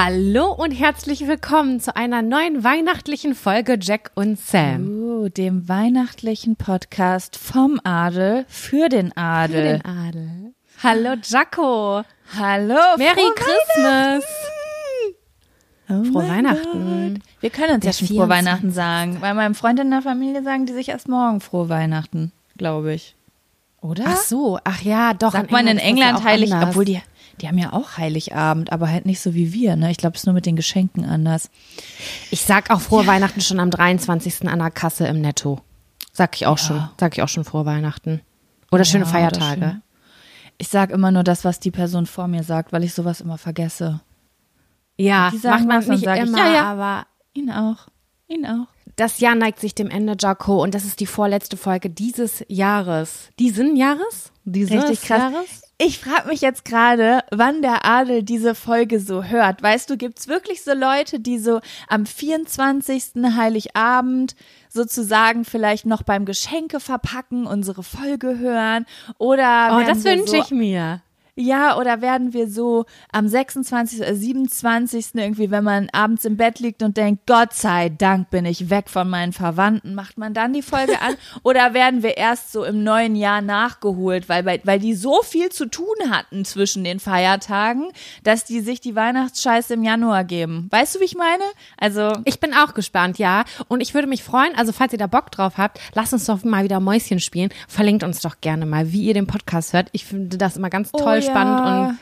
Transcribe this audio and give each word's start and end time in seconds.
Hallo 0.00 0.52
und 0.52 0.70
herzlich 0.70 1.26
willkommen 1.26 1.80
zu 1.80 1.96
einer 1.96 2.22
neuen 2.22 2.62
weihnachtlichen 2.62 3.34
Folge 3.34 3.76
Jack 3.82 4.12
und 4.14 4.38
Sam. 4.38 4.86
Uh, 4.86 5.28
dem 5.28 5.68
weihnachtlichen 5.68 6.54
Podcast 6.54 7.36
vom 7.36 7.80
Adel 7.82 8.44
für 8.46 8.88
den 8.88 9.16
Adel. 9.16 9.56
Für 9.56 9.62
den 9.62 9.84
Adel. 9.84 10.54
Hallo 10.84 11.16
Jacko. 11.20 12.04
Hallo. 12.38 12.78
Merry 12.96 13.28
Christmas. 13.34 14.24
Oh 15.90 16.04
Frohe 16.04 16.28
Weihnachten. 16.28 17.14
Gott. 17.14 17.22
Wir 17.40 17.50
können 17.50 17.74
uns 17.74 17.82
Der 17.82 17.90
ja 17.90 17.98
schon 17.98 18.06
frohe 18.06 18.26
24. 18.26 18.28
Weihnachten 18.28 18.70
sagen. 18.70 19.18
Bei 19.20 19.34
meinem 19.34 19.56
Freund 19.56 19.80
in 19.80 19.90
der 19.90 20.02
Familie 20.02 20.44
sagen 20.44 20.66
die 20.66 20.74
sich 20.74 20.90
erst 20.90 21.08
morgen 21.08 21.40
frohe 21.40 21.68
Weihnachten, 21.68 22.30
glaube 22.56 22.94
ich. 22.94 23.16
Oder? 23.80 24.04
Ach 24.06 24.16
so, 24.16 24.60
ach 24.62 24.80
ja, 24.80 25.12
doch. 25.14 25.32
Sagt 25.32 25.50
man 25.50 25.66
in 25.66 25.76
das 25.76 25.84
ja 25.84 25.90
England 25.90 26.22
heilig, 26.22 26.54
obwohl 26.54 26.84
die, 26.84 27.00
die 27.38 27.48
haben 27.48 27.58
ja 27.58 27.72
auch 27.72 27.96
Heiligabend, 27.98 28.72
aber 28.72 28.88
halt 28.90 29.06
nicht 29.06 29.20
so 29.20 29.34
wie 29.34 29.52
wir. 29.52 29.76
Ne? 29.76 29.90
Ich 29.90 29.96
glaube, 29.96 30.14
es 30.16 30.22
ist 30.22 30.26
nur 30.26 30.34
mit 30.34 30.46
den 30.46 30.56
Geschenken 30.56 31.04
anders. 31.04 31.50
Ich 32.30 32.42
sag 32.42 32.70
auch 32.70 32.80
frohe 32.80 33.06
Weihnachten 33.06 33.40
schon 33.40 33.60
am 33.60 33.70
23. 33.70 34.48
an 34.48 34.58
der 34.58 34.70
Kasse 34.70 35.06
im 35.06 35.20
Netto. 35.20 35.60
Sag 36.12 36.34
ich 36.36 36.46
auch 36.46 36.58
schon. 36.58 36.88
Sag 36.98 37.14
ich 37.16 37.22
auch 37.22 37.28
schon 37.28 37.44
frohe 37.44 37.64
Weihnachten. 37.66 38.20
Oder 38.70 38.84
schöne 38.84 39.04
Ja, 39.04 39.10
Feiertage. 39.10 39.56
oder 39.60 39.70
schön. 39.70 39.82
Ich 40.58 40.68
sage 40.68 40.92
immer 40.92 41.10
nur 41.12 41.22
das, 41.22 41.44
was 41.44 41.60
die 41.60 41.70
Person 41.70 42.06
vor 42.06 42.26
mir 42.26 42.42
sagt, 42.42 42.72
weil 42.72 42.82
ich 42.84 42.92
sowas 42.92 43.20
immer 43.20 43.38
vergesse. 43.38 44.00
Ja, 44.96 45.32
macht 45.44 45.66
man 45.66 45.86
nicht 45.86 46.04
sag 46.04 46.16
ich, 46.18 46.26
immer, 46.28 46.38
ja, 46.38 46.52
ja. 46.54 46.62
aber 46.64 47.06
Ihn 47.32 47.50
auch. 47.52 47.86
Ihn 48.26 48.44
auch. 48.44 48.66
das 48.96 49.20
Jahr 49.20 49.36
neigt 49.36 49.60
sich 49.60 49.74
dem 49.76 49.88
Ende, 49.90 50.16
Jaco, 50.18 50.60
und 50.60 50.74
das 50.74 50.84
ist 50.84 50.98
die 50.98 51.06
vorletzte 51.06 51.56
Folge 51.56 51.88
dieses 51.88 52.44
Jahres. 52.48 53.28
Diesen 53.38 53.76
Jahres? 53.76 54.32
Dieses 54.52 54.74
Richtig 54.74 55.02
krass. 55.02 55.32
Jahres? 55.32 55.62
Ich 55.80 56.00
frage 56.00 56.26
mich 56.26 56.40
jetzt 56.40 56.64
gerade, 56.64 57.20
wann 57.30 57.62
der 57.62 57.84
Adel 57.84 58.24
diese 58.24 58.56
Folge 58.56 58.98
so 58.98 59.22
hört. 59.22 59.62
Weißt 59.62 59.88
du, 59.88 59.96
gibt's 59.96 60.26
wirklich 60.26 60.64
so 60.64 60.72
Leute, 60.72 61.20
die 61.20 61.38
so 61.38 61.60
am 61.86 62.04
24. 62.04 63.12
Heiligabend 63.36 64.34
sozusagen 64.68 65.44
vielleicht 65.44 65.86
noch 65.86 66.02
beim 66.02 66.24
Geschenke 66.24 66.80
verpacken 66.80 67.46
unsere 67.46 67.84
Folge 67.84 68.38
hören 68.38 68.86
oder 69.18 69.78
Oh, 69.80 69.86
das 69.86 70.04
wünsche 70.04 70.26
so 70.26 70.36
ich 70.36 70.50
mir. 70.50 71.00
Ja, 71.40 71.78
oder 71.78 72.02
werden 72.02 72.32
wir 72.32 72.50
so 72.50 72.84
am 73.12 73.28
26. 73.28 74.00
oder 74.00 74.12
27. 74.12 75.14
irgendwie, 75.14 75.52
wenn 75.52 75.62
man 75.62 75.88
abends 75.92 76.24
im 76.24 76.36
Bett 76.36 76.58
liegt 76.58 76.82
und 76.82 76.96
denkt, 76.96 77.28
Gott 77.28 77.52
sei 77.52 77.90
Dank 77.90 78.30
bin 78.30 78.44
ich 78.44 78.70
weg 78.70 78.88
von 78.88 79.08
meinen 79.08 79.32
Verwandten, 79.32 79.94
macht 79.94 80.18
man 80.18 80.34
dann 80.34 80.52
die 80.52 80.62
Folge 80.62 81.00
an? 81.00 81.14
oder 81.44 81.74
werden 81.74 82.02
wir 82.02 82.16
erst 82.16 82.50
so 82.50 82.64
im 82.64 82.82
neuen 82.82 83.14
Jahr 83.14 83.40
nachgeholt, 83.40 84.28
weil, 84.28 84.44
weil, 84.44 84.78
die 84.80 84.94
so 84.94 85.22
viel 85.22 85.50
zu 85.50 85.66
tun 85.66 85.86
hatten 86.10 86.44
zwischen 86.44 86.82
den 86.82 86.98
Feiertagen, 86.98 87.92
dass 88.24 88.44
die 88.44 88.58
sich 88.58 88.80
die 88.80 88.96
Weihnachtsscheiße 88.96 89.74
im 89.74 89.84
Januar 89.84 90.24
geben? 90.24 90.66
Weißt 90.72 90.96
du, 90.96 91.00
wie 91.00 91.04
ich 91.04 91.14
meine? 91.14 91.44
Also, 91.76 92.14
Ich 92.24 92.40
bin 92.40 92.52
auch 92.52 92.74
gespannt, 92.74 93.18
ja. 93.18 93.44
Und 93.68 93.80
ich 93.80 93.94
würde 93.94 94.08
mich 94.08 94.24
freuen, 94.24 94.56
also 94.56 94.72
falls 94.72 94.92
ihr 94.92 94.98
da 94.98 95.06
Bock 95.06 95.30
drauf 95.30 95.56
habt, 95.56 95.78
lasst 95.94 96.12
uns 96.12 96.24
doch 96.24 96.42
mal 96.42 96.64
wieder 96.64 96.80
Mäuschen 96.80 97.20
spielen. 97.20 97.50
Verlinkt 97.68 98.02
uns 98.02 98.22
doch 98.22 98.40
gerne 98.40 98.66
mal, 98.66 98.90
wie 98.90 99.04
ihr 99.04 99.14
den 99.14 99.28
Podcast 99.28 99.72
hört. 99.72 99.88
Ich 99.92 100.04
finde 100.04 100.36
das 100.36 100.56
immer 100.56 100.68
ganz 100.68 100.88
Oh 100.92 100.98
toll, 100.98 101.20
ja. 101.27 101.27
Spannend 101.30 101.60
und 101.90 101.98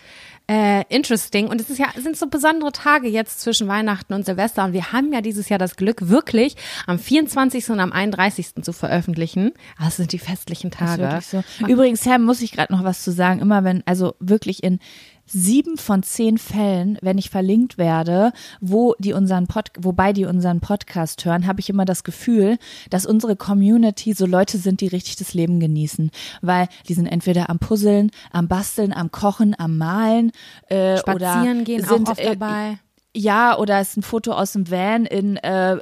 äh, 0.49 0.85
interesting. 0.89 1.49
Und 1.49 1.61
es 1.61 1.71
ist 1.71 1.79
ja, 1.79 1.87
sind 1.97 2.17
so 2.17 2.29
besondere 2.29 2.71
Tage 2.71 3.09
jetzt 3.09 3.41
zwischen 3.41 3.67
Weihnachten 3.67 4.15
und 4.15 4.25
Silvester. 4.25 4.65
Und 4.65 4.73
wir 4.73 4.93
haben 4.93 5.13
ja 5.13 5.21
dieses 5.21 5.49
Jahr 5.49 5.59
das 5.59 5.75
Glück, 5.75 6.09
wirklich 6.09 6.55
am 6.87 6.99
24. 7.01 7.71
und 7.71 7.81
am 7.81 7.91
31. 7.93 8.63
zu 8.63 8.73
veröffentlichen. 8.73 9.53
Ah, 9.77 9.87
Das 9.87 9.97
sind 9.97 10.13
die 10.13 10.21
festlichen 10.21 10.71
Tage. 10.71 11.21
so. 11.21 11.43
Übrigens, 11.67 12.05
Sam, 12.05 12.23
muss 12.23 12.43
ich 12.43 12.53
gerade 12.53 12.73
noch 12.73 12.85
was 12.85 13.03
zu 13.03 13.11
sagen. 13.11 13.41
Immer 13.41 13.65
wenn, 13.65 13.83
also 13.87 14.15
wirklich 14.21 14.63
in 14.63 14.79
sieben 15.27 15.77
von 15.77 16.03
zehn 16.03 16.39
Fällen, 16.39 16.99
wenn 17.03 17.19
ich 17.19 17.31
verlinkt 17.31 17.79
werde, 17.79 18.33
wo 18.61 18.95
die 18.99 19.13
unseren 19.13 19.47
Pod, 19.47 19.71
wobei 19.79 20.13
die 20.13 20.25
unseren 20.25 20.61
Podcast 20.61 21.25
hören, 21.25 21.47
habe 21.47 21.61
ich 21.61 21.69
immer 21.69 21.85
das 21.85 22.05
Gefühl, 22.05 22.59
dass 22.91 23.07
unsere 23.07 23.37
Community 23.37 24.15
so 24.15 24.27
Leute 24.27 24.59
sind, 24.59 24.81
die 24.81 24.89
richtig 24.89 25.17
das 25.17 25.35
Leben 25.35 25.61
genießen, 25.61 26.11
weil 26.43 26.69
die 26.89 26.95
sind 26.95 27.07
entweder 27.07 27.51
am 27.51 27.59
Puzzeln, 27.59 28.11
am 28.31 28.49
Basteln, 28.49 28.93
am 28.93 29.11
Kochen, 29.11 29.55
am 29.59 29.77
Malen 29.77 30.33
äh, 30.69 30.99
Spazieren 30.99 31.57
oder 31.57 31.65
gehen 31.65 31.85
sind, 31.85 32.07
auch 32.07 32.13
oft 32.13 32.21
äh, 32.21 32.37
dabei. 32.37 32.79
Ja, 33.17 33.57
oder 33.59 33.81
es 33.81 33.91
ist 33.91 33.97
ein 33.97 34.03
Foto 34.03 34.33
aus 34.33 34.53
dem 34.53 34.71
Van 34.71 35.07
in 35.07 35.37
äh, 35.39 35.79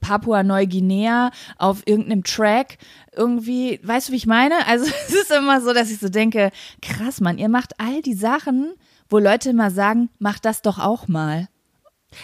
Papua-Neuguinea 0.00 1.30
auf 1.58 1.82
irgendeinem 1.86 2.24
Track. 2.24 2.78
Irgendwie, 3.14 3.80
weißt 3.82 4.08
du, 4.08 4.12
wie 4.12 4.16
ich 4.16 4.26
meine? 4.26 4.66
Also 4.66 4.86
es 5.08 5.14
ist 5.14 5.30
immer 5.30 5.60
so, 5.60 5.72
dass 5.72 5.90
ich 5.90 5.98
so 5.98 6.08
denke, 6.08 6.50
krass, 6.82 7.20
Mann, 7.20 7.38
ihr 7.38 7.48
macht 7.48 7.72
all 7.78 8.02
die 8.02 8.14
Sachen, 8.14 8.74
wo 9.10 9.18
Leute 9.18 9.50
immer 9.50 9.70
sagen, 9.70 10.08
mach 10.18 10.38
das 10.38 10.62
doch 10.62 10.78
auch 10.78 11.08
mal. 11.08 11.48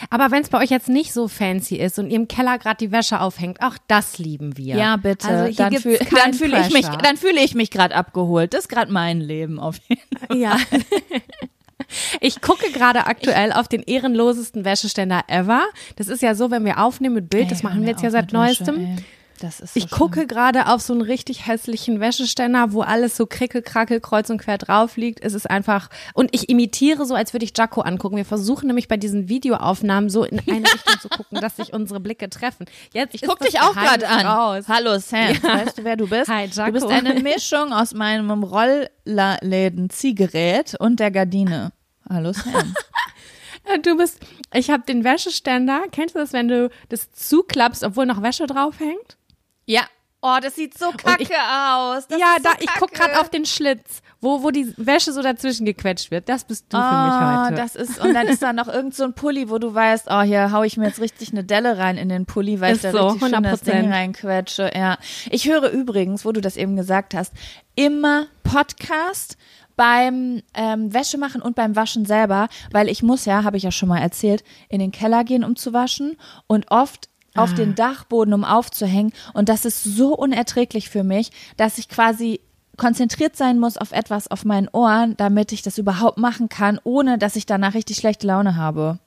Aber 0.08 0.30
wenn 0.30 0.40
es 0.42 0.48
bei 0.48 0.62
euch 0.62 0.70
jetzt 0.70 0.88
nicht 0.88 1.12
so 1.12 1.28
fancy 1.28 1.76
ist 1.76 1.98
und 1.98 2.08
ihr 2.08 2.16
im 2.16 2.26
Keller 2.26 2.58
gerade 2.58 2.78
die 2.78 2.90
Wäsche 2.90 3.20
aufhängt, 3.20 3.60
auch 3.62 3.76
das 3.86 4.18
lieben 4.18 4.56
wir. 4.56 4.76
Ja, 4.76 4.96
bitte. 4.96 5.28
Also 5.28 5.44
hier 5.44 5.56
dann 5.56 5.70
gibt's 5.70 5.84
fühl- 5.84 6.32
fühle 6.32 6.60
ich 6.60 6.72
mich, 6.72 6.86
dann 6.86 7.16
fühle 7.18 7.40
ich 7.42 7.54
mich 7.54 7.70
gerade 7.70 7.94
abgeholt. 7.94 8.54
Das 8.54 8.60
ist 8.62 8.68
gerade 8.68 8.90
mein 8.90 9.20
Leben 9.20 9.58
auf 9.60 9.76
jeden 9.88 10.00
Fall. 10.18 10.36
Ja. 10.38 10.56
Ich 12.20 12.40
gucke 12.40 12.70
gerade 12.72 13.06
aktuell 13.06 13.52
auf 13.52 13.68
den 13.68 13.82
ehrenlosesten 13.82 14.64
Wäscheständer 14.64 15.24
ever. 15.28 15.62
Das 15.96 16.08
ist 16.08 16.22
ja 16.22 16.34
so, 16.34 16.50
wenn 16.50 16.64
wir 16.64 16.82
aufnehmen 16.82 17.14
mit 17.16 17.30
Bild, 17.30 17.50
das 17.50 17.58
Ey, 17.58 17.62
hör 17.64 17.70
machen 17.70 17.82
wir 17.82 17.90
jetzt 17.90 18.02
ja 18.02 18.10
seit 18.10 18.26
Wäsche, 18.32 18.36
neuestem. 18.36 18.76
ey. 18.80 18.96
Das 19.44 19.60
ist 19.60 19.74
so 19.74 19.80
Ich 19.80 19.90
gucke 19.90 20.26
gerade 20.26 20.66
auf 20.68 20.80
so 20.80 20.94
einen 20.94 21.02
richtig 21.02 21.46
hässlichen 21.46 22.00
Wäscheständer, 22.00 22.72
wo 22.72 22.80
alles 22.80 23.16
so 23.16 23.26
krickel, 23.26 23.62
krackel, 23.62 24.00
kreuz 24.00 24.30
und 24.30 24.38
quer 24.38 24.58
drauf 24.58 24.96
liegt. 24.96 25.22
Es 25.22 25.34
ist 25.34 25.48
einfach, 25.50 25.90
und 26.14 26.30
ich 26.32 26.48
imitiere 26.48 27.06
so, 27.06 27.14
als 27.14 27.32
würde 27.32 27.44
ich 27.44 27.52
Jaco 27.56 27.82
angucken. 27.82 28.16
Wir 28.16 28.24
versuchen 28.24 28.66
nämlich 28.66 28.88
bei 28.88 28.96
diesen 28.96 29.28
Videoaufnahmen 29.28 30.10
so 30.10 30.24
in 30.24 30.40
eine 30.40 30.66
Richtung 30.66 30.98
zu 31.00 31.08
gucken, 31.08 31.40
dass 31.40 31.54
sich 31.56 31.72
unsere 31.72 32.00
Blicke 32.00 32.28
treffen. 32.30 32.66
Jetzt 32.92 33.14
Ich 33.14 33.22
guck 33.22 33.38
dich 33.40 33.60
auch 33.60 33.74
gerade 33.74 34.08
an. 34.08 34.26
Raus. 34.26 34.64
Hallo 34.68 34.98
Sam, 34.98 35.40
weißt 35.42 35.78
du, 35.78 35.84
wer 35.84 35.96
du 35.96 36.08
bist? 36.08 36.28
Hi, 36.28 36.46
Jaco. 36.46 36.72
Du 36.72 36.72
bist 36.72 36.86
eine 36.90 37.20
Mischung 37.20 37.72
aus 37.72 37.94
meinem 37.94 38.42
Rollläden-Ziehgerät 38.42 40.74
und 40.78 40.98
der 41.00 41.10
Gardine. 41.10 41.72
Hallo 42.08 42.32
Sam. 42.32 42.74
Du 43.82 43.96
bist, 43.96 44.20
ich 44.52 44.68
habe 44.70 44.82
den 44.86 45.04
Wäscheständer. 45.04 45.84
Kennst 45.90 46.14
du 46.14 46.18
das, 46.18 46.34
wenn 46.34 46.48
du 46.48 46.68
das 46.90 47.12
zuklappst, 47.12 47.82
obwohl 47.82 48.04
noch 48.04 48.20
Wäsche 48.20 48.46
drauf 48.46 48.78
hängt? 48.78 49.16
Ja. 49.66 49.82
Oh, 50.26 50.38
das 50.40 50.54
sieht 50.54 50.78
so 50.78 50.90
kacke 50.92 51.22
ich- 51.24 51.28
aus. 51.30 52.06
Das 52.06 52.18
ja, 52.18 52.36
so 52.38 52.44
da, 52.44 52.52
ich 52.58 52.66
guck 52.78 52.90
kacke. 52.94 53.10
gerade 53.10 53.20
auf 53.20 53.28
den 53.28 53.44
Schlitz, 53.44 54.00
wo, 54.22 54.42
wo 54.42 54.50
die 54.50 54.72
Wäsche 54.78 55.12
so 55.12 55.20
dazwischen 55.20 55.66
gequetscht 55.66 56.10
wird. 56.10 56.30
Das 56.30 56.44
bist 56.44 56.64
du 56.70 56.78
für 56.78 56.82
Ah, 56.82 57.42
mich 57.42 57.46
heute. 57.50 57.60
das 57.60 57.76
ist, 57.76 58.00
und 58.00 58.14
dann 58.14 58.26
ist 58.26 58.42
da 58.42 58.54
noch 58.54 58.68
irgend 58.68 58.94
so 58.94 59.04
ein 59.04 59.12
Pulli, 59.12 59.50
wo 59.50 59.58
du 59.58 59.74
weißt, 59.74 60.06
oh, 60.08 60.22
hier 60.22 60.50
hau 60.50 60.62
ich 60.62 60.78
mir 60.78 60.86
jetzt 60.86 60.98
richtig 60.98 61.32
eine 61.32 61.44
Delle 61.44 61.76
rein 61.76 61.98
in 61.98 62.08
den 62.08 62.24
Pulli, 62.24 62.58
weil 62.62 62.72
Ist 62.74 62.86
ich 62.86 62.92
da 62.92 62.98
so, 62.98 63.06
richtig 63.08 63.28
schön 63.34 63.42
das 63.42 63.62
100%. 63.64 63.64
Ding 63.70 63.92
reinquetsche. 63.92 64.70
Ja. 64.74 64.96
Ich 65.30 65.46
höre 65.46 65.68
übrigens, 65.68 66.24
wo 66.24 66.32
du 66.32 66.40
das 66.40 66.56
eben 66.56 66.74
gesagt 66.74 67.12
hast, 67.12 67.34
immer 67.74 68.24
Podcast 68.44 69.36
beim 69.76 70.40
ähm, 70.54 70.94
Wäschemachen 70.94 71.42
und 71.42 71.54
beim 71.54 71.76
Waschen 71.76 72.06
selber, 72.06 72.48
weil 72.70 72.88
ich 72.88 73.02
muss 73.02 73.26
ja, 73.26 73.44
habe 73.44 73.58
ich 73.58 73.64
ja 73.64 73.72
schon 73.72 73.88
mal 73.90 73.98
erzählt, 74.00 74.42
in 74.70 74.78
den 74.78 74.92
Keller 74.92 75.24
gehen, 75.24 75.44
um 75.44 75.54
zu 75.56 75.74
waschen 75.74 76.16
und 76.46 76.70
oft 76.70 77.10
auf 77.34 77.50
Ah. 77.52 77.54
den 77.54 77.74
Dachboden, 77.74 78.32
um 78.34 78.44
aufzuhängen. 78.44 79.12
Und 79.32 79.48
das 79.48 79.64
ist 79.64 79.82
so 79.84 80.14
unerträglich 80.16 80.88
für 80.88 81.04
mich, 81.04 81.30
dass 81.56 81.78
ich 81.78 81.88
quasi 81.88 82.40
konzentriert 82.76 83.36
sein 83.36 83.58
muss 83.60 83.76
auf 83.76 83.92
etwas 83.92 84.28
auf 84.28 84.44
meinen 84.44 84.68
Ohren, 84.72 85.16
damit 85.16 85.52
ich 85.52 85.62
das 85.62 85.78
überhaupt 85.78 86.18
machen 86.18 86.48
kann, 86.48 86.80
ohne 86.82 87.18
dass 87.18 87.36
ich 87.36 87.46
danach 87.46 87.74
richtig 87.74 87.96
schlechte 87.98 88.26
Laune 88.26 88.56
habe. 88.56 88.98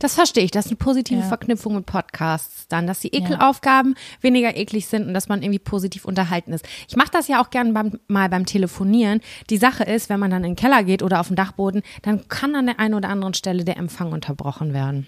Das 0.00 0.14
verstehe 0.14 0.42
ich. 0.44 0.50
Das 0.50 0.66
ist 0.66 0.72
eine 0.72 0.76
positive 0.78 1.20
Ja. 1.20 1.26
Verknüpfung 1.26 1.74
mit 1.76 1.86
Podcasts 1.86 2.66
dann, 2.68 2.86
dass 2.88 3.00
die 3.00 3.14
Ekelaufgaben 3.14 3.94
weniger 4.20 4.56
eklig 4.56 4.86
sind 4.88 5.06
und 5.06 5.14
dass 5.14 5.28
man 5.28 5.42
irgendwie 5.42 5.60
positiv 5.60 6.04
unterhalten 6.04 6.52
ist. 6.52 6.66
Ich 6.88 6.96
mache 6.96 7.10
das 7.12 7.28
ja 7.28 7.40
auch 7.42 7.50
gerne 7.50 7.72
beim, 7.72 7.92
mal 8.08 8.28
beim 8.28 8.46
Telefonieren. 8.46 9.20
Die 9.48 9.58
Sache 9.58 9.84
ist, 9.84 10.08
wenn 10.10 10.18
man 10.18 10.30
dann 10.30 10.42
in 10.44 10.50
den 10.52 10.56
Keller 10.56 10.82
geht 10.82 11.02
oder 11.02 11.20
auf 11.20 11.28
den 11.28 11.36
Dachboden, 11.36 11.82
dann 12.02 12.26
kann 12.28 12.56
an 12.56 12.66
der 12.66 12.80
einen 12.80 12.94
oder 12.94 13.10
anderen 13.10 13.34
Stelle 13.34 13.64
der 13.64 13.76
Empfang 13.76 14.12
unterbrochen 14.12 14.72
werden. 14.74 15.06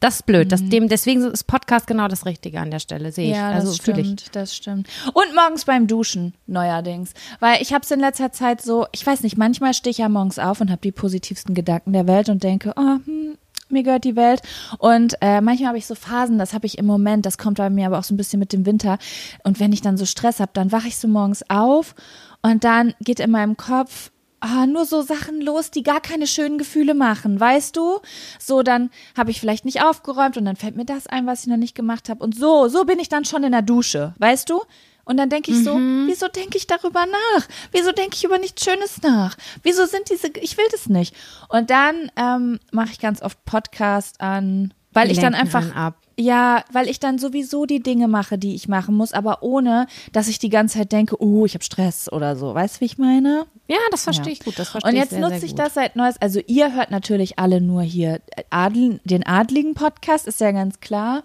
Das 0.00 0.16
ist 0.16 0.26
blöd. 0.26 0.52
Das, 0.52 0.62
dem, 0.68 0.88
deswegen 0.88 1.22
ist 1.22 1.44
Podcast 1.44 1.86
genau 1.86 2.06
das 2.06 2.26
Richtige 2.26 2.60
an 2.60 2.70
der 2.70 2.80
Stelle, 2.80 3.12
sehe 3.12 3.30
ich. 3.30 3.30
Mhm. 3.30 3.36
Ja, 3.36 3.50
also 3.50 3.68
das 3.68 3.78
fühle 3.78 4.00
ich. 4.00 4.06
stimmt, 4.06 4.36
das 4.36 4.54
stimmt. 4.54 4.88
Und 5.14 5.34
morgens 5.34 5.64
beim 5.64 5.86
Duschen 5.86 6.34
neuerdings, 6.46 7.14
weil 7.40 7.62
ich 7.62 7.72
habe 7.72 7.82
es 7.82 7.90
in 7.90 8.00
letzter 8.00 8.30
Zeit 8.30 8.60
so, 8.60 8.86
ich 8.92 9.06
weiß 9.06 9.22
nicht, 9.22 9.38
manchmal 9.38 9.72
stehe 9.72 9.90
ich 9.90 9.98
ja 9.98 10.08
morgens 10.08 10.38
auf 10.38 10.60
und 10.60 10.70
habe 10.70 10.82
die 10.82 10.92
positivsten 10.92 11.54
Gedanken 11.54 11.92
der 11.92 12.06
Welt 12.06 12.28
und 12.28 12.42
denke, 12.42 12.74
oh, 12.76 12.98
hm, 13.04 13.38
mir 13.68 13.82
gehört 13.82 14.04
die 14.04 14.16
Welt. 14.16 14.42
Und 14.78 15.14
äh, 15.22 15.40
manchmal 15.40 15.68
habe 15.68 15.78
ich 15.78 15.86
so 15.86 15.94
Phasen, 15.94 16.38
das 16.38 16.52
habe 16.52 16.66
ich 16.66 16.78
im 16.78 16.86
Moment, 16.86 17.24
das 17.24 17.38
kommt 17.38 17.58
bei 17.58 17.70
mir 17.70 17.86
aber 17.86 17.98
auch 17.98 18.04
so 18.04 18.14
ein 18.14 18.18
bisschen 18.18 18.38
mit 18.38 18.52
dem 18.52 18.66
Winter. 18.66 18.98
Und 19.44 19.60
wenn 19.60 19.72
ich 19.72 19.80
dann 19.80 19.96
so 19.96 20.04
Stress 20.04 20.40
habe, 20.40 20.50
dann 20.54 20.72
wache 20.72 20.88
ich 20.88 20.98
so 20.98 21.08
morgens 21.08 21.48
auf 21.48 21.94
und 22.42 22.64
dann 22.64 22.94
geht 23.00 23.18
in 23.18 23.30
meinem 23.30 23.56
Kopf 23.56 24.10
ah, 24.46 24.66
nur 24.66 24.84
so 24.84 25.02
Sachen 25.02 25.40
los, 25.40 25.70
die 25.70 25.82
gar 25.82 26.00
keine 26.00 26.26
schönen 26.26 26.58
Gefühle 26.58 26.94
machen, 26.94 27.38
weißt 27.38 27.76
du? 27.76 28.00
So, 28.38 28.62
dann 28.62 28.90
habe 29.16 29.30
ich 29.30 29.40
vielleicht 29.40 29.64
nicht 29.64 29.82
aufgeräumt 29.82 30.36
und 30.36 30.44
dann 30.44 30.56
fällt 30.56 30.76
mir 30.76 30.84
das 30.84 31.06
ein, 31.06 31.26
was 31.26 31.42
ich 31.42 31.46
noch 31.48 31.56
nicht 31.56 31.74
gemacht 31.74 32.08
habe. 32.08 32.22
Und 32.22 32.36
so, 32.36 32.68
so 32.68 32.84
bin 32.84 32.98
ich 32.98 33.08
dann 33.08 33.24
schon 33.24 33.44
in 33.44 33.52
der 33.52 33.62
Dusche, 33.62 34.14
weißt 34.18 34.48
du? 34.50 34.62
Und 35.04 35.18
dann 35.18 35.30
denke 35.30 35.52
ich 35.52 35.62
so, 35.62 35.76
wieso 35.76 36.26
denke 36.26 36.58
ich 36.58 36.66
darüber 36.66 37.06
nach? 37.06 37.46
Wieso 37.70 37.92
denke 37.92 38.16
ich 38.16 38.24
über 38.24 38.38
nichts 38.38 38.64
Schönes 38.64 39.00
nach? 39.02 39.36
Wieso 39.62 39.86
sind 39.86 40.10
diese, 40.10 40.28
ich 40.40 40.58
will 40.58 40.64
das 40.72 40.88
nicht. 40.88 41.14
Und 41.48 41.70
dann 41.70 42.10
ähm, 42.16 42.58
mache 42.72 42.90
ich 42.90 42.98
ganz 42.98 43.22
oft 43.22 43.44
Podcast 43.44 44.20
an, 44.20 44.74
weil 44.92 45.06
Die 45.06 45.12
ich 45.12 45.20
dann 45.20 45.36
einfach, 45.36 45.76
ab. 45.76 45.94
Ja, 46.18 46.64
weil 46.72 46.88
ich 46.88 46.98
dann 46.98 47.18
sowieso 47.18 47.66
die 47.66 47.82
Dinge 47.82 48.08
mache, 48.08 48.38
die 48.38 48.54
ich 48.54 48.68
machen 48.68 48.94
muss, 48.94 49.12
aber 49.12 49.42
ohne, 49.42 49.86
dass 50.12 50.28
ich 50.28 50.38
die 50.38 50.48
ganze 50.48 50.78
Zeit 50.78 50.92
denke, 50.92 51.20
oh, 51.22 51.44
ich 51.44 51.54
habe 51.54 51.64
Stress 51.64 52.10
oder 52.10 52.36
so. 52.36 52.54
Weißt 52.54 52.76
du, 52.76 52.80
wie 52.80 52.84
ich 52.86 52.96
meine? 52.96 53.46
Ja, 53.68 53.78
das 53.90 54.04
verstehe 54.04 54.32
ich 54.32 54.40
gut. 54.40 54.58
Das 54.58 54.70
verstehe 54.70 54.90
Und 54.90 54.96
ich 54.96 55.02
jetzt 55.02 55.10
sehr, 55.10 55.20
nutze 55.20 55.40
sehr 55.40 55.48
ich 55.48 55.54
das 55.54 55.74
seit 55.74 55.94
Neues. 55.94 56.20
Also 56.20 56.40
ihr 56.46 56.74
hört 56.74 56.90
natürlich 56.90 57.38
alle 57.38 57.60
nur 57.60 57.82
hier 57.82 58.20
Adel, 58.48 59.00
den 59.04 59.26
adligen 59.26 59.74
Podcast, 59.74 60.26
ist 60.26 60.40
ja 60.40 60.52
ganz 60.52 60.80
klar. 60.80 61.24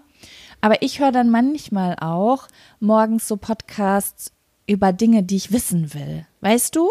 Aber 0.60 0.82
ich 0.82 1.00
höre 1.00 1.10
dann 1.10 1.30
manchmal 1.30 1.96
auch 1.98 2.46
morgens 2.78 3.26
so 3.26 3.36
Podcasts 3.36 4.32
über 4.66 4.92
Dinge, 4.92 5.22
die 5.22 5.36
ich 5.36 5.52
wissen 5.52 5.94
will. 5.94 6.26
Weißt 6.40 6.76
du? 6.76 6.90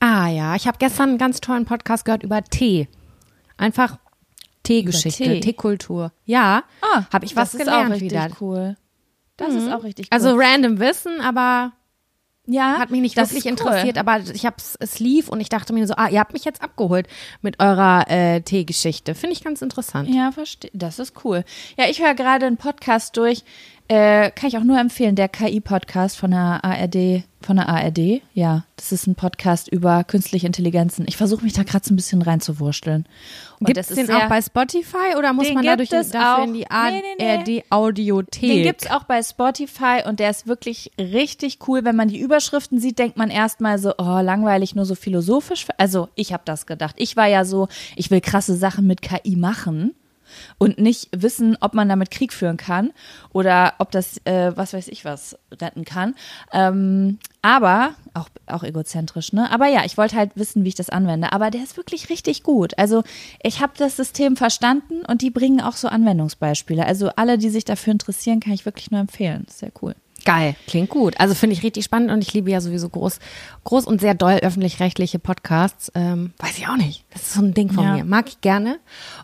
Ah 0.00 0.28
ja, 0.28 0.54
ich 0.54 0.66
habe 0.66 0.78
gestern 0.78 1.10
einen 1.10 1.18
ganz 1.18 1.40
tollen 1.40 1.64
Podcast 1.64 2.04
gehört 2.04 2.22
über 2.22 2.44
Tee. 2.44 2.88
Einfach 3.56 3.98
Teegeschichte, 4.66 5.24
Tee? 5.24 5.40
Teekultur. 5.40 6.12
Ja, 6.24 6.64
habe 7.12 7.24
ich 7.24 7.36
was 7.36 7.52
das 7.52 7.60
ist 7.60 7.66
gelernt 7.66 7.86
auch 7.86 7.94
richtig 7.94 8.10
wieder. 8.10 8.28
cool. 8.40 8.76
Das 9.36 9.54
ist 9.54 9.70
auch 9.70 9.84
richtig 9.84 10.06
cool. 10.06 10.08
Also 10.12 10.34
random 10.34 10.78
Wissen, 10.78 11.20
aber 11.20 11.72
ja, 12.46 12.78
hat 12.78 12.90
mich 12.90 13.00
nicht 13.00 13.16
wirklich 13.16 13.44
cool. 13.44 13.50
interessiert, 13.50 13.98
aber 13.98 14.20
ich 14.32 14.46
hab's, 14.46 14.76
es 14.78 15.00
lief 15.00 15.28
und 15.28 15.40
ich 15.40 15.48
dachte 15.48 15.72
mir 15.72 15.86
so, 15.86 15.94
ah, 15.96 16.08
ihr 16.08 16.20
habt 16.20 16.32
mich 16.32 16.44
jetzt 16.44 16.62
abgeholt 16.62 17.08
mit 17.42 17.58
eurer 17.60 18.08
äh, 18.08 18.40
Teegeschichte. 18.40 19.14
Finde 19.14 19.34
ich 19.34 19.42
ganz 19.42 19.62
interessant. 19.62 20.08
Ja, 20.08 20.30
verstehe. 20.30 20.70
Das 20.72 20.98
ist 21.00 21.24
cool. 21.24 21.44
Ja, 21.76 21.88
ich 21.88 22.00
höre 22.00 22.14
gerade 22.14 22.46
einen 22.46 22.56
Podcast 22.56 23.16
durch. 23.16 23.42
Äh, 23.88 24.32
kann 24.32 24.48
ich 24.48 24.58
auch 24.58 24.64
nur 24.64 24.78
empfehlen, 24.80 25.14
der 25.14 25.28
KI-Podcast 25.28 26.16
von 26.16 26.32
der 26.32 26.64
ARD, 26.64 27.22
von 27.40 27.54
der 27.54 27.68
ARD. 27.68 28.20
Ja, 28.34 28.64
das 28.74 28.90
ist 28.90 29.06
ein 29.06 29.14
Podcast 29.14 29.68
über 29.68 30.02
künstliche 30.02 30.44
Intelligenzen. 30.44 31.04
Ich 31.06 31.16
versuche 31.16 31.44
mich 31.44 31.52
da 31.52 31.62
gerade 31.62 31.86
so 31.86 31.94
ein 31.94 31.96
bisschen 31.96 32.20
reinzuwursteln. 32.20 33.06
Gibt 33.60 33.76
das 33.76 33.92
es 33.92 33.98
ist 33.98 34.08
den 34.08 34.16
auch 34.16 34.28
bei 34.28 34.42
Spotify 34.42 35.16
oder 35.16 35.32
muss 35.32 35.52
man 35.52 35.64
dadurch 35.64 35.90
gibt 35.90 36.02
es 36.02 36.10
dafür 36.10 36.42
auch. 36.42 36.48
in 36.48 36.54
die 36.54 36.68
A 36.68 36.90
Nee, 36.90 37.02
nee, 37.16 37.38
nee. 37.44 37.62
ARD 37.62 37.64
Audiothek? 37.70 38.50
Den 38.50 38.62
gibt's 38.64 38.90
auch 38.90 39.04
bei 39.04 39.22
Spotify 39.22 40.02
und 40.04 40.18
der 40.18 40.30
ist 40.30 40.48
wirklich 40.48 40.90
richtig 40.98 41.58
cool. 41.68 41.84
Wenn 41.84 41.94
man 41.94 42.08
die 42.08 42.18
Überschriften 42.18 42.80
sieht, 42.80 42.98
denkt 42.98 43.16
man 43.16 43.30
erstmal 43.30 43.78
so, 43.78 43.92
oh, 43.98 44.20
langweilig, 44.20 44.74
nur 44.74 44.84
so 44.84 44.96
philosophisch. 44.96 45.64
Also 45.78 46.08
ich 46.16 46.32
habe 46.32 46.42
das 46.44 46.66
gedacht. 46.66 46.96
Ich 46.98 47.16
war 47.16 47.28
ja 47.28 47.44
so, 47.44 47.68
ich 47.94 48.10
will 48.10 48.20
krasse 48.20 48.56
Sachen 48.56 48.88
mit 48.88 49.00
KI 49.00 49.36
machen 49.36 49.94
und 50.58 50.78
nicht 50.78 51.08
wissen, 51.14 51.56
ob 51.60 51.74
man 51.74 51.88
damit 51.88 52.10
Krieg 52.10 52.32
führen 52.32 52.56
kann 52.56 52.92
oder 53.32 53.74
ob 53.78 53.90
das, 53.90 54.18
äh, 54.24 54.52
was 54.56 54.72
weiß 54.72 54.88
ich 54.88 55.04
was, 55.04 55.38
retten 55.60 55.84
kann. 55.84 56.14
Ähm, 56.52 57.18
aber, 57.42 57.94
auch, 58.14 58.28
auch 58.46 58.64
egozentrisch, 58.64 59.32
ne? 59.32 59.50
Aber 59.50 59.68
ja, 59.68 59.84
ich 59.84 59.96
wollte 59.96 60.16
halt 60.16 60.32
wissen, 60.34 60.64
wie 60.64 60.68
ich 60.68 60.74
das 60.74 60.90
anwende. 60.90 61.32
Aber 61.32 61.50
der 61.50 61.62
ist 61.62 61.76
wirklich 61.76 62.10
richtig 62.10 62.42
gut. 62.42 62.76
Also 62.78 63.04
ich 63.42 63.60
habe 63.60 63.72
das 63.76 63.96
System 63.96 64.36
verstanden 64.36 65.04
und 65.06 65.22
die 65.22 65.30
bringen 65.30 65.60
auch 65.60 65.74
so 65.74 65.88
Anwendungsbeispiele. 65.88 66.84
Also 66.84 67.10
alle, 67.16 67.38
die 67.38 67.50
sich 67.50 67.64
dafür 67.64 67.92
interessieren, 67.92 68.40
kann 68.40 68.52
ich 68.52 68.64
wirklich 68.64 68.90
nur 68.90 69.00
empfehlen. 69.00 69.46
Sehr 69.48 69.70
cool. 69.82 69.94
Geil, 70.26 70.56
klingt 70.66 70.90
gut. 70.90 71.14
Also 71.20 71.34
finde 71.36 71.54
ich 71.54 71.62
richtig 71.62 71.84
spannend 71.84 72.10
und 72.10 72.20
ich 72.20 72.34
liebe 72.34 72.50
ja 72.50 72.60
sowieso 72.60 72.88
groß, 72.88 73.20
groß 73.62 73.86
und 73.86 74.00
sehr 74.00 74.12
doll 74.14 74.34
öffentlich-rechtliche 74.42 75.20
Podcasts. 75.20 75.90
Ähm, 75.94 76.32
weiß 76.38 76.58
ich 76.58 76.66
auch 76.66 76.76
nicht. 76.76 77.04
Das 77.12 77.22
ist 77.22 77.34
so 77.34 77.42
ein 77.42 77.54
Ding 77.54 77.70
von 77.72 77.84
Ja. 77.84 77.94
mir. 77.94 78.04
Mag 78.04 78.26
ich 78.28 78.40
gerne. 78.40 78.80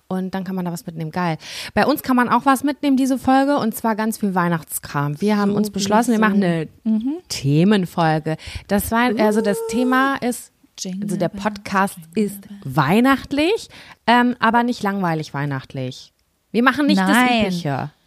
Und 0.06 0.32
dann 0.32 0.44
kann 0.44 0.54
man 0.54 0.64
da 0.64 0.70
was 0.72 0.86
mitnehmen. 0.86 1.10
Geil. 1.10 1.38
Bei 1.74 1.86
uns 1.86 2.02
kann 2.02 2.14
man 2.14 2.28
auch 2.28 2.46
was 2.46 2.62
mitnehmen, 2.62 2.96
diese 2.96 3.18
Folge, 3.18 3.56
und 3.58 3.74
zwar 3.74 3.96
ganz 3.96 4.18
viel 4.18 4.36
Weihnachtskram. 4.36 5.20
Wir 5.20 5.36
haben 5.38 5.56
uns 5.56 5.70
beschlossen, 5.70 6.12
wir 6.12 6.20
machen 6.20 6.42
eine 6.44 6.68
Themenfolge. 7.28 8.36
Das 8.68 8.92
war, 8.92 9.10
also 9.18 9.40
das 9.40 9.58
Thema 9.70 10.14
ist, 10.20 10.52
also 11.02 11.16
der 11.16 11.28
Podcast 11.30 11.98
ist 12.14 12.38
weihnachtlich, 12.64 13.68
ähm, 14.06 14.36
aber 14.38 14.62
nicht 14.62 14.84
langweilig 14.84 15.34
weihnachtlich. 15.34 16.12
Wir 16.52 16.62
machen 16.62 16.86
nicht 16.86 17.00
das 17.00 17.08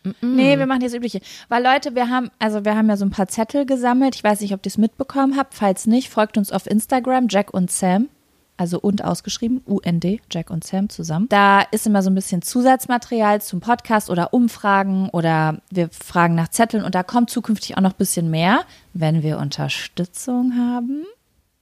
Nein. 0.06 0.16
Übliche. 0.22 0.36
Nee, 0.36 0.60
wir 0.60 0.66
machen 0.66 0.82
das 0.82 0.94
Übliche. 0.94 1.22
Weil 1.50 1.64
Leute, 1.64 1.96
wir 1.96 2.10
haben, 2.10 2.30
also 2.40 2.64
wir 2.64 2.76
haben 2.76 2.88
ja 2.90 2.98
so 2.98 3.06
ein 3.06 3.12
paar 3.12 3.28
Zettel 3.28 3.66
gesammelt. 3.66 4.16
Ich 4.16 4.24
weiß 4.24 4.42
nicht, 4.42 4.54
ob 4.54 4.66
ihr 4.66 4.70
es 4.70 4.78
mitbekommen 4.78 5.36
habt. 5.38 5.54
Falls 5.54 5.88
nicht, 5.88 6.10
folgt 6.10 6.38
uns 6.38 6.52
auf 6.52 6.68
Instagram, 6.68 7.28
Jack 7.30 7.54
und 7.54 7.72
Sam. 7.72 8.10
Also 8.58 8.80
und 8.80 9.04
ausgeschrieben, 9.04 9.62
UND, 9.66 10.06
Jack 10.32 10.50
und 10.50 10.64
Sam 10.64 10.88
zusammen. 10.88 11.28
Da 11.28 11.62
ist 11.72 11.86
immer 11.88 12.02
so 12.02 12.10
ein 12.10 12.16
bisschen 12.16 12.42
Zusatzmaterial 12.42 13.42
zum 13.42 13.60
Podcast 13.60 14.10
oder 14.10 14.34
Umfragen 14.34 15.10
oder 15.10 15.58
wir 15.72 15.90
fragen 15.90 16.36
nach 16.36 16.48
Zetteln 16.48 16.86
und 16.86 16.96
da 16.96 17.04
kommt 17.04 17.30
zukünftig 17.30 17.76
auch 17.76 17.82
noch 17.82 17.92
ein 17.92 17.98
bisschen 17.98 18.30
mehr, 18.30 18.62
wenn 18.94 19.24
wir 19.24 19.40
Unterstützung 19.40 20.54
haben. 20.58 21.04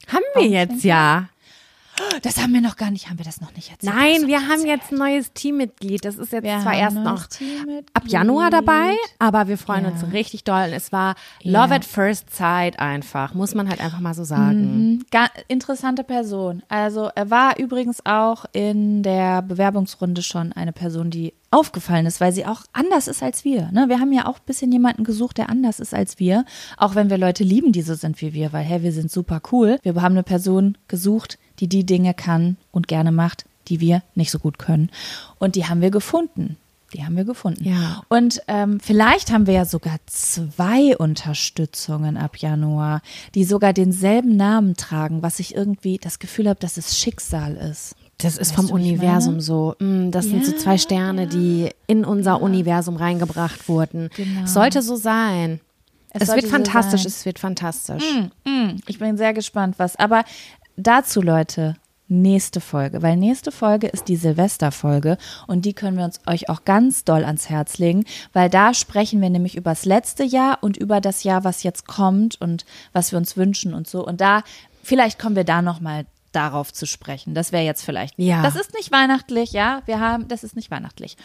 Haben 0.08 0.24
wir 0.36 0.48
jetzt 0.48 0.84
ja. 0.84 1.30
Das 2.22 2.38
haben 2.42 2.54
wir 2.54 2.62
noch 2.62 2.76
gar 2.78 2.92
nicht, 2.92 3.10
haben 3.10 3.18
wir 3.18 3.26
das 3.26 3.42
noch 3.42 3.54
nicht 3.56 3.72
erzählt? 3.72 3.94
Nein, 3.94 4.28
wir 4.28 4.42
haben 4.42 4.52
erzählt. 4.52 4.68
jetzt 4.68 4.92
ein 4.92 4.98
neues 4.98 5.34
Teammitglied. 5.34 6.06
Das 6.06 6.16
ist 6.16 6.32
jetzt 6.32 6.44
Wir 6.44 6.60
zwar 6.60 6.76
erst 6.76 6.96
noch 6.98 7.28
ab 7.94 8.04
Januar 8.08 8.50
dabei, 8.50 8.96
aber 9.20 9.48
wir 9.48 9.58
freuen 9.58 9.86
Ja. 9.86 9.92
uns 9.92 10.04
richtig 10.14 10.44
doll. 10.44 10.66
Und 10.68 10.74
es 10.74 10.92
war 10.92 11.16
Ja. 11.42 11.64
Love 11.64 11.76
at 11.76 11.86
First 11.86 12.34
Sight 12.36 12.80
einfach, 12.80 13.34
muss 13.34 13.56
man 13.56 13.68
halt 13.70 13.82
einfach 13.82 14.00
mal 14.00 14.14
so 14.14 14.24
sagen. 14.24 14.88
Mhm. 15.00 15.06
Interessante 15.48 16.04
Person. 16.04 16.64
Also 16.70 17.10
er 17.16 17.30
war 17.30 17.58
übrigens 17.60 18.06
auch 18.06 18.46
in 18.54 19.04
der 19.04 19.42
Bewerbungsrunde 19.42 20.22
schon 20.22 20.54
eine 20.54 20.74
Person, 20.74 21.10
die 21.10 21.34
aufgefallen 21.52 22.06
ist, 22.08 22.20
weil 22.20 22.32
sie 22.34 22.46
auch 22.48 22.62
anders 22.74 23.08
ist 23.08 23.22
als 23.22 23.44
wir. 23.46 23.70
Ne? 23.72 23.86
Wir 23.88 24.00
haben 24.00 24.12
ja 24.12 24.26
auch 24.26 24.38
ein 24.38 24.46
bisschen 24.46 24.72
jemanden 24.72 25.04
gesucht, 25.04 25.38
der 25.38 25.50
anders 25.50 25.80
ist 25.80 25.94
als 25.94 26.18
wir. 26.18 26.46
Auch 26.78 26.96
wenn 26.96 27.12
wir 27.12 27.18
Leute 27.20 27.44
lieben, 27.44 27.72
die 27.72 27.84
so 27.84 27.94
sind 27.94 28.22
wie 28.22 28.34
wir, 28.34 28.54
weil 28.54 28.64
hey, 28.64 28.82
wir 28.82 28.92
sind 28.92 29.12
super 29.12 29.40
cool. 29.52 29.78
Wir 29.84 29.94
haben 30.02 30.14
eine 30.14 30.24
Person 30.24 30.78
gesucht, 30.88 31.38
die 31.64 31.68
die 31.70 31.86
Dinge 31.86 32.14
kann 32.14 32.58
und 32.72 32.88
gerne 32.88 33.12
macht, 33.12 33.46
die 33.70 33.80
wir 33.80 34.04
nicht 34.16 34.32
so 34.32 34.40
gut 34.40 34.60
können. 34.60 34.90
Und 35.40 35.56
die 35.56 35.66
haben 35.66 35.82
wir 35.82 35.92
gefunden. 35.92 36.58
Die 36.94 37.04
haben 37.04 37.16
wir 37.16 37.24
gefunden. 37.24 37.64
Ja. 37.64 38.04
Und 38.10 38.42
ähm, 38.48 38.80
vielleicht 38.80 39.32
haben 39.32 39.48
wir 39.48 39.54
ja 39.56 39.66
sogar 39.66 39.98
zwei 40.06 40.96
Unterstützungen 40.98 42.18
ab 42.18 42.38
Januar, 42.38 43.02
die 43.34 43.46
sogar 43.46 43.74
denselben 43.74 44.36
Namen 44.36 44.76
tragen, 44.76 45.24
was 45.24 45.40
ich 45.40 45.56
irgendwie 45.56 45.98
das 45.98 46.20
Gefühl 46.20 46.48
habe, 46.50 46.60
dass 46.60 46.78
es 46.78 47.00
Schicksal 47.00 47.56
ist. 47.56 47.96
Das 48.20 48.38
ist 48.38 48.56
Weißt 48.56 48.68
vom 48.70 48.76
Universum 48.76 49.40
so. 49.42 49.76
Mm, 49.80 50.12
Das 50.12 50.26
sind 50.26 50.46
so 50.46 50.52
Ja, 50.52 50.58
zwei 50.60 50.78
Sterne, 50.78 51.26
die 51.28 51.70
in 51.88 52.06
unser 52.06 52.42
Universum 52.42 52.96
reingebracht 52.96 53.68
wurden. 53.68 54.10
Genau. 54.16 54.46
Sollte 54.46 54.82
so 54.84 54.96
sein. 54.96 55.62
Es, 56.12 56.28
sollte 56.28 56.44
wird 56.44 56.52
so 56.52 56.58
fantastisch, 56.58 57.02
sein. 57.02 57.08
es 57.08 57.26
wird 57.26 57.40
fantastisch. 57.40 58.04
Mm, 58.46 58.76
Ich 58.86 59.00
bin 59.00 59.18
sehr 59.18 59.34
gespannt, 59.34 59.76
was. 59.80 59.96
Aber 59.96 60.24
dazu, 60.78 61.22
Leute, 61.22 61.76
nächste 62.08 62.62
Folge, 62.62 63.02
weil 63.02 63.18
nächste 63.18 63.52
Folge 63.52 63.88
ist 63.88 64.08
die 64.08 64.16
Silvesterfolge 64.16 65.18
und 65.48 65.66
die 65.66 65.74
können 65.74 65.98
wir 65.98 66.06
uns 66.06 66.20
euch 66.28 66.50
auch 66.50 66.66
ganz 66.66 67.04
doll 67.04 67.24
ans 67.24 67.50
Herz 67.50 67.78
legen, 67.78 68.06
weil 68.34 68.50
da 68.50 68.74
sprechen 68.74 69.22
wir 69.22 69.30
nämlich 69.30 69.56
über 69.56 69.72
das 69.72 69.86
letzte 69.86 70.24
Jahr 70.24 70.60
und 70.62 70.78
über 70.78 71.02
das 71.02 71.24
Jahr, 71.24 71.44
was 71.44 71.64
jetzt 71.64 71.88
kommt 71.88 72.40
und 72.40 72.66
was 72.92 73.12
wir 73.12 73.18
uns 73.18 73.36
wünschen 73.38 73.74
und 73.74 73.88
so. 73.88 74.06
Und 74.06 74.22
da, 74.22 74.44
vielleicht 74.84 75.18
kommen 75.18 75.36
wir 75.36 75.46
da 75.46 75.62
nochmal 75.62 76.06
darauf 76.32 76.74
zu 76.74 76.86
sprechen. 76.86 77.34
Das 77.36 77.52
wäre 77.52 77.64
jetzt 77.64 77.84
vielleicht. 77.84 78.16
Ja. 78.18 78.42
Das 78.42 78.56
ist 78.56 78.74
nicht 78.74 78.92
weihnachtlich, 78.92 79.52
ja. 79.52 79.82
Wir 79.86 80.00
haben, 80.00 80.28
das 80.28 80.44
ist 80.44 80.56
nicht 80.56 80.72
weihnachtlich. 80.72 81.16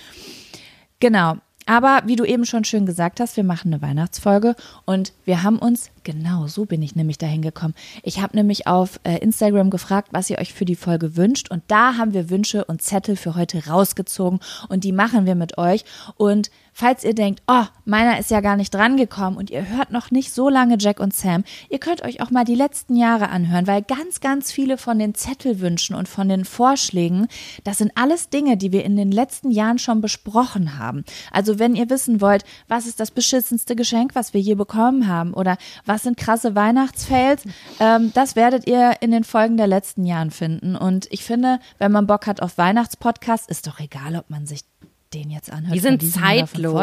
Genau. 1.01 1.37
Aber 1.69 2.01
wie 2.07 2.17
du 2.17 2.25
eben 2.25 2.47
schon 2.47 2.65
schön 2.65 2.87
gesagt 2.87 3.21
hast, 3.21 3.37
wir 3.37 3.45
machen 3.45 3.75
eine 3.75 3.83
Weihnachtsfolge 3.83 4.57
und 4.87 5.13
wir 5.27 5.43
haben 5.43 5.59
uns, 5.59 5.91
genau 6.03 6.47
so 6.47 6.65
bin 6.65 6.81
ich 6.81 6.97
nämlich 6.97 7.19
dahin 7.19 7.43
gekommen. 7.43 7.75
Ich 8.03 8.23
habe 8.23 8.35
nämlich 8.35 8.67
auf 8.67 8.99
äh, 9.05 9.19
Instagram 9.19 9.69
gefragt, 9.69 10.09
was 10.13 10.31
ihr 10.31 10.39
euch 10.39 10.55
für 10.55 10.65
die 10.65 10.77
Folge 10.77 11.19
wünscht 11.19 11.51
und 11.51 11.63
da 11.69 11.99
haben 11.99 12.15
wir 12.15 12.31
Wünsche 12.31 12.65
und 12.65 12.81
Zettel 12.81 13.17
für 13.17 13.35
heute 13.35 13.67
rausgezogen 13.67 14.41
und 14.71 14.83
die 14.83 14.93
machen 14.93 15.27
wir 15.27 15.35
mit 15.35 15.59
euch. 15.59 15.85
Und 16.17 16.51
falls 16.79 17.03
ihr 17.03 17.15
denkt, 17.15 17.43
oh, 17.49 17.65
meiner 17.85 18.21
ist 18.21 18.31
ja 18.31 18.41
gar 18.41 18.57
nicht 18.57 18.73
drangekommen 18.73 19.37
und 19.37 19.51
ihr 19.51 19.69
hört 19.69 19.91
noch 19.91 20.13
nicht 20.13 20.33
so 20.33 20.49
lange 20.49 20.77
Jack 20.79 21.01
und 21.01 21.13
Sam, 21.13 21.43
ihr 21.69 21.81
könnt 21.81 22.03
euch 22.03 22.23
auch 22.23 22.31
mal 22.31 22.45
die 22.45 22.55
letzten 22.55 22.95
Jahre 22.95 23.31
anhören, 23.31 23.67
weil 23.67 23.83
ganz, 23.83 24.21
ganz 24.21 24.53
viele 24.53 24.79
von 24.79 25.01
den 25.01 25.17
Zettelwünschen 25.17 25.97
und 25.97 26.09
von 26.09 26.29
den 26.29 26.45
Vorschlägen, 26.45 27.27
das 27.65 27.79
sind 27.79 27.91
alles 27.97 28.29
Dinge, 28.29 28.57
die 28.57 28.71
wir 28.71 28.85
in 28.85 28.97
den 28.97 29.11
letzten 29.11 29.51
Jahren 29.51 29.81
schon 29.81 30.01
besprochen 30.01 30.79
haben. 30.79 31.03
Also 31.33 31.59
wenn 31.59 31.75
ihr 31.75 31.91
wissen 31.91 32.21
wollt, 32.21 32.45
was 32.69 32.87
ist 32.87 33.01
das 33.01 33.11
beschissenste 33.11 33.75
Geschenk, 33.75 34.15
was 34.15 34.33
wir 34.33 34.41
je 34.41 34.55
bekommen 34.55 35.09
haben 35.09 35.35
oder 35.35 35.57
was 35.85 36.05
sind 36.05 36.17
krasse 36.17 36.55
Weihnachtsfails, 36.55 37.43
ähm, 37.81 38.13
das 38.15 38.37
werdet 38.37 38.69
ihr 38.69 38.93
in 39.01 39.11
den 39.11 39.25
Folgen 39.25 39.57
der 39.57 39.67
letzten 39.67 40.07
Jahren 40.07 40.31
finden. 40.31 40.77
Und 40.77 41.09
ich 41.11 41.25
finde, 41.25 41.59
wenn 41.79 41.91
man 41.91 42.07
Bock 42.07 42.29
hat 42.29 42.41
auf 42.41 42.57
Weihnachtspodcasts, 42.57 43.49
ist 43.49 43.67
doch 43.67 43.81
egal, 43.81 44.15
ob 44.15 44.31
man 44.31 44.47
sich 44.47 44.63
den 45.15 45.31
jetzt 45.31 45.51
anhört. 45.53 45.75
Die 45.75 45.81
sind 45.81 46.03
zeitlos. 46.03 46.75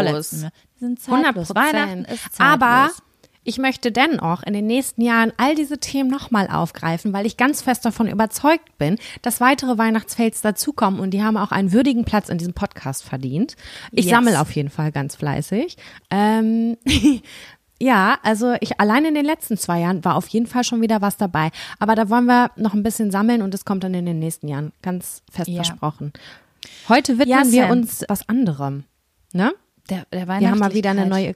Jahr. 0.42 0.52
Die 0.76 0.80
sind 0.80 1.00
100 1.08 1.26
zeitlos. 1.48 1.56
Weihnachten 1.56 2.06
ist 2.06 2.24
zeitlos. 2.36 2.40
Aber 2.40 2.90
ich 3.48 3.60
möchte 3.60 3.92
dennoch 3.92 4.42
in 4.42 4.54
den 4.54 4.66
nächsten 4.66 5.02
Jahren 5.02 5.32
all 5.38 5.54
diese 5.54 5.78
Themen 5.78 6.10
nochmal 6.10 6.48
aufgreifen, 6.50 7.14
weil 7.14 7.28
ich 7.28 7.38
ganz 7.38 7.62
fest 7.62 7.86
davon 7.86 8.08
überzeugt 8.08 8.78
bin, 8.80 8.98
dass 9.22 9.40
weitere 9.40 9.78
Weihnachtsfails 9.78 10.42
dazukommen 10.42 11.00
und 11.00 11.12
die 11.12 11.22
haben 11.24 11.38
auch 11.38 11.52
einen 11.52 11.72
würdigen 11.72 12.06
Platz 12.06 12.30
in 12.30 12.40
diesem 12.40 12.54
Podcast 12.56 13.04
verdient. 13.04 13.56
Ich 13.92 14.06
Yes. 14.06 14.14
sammle 14.16 14.42
auf 14.42 14.52
jeden 14.56 14.70
Fall 14.72 14.92
ganz 14.92 15.16
fleißig. 15.16 15.78
Ähm, 16.10 16.76
ja, 17.80 18.18
also 18.24 18.56
ich 18.62 18.80
allein 18.80 19.06
in 19.06 19.14
den 19.14 19.26
letzten 19.26 19.58
zwei 19.58 19.82
Jahren 19.82 20.04
war 20.06 20.16
auf 20.16 20.28
jeden 20.30 20.48
Fall 20.48 20.64
schon 20.64 20.82
wieder 20.82 21.02
was 21.02 21.18
dabei. 21.18 21.52
Aber 21.78 21.94
da 21.96 22.10
wollen 22.10 22.26
wir 22.26 22.50
noch 22.56 22.74
ein 22.74 22.84
bisschen 22.84 23.12
sammeln 23.12 23.42
und 23.44 23.54
das 23.54 23.64
kommt 23.66 23.84
dann 23.84 23.94
in 23.94 24.06
den 24.08 24.18
nächsten 24.18 24.48
Jahren. 24.48 24.72
Ganz 24.82 25.22
fest 25.32 25.50
Ja. 25.50 25.64
versprochen. 25.64 26.14
Heute 26.90 27.20
widmen 27.20 27.30
Ja, 27.30 27.52
wir 27.52 27.68
uns 27.70 28.04
was 28.08 28.28
anderem. 28.30 28.84
Ne? 29.34 29.54
der, 29.90 30.06
der 30.12 30.28
Wir 30.28 30.50
haben 30.52 30.60
mal 30.60 30.74
wieder 30.74 30.92
eine 30.92 31.06
neue 31.06 31.36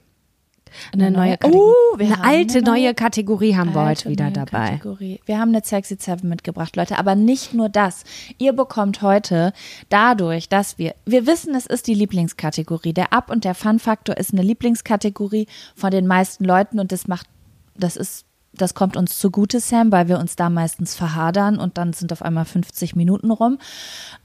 eine 0.93 1.07
Eine 1.07 1.11
neue, 1.17 1.27
neue- 1.29 1.37
Kategorie. 1.37 1.57
Oh, 1.57 1.97
eine 1.97 2.23
alte 2.23 2.53
eine 2.59 2.63
neue- 2.63 2.81
neue 2.83 2.93
Kategorie 2.93 3.55
haben 3.55 3.73
wir 3.73 3.85
heute 3.85 4.07
wieder 4.09 4.29
dabei. 4.29 4.67
Kategorie. 4.77 5.19
Wir 5.25 5.39
haben 5.39 5.49
eine 5.49 5.63
Sexy 5.63 5.97
Seven 5.99 6.29
mitgebracht, 6.29 6.75
Leute, 6.75 6.99
aber 6.99 7.15
nicht 7.15 7.55
nur 7.55 7.69
das. 7.69 8.03
Ihr 8.37 8.53
bekommt 8.53 9.01
heute 9.01 9.51
dadurch, 9.89 10.47
dass 10.47 10.77
wir, 10.77 10.93
wir 11.07 11.25
wissen, 11.25 11.55
es 11.55 11.65
ist 11.65 11.87
die 11.87 11.95
Lieblingskategorie. 11.95 12.93
Der 12.93 13.13
Up- 13.13 13.31
und 13.31 13.45
der 13.45 13.55
Fun-Faktor 13.55 14.17
ist 14.17 14.31
eine 14.31 14.43
Lieblingskategorie 14.43 15.47
von 15.75 15.89
den 15.89 16.05
meisten 16.05 16.45
Leuten 16.45 16.79
und 16.79 16.91
das 16.91 17.07
macht, 17.07 17.25
das 17.75 17.95
ist, 17.95 18.25
das 18.61 18.73
kommt 18.73 18.97
uns 18.97 19.17
zugute, 19.17 19.59
Sam, 19.59 19.91
weil 19.91 20.07
wir 20.07 20.19
uns 20.19 20.35
da 20.35 20.49
meistens 20.49 20.95
verhadern 20.95 21.59
und 21.59 21.77
dann 21.77 21.93
sind 21.93 22.11
auf 22.11 22.21
einmal 22.21 22.45
50 22.45 22.95
Minuten 22.95 23.31
rum. 23.31 23.57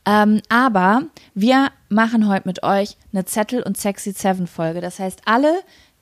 Ähm, 0.05 0.41
aber 0.49 1.03
wir 1.35 1.69
machen 1.89 2.29
heute 2.29 2.49
mit 2.49 2.63
euch 2.63 2.97
eine 3.13 3.25
Zettel- 3.25 3.63
und 3.63 3.77
Sexy 3.77 4.13
Seven 4.13 4.47
Folge. 4.47 4.81
Das 4.81 4.99
heißt, 4.99 5.23
alle, 5.25 5.61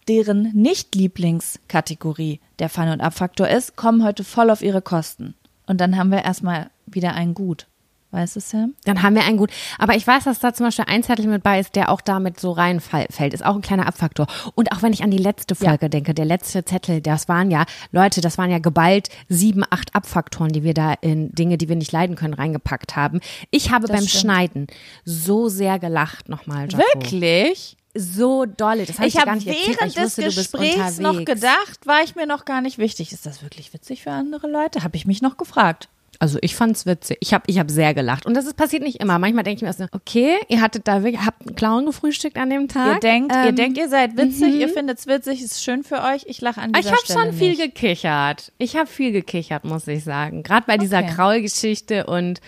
deren 0.09 0.51
Nicht-Lieblingskategorie 0.55 2.41
der 2.59 2.69
Fun- 2.69 2.89
und 2.89 3.01
Abfaktor 3.01 3.49
ist, 3.49 3.77
kommen 3.77 4.05
heute 4.05 4.25
voll 4.25 4.51
auf 4.51 4.63
ihre 4.63 4.83
Kosten. 4.83 5.35
Und 5.67 5.81
dann 5.81 5.97
haben 5.97 6.11
wir 6.11 6.25
erstmal 6.25 6.71
wieder 6.87 7.15
einen 7.15 7.35
Gut. 7.35 7.67
Weißt 8.13 8.37
du, 8.37 8.41
Sam? 8.41 8.75
Dann 8.85 9.03
haben 9.03 9.15
wir 9.15 9.25
einen 9.25 9.39
gut. 9.39 9.51
Aber 9.79 9.97
ich 9.97 10.07
weiß, 10.07 10.25
dass 10.25 10.39
da 10.39 10.53
zum 10.53 10.67
Beispiel 10.67 10.85
ein 10.87 11.03
Zettel 11.03 11.27
mit 11.27 11.43
bei 11.43 11.59
ist, 11.59 11.75
der 11.75 11.91
auch 11.91 12.03
damit 12.03 12.39
so 12.39 12.53
reinfällt. 12.53 13.33
Ist 13.33 13.45
auch 13.45 13.55
ein 13.55 13.63
kleiner 13.63 13.87
Abfaktor. 13.87 14.27
Und 14.55 14.71
auch 14.71 14.83
wenn 14.83 14.93
ich 14.93 15.03
an 15.03 15.11
die 15.11 15.19
letzte 15.19 15.55
Folge 15.55 15.89
denke, 15.89 16.13
der 16.13 16.27
letzte 16.27 16.63
Zettel, 16.63 17.01
das 17.01 17.29
waren 17.29 17.51
ja, 17.51 17.65
Leute, 17.91 18.21
das 18.21 18.37
waren 18.37 18.51
ja 18.51 18.59
geballt 18.59 19.09
sieben, 19.31 19.65
acht 19.71 19.95
Abfaktoren, 19.95 20.53
die 20.53 20.63
wir 20.63 20.75
da 20.75 20.93
in 21.01 21.33
Dinge, 21.33 21.57
die 21.57 21.71
wir 21.71 21.77
nicht 21.77 21.91
leiden 21.91 22.15
können, 22.15 22.35
reingepackt 22.35 22.97
haben. 22.97 23.21
Ich 23.51 23.71
habe 23.71 23.87
Das 23.87 23.97
beim 23.97 24.07
stimmt. 24.07 24.21
Schneiden 24.21 24.67
so 25.07 25.49
sehr 25.49 25.79
gelacht 25.79 26.29
nochmal, 26.29 26.71
Jaco. 26.71 26.85
Wirklich? 26.95 27.79
So 27.95 28.45
dolle. 28.45 28.85
Das 28.85 28.99
hab 28.99 29.07
ich, 29.07 29.15
Ich 29.15 29.21
habe 29.21 29.43
während 29.43 29.97
des 29.97 30.19
wusste, 30.19 30.23
Gesprächs 30.25 30.99
noch 30.99 31.25
gedacht, 31.25 31.87
war 31.87 32.03
ich 32.03 32.15
mir 32.15 32.27
noch 32.27 32.45
gar 32.45 32.61
nicht 32.61 32.77
wichtig. 32.77 33.13
Ist 33.13 33.25
das 33.25 33.43
wirklich 33.43 33.73
witzig 33.73 34.03
für 34.03 34.11
andere 34.11 34.49
Leute? 34.49 34.83
Habe 34.85 34.97
ich 34.97 35.07
mich 35.07 35.23
noch 35.23 35.39
gefragt. 35.39 35.89
Also 36.23 36.39
ich 36.41 36.55
fand's 36.55 36.87
witzig. 36.87 37.17
Ich 37.19 37.35
habe 37.35 37.43
ich 37.49 37.59
hab 37.59 37.69
sehr 37.69 37.95
gelacht. 37.95 38.27
Und 38.27 38.35
das 38.35 38.47
ist 38.47 38.57
passiert 38.57 38.85
nicht 38.85 39.01
immer. 39.01 39.19
Manchmal 39.19 39.43
denke 39.43 39.57
ich 39.57 39.63
mir 39.63 39.73
so, 39.73 39.87
okay, 39.91 40.37
ihr 40.49 40.61
hattet 40.61 40.87
da 40.87 41.03
wirklich, 41.03 41.27
habt 41.27 41.45
einen 41.45 41.57
Clown 41.57 41.85
gefrühstückt 41.85 42.37
an 42.39 42.49
dem 42.49 42.69
Tag. 42.69 42.95
Ihr 42.95 43.01
denkt, 43.01 43.33
ihr 43.35 43.49
Ähm, 43.49 43.57
denkt, 43.57 43.77
ihr 43.77 43.89
seid 43.89 44.17
witzig, 44.17 44.55
ihr 44.55 44.69
findet's 44.69 45.09
witzig, 45.09 45.43
ist 45.43 45.65
schön 45.65 45.83
für 45.83 46.01
euch. 46.01 46.23
Ich 46.27 46.41
lache 46.41 46.61
an 46.61 46.71
Ich 46.71 46.83
dieser 46.83 46.91
habe 46.93 47.01
Stelle 47.05 47.19
schon 47.21 47.33
viel 47.33 47.49
nicht. 47.57 47.61
gekichert. 47.75 48.53
Ich 48.59 48.77
habe 48.77 48.87
viel 48.87 49.11
gekichert, 49.11 49.65
muss 49.65 49.89
ich 49.89 50.05
sagen. 50.05 50.45
Gerade 50.45 50.65
bei 50.69 50.77
dieser 50.79 51.01
Okay. 51.01 51.11
Kraulgeschichte 51.13 52.07
und 52.07 52.41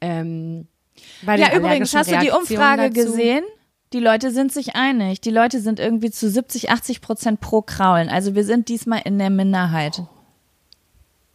ähm, 0.00 0.66
bei 1.20 1.36
Ja, 1.36 1.54
übrigens, 1.54 1.94
hast 1.94 2.10
du 2.10 2.18
die 2.20 2.30
Umfrage 2.30 2.88
dazu. 2.90 2.94
gesehen? 2.94 3.44
Die 3.92 4.00
Leute 4.00 4.30
sind 4.30 4.52
sich 4.54 4.74
einig. 4.74 5.20
Die 5.20 5.30
Leute 5.30 5.60
sind 5.60 5.80
irgendwie 5.80 6.10
zu 6.10 6.30
70, 6.30 6.70
80 6.70 7.02
Prozent 7.02 7.40
pro 7.40 7.60
Kraulen. 7.60 8.08
Also 8.08 8.34
wir 8.34 8.44
sind 8.44 8.68
diesmal 8.70 9.02
in 9.04 9.18
der 9.18 9.28
Minderheit. 9.28 10.00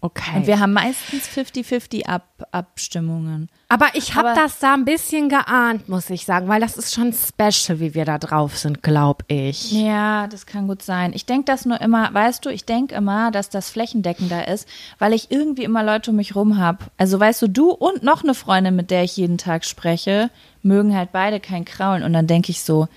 Okay. 0.04 0.36
Und 0.36 0.48
wir 0.48 0.60
haben 0.60 0.74
meistens 0.74 1.30
50-50 1.30 2.08
Ab 2.08 2.28
Abstimmungen. 2.52 3.48
Aber 3.70 3.88
ich 3.94 4.16
habe 4.16 4.34
das 4.36 4.60
da 4.60 4.74
ein 4.74 4.84
bisschen 4.84 5.30
geahnt, 5.30 5.88
muss 5.88 6.10
ich 6.10 6.26
sagen, 6.26 6.50
weil 6.50 6.60
das 6.60 6.76
ist 6.76 6.94
schon 6.94 7.14
special, 7.14 7.80
wie 7.80 7.94
wir 7.94 8.04
da 8.04 8.18
drauf 8.18 8.58
sind, 8.58 8.84
glaub 8.84 9.24
ich. 9.30 9.72
Ja, 9.72 10.28
das 10.28 10.46
kann 10.46 10.68
gut 10.68 10.82
sein. 10.82 11.14
Ich 11.14 11.26
denke 11.26 11.46
das 11.46 11.66
nur 11.66 11.80
immer, 11.80 12.14
weißt 12.14 12.46
du, 12.46 12.50
ich 12.50 12.66
denke 12.66 12.96
immer, 12.96 13.32
dass 13.32 13.50
das 13.50 13.70
flächendeckender 13.70 14.46
ist, 14.50 14.68
weil 15.00 15.14
ich 15.14 15.32
irgendwie 15.32 15.64
immer 15.64 15.84
Leute 15.84 16.12
um 16.12 16.18
mich 16.18 16.36
rum 16.36 16.58
habe. 16.58 16.80
Also 16.98 17.18
weißt 17.18 17.42
du, 17.44 17.48
du 17.48 17.72
und 17.72 18.04
noch 18.04 18.26
eine 18.26 18.34
Freundin, 18.34 18.76
mit 18.76 18.92
der 18.92 19.06
ich 19.06 19.16
jeden 19.16 19.38
Tag 19.38 19.64
spreche, 19.64 20.30
mögen 20.64 20.94
halt 20.94 21.14
beide 21.14 21.40
kein 21.40 21.64
Kraulen. 21.64 22.04
Und 22.04 22.12
dann 22.12 22.28
denke 22.28 22.52
ich 22.52 22.62
so, 22.62 22.90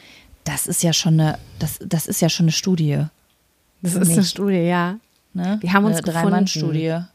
das 0.42 0.66
ist 0.66 0.82
ja 0.82 0.92
schon 0.92 1.20
eine, 1.20 1.38
das, 1.60 1.78
das 1.86 2.08
ist 2.08 2.20
ja 2.20 2.28
schon 2.28 2.46
eine 2.46 2.52
Studie. 2.52 3.04
Das 3.80 3.94
ist 3.94 4.10
eine. 4.10 4.24
Studie, 4.24 4.66
ja. 4.66 4.96
Ne? 5.36 5.58
Wir 5.60 5.72
haben 5.72 5.84
uns 5.84 5.96
eine. 5.98 6.12
Dreimann-Studie. 6.12 7.00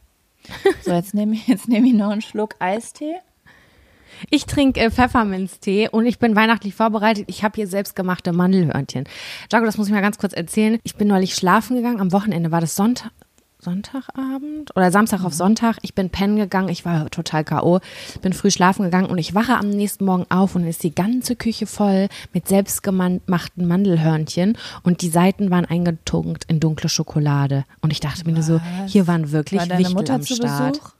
So, 0.83 0.91
jetzt 0.91 1.13
nehme 1.13 1.35
ich, 1.35 1.47
jetzt 1.47 1.67
nehme 1.67 1.87
ich 1.87 1.93
noch 1.93 2.09
einen 2.09 2.23
Schluck 2.23 2.55
Eistee. 2.57 3.17
Ich 4.31 4.47
trinke 4.47 4.79
äh, 4.79 4.89
Pfefferminztee 4.89 5.89
und 5.89 6.07
ich 6.07 6.17
bin 6.17 6.35
weihnachtlich 6.35 6.73
vorbereitet. 6.73 7.25
Ich 7.27 7.43
habe 7.43 7.55
hier 7.55 7.67
selbstgemachte 7.67 8.33
Mandelhörnchen. 8.33 9.05
Jago, 9.51 9.65
das 9.65 9.77
muss 9.77 9.87
ich 9.87 9.93
mal 9.93 10.01
ganz 10.01 10.17
kurz 10.17 10.33
erzählen. 10.33 10.79
Ich 10.83 10.95
bin 10.95 11.07
neulich 11.07 11.35
schlafen 11.35 11.75
gegangen. 11.75 12.01
Am 12.01 12.11
Wochenende 12.11 12.51
war 12.51 12.59
das 12.59 12.75
Sonntag. 12.75 13.11
Sonntagabend 13.61 14.75
oder 14.75 14.91
Samstag 14.91 15.23
auf 15.23 15.33
Sonntag. 15.33 15.77
Ich 15.83 15.93
bin 15.93 16.09
pennen 16.09 16.35
gegangen, 16.35 16.69
ich 16.69 16.83
war 16.83 17.09
total 17.11 17.43
K.O., 17.43 17.79
bin 18.21 18.33
früh 18.33 18.49
schlafen 18.49 18.83
gegangen 18.83 19.09
und 19.09 19.19
ich 19.19 19.35
wache 19.35 19.55
am 19.55 19.69
nächsten 19.69 20.05
Morgen 20.05 20.25
auf 20.29 20.55
und 20.55 20.65
ist 20.65 20.83
die 20.83 20.95
ganze 20.95 21.35
Küche 21.35 21.67
voll 21.67 22.09
mit 22.33 22.47
selbstgemachten 22.47 23.67
Mandelhörnchen 23.67 24.57
und 24.81 25.01
die 25.01 25.09
Seiten 25.09 25.51
waren 25.51 25.65
eingetunkt 25.65 26.45
in 26.47 26.59
dunkle 26.59 26.89
Schokolade. 26.89 27.65
Und 27.81 27.91
ich 27.91 27.99
dachte 27.99 28.25
mir 28.25 28.33
nur 28.33 28.43
so, 28.43 28.59
hier 28.87 29.05
waren 29.05 29.31
wirklich 29.31 29.61
War 29.61 29.67
deine 29.67 29.81
Wichtel 29.81 29.95
Mutter 29.95 30.13
am 30.15 30.21
zu 30.23 30.35
Start. 30.35 30.73
Besuch? 30.79 30.91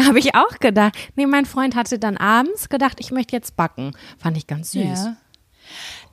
Habe 0.00 0.18
ich 0.18 0.34
auch 0.34 0.58
gedacht. 0.58 0.96
Nee, 1.16 1.26
mein 1.26 1.46
Freund 1.46 1.76
hatte 1.76 1.98
dann 1.98 2.16
abends 2.16 2.68
gedacht, 2.68 2.96
ich 2.98 3.12
möchte 3.12 3.36
jetzt 3.36 3.56
backen. 3.56 3.92
Fand 4.18 4.36
ich 4.36 4.46
ganz 4.46 4.72
süß. 4.72 4.82
Ja. 4.82 5.16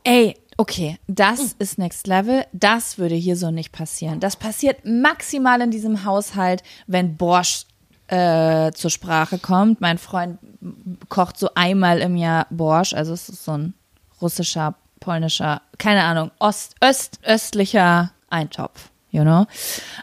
Ey, 0.03 0.35
okay, 0.59 0.99
das 1.07 1.55
ist 1.57 1.77
Next 1.77 2.05
Level. 2.05 2.45
Das 2.51 2.97
würde 2.97 3.15
hier 3.15 3.37
so 3.37 3.49
nicht 3.49 3.71
passieren. 3.71 4.19
Das 4.19 4.35
passiert 4.35 4.85
maximal 4.85 5.61
in 5.61 5.71
diesem 5.71 6.03
Haushalt, 6.03 6.63
wenn 6.85 7.15
Borscht 7.15 7.67
äh, 8.07 8.71
zur 8.73 8.89
Sprache 8.89 9.39
kommt. 9.39 9.79
Mein 9.79 9.97
Freund 9.97 10.37
kocht 11.07 11.37
so 11.37 11.51
einmal 11.55 11.99
im 11.99 12.17
Jahr 12.17 12.45
Borscht, 12.49 12.93
also 12.93 13.13
es 13.13 13.29
ist 13.29 13.45
so 13.45 13.53
ein 13.53 13.73
russischer, 14.21 14.75
polnischer, 14.99 15.61
keine 15.77 16.03
Ahnung, 16.03 16.29
Ost, 16.39 16.75
Öst, 16.83 17.19
östlicher 17.23 18.11
Eintopf, 18.29 18.89
you 19.11 19.21
know. 19.21 19.45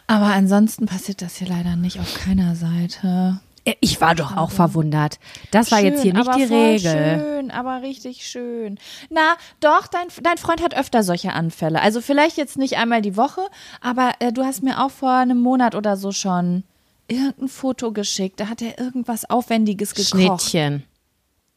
Aber 0.07 0.25
ansonsten 0.25 0.87
passiert 0.87 1.21
das 1.21 1.35
hier 1.35 1.49
leider 1.49 1.75
nicht 1.75 1.99
auf 1.99 2.15
keiner 2.15 2.55
Seite. 2.55 3.41
Ich 3.79 3.99
war 4.01 4.15
doch 4.15 4.35
auch 4.37 4.51
verwundert. 4.51 5.19
Das 5.51 5.71
war 5.71 5.79
jetzt 5.79 6.01
hier 6.01 6.13
Schön, 6.13 6.25
nicht 6.25 6.35
die 6.35 6.53
Regel. 6.53 7.19
Schön, 7.19 7.51
aber 7.51 7.81
richtig 7.81 8.27
schön. 8.27 8.77
Na, 9.09 9.35
doch, 9.59 9.87
dein, 9.87 10.07
dein 10.21 10.37
Freund 10.37 10.61
hat 10.63 10.75
öfter 10.75 11.03
solche 11.03 11.33
Anfälle. 11.33 11.81
Also 11.81 12.01
vielleicht 12.01 12.37
jetzt 12.37 12.57
nicht 12.57 12.77
einmal 12.77 13.01
die 13.01 13.17
Woche, 13.17 13.41
aber 13.81 14.13
äh, 14.19 14.31
du 14.31 14.43
hast 14.43 14.63
mir 14.63 14.83
auch 14.83 14.91
vor 14.91 15.11
einem 15.11 15.39
Monat 15.39 15.75
oder 15.75 15.97
so 15.97 16.11
schon 16.11 16.63
irgendein 17.07 17.47
Foto 17.47 17.91
geschickt. 17.91 18.39
Da 18.39 18.47
hat 18.47 18.61
er 18.61 18.79
irgendwas 18.79 19.29
Aufwendiges 19.29 19.93
gekocht. 19.93 20.11
Schnittchen. 20.11 20.83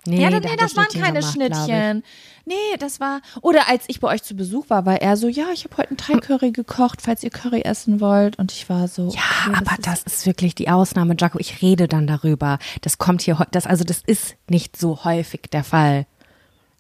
Nee, 0.06 0.22
Ja, 0.22 0.30
da 0.30 0.40
nee, 0.40 0.56
das 0.58 0.76
waren 0.76 0.86
keine 0.88 1.18
gemacht. 1.20 1.34
Schnittchen. 1.34 2.02
Nee, 2.46 2.54
das 2.78 3.00
war. 3.00 3.20
Oder 3.42 3.68
als 3.68 3.84
ich 3.88 4.00
bei 4.00 4.08
euch 4.08 4.22
zu 4.22 4.34
Besuch 4.34 4.70
war, 4.70 4.86
war 4.86 5.00
er 5.00 5.16
so, 5.16 5.28
ja, 5.28 5.46
ich 5.52 5.64
habe 5.64 5.76
heute 5.76 5.90
einen 5.90 5.96
Thai-Curry 5.98 6.52
gekocht, 6.52 7.02
falls 7.02 7.22
ihr 7.22 7.30
Curry 7.30 7.60
essen 7.62 8.00
wollt. 8.00 8.38
Und 8.38 8.50
ich 8.50 8.68
war 8.70 8.88
so. 8.88 9.08
Ja, 9.14 9.20
okay, 9.48 9.58
aber 9.58 9.76
das 9.82 10.02
ist 10.02 10.24
wirklich 10.26 10.54
die 10.54 10.68
Ausnahme, 10.70 11.14
Jaco. 11.18 11.38
Ich 11.38 11.60
rede 11.62 11.86
dann 11.86 12.06
darüber. 12.06 12.58
Das 12.80 12.98
kommt 12.98 13.22
hier, 13.22 13.46
das, 13.50 13.66
also 13.66 13.84
das 13.84 14.02
ist 14.06 14.36
nicht 14.48 14.76
so 14.76 15.04
häufig 15.04 15.42
der 15.52 15.64
Fall. 15.64 16.06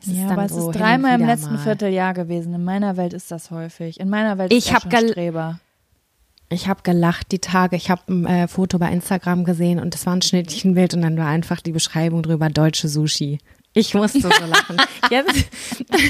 Ist 0.00 0.08
Ja, 0.12 0.22
dann 0.28 0.32
aber 0.32 0.44
es 0.46 0.52
so 0.52 0.70
ist 0.70 0.78
dreimal 0.78 1.20
im 1.20 1.26
letzten 1.26 1.54
mal. 1.56 1.58
Vierteljahr 1.62 2.14
gewesen. 2.14 2.54
In 2.54 2.64
meiner 2.64 2.96
Welt 2.96 3.12
ist 3.12 3.30
das 3.30 3.50
häufig. 3.50 4.00
In 4.00 4.08
meiner 4.08 4.38
Welt 4.38 4.50
Ich 4.52 4.72
ist 4.72 4.72
das 4.74 4.82
schon 4.90 5.08
Streber. 5.10 5.60
Ich 6.52 6.66
habe 6.66 6.82
gelacht 6.82 7.30
die 7.30 7.38
Tage. 7.38 7.76
Ich 7.76 7.90
habe 7.90 8.02
ein 8.08 8.26
äh, 8.26 8.48
Foto 8.48 8.78
bei 8.78 8.90
Instagram 8.90 9.44
gesehen 9.44 9.78
und 9.78 9.94
das 9.94 10.04
war 10.06 10.14
ein 10.14 10.22
Schnittchenbild 10.22 10.94
und 10.94 11.02
dann 11.02 11.16
war 11.16 11.28
einfach 11.28 11.60
die 11.60 11.70
Beschreibung 11.70 12.22
drüber 12.22 12.50
deutsche 12.50 12.88
Sushi. 12.88 13.38
Ich 13.72 13.94
musste 13.94 14.20
so 14.20 14.28
lachen. 14.28 14.76
Jetzt 15.10 15.46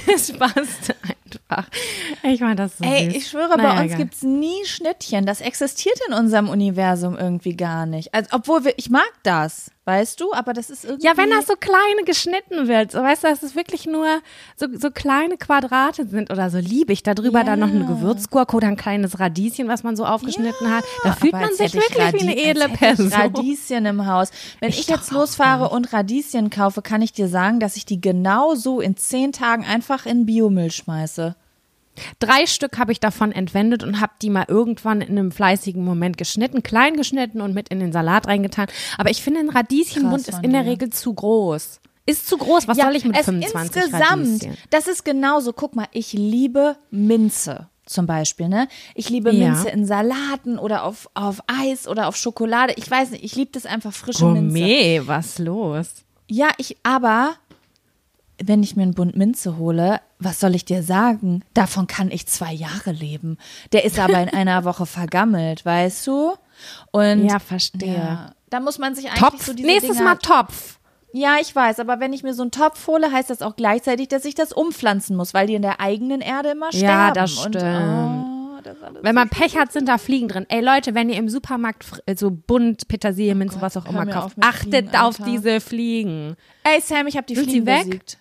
es 0.15 0.33
passt 0.33 0.95
einfach. 1.49 1.69
Ich 2.23 2.41
fand 2.41 2.59
das 2.59 2.79
so 2.79 2.85
Ey, 2.85 3.07
süß. 3.07 3.17
ich 3.17 3.27
schwöre, 3.29 3.57
Naja, 3.57 3.75
bei 3.75 3.83
uns 3.83 3.93
egal. 3.93 3.99
gibt's 3.99 4.23
nie 4.23 4.65
Schnittchen. 4.65 5.27
Das 5.27 5.41
existiert 5.41 5.99
in 6.09 6.15
unserem 6.15 6.49
Universum 6.49 7.17
irgendwie 7.17 7.57
gar 7.57 7.87
nicht. 7.87 8.13
Also, 8.15 8.29
obwohl 8.33 8.65
wir, 8.65 8.75
ich 8.77 8.91
mag 8.91 9.09
das, 9.23 9.71
weißt 9.87 10.21
du, 10.21 10.33
aber 10.35 10.53
das 10.53 10.71
ist 10.71 10.85
irgendwie. 10.85 11.07
Ja, 11.07 11.17
wenn 11.17 11.31
das 11.31 11.47
so 11.47 11.55
kleine 11.59 12.05
geschnitten 12.05 12.69
wird, 12.69 12.93
so 12.93 12.99
weißt 12.99 13.25
du, 13.25 13.29
dass 13.29 13.43
es 13.43 13.55
wirklich 13.57 13.87
nur 13.87 14.07
so, 14.57 14.67
so 14.77 14.91
kleine 14.91 15.37
Quadrate 15.37 16.07
sind 16.07 16.31
oder 16.31 16.51
so, 16.51 16.59
liebe 16.59 16.93
ich. 16.93 17.03
Da 17.03 17.15
drüber 17.15 17.43
dann 17.45 17.59
noch 17.61 17.69
eine 17.71 17.87
Gewürzgurke 17.87 18.57
oder 18.57 18.69
ein 18.69 18.77
kleines 18.77 19.19
Radieschen, 19.19 19.69
was 19.69 19.83
man 19.83 19.97
so 19.97 20.05
aufgeschnitten 20.05 20.71
hat. 20.73 20.85
Da 21.03 21.13
fühlt 21.13 21.35
Aber 21.35 21.47
man 21.47 21.55
sich 21.55 21.75
wirklich 21.75 22.13
wie 22.13 22.21
eine 22.21 22.37
edle 22.37 22.69
Person. 22.69 23.13
Radieschen 23.13 23.87
im 23.87 24.07
Haus. 24.07 24.31
Wenn 24.61 24.69
ich, 24.71 24.81
Ich 24.81 24.87
jetzt 24.89 25.11
losfahre 25.11 25.71
und 25.71 25.93
Radieschen 25.93 26.51
kaufe, 26.51 26.83
kann 26.83 27.03
ich 27.03 27.13
dir 27.13 27.29
sagen, 27.29 27.59
dass 27.61 27.77
ich 27.77 27.85
die 27.87 28.01
genau 28.01 28.55
so 28.55 28.81
in 28.81 28.97
zehn 28.97 29.33
Tagen 29.33 29.65
einfach 29.65 30.07
in 30.07 30.27
Biomüll 30.27 30.71
schmeiße. 30.71 31.20
Drei 32.19 32.47
Stück 32.47 32.79
habe 32.79 32.93
ich 32.93 33.01
davon 33.01 33.33
entwendet 33.33 33.83
und 33.83 34.01
habe 34.01 34.13
die 34.23 34.31
mal 34.31 34.45
irgendwann 34.49 35.01
in 35.01 35.11
einem 35.19 35.33
fleißigen 35.33 35.85
Moment 35.85 36.17
geschnitten, 36.19 36.63
klein 36.63 36.97
geschnitten 36.97 37.41
und 37.41 37.55
mit 37.55 37.69
in 37.69 37.81
den 37.81 37.93
Salat 37.93 38.27
reingetan. 38.27 38.67
Aber 38.99 39.11
ich 39.11 39.23
finde, 39.23 39.41
ein 39.41 39.51
Radieschenbund 39.51 40.29
ist 40.29 40.43
in 40.43 40.53
der 40.53 40.63
dir. 40.65 40.71
Regel 40.71 40.91
zu 40.91 41.13
groß. 41.15 41.81
Ist 42.07 42.29
zu 42.29 42.39
groß. 42.39 42.67
Was 42.67 42.77
soll 42.79 42.97
ich 42.97 43.05
mit 43.05 43.17
es 43.17 43.27
25 43.27 43.83
insgesamt, 43.83 44.03
Radieschen? 44.43 44.57
das 44.71 44.89
ist 44.89 45.05
genauso. 45.05 45.53
Guck 45.53 45.77
mal, 45.77 45.87
ich 45.93 46.13
liebe 46.13 46.77
Minze 46.91 47.69
zum 47.87 48.07
Beispiel, 48.07 48.49
ne? 48.49 48.69
Ich 48.95 49.11
liebe 49.11 49.33
Ja. 49.33 49.51
Minze 49.51 49.69
in 49.69 49.85
Salaten 49.85 50.59
oder 50.59 50.85
auf, 50.85 51.09
auf 51.15 51.41
Eis 51.47 51.87
oder 51.89 52.09
auf 52.09 52.17
Schokolade. 52.17 52.73
Ich 52.77 52.91
weiß 52.91 53.11
nicht, 53.11 53.25
ich 53.25 53.37
liebe 53.37 53.51
das 53.53 53.67
einfach 53.67 53.93
frische 53.93 54.25
Minze. 54.27 54.41
Gourmet, 54.59 55.03
was 55.07 55.39
los? 55.39 55.89
Ja, 56.29 56.49
ich, 56.57 56.77
aber 56.85 57.35
wenn 58.43 58.63
ich 58.63 58.77
mir 58.77 58.83
einen 58.83 58.95
Bund 58.95 59.17
Minze 59.17 59.59
hole, 59.59 60.01
was 60.19 60.41
soll 60.41 60.55
ich 60.55 60.65
dir 60.65 60.83
sagen? 60.83 61.43
Davon 61.55 61.87
kann 61.87 62.11
ich 62.11 62.27
zwei 62.27 62.53
Jahre 62.53 62.93
leben. 62.93 63.37
Der 63.73 63.85
ist 63.85 63.99
aber 63.99 64.21
in 64.23 64.29
einer 64.33 64.65
Woche 64.65 64.87
vergammelt, 64.87 65.65
weißt 65.65 66.07
du? 66.07 66.33
Und 66.91 67.27
Ja, 67.27 67.39
verstehe. 67.39 67.95
ja, 67.95 68.33
da 68.51 68.61
muss 68.61 68.79
man 68.79 68.95
sich 68.95 69.07
eigentlich 69.07 69.21
Topf. 69.21 69.45
so 69.47 69.53
diese 69.53 69.67
Nächstes 69.69 69.97
Dinger 69.99 70.11
Mal 70.11 70.17
Topf. 70.17 70.79
ja, 71.13 71.37
ich 71.41 71.55
weiß, 71.55 71.81
aber 71.81 72.01
wenn 72.01 72.13
ich 72.13 72.23
mir 72.23 72.35
so 72.35 72.43
einen 72.43 72.51
Topf 72.51 72.87
hole, 72.87 73.11
heißt 73.13 73.31
das 73.31 73.43
auch 73.43 73.57
gleichzeitig, 73.57 74.09
dass 74.09 74.25
ich 74.25 74.35
das 74.35 74.53
umpflanzen 74.53 75.17
muss, 75.17 75.35
weil 75.35 75.47
die 75.47 75.55
in 75.55 75.63
der 75.63 75.81
eigenen 75.81 76.21
Erde 76.21 76.51
immer 76.51 76.71
sterben. 76.73 76.87
Ja, 76.87 77.11
das 77.13 77.33
Und, 77.47 77.55
stimmt. 77.57 77.65
oh, 77.65 78.61
das 78.63 78.77
ist 78.77 78.83
alles 78.85 79.03
Wenn 79.03 79.15
man 79.15 79.29
Pech 79.31 79.57
hat, 79.57 79.73
sind 79.73 79.89
da 79.89 79.97
Fliegen 79.99 80.29
drin. 80.29 80.47
Ey 80.51 80.61
Leute, 80.61 80.95
wenn 80.95 81.09
ihr 81.09 81.17
im 81.17 81.29
Supermarkt 81.31 81.87
äh, 82.07 82.15
so 82.15 82.31
bunt 82.31 82.89
Petersilie, 82.89 83.35
Minze, 83.35 83.61
was 83.63 83.77
auch 83.79 83.87
Oh 83.87 83.91
immer 83.91 84.07
kauft, 84.07 84.37
auf 84.39 84.45
achtet 84.45 84.89
Fliegen, 84.91 84.97
auf 84.97 85.17
diese 85.25 85.61
Fliegen. 85.61 86.37
Ey, 86.63 86.81
Sam, 86.83 87.07
ich 87.07 87.17
habe 87.17 87.27
die 87.27 87.37
Sind 87.37 87.45
Fliegen 87.51 87.67
weg? 87.67 87.85
besiegt. 87.87 88.19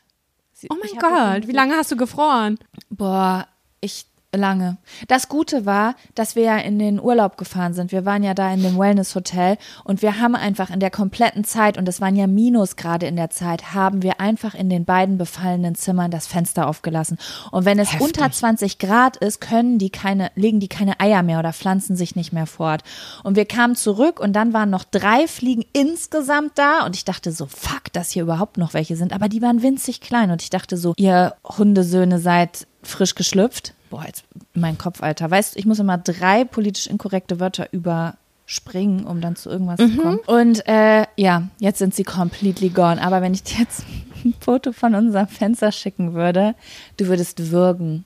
Sie- 0.59 0.67
Oh 0.69 0.75
mein 0.75 0.99
Gott, 0.99 1.47
wie 1.47 1.53
lange 1.53 1.75
hast 1.75 1.91
du 1.91 1.95
gefroren? 1.95 2.57
Boah, 2.89 3.47
ich 3.81 4.07
lange. 4.35 4.77
Das 5.07 5.27
Gute 5.27 5.65
war, 5.65 5.95
dass 6.13 6.35
wir 6.35 6.43
ja 6.43 6.57
in 6.57 6.77
den 6.77 6.99
Urlaub 6.99 7.37
gefahren 7.37 7.73
sind. 7.73 7.91
Wir 7.91 8.05
waren 8.05 8.21
ja 8.21 8.33
da 8.33 8.53
in 8.53 8.61
dem 8.61 8.77
Wellness-Hotel 8.77 9.57
und 9.83 10.01
wir 10.01 10.19
haben 10.19 10.35
einfach 10.35 10.69
in 10.69 10.79
der 10.79 10.91
kompletten 10.91 11.43
Zeit, 11.43 11.77
und 11.77 11.89
es 11.89 11.99
waren 11.99 12.15
ja 12.15 12.27
Minusgrade 12.27 13.07
in 13.07 13.15
der 13.15 13.31
Zeit, 13.31 13.73
haben 13.73 14.03
wir 14.03 14.19
einfach 14.19 14.53
in 14.53 14.69
den 14.69 14.85
beiden 14.85 15.17
befallenen 15.17 15.75
Zimmern 15.75 16.11
das 16.11 16.27
Fenster 16.27 16.67
aufgelassen. 16.67 17.17
Und 17.51 17.65
wenn 17.65 17.79
es 17.79 17.93
Heftig. 17.93 18.07
unter 18.07 18.31
20 18.31 18.77
Grad 18.77 19.17
ist, 19.17 19.41
können 19.41 19.79
die 19.79 19.89
keine, 19.89 20.31
legen 20.35 20.59
die 20.59 20.67
keine 20.67 20.99
Eier 20.99 21.23
mehr 21.23 21.39
oder 21.39 21.53
pflanzen 21.53 21.95
sich 21.95 22.15
nicht 22.15 22.31
mehr 22.31 22.45
fort. 22.45 22.83
Und 23.23 23.35
wir 23.35 23.45
kamen 23.45 23.75
zurück 23.75 24.19
und 24.19 24.33
dann 24.33 24.53
waren 24.53 24.69
noch 24.69 24.83
drei 24.83 25.27
Fliegen 25.27 25.65
insgesamt 25.73 26.51
da 26.55 26.85
und 26.85 26.95
ich 26.95 27.05
dachte 27.05 27.31
so, 27.31 27.47
fuck, 27.47 27.91
dass 27.93 28.11
hier 28.11 28.23
überhaupt 28.23 28.57
noch 28.57 28.73
welche 28.73 28.95
sind. 28.95 29.11
Aber 29.11 29.27
die 29.27 29.41
waren 29.41 29.63
winzig 29.63 30.01
klein 30.01 30.29
und 30.29 30.43
ich 30.43 30.49
dachte 30.51 30.77
so, 30.77 30.93
ihr 30.97 31.33
Hundesöhne 31.43 32.19
seid 32.19 32.67
frisch 32.83 33.15
geschlüpft. 33.15 33.73
Boah, 33.89 34.05
jetzt 34.05 34.23
mein 34.53 34.77
Kopf, 34.77 35.01
Alter. 35.01 35.29
Weißt 35.29 35.55
du, 35.55 35.59
ich 35.59 35.65
muss 35.65 35.79
immer 35.79 35.97
drei 35.97 36.43
politisch 36.43 36.87
inkorrekte 36.87 37.39
Wörter 37.39 37.71
überspringen, 37.71 39.05
um 39.05 39.21
dann 39.21 39.35
zu 39.35 39.49
irgendwas 39.49 39.79
zu 39.79 39.97
kommen. 39.97 40.19
Und 40.27 40.67
äh, 40.67 41.05
ja, 41.15 41.43
jetzt 41.59 41.79
sind 41.79 41.95
sie 41.95 42.03
completely 42.03 42.69
gone. 42.69 43.01
Aber 43.01 43.21
wenn 43.21 43.33
ich 43.33 43.43
dir 43.43 43.59
jetzt 43.59 43.83
ein 44.23 44.33
Foto 44.39 44.71
von 44.71 44.95
unserem 44.95 45.27
Fenster 45.27 45.71
schicken 45.71 46.13
würde, 46.13 46.55
du 46.97 47.07
würdest 47.07 47.51
würgen. 47.51 48.05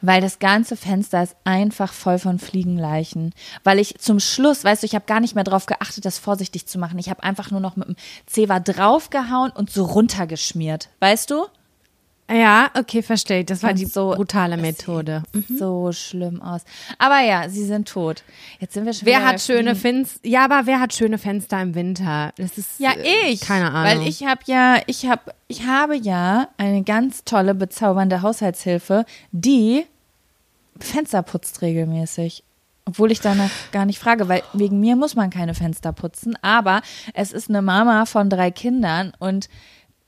Weil 0.00 0.20
das 0.20 0.38
ganze 0.38 0.76
Fenster 0.76 1.22
ist 1.22 1.36
einfach 1.44 1.92
voll 1.92 2.18
von 2.18 2.38
Fliegenleichen. 2.38 3.34
Weil 3.64 3.78
ich 3.78 3.98
zum 3.98 4.20
Schluss, 4.20 4.64
weißt 4.64 4.82
du, 4.82 4.86
ich 4.86 4.94
habe 4.94 5.06
gar 5.06 5.20
nicht 5.20 5.34
mehr 5.34 5.44
drauf 5.44 5.66
geachtet, 5.66 6.04
das 6.04 6.18
vorsichtig 6.18 6.66
zu 6.66 6.78
machen. 6.78 6.98
Ich 6.98 7.10
habe 7.10 7.22
einfach 7.22 7.50
nur 7.50 7.60
noch 7.60 7.76
mit 7.76 7.88
dem 7.88 7.96
Zewa 8.26 8.60
draufgehauen 8.60 9.50
und 9.50 9.70
so 9.70 9.84
runtergeschmiert. 9.84 10.88
Weißt 11.00 11.30
du? 11.30 11.46
Ja, 12.30 12.70
okay, 12.74 13.02
verstehe. 13.02 13.44
Das 13.44 13.62
war 13.62 13.70
Und 13.70 13.78
die 13.78 13.84
so- 13.86 14.10
brutale 14.10 14.56
Methode. 14.56 15.22
Sieht 15.32 15.58
so 15.58 15.92
schlimm 15.92 16.42
aus. 16.42 16.62
Aber 16.98 17.20
ja, 17.20 17.48
sie 17.48 17.64
sind 17.64 17.86
tot. 17.88 18.24
Jetzt 18.58 18.74
sind 18.74 18.84
wir 18.84 18.92
schon 18.94 19.06
Wer 19.06 19.24
hat 19.24 19.40
schöne. 19.40 19.76
Fenster? 19.76 20.26
Ja, 20.26 20.44
aber 20.44 20.62
wer 20.66 20.80
hat 20.80 20.92
schöne 20.92 21.18
Fenster 21.18 21.62
im 21.62 21.74
Winter? 21.76 22.32
Das 22.36 22.58
ist 22.58 22.80
Ja, 22.80 22.92
äh, 22.92 23.28
ich. 23.30 23.42
Keine 23.42 23.70
Ahnung. 23.70 24.02
Weil 24.02 24.08
ich 24.08 24.24
habe 24.26 24.40
ja, 24.46 24.78
ich 24.86 25.06
habe, 25.06 25.32
ich 25.46 25.66
habe 25.66 25.94
ja 25.96 26.48
eine 26.56 26.82
ganz 26.82 27.22
tolle, 27.24 27.54
bezaubernde 27.54 28.22
Haushaltshilfe, 28.22 29.04
die 29.30 29.86
Fenster 30.80 31.22
putzt 31.22 31.62
regelmäßig. 31.62 32.42
Obwohl 32.86 33.10
ich 33.12 33.20
danach 33.20 33.50
gar 33.72 33.84
nicht 33.84 33.98
frage, 33.98 34.28
weil 34.28 34.42
wegen 34.52 34.78
mir 34.80 34.96
muss 34.96 35.14
man 35.16 35.30
keine 35.30 35.54
Fenster 35.54 35.92
putzen. 35.92 36.36
Aber 36.42 36.82
es 37.14 37.32
ist 37.32 37.48
eine 37.48 37.62
Mama 37.62 38.04
von 38.06 38.30
drei 38.30 38.50
Kindern 38.50 39.12
und 39.18 39.48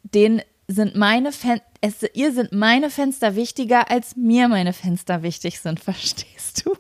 denen 0.03 0.43
sind 0.69 0.95
meine 0.95 1.33
Fen 1.33 1.61
es, 1.81 2.05
ihr 2.15 2.33
sind 2.33 2.53
meine 2.53 2.91
Fenster 2.91 3.37
wichtiger, 3.37 3.91
als 3.91 4.17
mir 4.17 4.49
meine 4.49 4.73
Fenster 4.73 5.23
wichtig 5.23 5.61
sind. 5.61 5.81
Verstehst 5.85 6.65
du? 6.65 6.77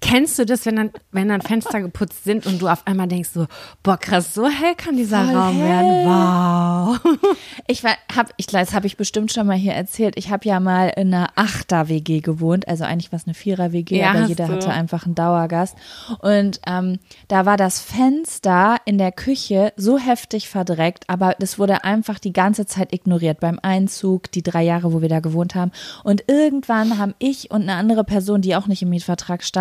Kennst 0.00 0.38
du 0.38 0.46
das, 0.46 0.66
wenn 0.66 0.76
dann, 0.76 0.90
wenn 1.12 1.28
dann 1.28 1.40
Fenster 1.42 1.80
geputzt 1.80 2.24
sind 2.24 2.46
und 2.46 2.60
du 2.60 2.68
auf 2.68 2.86
einmal 2.86 3.08
denkst 3.08 3.30
so, 3.32 3.46
boah, 3.82 3.96
krass, 3.96 4.34
so 4.34 4.46
hell 4.48 4.74
kann 4.76 4.96
dieser 4.96 5.24
Voll 5.24 5.34
Raum 5.36 5.56
hell. 5.56 5.68
werden. 5.68 6.06
Wow. 6.06 7.00
Ich 7.68 7.82
war, 7.82 7.96
hab, 8.14 8.32
ich 8.36 8.46
glaube, 8.46 8.64
das 8.64 8.74
habe 8.74 8.86
ich 8.86 8.96
bestimmt 8.96 9.32
schon 9.32 9.46
mal 9.46 9.56
hier 9.56 9.72
erzählt. 9.72 10.14
Ich 10.16 10.30
habe 10.30 10.46
ja 10.48 10.60
mal 10.60 10.88
in 10.96 11.12
einer 11.12 11.30
Achter-WG 11.34 12.20
gewohnt, 12.20 12.68
also 12.68 12.84
eigentlich 12.84 13.10
war 13.10 13.16
es 13.18 13.26
eine 13.26 13.34
Vierer-WG, 13.34 13.98
Ja, 13.98 14.10
aber 14.10 14.26
jeder 14.26 14.46
du. 14.46 14.52
hatte 14.52 14.70
einfach 14.70 15.04
einen 15.04 15.16
Dauergast. 15.16 15.74
Und 16.20 16.60
ähm, 16.66 16.98
da 17.26 17.44
war 17.44 17.56
das 17.56 17.80
Fenster 17.80 18.76
in 18.84 18.98
der 18.98 19.10
Küche 19.10 19.72
so 19.76 19.98
heftig 19.98 20.48
verdreckt, 20.48 21.04
aber 21.08 21.34
das 21.40 21.58
wurde 21.58 21.82
einfach 21.82 22.18
die 22.20 22.32
ganze 22.32 22.66
Zeit 22.66 22.92
ignoriert 22.92 23.40
beim 23.40 23.58
Einzug, 23.60 24.30
die 24.30 24.42
drei 24.44 24.62
Jahre, 24.62 24.92
wo 24.92 25.02
wir 25.02 25.08
da 25.08 25.18
gewohnt 25.20 25.54
haben. 25.56 25.72
Und 26.04 26.24
irgendwann 26.28 26.98
haben 26.98 27.14
ich 27.18 27.50
und 27.50 27.62
eine 27.62 27.74
andere 27.74 28.04
Person, 28.04 28.42
die 28.42 28.54
auch 28.54 28.68
nicht 28.68 28.82
im 28.82 28.90
Mietvertrag 28.90 29.42
stand, 29.42 29.55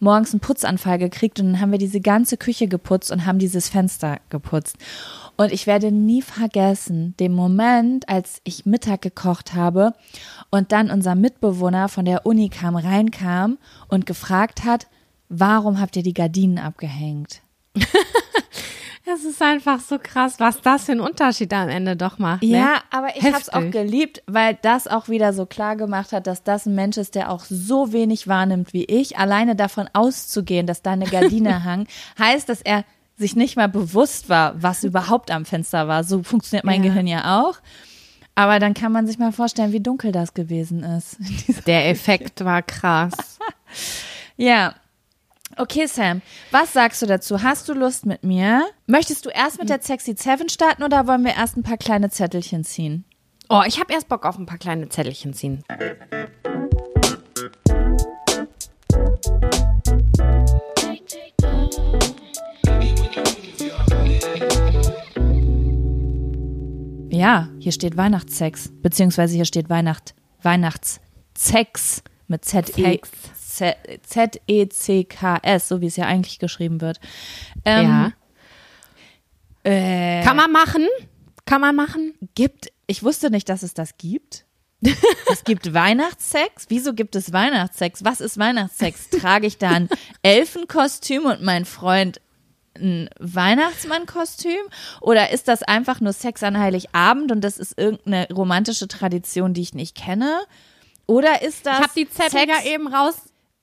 morgens 0.00 0.32
einen 0.32 0.40
Putzanfall 0.40 0.98
gekriegt 0.98 1.40
und 1.40 1.46
dann 1.46 1.60
haben 1.60 1.72
wir 1.72 1.78
diese 1.78 2.00
ganze 2.00 2.36
Küche 2.36 2.68
geputzt 2.68 3.10
und 3.10 3.26
haben 3.26 3.38
dieses 3.38 3.68
Fenster 3.68 4.18
geputzt. 4.30 4.76
Und 5.36 5.52
ich 5.52 5.66
werde 5.66 5.92
nie 5.92 6.22
vergessen, 6.22 7.14
den 7.20 7.32
Moment, 7.32 8.08
als 8.08 8.40
ich 8.44 8.64
Mittag 8.64 9.02
gekocht 9.02 9.54
habe 9.54 9.92
und 10.50 10.72
dann 10.72 10.90
unser 10.90 11.14
Mitbewohner 11.14 11.88
von 11.88 12.06
der 12.06 12.24
Uni 12.24 12.48
kam, 12.48 12.76
reinkam 12.76 13.58
und 13.88 14.06
gefragt 14.06 14.64
hat, 14.64 14.86
warum 15.28 15.78
habt 15.80 15.96
ihr 15.96 16.02
die 16.02 16.14
Gardinen 16.14 16.58
abgehängt? 16.58 17.42
Das 19.06 19.24
ist 19.24 19.40
einfach 19.40 19.78
so 19.78 20.00
krass, 20.02 20.34
was 20.38 20.60
das 20.62 20.86
für 20.86 20.92
einen 20.92 21.00
Unterschied 21.00 21.52
am 21.52 21.68
Ende 21.68 21.94
doch 21.94 22.18
macht. 22.18 22.42
Ne? 22.42 22.48
Ja, 22.58 22.80
aber 22.90 23.16
ich 23.16 23.22
habe 23.22 23.38
es 23.40 23.48
auch 23.48 23.70
geliebt, 23.70 24.20
weil 24.26 24.58
das 24.62 24.88
auch 24.88 25.08
wieder 25.08 25.32
so 25.32 25.46
klar 25.46 25.76
gemacht 25.76 26.10
hat, 26.10 26.26
dass 26.26 26.42
das 26.42 26.66
ein 26.66 26.74
Mensch 26.74 26.96
ist, 26.96 27.14
der 27.14 27.30
auch 27.30 27.44
so 27.48 27.92
wenig 27.92 28.26
wahrnimmt 28.26 28.72
wie 28.72 28.84
ich. 28.84 29.16
Alleine 29.16 29.54
davon 29.54 29.88
auszugehen, 29.92 30.66
dass 30.66 30.82
da 30.82 30.90
eine 30.90 31.04
Gardine 31.06 31.62
hang, 31.64 31.86
heißt, 32.18 32.48
dass 32.48 32.62
er 32.62 32.84
sich 33.16 33.36
nicht 33.36 33.56
mal 33.56 33.68
bewusst 33.68 34.28
war, 34.28 34.60
was 34.60 34.82
überhaupt 34.82 35.30
am 35.30 35.44
Fenster 35.44 35.86
war. 35.86 36.02
So 36.02 36.24
funktioniert 36.24 36.64
mein 36.64 36.82
Ja. 36.82 36.90
Gehirn 36.90 37.06
ja 37.06 37.40
auch. 37.40 37.58
Aber 38.34 38.58
dann 38.58 38.74
kann 38.74 38.90
man 38.90 39.06
sich 39.06 39.18
mal 39.18 39.30
vorstellen, 39.30 39.72
wie 39.72 39.80
dunkel 39.80 40.10
das 40.10 40.34
gewesen 40.34 40.82
ist. 40.82 41.16
Der 41.66 41.88
Effekt 41.88 42.44
war 42.44 42.60
krass. 42.60 43.38
ja. 44.36 44.74
Okay, 45.58 45.86
Sam, 45.86 46.20
was 46.50 46.74
sagst 46.74 47.00
du 47.00 47.06
dazu? 47.06 47.42
Hast 47.42 47.66
du 47.66 47.72
Lust 47.72 48.04
mit 48.04 48.22
mir? 48.22 48.66
Möchtest 48.86 49.24
du 49.24 49.30
erst 49.30 49.58
mit 49.58 49.70
der 49.70 49.80
Sexy 49.80 50.14
Seven 50.14 50.50
starten 50.50 50.82
oder 50.82 51.06
wollen 51.06 51.24
wir 51.24 51.34
erst 51.34 51.56
ein 51.56 51.62
paar 51.62 51.78
kleine 51.78 52.10
Zettelchen 52.10 52.62
ziehen? 52.62 53.06
Oh, 53.48 53.62
ich 53.66 53.80
habe 53.80 53.90
erst 53.90 54.10
Bock 54.10 54.26
auf 54.26 54.36
ein 54.38 54.44
paar 54.44 54.58
kleine 54.58 54.90
Zettelchen 54.90 55.32
ziehen. 55.32 55.64
Ja, 67.08 67.48
hier 67.60 67.72
steht 67.72 67.96
Weihnachtssex, 67.96 68.68
beziehungsweise 68.82 69.34
hier 69.34 69.46
steht 69.46 69.70
Weihnacht, 69.70 70.14
Weihnachtssex 70.42 72.02
mit 72.28 72.44
Z 72.44 72.76
E 73.60 73.74
Sex. 73.74 73.76
Z 74.06 74.06
Z 74.06 74.40
E 74.46 74.68
C 74.68 75.04
K 75.04 75.38
S, 75.42 75.68
so 75.68 75.80
wie 75.80 75.86
es 75.86 75.96
ja 75.96 76.06
eigentlich 76.06 76.38
geschrieben 76.38 76.80
wird. 76.80 77.00
Ähm, 77.64 78.12
ja. 79.64 79.70
äh, 79.70 80.22
Kann 80.22 80.36
man 80.36 80.52
machen? 80.52 80.86
Kann 81.44 81.60
man 81.60 81.76
machen? 81.76 82.14
gibt, 82.34 82.72
ich 82.86 83.02
wusste 83.02 83.30
nicht, 83.30 83.48
dass 83.48 83.62
es 83.62 83.74
das 83.74 83.96
gibt. 83.96 84.44
es 85.32 85.44
gibt 85.44 85.72
Weihnachtssex. 85.72 86.66
Wieso 86.68 86.92
gibt 86.92 87.16
es 87.16 87.32
Weihnachtssex? 87.32 88.04
Was 88.04 88.20
ist 88.20 88.38
Weihnachtssex? 88.38 89.10
Trage 89.10 89.46
ich 89.46 89.58
da 89.58 89.70
ein 89.70 89.88
Elfenkostüm 90.22 91.24
und 91.24 91.42
mein 91.42 91.64
Freund 91.64 92.20
ein 92.74 93.08
Weihnachtsmannkostüm? 93.18 94.60
Oder 95.00 95.30
ist 95.30 95.48
das 95.48 95.62
einfach 95.62 96.00
nur 96.00 96.12
Sex 96.12 96.42
an 96.42 96.58
Heiligabend 96.58 97.32
und 97.32 97.40
das 97.42 97.58
ist 97.58 97.78
irgendeine 97.78 98.28
romantische 98.32 98.88
Tradition, 98.88 99.54
die 99.54 99.62
ich 99.62 99.74
nicht 99.74 99.96
kenne? 99.96 100.40
Oder 101.06 101.42
ist 101.42 101.64
das 101.66 101.78
Ich 101.78 101.84
habe 101.84 101.92
die 101.96 102.08
Zettel 102.10 102.40
Sex, 102.40 102.52
ja 102.52 102.70
eben 102.70 102.88
raus. 102.88 103.14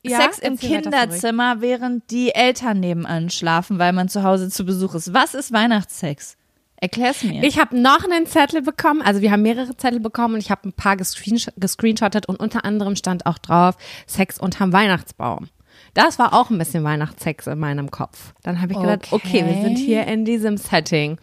Ja, 0.05 0.21
Sex 0.21 0.39
im. 0.39 0.57
Kinderzimmer, 0.57 1.61
während 1.61 2.11
die 2.11 2.35
Eltern 2.35 2.79
nebenan 2.79 3.29
schlafen, 3.29 3.79
weil 3.79 3.93
man 3.93 4.09
zu 4.09 4.23
Hause 4.23 4.49
zu 4.49 4.65
Besuch 4.65 4.95
ist? 4.95 5.13
Was 5.13 5.33
ist 5.33 5.53
Weihnachtssex? 5.53 6.37
Erklär's 6.75 7.23
mir. 7.23 7.43
Ich 7.43 7.57
habe 7.59 7.79
noch 7.79 8.03
einen 8.03 8.25
Zettel 8.25 8.61
bekommen, 8.61 9.01
also 9.01 9.21
wir 9.21 9.31
haben 9.31 9.41
mehrere 9.41 9.77
Zettel 9.77 10.01
bekommen 10.01 10.33
und 10.33 10.41
ich 10.41 10.51
habe 10.51 10.67
ein 10.67 10.73
paar 10.73 10.97
gescreensh 10.97 11.47
gescreenshottet 11.55 12.25
und 12.27 12.41
unter 12.41 12.65
anderem 12.65 12.97
stand 12.97 13.25
auch 13.25 13.37
drauf 13.37 13.77
Sex 14.05 14.37
unterm 14.37 14.73
Weihnachtsbaum. 14.73 15.47
Das 15.93 16.19
war 16.19 16.33
auch 16.33 16.49
ein 16.49 16.57
bisschen 16.57 16.83
Weihnachtssex 16.83 17.47
in 17.47 17.59
meinem 17.59 17.89
Kopf. 17.89 18.33
Dann 18.43 18.61
habe 18.61 18.73
ich 18.73 18.79
gedacht, 18.79 19.07
okay, 19.11 19.45
wir 19.45 19.61
sind 19.61 19.77
hier 19.77 20.07
in 20.07 20.25
diesem 20.25 20.57
Setting. 20.57 21.17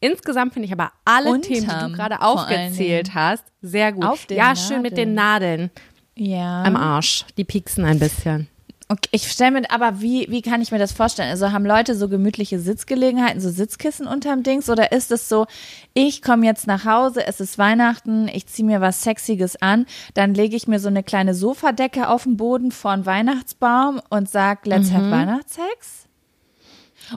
Insgesamt 0.00 0.54
finde 0.54 0.66
ich 0.66 0.72
aber 0.72 0.90
alle 1.04 1.30
Unterm, 1.30 1.52
Themen, 1.52 1.68
die 1.68 1.90
du 1.90 1.92
gerade 1.92 2.20
aufgezählt 2.20 3.14
hast, 3.14 3.44
sehr 3.62 3.92
gut. 3.92 4.30
Ja, 4.30 4.56
schön 4.56 4.82
mit 4.82 4.96
den 4.96 5.14
Nadeln 5.14 5.70
ja. 6.16 6.62
am 6.62 6.76
Arsch. 6.76 7.24
Die 7.36 7.44
pieksen 7.44 7.84
ein 7.84 7.98
bisschen. 7.98 8.48
Okay, 8.86 9.08
ich 9.12 9.30
stelle 9.30 9.52
mir, 9.52 9.70
aber 9.70 10.02
wie, 10.02 10.26
wie 10.28 10.42
kann 10.42 10.60
ich 10.60 10.70
mir 10.70 10.78
das 10.78 10.92
vorstellen? 10.92 11.30
Also 11.30 11.52
haben 11.52 11.64
Leute 11.64 11.94
so 11.94 12.08
gemütliche 12.08 12.58
Sitzgelegenheiten, 12.60 13.40
so 13.40 13.48
Sitzkissen 13.48 14.06
unterm 14.06 14.42
Dings? 14.42 14.68
Oder 14.68 14.92
ist 14.92 15.10
es 15.10 15.28
so, 15.28 15.46
ich 15.94 16.20
komme 16.20 16.44
jetzt 16.44 16.66
nach 16.66 16.84
Hause, 16.84 17.26
es 17.26 17.40
ist 17.40 17.56
Weihnachten, 17.56 18.28
ich 18.28 18.46
ziehe 18.46 18.66
mir 18.66 18.82
was 18.82 19.02
Sexiges 19.02 19.60
an, 19.62 19.86
dann 20.12 20.34
lege 20.34 20.54
ich 20.54 20.68
mir 20.68 20.80
so 20.80 20.88
eine 20.88 21.02
kleine 21.02 21.34
Sofadecke 21.34 22.08
auf 22.08 22.24
den 22.24 22.36
Boden 22.36 22.72
vor 22.72 22.90
einen 22.90 23.06
Weihnachtsbaum 23.06 24.02
und 24.10 24.28
sag, 24.28 24.66
let's 24.66 24.92
have 24.92 25.10
Weihnachtssex? 25.10 26.06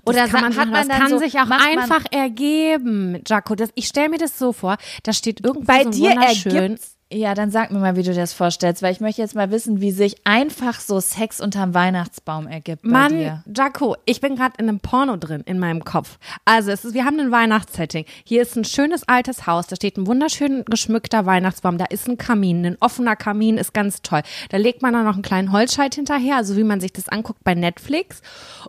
Oder 0.06 0.22
das 0.22 0.32
kann 0.32 0.42
man, 0.42 0.56
hat 0.56 0.70
man 0.70 0.88
das 0.88 0.98
kann 0.98 1.10
so, 1.10 1.18
sich 1.18 1.38
auch 1.40 1.50
einfach 1.50 2.06
ergeben, 2.12 3.22
Jaco. 3.28 3.56
Das, 3.56 3.70
ich 3.76 3.88
stelle 3.88 4.10
mir 4.10 4.18
das 4.18 4.40
so 4.40 4.54
vor, 4.54 4.78
da 5.04 5.12
steht 5.12 5.46
irgendwo 5.46 5.66
bei 5.66 5.84
so 5.84 5.90
dir 5.90 6.12
wunderschön. 6.12 6.56
ergibt's. 6.56 6.97
Ja, 7.12 7.34
dann 7.36 7.52
sag 7.52 7.72
mir 7.72 7.80
mal, 7.80 7.96
wie 7.96 8.04
du 8.04 8.12
dir 8.12 8.20
das 8.20 8.34
vorstellst, 8.34 8.82
weil 8.82 8.92
ich 8.92 9.00
möchte 9.00 9.22
jetzt 9.22 9.34
mal 9.34 9.50
wissen, 9.50 9.80
wie 9.80 9.92
sich 9.92 10.18
einfach 10.26 10.82
so 10.82 11.00
Sex 11.00 11.40
unterm 11.40 11.74
Weihnachtsbaum 11.74 12.48
ergibt 12.48 12.84
Mann, 12.84 13.14
dir. 13.14 13.44
Jaco, 13.56 13.96
ich 14.04 14.20
bin 14.20 14.36
gerade 14.36 14.56
in 14.58 14.68
einem 14.68 14.82
Porno 14.82 15.16
drin 15.16 15.42
in 15.46 15.58
meinem 15.58 15.86
Kopf. 15.86 16.20
Also 16.44 16.70
es 16.70 16.84
ist, 16.84 16.94
wir 16.94 17.06
haben 17.06 17.18
ein 17.22 17.32
Weihnachtssetting. 17.32 18.04
Hier 18.26 18.42
ist 18.42 18.58
ein 18.58 18.66
schönes 18.66 19.08
altes 19.08 19.48
Haus, 19.48 19.68
da 19.68 19.78
steht 19.78 19.96
ein 19.96 20.06
wunderschön 20.06 20.66
geschmückter 20.66 21.26
Weihnachtsbaum, 21.26 21.78
da 21.78 21.86
ist 21.86 22.10
ein 22.10 22.18
Kamin, 22.18 22.66
ein 22.66 22.78
offener 22.82 23.16
Kamin 23.16 23.58
ist 23.58 23.74
ganz 23.74 24.02
toll. 24.02 24.22
Da 24.50 24.58
legt 24.58 24.82
man 24.82 24.92
dann 24.92 25.06
noch 25.06 25.14
einen 25.14 25.22
kleinen 25.22 25.54
Holzscheit 25.54 25.96
hinterher, 25.96 26.36
also 26.36 26.58
wie 26.58 26.66
man 26.66 26.82
sich 26.82 26.92
das 26.92 27.08
anguckt 27.08 27.42
bei 27.46 27.56
Netflix. 27.56 28.22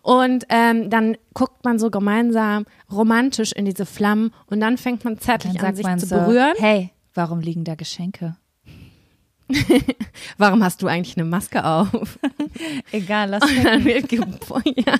Und 0.02 0.44
ähm, 0.48 0.90
dann 0.90 1.16
guckt 1.34 1.64
man 1.64 1.80
so 1.80 1.90
gemeinsam 1.90 2.66
romantisch 2.92 3.50
in 3.50 3.64
diese 3.64 3.84
Flammen 3.84 4.32
und 4.46 4.60
dann 4.60 4.78
fängt 4.78 5.04
man 5.04 5.18
zärtlich 5.18 5.60
an, 5.60 5.74
sich 5.74 5.84
man 5.84 5.98
zu 5.98 6.06
so, 6.06 6.14
berühren. 6.14 6.54
hey, 6.58 6.92
warum 7.18 7.40
liegen 7.40 7.64
da 7.64 7.74
Geschenke? 7.74 8.36
Warum 10.38 10.62
hast 10.62 10.82
du 10.82 10.86
eigentlich 10.86 11.16
eine 11.16 11.24
Maske 11.24 11.64
auf? 11.64 12.18
Egal, 12.92 13.30
lass 13.30 13.42
Und 13.42 13.64
dann 13.64 13.84
wird 13.84 14.12
ja. 14.12 14.94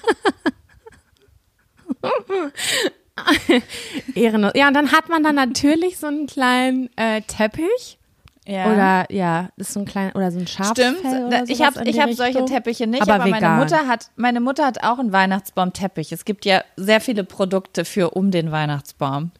Ehrenlos. 4.15 4.53
Ja, 4.55 4.69
und 4.69 4.75
dann 4.75 4.91
hat 4.91 5.09
man 5.11 5.23
dann 5.23 5.35
natürlich 5.35 5.99
so 5.99 6.07
einen 6.07 6.27
kleinen 6.27 6.89
äh, 6.97 7.21
Teppich. 7.23 7.99
Ja. 8.47 8.73
Oder 8.73 9.13
ja, 9.13 9.51
ist 9.57 9.75
so 9.75 9.81
ein 9.81 9.87
kleiner 9.87 10.17
oder 10.17 10.33
so 10.33 10.39
ein 10.39 10.47
Schafsfell 10.47 10.97
Stimmt, 10.97 11.27
oder 11.27 11.45
ich 11.47 11.61
habe 11.61 11.87
ich 11.87 12.17
solche. 12.17 12.47
Teppiche 12.47 12.87
nicht, 12.87 13.03
Aber 13.03 13.17
aber, 13.17 13.27
meine. 13.27 13.63
Mutter 13.63 13.87
hat 13.87 14.11
meine 14.17 14.41
Mutter 14.41 14.65
hat 14.65 14.83
auch 14.83 14.99
einen 14.99 15.13
Weihnachtsbaumteppich. 15.13 16.13
Es 16.13 16.25
gibt 16.25 16.47
ja 16.47 16.63
sehr 16.77 17.03
viele 17.03 17.25
Produkte 17.25 17.85
für 17.85 18.13
um 18.13 18.31
den 18.31 18.51
Weihnachtsbaum. 18.51 19.33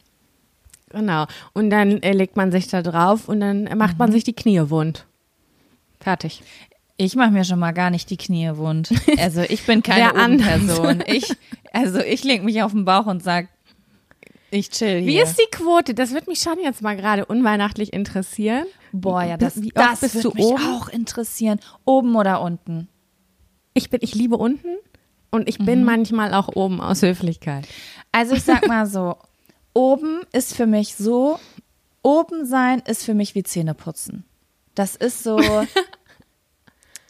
Genau. 0.91 1.27
Und 1.53 1.71
dann 1.71 2.03
äh, 2.03 2.13
legt 2.13 2.37
man 2.37 2.51
sich 2.53 2.69
da 2.69 2.83
drauf 2.83 3.29
und 3.29 3.41
dann 3.41 3.65
macht 3.77 3.93
Mhm. 3.95 3.99
man 3.99 4.13
sich 4.13 4.25
die 4.25 4.33
Knie 4.33 4.71
wund. 4.71 5.05
Fertig. 6.01 6.43
Ich 6.97 7.15
mache 7.15 7.31
mir 7.31 7.45
schon 7.45 7.59
mal 7.59 7.73
gar 7.73 7.91
nicht 7.91 8.11
die 8.11 8.17
Knie 8.17 8.51
wund. 8.57 8.91
Also 9.19 9.43
ich 9.43 9.65
bin 9.67 9.83
keine? 9.83 10.39
Person. 10.39 11.03
Ich 11.07 11.31
also 11.73 12.01
ich 12.01 12.25
leg 12.25 12.43
mich 12.43 12.63
auf 12.63 12.73
den 12.73 12.85
Bauch 12.85 13.07
und 13.07 13.23
sag 13.23 13.49
ich 14.51 14.71
chill 14.71 15.01
hier. 15.01 15.07
Wie 15.07 15.19
ist 15.21 15.37
die 15.39 15.51
Quote? 15.57 15.93
Das 15.93 16.13
wird 16.15 16.27
mich 16.27 16.39
schon 16.41 16.59
jetzt 16.63 16.81
mal 16.81 16.97
gerade 16.97 17.27
unweihnachtlich 17.27 17.93
interessieren. 17.93 18.65
Boah, 18.93 19.23
ja, 19.23 19.37
das, 19.37 19.61
Wie 19.61 19.69
das 19.69 20.01
würde 20.03 20.21
du 20.23 20.31
mich 20.35 20.45
oben? 20.47 20.63
auch 20.63 20.89
interessieren. 20.89 21.61
Oben 21.85 22.17
oder 22.17 22.41
unten? 22.41 22.89
Ich 23.75 23.91
bin, 23.91 24.01
ich 24.03 24.15
liebe 24.15 24.39
unten 24.39 24.77
und 25.31 25.47
ich 25.49 25.59
Mhm. 25.59 25.67
bin 25.67 25.85
manchmal 25.85 26.33
auch 26.33 26.49
oben 26.57 26.81
aus 26.81 27.03
Höflichkeit. 27.03 27.69
Also 28.13 28.35
ich 28.35 28.43
sag 28.45 28.67
mal 28.67 28.87
so, 28.87 29.17
oben 29.75 30.23
ist 30.33 30.55
für 30.55 30.67
mich 30.67 30.95
so, 30.95 31.39
oben 32.03 32.47
sein 32.47 32.81
ist 32.81 33.05
für 33.05 33.15
mich 33.15 33.35
wie 33.35 33.43
Zähne 33.43 33.75
putzen. 33.75 34.25
Das 34.75 34.97
ist 34.97 35.23
so 35.23 35.39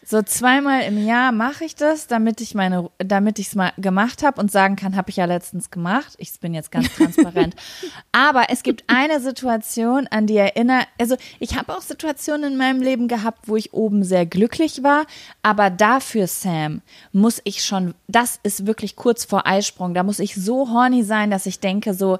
So 0.09 0.23
zweimal 0.23 0.81
im 0.85 1.05
Jahr 1.05 1.31
mache 1.31 1.65
ich 1.65 1.75
das, 1.75 2.07
damit 2.07 2.41
ich 2.41 2.55
meine, 2.55 2.89
damit 2.97 3.37
ich 3.37 3.49
es 3.49 3.55
mal 3.55 3.73
gemacht 3.77 4.23
habe 4.23 4.41
und 4.41 4.51
sagen 4.51 4.75
kann, 4.75 4.95
habe 4.95 5.11
ich 5.11 5.17
ja 5.17 5.25
letztens 5.25 5.69
gemacht. 5.69 6.15
Ich 6.17 6.39
bin 6.39 6.55
jetzt 6.55 6.71
ganz 6.71 6.91
transparent. 6.95 7.55
Aber 8.11 8.49
es 8.49 8.63
gibt 8.63 8.85
eine 8.87 9.19
Situation, 9.19 10.07
an 10.07 10.25
die 10.25 10.37
erinnere, 10.37 10.85
also 10.99 11.15
ich 11.37 11.55
habe 11.59 11.77
auch 11.77 11.81
Situationen 11.81 12.53
in 12.53 12.57
meinem 12.57 12.81
Leben 12.81 13.07
gehabt, 13.07 13.47
wo 13.47 13.55
ich 13.55 13.71
oben 13.71 14.03
sehr 14.03 14.25
glücklich 14.25 14.81
war, 14.81 15.05
aber 15.43 15.69
dafür, 15.69 16.25
Sam, 16.25 16.81
muss 17.11 17.39
ich 17.43 17.63
schon, 17.63 17.93
das 18.07 18.39
ist 18.41 18.65
wirklich 18.65 18.95
kurz 18.95 19.25
vor 19.25 19.45
Eisprung, 19.45 19.93
da 19.93 20.01
muss 20.01 20.17
ich 20.17 20.33
so 20.33 20.71
horny 20.71 21.03
sein, 21.03 21.29
dass 21.29 21.45
ich 21.45 21.59
denke 21.59 21.93
so, 21.93 22.17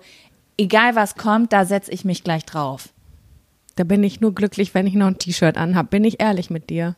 egal 0.60 0.95
was 0.95 1.15
kommt, 1.15 1.54
da 1.54 1.65
setze 1.65 1.91
ich 1.91 2.06
mich 2.06 2.24
gleich 2.24 2.45
drauf. 2.45 2.89
Da 3.76 3.84
bin 3.86 4.04
ich 4.04 4.19
nur 4.22 4.36
glücklich, 4.36 4.74
wenn 4.74 4.86
ich 4.88 4.93
noch 4.93 5.08
ein 5.08 5.17
T-Shirt 5.17 5.58
anhabe. 5.58 5.88
Bin 5.89 6.04
ich 6.04 6.19
ehrlich 6.22 6.50
mit 6.50 6.69
dir. 6.69 6.95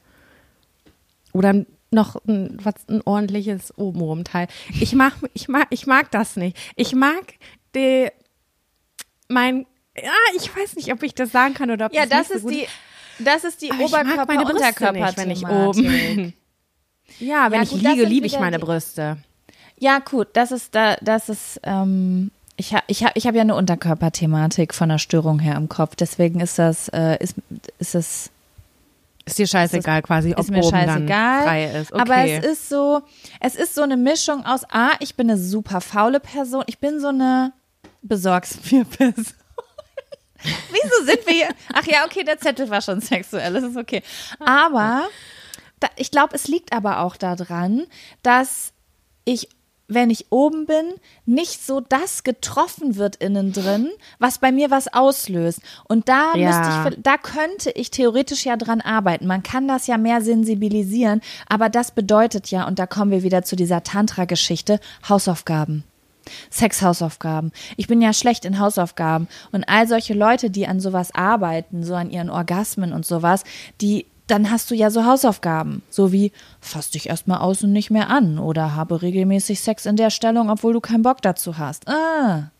Oder 1.31 1.65
noch 1.91 2.15
ein, 2.27 2.57
was, 2.61 2.73
ein 2.89 3.01
ordentliches 3.05 3.77
obenrum 3.77 4.23
Teil. 4.23 4.47
Ich 4.79 4.93
mag, 4.95 5.13
ich 5.33 5.47
mag, 5.47 5.67
ich 5.69 5.85
mag 5.87 6.09
das 6.11 6.35
nicht. 6.37 6.57
Ich 6.75 6.93
mag 6.95 7.21
die, 7.75 8.07
mein, 9.27 9.65
ja, 9.95 10.11
ich 10.35 10.55
weiß 10.55 10.75
nicht, 10.75 10.91
ob 10.91 11.03
ich 11.03 11.13
das 11.13 11.31
sagen 11.31 11.53
kann 11.53 11.69
oder 11.69 11.85
ob 11.87 11.93
Ja, 11.93 12.05
das, 12.05 12.29
das, 12.29 12.37
ist 12.37 12.41
so 12.43 12.49
die, 12.49 12.65
das 13.19 13.43
ist 13.43 13.61
die 13.61 13.67
ich 13.67 13.79
Oberkörper-Unterkörper, 13.79 15.13
wenn 15.17 15.31
ich 15.31 15.45
oben. 15.47 16.33
Ja, 17.19 17.51
wenn 17.51 17.57
Ja, 17.57 17.63
ich 17.63 17.69
gut, 17.71 17.83
das 17.83 17.91
liege, 17.95 18.05
liebe 18.05 18.25
ich 18.25 18.39
meine 18.39 18.57
die- 18.57 18.63
Brüste. 18.63 19.17
Ja, 19.77 19.99
gut, 19.99 20.29
das 20.33 20.53
ist 20.53 20.73
da, 20.73 20.95
das 21.01 21.27
ist, 21.27 21.59
ähm, 21.63 22.31
ich 22.61 22.73
habe 22.75 22.83
ich 22.87 23.03
hab, 23.03 23.17
ich 23.17 23.25
hab 23.25 23.33
ja 23.33 23.41
eine 23.41 23.55
Unterkörperthematik 23.55 24.75
von 24.75 24.89
der 24.89 24.99
Störung 24.99 25.39
her 25.39 25.55
im 25.55 25.67
Kopf, 25.67 25.95
deswegen 25.95 26.39
ist 26.39 26.59
das, 26.59 26.89
äh, 26.89 27.17
ist, 27.19 27.35
ist 27.79 27.95
es, 27.95 28.29
Ist 29.25 29.39
dir 29.39 29.47
scheißegal 29.47 30.03
quasi, 30.03 30.33
ob 30.33 30.41
ist 30.41 30.51
mir 30.51 30.61
scheißegal. 30.61 31.43
frei 31.43 31.65
ist. 31.65 31.91
Okay. 31.91 32.01
Aber 32.01 32.17
es 32.17 32.45
ist 32.45 32.69
so, 32.69 33.01
es 33.39 33.55
ist 33.55 33.73
so 33.73 33.81
eine 33.81 33.97
Mischung 33.97 34.45
aus, 34.45 34.63
A, 34.69 34.91
ich 34.99 35.15
bin 35.15 35.29
eine 35.29 35.39
super 35.39 35.81
faule 35.81 36.19
Person, 36.19 36.63
ich 36.67 36.77
bin 36.77 36.99
so 36.99 37.07
eine 37.07 37.51
besorgst 38.03 38.71
mir 38.71 38.85
Person. 38.97 39.25
Wieso 40.43 41.05
sind 41.05 41.25
wir 41.25 41.33
hier? 41.33 41.49
Ach 41.73 41.85
ja, 41.85 42.05
okay, 42.05 42.23
der 42.23 42.39
Zettel 42.39 42.69
war 42.69 42.81
schon 42.81 43.01
sexuell, 43.01 43.53
das 43.53 43.63
ist 43.63 43.77
okay. 43.77 44.03
Aber 44.39 45.07
da, 45.79 45.87
ich 45.95 46.11
glaube, 46.11 46.35
es 46.35 46.47
liegt 46.47 46.73
aber 46.73 46.99
auch 46.99 47.15
daran, 47.17 47.87
dass 48.23 48.73
ich, 49.25 49.49
wenn 49.93 50.09
ich 50.09 50.27
oben 50.31 50.65
bin, 50.65 50.93
nicht 51.25 51.65
so 51.65 51.81
das 51.81 52.23
getroffen 52.23 52.95
wird 52.95 53.17
innen 53.17 53.53
drin, 53.53 53.89
was 54.19 54.37
bei 54.39 54.51
mir 54.51 54.71
was 54.71 54.91
auslöst. 54.93 55.59
Und 55.87 56.09
da 56.09 56.35
Ja. 56.35 56.47
müsste 56.47 56.89
ich, 56.97 57.03
da 57.03 57.17
könnte 57.17 57.71
ich 57.71 57.91
theoretisch 57.91 58.45
ja 58.45 58.57
dran 58.57 58.81
arbeiten. 58.81 59.27
Man 59.27 59.43
kann 59.43 59.67
das 59.67 59.87
ja 59.87 59.97
mehr 59.97 60.21
sensibilisieren, 60.21 61.21
aber 61.47 61.69
das 61.69 61.91
bedeutet 61.91 62.51
ja, 62.51 62.67
und 62.67 62.79
da 62.79 62.87
kommen 62.87 63.11
wir 63.11 63.23
wieder 63.23 63.43
zu 63.43 63.55
dieser 63.55 63.83
Tantra-Geschichte, 63.83 64.79
Hausaufgaben. 65.07 65.83
Sexhausaufgaben. 66.51 67.51
Ich 67.77 67.87
bin 67.87 68.01
ja 68.01 68.13
schlecht 68.13 68.45
in 68.45 68.59
Hausaufgaben. 68.59 69.27
Und 69.51 69.67
all 69.67 69.87
solche 69.87 70.13
Leute, 70.13 70.49
die 70.49 70.67
an 70.67 70.79
sowas 70.79 71.13
arbeiten, 71.13 71.83
so 71.83 71.95
an 71.95 72.11
ihren 72.11 72.29
Orgasmen 72.29 72.93
und 72.93 73.05
sowas, 73.05 73.43
die, 73.81 74.05
dann 74.31 74.49
hast 74.49 74.71
du 74.71 74.75
ja 74.75 74.89
so 74.89 75.05
Hausaufgaben. 75.05 75.83
So 75.89 76.11
wie, 76.11 76.31
fass 76.61 76.89
dich 76.89 77.09
erstmal 77.09 77.39
aus 77.39 77.63
und 77.63 77.73
nicht 77.73 77.91
mehr 77.91 78.09
an. 78.09 78.39
Oder 78.39 78.75
habe 78.75 79.01
regelmäßig 79.01 79.59
Sex 79.59 79.85
in 79.85 79.97
der 79.97 80.09
Stellung, 80.09 80.49
obwohl 80.49 80.73
du 80.73 80.79
keinen 80.79 81.03
Bock 81.03 81.21
dazu 81.21 81.57
hast. 81.57 81.87
Ah. 81.87 82.51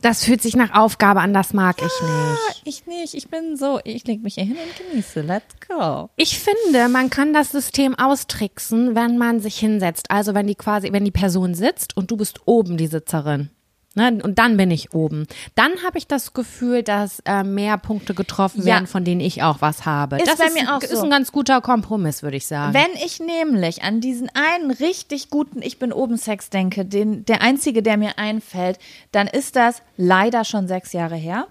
das 0.00 0.24
fühlt 0.24 0.42
sich 0.42 0.54
nach 0.54 0.74
Aufgabe 0.74 1.20
an, 1.20 1.32
das 1.32 1.54
mag 1.54 1.76
ich 1.78 1.84
nicht. 1.84 2.62
Ich 2.64 2.86
nicht. 2.86 3.14
Ich 3.14 3.28
bin 3.28 3.56
so, 3.56 3.80
ich 3.84 4.06
leg 4.06 4.22
mich 4.22 4.34
hier 4.34 4.44
hin 4.44 4.56
und 4.56 4.90
genieße. 4.90 5.22
Let's 5.22 5.54
go. 5.66 6.10
Ich 6.16 6.38
finde, 6.38 6.88
man 6.88 7.08
kann 7.08 7.32
das 7.32 7.50
System 7.52 7.94
austricksen, 7.98 8.94
wenn 8.94 9.16
man 9.16 9.40
sich 9.40 9.58
hinsetzt. 9.58 10.10
Also 10.10 10.34
wenn 10.34 10.46
die 10.46 10.54
quasi, 10.54 10.92
wenn 10.92 11.04
die 11.04 11.10
Person 11.10 11.54
sitzt 11.54 11.96
und 11.96 12.10
du 12.10 12.16
bist 12.16 12.40
oben 12.46 12.76
die 12.76 12.86
Sitzerin. 12.86 13.50
Ne? 13.94 14.18
Und 14.22 14.38
dann 14.38 14.56
bin 14.56 14.70
ich 14.70 14.92
oben. 14.92 15.26
Dann 15.54 15.70
habe 15.84 15.98
ich 15.98 16.06
das 16.06 16.32
Gefühl, 16.32 16.82
dass 16.82 17.20
äh, 17.26 17.44
mehr 17.44 17.78
Punkte 17.78 18.14
getroffen 18.14 18.60
Ja. 18.60 18.74
werden, 18.74 18.86
von 18.86 19.04
denen 19.04 19.20
ich 19.20 19.42
auch 19.42 19.60
was 19.60 19.86
habe. 19.86 20.16
Ist 20.16 20.26
das 20.26 20.38
bei 20.38 20.46
ist, 20.46 20.54
mir 20.54 20.74
auch 20.74 20.82
ist 20.82 20.90
so. 20.90 21.02
ein 21.04 21.10
ganz 21.10 21.30
guter 21.32 21.60
Kompromiss, 21.60 22.22
würde 22.22 22.36
ich 22.36 22.46
sagen. 22.46 22.74
Wenn 22.74 22.92
ich 23.04 23.20
nämlich 23.20 23.82
an 23.82 24.00
diesen 24.00 24.28
einen 24.34 24.70
richtig 24.70 25.30
guten 25.30 25.62
Ich 25.62 25.78
bin 25.78 25.92
oben 25.92 26.16
Sex 26.16 26.50
denke, 26.50 26.84
den, 26.84 27.24
der 27.24 27.42
einzige, 27.42 27.82
der 27.82 27.96
mir 27.96 28.18
einfällt, 28.18 28.78
dann 29.12 29.26
ist 29.28 29.56
das 29.56 29.82
leider 29.96 30.44
schon 30.44 30.66
sechs 30.66 30.92
Jahre 30.92 31.16
her. 31.16 31.46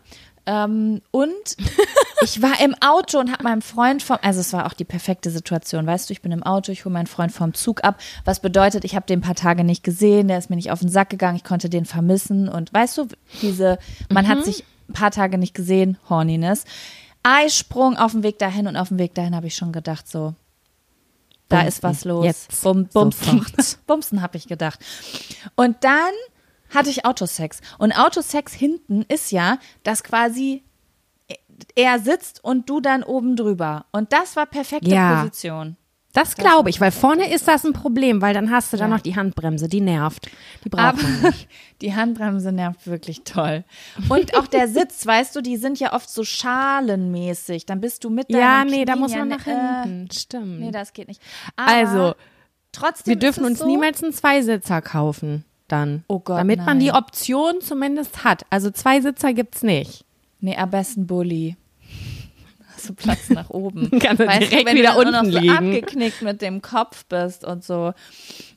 Ähm, 0.46 1.02
und 1.12 1.58
ich 2.22 2.42
war 2.42 2.60
im 2.62 2.76
Auto 2.82 3.20
und 3.20 3.32
habe 3.32 3.44
meinem 3.44 3.62
Freund 3.62 4.04
vom, 4.04 4.18
also 4.22 4.40
es 4.40 4.52
war 4.54 4.66
auch 4.66 4.74
die 4.74 4.84
perfekte 4.84 5.30
Situation, 5.30 5.88
weißt 5.88 6.10
du, 6.10 6.14
ich 6.14 6.22
bin 6.22 6.32
im 6.32 6.44
Auto, 6.44 6.72
ich 6.72 6.86
hole 6.86 6.94
meinen 6.94 7.08
Freund 7.08 7.32
vom 7.32 7.54
Zug 7.54 7.84
ab, 7.84 8.00
was 8.26 8.42
bedeutet, 8.42 8.84
ich 8.84 8.96
habe 8.96 9.06
den 9.06 9.20
ein 9.20 9.24
paar 9.24 9.36
Tage 9.36 9.64
nicht 9.64 9.84
gesehen, 9.84 10.28
der 10.28 10.38
ist 10.38 10.50
mir 10.50 10.56
nicht 10.56 10.72
auf 10.72 10.80
den 10.80 10.90
Sack 10.90 11.10
gegangen, 11.10 11.38
ich 11.38 11.44
konnte 11.44 11.70
den 11.70 11.86
vermissen 11.86 12.50
und 12.50 12.74
weißt 12.74 12.98
du, 12.98 13.08
diese, 13.42 13.78
man 14.10 14.28
hat 14.28 14.44
sich 14.44 14.66
ein 14.90 14.94
paar 14.94 15.12
Tage 15.12 15.38
nicht 15.38 15.54
gesehen, 15.54 15.98
Horniness. 16.10 16.66
Eisprung 17.24 17.98
auf 17.98 18.12
dem 18.12 18.24
Weg 18.24 18.38
dahin 18.38 18.68
und 18.68 18.76
auf 18.76 18.90
dem 18.90 19.00
Weg 19.00 19.16
dahin 19.16 19.36
habe 19.36 19.48
ich 19.48 19.56
schon 19.56 19.72
gedacht, 19.72 20.10
so, 20.10 20.34
da 21.48 21.58
Bumsen. 21.58 21.68
ist 21.68 21.84
was 21.84 22.06
los. 22.06 22.26
Jetzt. 22.26 22.64
Bum, 22.64 22.88
bumsen. 22.88 23.46
Bumsen 23.88 24.22
habe 24.22 24.38
ich 24.38 24.48
gedacht. 24.48 24.80
Und 25.56 25.78
dann 25.82 26.12
hatte 26.74 26.90
ich 26.90 27.06
Autosex. 27.06 27.60
Und 27.78 27.92
Autosex 27.94 28.54
hinten 28.54 29.04
ist 29.08 29.32
ja, 29.32 29.58
dass 29.84 30.04
quasi 30.04 30.64
er 31.76 32.00
sitzt 32.00 32.44
und 32.44 32.70
du 32.70 32.80
dann 32.82 33.04
oben 33.04 33.36
drüber. 33.36 33.86
Und 33.92 34.12
das 34.14 34.36
war 34.36 34.46
perfekte 34.46 34.90
Ja. 34.90 35.22
Position. 35.22 35.78
Das 36.16 36.36
glaube 36.36 36.70
ich, 36.70 36.80
weil 36.80 36.92
vorne 36.92 37.34
ist 37.34 37.48
das 37.48 37.64
ein 37.66 37.74
Problem, 37.74 38.22
weil 38.22 38.36
dann 38.36 38.52
hast 38.52 38.72
du 38.72 38.78
dann 38.78 38.92
Ja. 38.92 38.98
noch 38.98 39.02
die 39.02 39.16
Handbremse, 39.16 39.68
die 39.68 39.82
nervt. 39.82 40.30
Die 40.64 40.70
braucht 40.70 40.84
Aber 40.84 41.02
man 41.02 41.22
nicht. 41.24 41.48
die 41.82 41.96
Handbremse 41.96 42.52
nervt 42.52 42.86
wirklich 42.86 43.24
toll. 43.24 43.64
Und 44.10 44.38
auch 44.38 44.46
der 44.46 44.68
Sitz, 44.68 45.04
weißt 45.08 45.36
du, 45.36 45.42
die 45.42 45.58
sind 45.58 45.80
ja 45.80 45.94
oft 45.94 46.08
so 46.08 46.24
schalenmäßig. 46.24 47.66
Dann 47.66 47.82
bist 47.82 48.04
du 48.04 48.12
mit 48.12 48.30
Ja, 48.30 48.64
nee, 48.64 48.86
da 48.86 48.94
Knien 48.94 49.00
muss 49.02 49.12
ja 49.14 49.20
man 49.20 49.30
ne- 49.30 49.38
nach 49.38 49.44
hinten. 49.44 50.06
Äh, 50.08 50.14
Stimmt. 50.14 50.60
nee, 50.60 50.70
das 50.72 50.94
geht 50.94 51.08
nicht. 51.08 51.22
Aber 51.56 51.72
also, 51.72 52.16
trotzdem 52.72 53.12
wir 53.14 53.20
dürfen 53.20 53.44
uns 53.46 53.60
so, 53.60 53.66
niemals 53.66 54.04
einen 54.04 54.14
Zweisitzer 54.14 54.82
kaufen 54.84 55.46
dann. 55.68 56.04
Oh 56.08 56.20
Gott, 56.20 56.40
Damit 56.40 56.60
man 56.66 56.80
die 56.80 56.88
nein. 56.88 56.96
Option 56.98 57.62
zumindest 57.62 58.24
hat. 58.24 58.44
Also 58.50 58.72
zwei 58.72 59.02
Sitzer 59.02 59.34
gibt's 59.34 59.64
nicht. 59.64 60.06
Nee, 60.40 60.56
am 60.58 60.70
besten 60.70 61.08
Bulli. 61.08 61.56
Hast 62.76 62.90
du 62.90 62.94
Platz 62.94 63.30
nach 63.30 63.50
oben. 63.50 63.90
Kannst 64.00 64.20
du 64.22 64.28
direkt 64.28 64.66
wenn 64.66 64.76
wieder 64.78 64.94
du 64.94 65.00
unten 65.00 65.12
noch 65.14 65.24
so 65.24 65.40
liegen. 65.40 65.56
abgeknickt 65.56 66.22
mit 66.22 66.42
dem 66.42 66.62
Kopf 66.62 67.06
bist 67.06 67.46
und 67.46 67.64
so. 67.64 67.94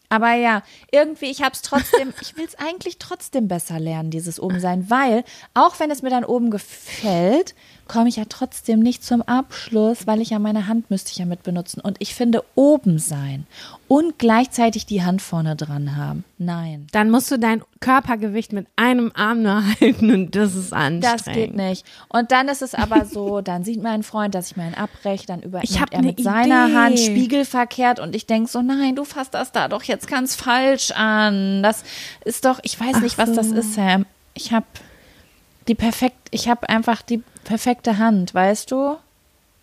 Aber 0.09 0.35
ja, 0.35 0.63
irgendwie, 0.93 1.27
ich 1.27 1.43
hab's 1.43 1.63
trotzdem, 1.63 2.13
ich 2.21 2.37
will's 2.37 2.55
eigentlich 2.57 2.99
trotzdem 2.99 3.49
besser 3.49 3.81
lernen, 3.81 4.11
dieses 4.11 4.39
Obensein, 4.39 4.89
weil, 4.89 5.25
auch 5.55 5.81
wenn 5.81 5.91
es 5.91 6.03
mir 6.03 6.11
dann 6.11 6.25
oben 6.25 6.51
gefällt, 6.51 7.55
komme 7.87 8.09
ich 8.09 8.17
ja 8.17 8.25
trotzdem 8.29 8.81
nicht 8.81 9.05
zum 9.05 9.23
Abschluss, 9.23 10.07
weil 10.07 10.21
ich 10.21 10.31
ja 10.31 10.39
meine 10.39 10.67
Hand 10.67 10.91
müsste 10.91 11.13
ich 11.13 11.19
ja 11.19 11.25
mit 11.25 11.43
benutzen. 11.43 11.81
Und 11.81 11.97
ich 12.01 12.15
finde, 12.15 12.43
oben 12.55 12.99
sein 12.99 13.47
und 13.89 14.19
gleichzeitig 14.19 14.87
die 14.87 15.05
Hand 15.05 15.23
vorne 15.23 15.57
dran 15.57 15.97
haben. 15.97 16.25
Nein. 16.39 16.87
Dann 16.93 17.11
musst 17.11 17.31
du 17.31 17.39
dein 17.39 17.63
Körpergewicht 17.81 18.53
mit 18.53 18.67
einem 18.77 19.13
Arm 19.15 19.43
nur 19.43 19.63
halten 19.81 20.11
und 20.11 20.35
das 20.35 20.55
ist 20.55 20.73
anstrengend. 20.73 21.27
Das 21.27 21.35
geht 21.35 21.55
nicht. 21.55 21.87
Und 22.09 22.33
dann 22.33 22.49
ist 22.49 22.63
es 22.63 22.75
aber 22.75 23.05
so, 23.05 23.41
dann 23.43 23.65
sieht 23.65 23.83
mein 23.83 24.03
Freund, 24.03 24.35
dass 24.35 24.51
ich 24.51 24.57
mir 24.57 24.65
einen 24.65 24.75
abbreche, 24.75 25.27
dann 25.27 25.43
übernimmt 25.43 25.71
Ich 25.71 25.81
er 25.81 26.01
ne 26.01 26.09
mit 26.09 26.23
seiner 26.23 26.67
Idee. 26.67 26.77
Hand 26.77 26.99
spiegelverkehrt 26.99 28.01
und 28.01 28.17
ich 28.17 28.27
denk 28.27 28.49
so, 28.49 28.63
nein, 28.63 28.97
du 28.97 29.05
fasst 29.05 29.35
das 29.35 29.53
da 29.53 29.69
doch 29.69 29.83
jetzt 29.85 30.09
ganz 30.09 30.35
falsch 30.35 30.91
an. 30.91 31.63
Das 31.63 31.85
ist 32.25 32.45
doch, 32.45 32.59
ich 32.63 32.79
weiß 32.79 33.01
nicht, 33.01 33.19
was 33.19 33.33
das 33.33 33.49
ist, 33.49 33.75
Sam. 33.75 34.07
Ich 34.35 34.53
habe 34.53 34.67
die 35.69 35.75
perfekt, 35.75 36.29
ich 36.31 36.49
habe 36.49 36.69
einfach 36.69 37.03
die 37.03 37.23
perfekte 37.45 37.99
Hand, 37.99 38.35
weißt 38.35 38.71
du? 38.71 38.97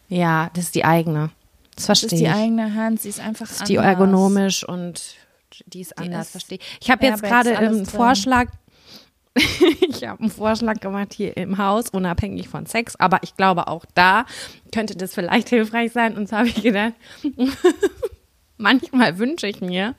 Ja, 0.10 0.50
das 0.54 0.66
ist 0.66 0.76
die 0.76 0.86
eigene. 0.86 1.32
Das 1.76 1.86
Das 1.88 2.00
verstehe 2.00 2.08
ist 2.08 2.20
die 2.20 2.26
ich. 2.26 2.32
eigene 2.34 2.76
Hand, 2.76 3.02
sie 3.02 3.10
ist 3.10 3.20
einfach 3.20 3.48
Das 3.48 3.58
ist 3.62 3.70
die 3.70 3.80
anders. 3.80 3.94
ergonomisch 3.94 4.64
und 4.68 5.16
die 5.66 5.82
ist 5.82 5.98
anders, 5.98 6.28
ist 6.28 6.32
verstehe 6.32 6.58
ich. 6.60 6.78
Ich 6.82 6.92
habe 6.92 7.06
jetzt 7.06 7.24
gerade 7.24 7.58
einen. 7.58 7.86
Vorschlag. 7.86 8.50
ich 9.36 10.04
habe 10.08 10.20
einen 10.22 10.30
Vorschlag 10.30 10.80
gemacht 10.80 11.14
hier 11.14 11.36
im 11.38 11.58
Haus, 11.58 11.90
unabhängig 11.90 12.48
von 12.50 12.68
Sex, 12.68 12.96
aber 12.98 13.20
ich 13.24 13.36
glaube 13.36 13.68
auch 13.68 13.84
da 13.96 14.26
könnte 14.72 14.96
das 14.96 15.16
vielleicht 15.16 15.50
hilfreich 15.50 15.92
sein. 15.92 16.16
Und 16.16 16.30
so 16.30 16.38
habe 16.38 16.50
ich 16.50 16.62
gedacht, 16.62 16.94
manchmal 18.58 19.18
wünsche 19.18 19.48
ich 19.48 19.62
mir, 19.62 19.96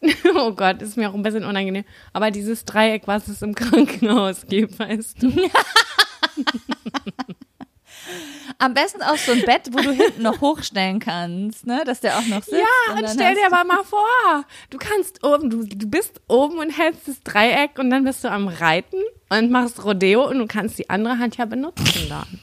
oh 0.36 0.52
Gott, 0.52 0.82
ist 0.82 0.96
mir 0.96 1.10
auch 1.10 1.14
ein 1.14 1.22
bisschen 1.22 1.44
unangenehm, 1.44 1.84
aber 2.12 2.30
dieses 2.30 2.64
Dreieck, 2.64 3.06
was 3.06 3.28
es 3.28 3.42
im 3.42 3.54
Krankenhaus 3.56 4.46
gibt, 4.46 4.78
weißt 4.78 5.22
du. 5.22 5.32
Am 8.60 8.74
besten 8.74 9.02
auch 9.02 9.16
so 9.16 9.32
ein 9.32 9.42
Bett, 9.42 9.68
wo 9.70 9.78
du 9.78 9.92
hinten 9.92 10.22
noch 10.22 10.40
hochstellen 10.40 10.98
kannst, 10.98 11.66
ne? 11.66 11.82
Dass 11.84 12.00
der 12.00 12.18
auch 12.18 12.26
noch 12.26 12.42
sitzt. 12.42 12.56
Ja, 12.58 12.94
und 12.94 13.02
dann 13.02 13.14
stell 13.14 13.34
dir 13.34 13.46
aber 13.46 13.64
mal 13.64 13.84
vor, 13.84 14.44
du 14.70 14.78
kannst 14.78 15.22
oben, 15.22 15.50
du, 15.50 15.62
du 15.64 15.86
bist 15.86 16.20
oben 16.26 16.58
und 16.58 16.70
hältst 16.70 17.06
das 17.06 17.22
Dreieck 17.22 17.78
und 17.78 17.90
dann 17.90 18.02
bist 18.04 18.24
du 18.24 18.30
am 18.30 18.48
Reiten 18.48 18.96
und 19.28 19.50
machst 19.50 19.84
Rodeo 19.84 20.26
und 20.28 20.38
du 20.38 20.46
kannst 20.46 20.78
die 20.78 20.90
andere 20.90 21.18
Hand 21.18 21.36
ja 21.36 21.44
benutzen 21.44 22.08
dann. 22.08 22.40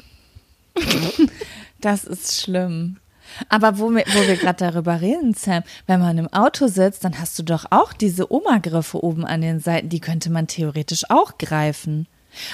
Das 1.81 2.03
ist 2.05 2.41
schlimm. 2.41 2.97
Aber 3.49 3.79
wo 3.79 3.89
wir, 3.91 4.03
wo 4.07 4.27
wir 4.27 4.35
gerade 4.37 4.65
darüber 4.71 5.01
reden, 5.01 5.33
Sam, 5.33 5.63
wenn 5.87 5.99
man 5.99 6.17
im 6.17 6.31
Auto 6.33 6.67
sitzt, 6.67 7.03
dann 7.03 7.19
hast 7.19 7.37
du 7.39 7.43
doch 7.43 7.65
auch 7.69 7.93
diese 7.93 8.31
Oma-Griffe 8.31 9.03
oben 9.03 9.25
an 9.25 9.41
den 9.41 9.59
Seiten. 9.59 9.89
Die 9.89 9.99
könnte 9.99 10.29
man 10.29 10.47
theoretisch 10.47 11.09
auch 11.09 11.37
greifen. 11.37 12.07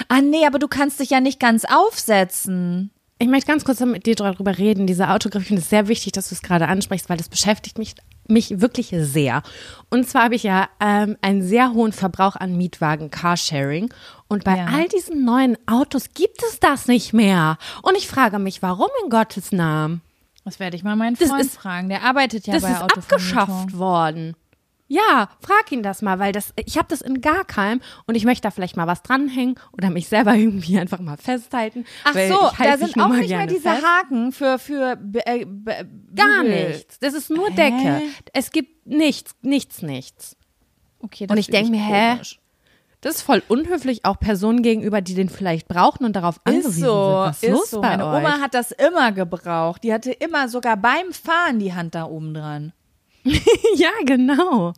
Ah, 0.08 0.20
nee, 0.20 0.46
aber 0.46 0.58
du 0.58 0.68
kannst 0.68 1.00
dich 1.00 1.10
ja 1.10 1.20
nicht 1.20 1.40
ganz 1.40 1.64
aufsetzen. 1.64 2.90
Ich 3.18 3.28
möchte 3.28 3.46
ganz 3.46 3.64
kurz 3.64 3.78
mit 3.80 4.06
dir 4.06 4.16
darüber 4.16 4.58
reden. 4.58 4.86
Dieser 4.86 5.12
Autogriff, 5.14 5.42
ich 5.42 5.48
finde 5.48 5.62
es 5.62 5.70
sehr 5.70 5.86
wichtig, 5.88 6.12
dass 6.12 6.28
du 6.28 6.34
es 6.34 6.42
gerade 6.42 6.66
ansprichst, 6.66 7.08
weil 7.08 7.16
das 7.16 7.28
beschäftigt 7.28 7.78
mich, 7.78 7.94
mich 8.26 8.60
wirklich 8.60 8.92
sehr. 8.96 9.42
Und 9.90 10.08
zwar 10.08 10.24
habe 10.24 10.34
ich 10.34 10.42
ja 10.42 10.68
ähm, 10.80 11.16
einen 11.20 11.42
sehr 11.42 11.72
hohen 11.72 11.92
Verbrauch 11.92 12.34
an 12.34 12.56
Mietwagen, 12.56 13.10
Carsharing. 13.12 13.92
Und 14.28 14.42
bei 14.42 14.56
Ja. 14.56 14.66
all 14.66 14.88
diesen 14.88 15.24
neuen 15.24 15.56
Autos 15.66 16.14
gibt 16.14 16.42
es 16.42 16.58
das 16.58 16.88
nicht 16.88 17.12
mehr. 17.12 17.58
Und 17.82 17.96
ich 17.96 18.08
frage 18.08 18.38
mich, 18.40 18.60
warum 18.62 18.88
in 19.04 19.10
Gottes 19.10 19.52
Namen? 19.52 20.00
Das 20.44 20.58
werde 20.60 20.76
ich 20.76 20.82
mal 20.84 20.96
meinen 20.96 21.16
Das 21.16 21.28
Freund 21.28 21.42
ist- 21.42 21.54
fragen. 21.56 21.88
Der 21.88 22.02
arbeitet 22.02 22.46
ja 22.46 22.54
das 22.54 22.62
bei 22.62 22.70
ist 22.72 22.82
Autovermietung. 22.82 23.38
abgeschafft 23.38 23.78
worden. 23.78 24.34
Ja, 24.88 25.30
frag 25.40 25.72
ihn 25.72 25.82
das 25.82 26.02
mal, 26.02 26.18
weil 26.18 26.32
das, 26.32 26.52
ich 26.66 26.76
habe 26.76 26.88
das 26.90 27.00
in 27.00 27.22
Garkheim 27.22 27.80
und 28.06 28.14
ich 28.14 28.26
möchte 28.26 28.42
da 28.42 28.50
vielleicht 28.50 28.76
mal 28.76 28.86
was 28.86 29.02
dranhängen 29.02 29.54
oder 29.72 29.88
mich 29.88 30.06
selber 30.08 30.34
irgendwie 30.34 30.78
einfach 30.78 30.98
mal 31.00 31.16
festhalten. 31.16 31.86
Ach 32.04 32.12
so, 32.12 32.50
da 32.62 32.76
sind 32.76 33.00
auch 33.00 33.08
nicht 33.08 33.30
mehr 33.30 33.46
diese 33.46 33.70
fest. 33.70 33.82
Haken 33.86 34.32
für, 34.32 34.58
für 34.58 34.98
äh, 35.24 35.46
Gar 36.14 36.42
nichts. 36.42 36.98
Das 36.98 37.14
ist 37.14 37.30
nur 37.30 37.48
Hä? 37.48 37.54
Decke. 37.54 38.02
Es 38.34 38.50
gibt 38.50 38.86
nichts, 38.86 39.34
nichts, 39.40 39.80
nichts. 39.80 40.36
Okay, 40.98 41.26
Und 41.30 41.38
ich 41.38 41.46
finde 41.46 41.58
denk 41.62 41.70
mir, 41.70 41.80
hä? 41.82 42.18
Das 43.02 43.16
ist 43.16 43.22
voll 43.22 43.42
unhöflich 43.48 44.04
auch 44.06 44.18
Personen 44.18 44.62
gegenüber, 44.62 45.00
die 45.02 45.14
den 45.14 45.28
vielleicht 45.28 45.68
brauchen 45.68 46.04
und 46.06 46.14
darauf 46.16 46.40
angewiesen 46.44 46.72
sind. 46.72 46.84
so, 46.84 46.94
Was 46.94 47.42
ist 47.42 47.50
los 47.50 47.70
so. 47.70 47.80
bei 47.82 47.90
Meine 47.96 48.06
euch? 48.06 48.18
Oma 48.24 48.40
hat 48.40 48.54
das 48.54 48.70
immer 48.72 49.12
gebraucht. 49.12 49.84
Die 49.84 49.92
hatte 49.92 50.12
immer 50.12 50.48
sogar 50.48 50.76
beim 50.76 51.12
Fahren 51.12 51.58
die 51.58 51.74
Hand 51.74 51.94
da 51.94 52.04
oben 52.04 52.32
dran. 52.32 52.72
ja, 53.24 53.90
genau. 54.06 54.72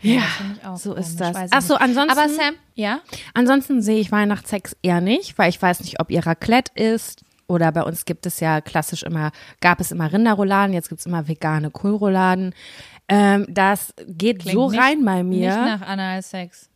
Ja, 0.00 0.22
auch 0.64 0.76
so 0.76 0.90
komisch, 0.94 1.06
ist 1.06 1.20
das. 1.20 1.36
Ach 1.50 1.62
so, 1.62 1.74
ansonsten, 1.76 2.18
Aber 2.18 2.28
Sam, 2.28 2.54
ja? 2.74 3.00
ansonsten 3.34 3.82
sehe 3.82 4.00
ich 4.00 4.10
Weihnachtssex 4.10 4.76
eher 4.82 5.00
nicht, 5.00 5.38
weil 5.38 5.48
ich 5.48 5.60
weiß 5.62 5.80
nicht, 5.80 6.00
ob 6.00 6.10
ihr 6.10 6.26
Raclette 6.26 6.72
ist 6.80 7.22
oder 7.46 7.70
bei 7.70 7.82
uns 7.82 8.04
gibt 8.04 8.26
es 8.26 8.40
ja 8.40 8.60
klassisch 8.60 9.02
immer, 9.04 9.30
gab 9.60 9.80
es 9.80 9.92
immer 9.92 10.12
Rinderrouladen, 10.12 10.74
jetzt 10.74 10.88
gibt 10.88 11.00
es 11.00 11.06
immer 11.06 11.28
vegane 11.28 11.70
Kohlrouladen. 11.70 12.52
Ähm, 13.08 13.46
das 13.48 13.94
geht 14.08 14.42
so 14.42 14.70
nicht- 14.70 14.80
rein 14.80 15.04
bei 15.04 15.22
mir. 15.22 15.48
Nicht 15.56 15.80
nach 15.80 15.82
Analsex. 15.86 16.68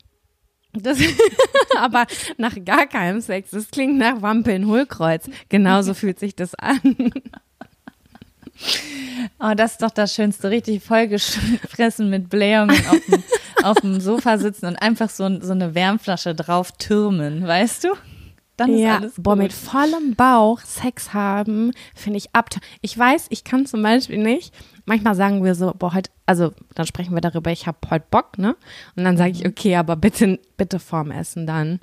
Das, 0.82 0.98
aber 1.76 2.06
nach 2.36 2.54
gar 2.64 2.86
keinem 2.86 3.20
Sex. 3.20 3.50
Das 3.50 3.70
klingt 3.70 3.98
nach 3.98 4.22
Wampeln 4.22 4.66
Hohlkreuz. 4.66 5.28
Genauso 5.48 5.94
fühlt 5.94 6.18
sich 6.18 6.34
das 6.34 6.54
an. 6.54 7.12
Oh, 9.38 9.52
das 9.54 9.72
ist 9.72 9.82
doch 9.82 9.90
das 9.90 10.14
Schönste. 10.14 10.50
Richtig 10.50 10.82
vollgefressen 10.82 12.08
mit 12.08 12.30
Blähungen 12.30 12.82
auf 12.88 13.00
dem, 13.06 13.22
auf 13.62 13.80
dem 13.80 14.00
Sofa 14.00 14.38
sitzen 14.38 14.66
und 14.66 14.76
einfach 14.76 15.10
so, 15.10 15.40
so 15.40 15.52
eine 15.52 15.74
Wärmflasche 15.74 16.34
drauf 16.34 16.72
türmen, 16.72 17.46
weißt 17.46 17.84
du? 17.84 17.88
Dann 18.56 18.72
ist 18.72 18.80
Ja, 18.80 18.96
alles 18.98 19.14
gut. 19.16 19.24
boah, 19.24 19.36
mit 19.36 19.52
vollem 19.52 20.14
Bauch 20.14 20.60
Sex 20.60 21.12
haben, 21.12 21.72
finde 21.94 22.16
ich 22.18 22.34
ab. 22.34 22.48
Ich 22.80 22.96
weiß, 22.96 23.26
ich 23.30 23.44
kann 23.44 23.66
zum 23.66 23.82
Beispiel 23.82 24.18
nicht. 24.18 24.54
Manchmal 24.86 25.14
sagen 25.14 25.44
wir 25.44 25.54
so, 25.54 25.72
boah, 25.76 25.92
heute, 25.94 26.10
also 26.26 26.52
dann 26.74 26.86
sprechen 26.86 27.14
wir 27.14 27.20
darüber, 27.20 27.50
ich 27.50 27.66
habe 27.66 27.78
heute 27.90 28.06
Bock, 28.10 28.38
ne? 28.38 28.56
Und 28.96 29.04
dann 29.04 29.16
sage 29.16 29.30
ich, 29.32 29.40
Mhm. 29.44 29.50
okay, 29.50 29.76
aber 29.76 29.96
bitte, 29.96 30.38
bitte 30.56 30.78
vorm 30.78 31.10
Essen 31.10 31.46
dann. 31.46 31.80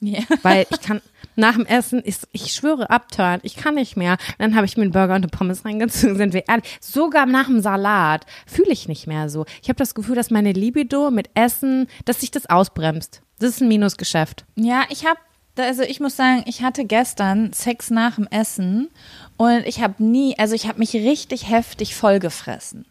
Ja. 0.00 0.20
Weil 0.42 0.66
ich 0.70 0.80
kann, 0.82 1.00
nach 1.36 1.54
dem 1.56 1.64
Essen, 1.66 2.00
ist, 2.00 2.28
ich 2.32 2.52
schwöre, 2.52 2.90
abturn, 2.90 3.40
ich 3.42 3.56
kann 3.56 3.74
nicht 3.76 3.96
mehr. 3.96 4.16
Dann 4.38 4.54
habe 4.54 4.66
ich 4.66 4.76
mir 4.76 4.82
einen 4.84 4.92
Burger 4.92 5.14
und 5.14 5.22
eine 5.22 5.28
Pommes 5.28 5.64
reingezogen, 5.64 6.16
sind 6.16 6.34
wir 6.34 6.46
ehrlich. 6.48 6.78
Sogar 6.80 7.26
nach 7.26 7.46
dem 7.46 7.60
Salat 7.60 8.26
fühle 8.46 8.70
ich 8.72 8.86
nicht 8.88 9.06
mehr 9.06 9.28
so. 9.28 9.44
Ich 9.62 9.68
habe 9.68 9.76
das 9.78 9.94
Gefühl, 9.94 10.14
dass 10.16 10.30
meine 10.30 10.52
Libido 10.52 11.10
mit 11.10 11.30
Essen, 11.34 11.86
dass 12.04 12.20
sich 12.20 12.30
das 12.30 12.46
ausbremst. 12.48 13.22
Das 13.40 13.50
ist 13.50 13.60
ein 13.62 13.68
Minusgeschäft. 13.68 14.44
Ja, 14.56 14.82
ich 14.88 15.04
habe, 15.06 15.18
also 15.62 15.82
ich 15.82 16.00
muss 16.00 16.16
sagen, 16.16 16.42
ich 16.46 16.62
hatte 16.62 16.84
gestern 16.84 17.52
Sex 17.52 17.90
nach 17.90 18.16
dem 18.16 18.26
Essen 18.28 18.88
und 19.36 19.66
ich 19.66 19.82
habe 19.82 20.02
nie, 20.02 20.38
also 20.38 20.54
ich 20.54 20.68
habe 20.68 20.78
mich 20.78 20.94
richtig 20.94 21.48
heftig 21.48 21.94
vollgefressen. 21.94 22.86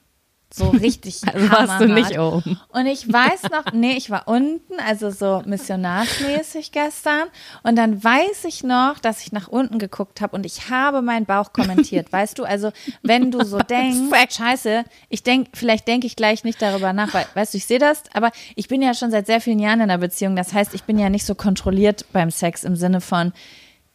So 0.58 0.70
richtig. 0.70 1.22
Also 1.28 1.52
warst 1.52 1.82
du 1.82 1.88
nicht 1.88 2.18
oben. 2.18 2.60
Und 2.70 2.86
ich 2.86 3.12
weiß 3.12 3.44
noch, 3.52 3.74
nee, 3.74 3.94
ich 3.94 4.10
war 4.10 4.28
unten, 4.28 4.80
also 4.86 5.12
so 5.12 5.44
missionarsmäßig 5.46 6.72
gestern. 6.72 7.26
Und 7.64 7.76
dann 7.76 8.04
weiß 8.04 8.46
ich 8.46 8.64
noch, 8.64 9.00
dass 9.00 9.22
ich 9.22 9.32
nach 9.32 9.48
unten 9.48 9.78
geguckt 9.78 10.22
habe 10.22 10.36
und 10.36 10.46
ich 10.46 10.70
habe 10.70 11.02
meinen 11.02 11.26
Bauch 11.26 11.54
kommentiert. 11.54 12.12
Weißt 12.12 12.40
du, 12.40 12.44
also 12.44 12.72
wenn 13.04 13.30
du 13.32 13.44
so 13.44 13.58
denkst, 13.70 14.36
scheiße, 14.36 14.84
ich 15.10 15.24
denk, 15.24 15.50
vielleicht 15.54 15.88
denke 15.88 16.08
ich 16.08 16.16
gleich 16.16 16.44
nicht 16.44 16.62
darüber 16.62 16.94
nach, 16.94 17.14
weil, 17.14 17.26
weißt 17.34 17.54
du, 17.54 17.58
ich 17.58 17.66
sehe 17.66 17.80
das, 17.80 18.04
aber 18.14 18.32
ich 18.56 18.68
bin 18.68 18.82
ja 18.82 18.94
schon 18.94 19.12
seit 19.12 19.28
sehr 19.28 19.42
vielen 19.42 19.60
Jahren 19.60 19.80
in 19.80 19.90
einer 19.90 19.98
Beziehung. 19.98 20.36
Das 20.36 20.54
heißt, 20.54 20.74
ich 20.74 20.84
bin 20.84 20.98
ja 20.98 21.10
nicht 21.10 21.26
so 21.26 21.36
kontrolliert 21.36 22.06
beim 22.14 22.32
Sex 22.32 22.64
im 22.64 22.76
Sinne 22.76 23.02
von, 23.02 23.34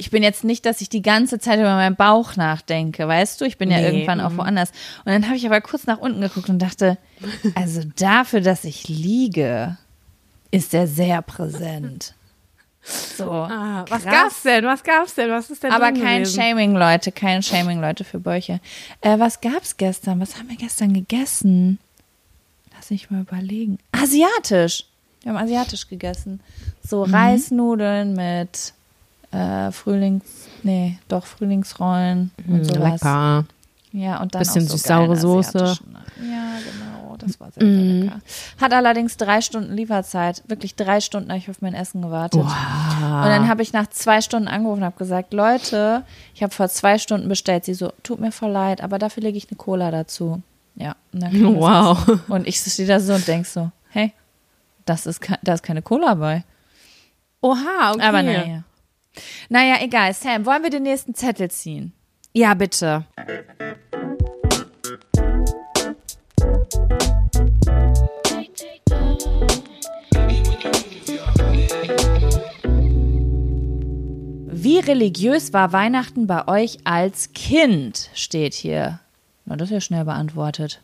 ich 0.03 0.11
bin 0.11 0.25
jetzt 0.25 0.43
nicht, 0.43 0.67
dass 0.67 0.81
ich 0.81 0.89
die 0.89 1.01
ganze 1.01 1.39
Zeit 1.39 1.61
über 1.61 1.75
meinen 1.77 1.95
Bauch 1.95 2.35
nachdenke, 2.35 3.07
weißt 3.07 3.41
du? 3.41 3.45
Ich 3.45 3.57
bin 3.57 3.71
ja 3.71 3.79
Nee, 3.79 3.87
irgendwann 3.87 4.21
auch 4.21 4.37
woanders. 4.37 4.71
Und 5.05 5.13
dann 5.13 5.27
habe 5.27 5.37
ich 5.37 5.47
aber 5.47 5.61
kurz 5.61 5.87
nach 5.87 5.99
unten 5.99 6.21
geguckt 6.21 6.49
und 6.49 6.59
dachte, 6.59 6.99
also 7.55 7.83
dafür, 7.97 8.41
dass 8.41 8.65
ich 8.65 8.89
liege, 8.89 9.77
ist 10.51 10.75
er 10.75 10.89
sehr 10.89 11.23
präsent. 11.23 12.15
So. 12.83 13.31
Ah, 13.31 13.85
was 13.89 14.03
krass. 14.03 14.13
gab's 14.13 14.43
denn? 14.43 14.65
Was 14.65 14.83
gab's 14.83 15.15
denn? 15.15 15.31
Was 15.31 15.51
ist 15.51 15.63
denn 15.63 15.71
Aber 15.71 15.93
kein 15.93 16.25
gewesen? 16.25 16.41
Shaming, 16.41 16.75
Leute, 16.75 17.13
kein 17.13 17.41
Shaming, 17.45 17.81
Leute, 17.81 18.03
für 18.03 18.19
Bäuche. 18.19 18.59
Äh, 19.03 19.21
was 19.21 19.41
gab's 19.41 19.77
gestern? 19.77 20.19
Was 20.21 20.37
haben 20.37 20.49
wir 20.49 20.57
gestern 20.57 20.93
gegessen? 20.93 21.79
Lass 22.75 22.91
mich 22.91 23.09
mal 23.09 23.21
überlegen. 23.21 23.79
Asiatisch. 23.93 24.85
Wir 25.23 25.33
haben 25.33 25.39
asiatisch 25.45 25.87
gegessen. 25.87 26.41
So 26.85 27.07
Mhm. 27.07 27.15
Reisnudeln 27.15 28.15
mit 28.15 28.73
äh, 29.33 29.73
Frühlings, 29.73 30.23
nee, 30.63 30.99
doch 31.09 31.25
Frühlingsrollen 31.27 32.31
und 32.47 32.61
Mm, 32.61 32.65
sowas. 32.65 32.93
Lecker. 33.03 33.45
Ja, 33.95 34.23
und 34.23 34.35
dann 34.35 34.39
Bisschen 34.41 34.67
auch 34.67 34.77
so 34.77 34.89
geilen 34.89 35.17
Soße. 35.17 35.59
Ja, 35.59 35.75
genau, 36.65 37.17
das 37.19 37.39
war 37.41 37.51
sehr, 37.53 37.63
Mm. 37.63 37.75
sehr 37.77 38.05
lecker. 38.05 38.21
Hat 38.61 38.73
allerdings 38.73 39.17
drei 39.19 39.41
Stunden 39.43 39.75
Lieferzeit. 39.75 40.43
Wirklich 40.47 40.77
drei 40.77 41.01
Stunden 41.03 41.29
habe 41.29 41.39
ich 41.39 41.51
auf 41.51 41.61
mein 41.61 41.75
Essen 41.75 42.01
gewartet. 42.01 42.41
Und 42.41 42.49
dann 42.49 43.49
habe 43.49 43.61
ich 43.63 43.73
nach 43.75 43.89
zwei 43.89 44.23
Stunden 44.23 44.49
angerufen 44.49 44.79
und 44.81 44.85
habe 44.87 44.97
gesagt, 44.99 45.35
Leute, 45.35 46.05
ich 46.35 46.43
habe 46.43 46.55
vor 46.55 46.69
zwei 46.71 46.97
Stunden 46.99 47.29
bestellt. 47.29 47.67
Sie 47.67 47.75
so, 47.75 47.93
tut 48.03 48.19
mir 48.21 48.33
voll 48.33 48.51
leid, 48.51 48.81
aber 48.83 48.99
dafür 48.99 49.23
lege 49.23 49.37
ich 49.37 49.49
eine 49.51 49.57
Cola 49.59 49.91
dazu. 49.91 50.41
Ja, 50.75 50.97
und 51.13 51.23
Wow. 51.57 52.09
Essen. 52.09 52.21
Und 52.29 52.47
ich 52.49 52.57
stehe 52.59 52.89
da 52.89 52.99
so 52.99 53.13
und 53.13 53.29
denk 53.29 53.45
so, 53.45 53.71
hey, 53.91 54.15
das 54.87 55.05
ist, 55.07 55.21
da 55.43 55.53
ist 55.53 55.63
keine 55.63 55.83
Cola 55.83 56.15
bei. 56.15 56.45
Oha, 57.43 57.93
okay. 57.93 58.03
Aber 58.03 58.23
naja. 58.23 58.63
Naja, 59.49 59.77
egal. 59.81 60.15
Sam, 60.15 60.47
wollen 60.47 60.63
wir 60.63 60.71
den 60.71 60.85
nächsten 60.85 61.15
Zettel 61.15 61.51
ziehen? 61.51 61.93
Ja, 62.33 62.55
bitte. 62.55 63.05
Wie 74.65 74.79
religiös 74.79 75.53
war 75.53 75.73
Weihnachten 75.73 76.27
bei 76.27 76.47
euch 76.47 76.79
als 76.85 77.33
Kind? 77.33 78.11
Steht 78.15 78.55
hier. 78.55 79.01
Na, 79.45 79.57
das 79.57 79.69
ist 79.69 79.75
ja 79.75 79.81
schnell 79.81 80.05
beantwortet. 80.05 80.81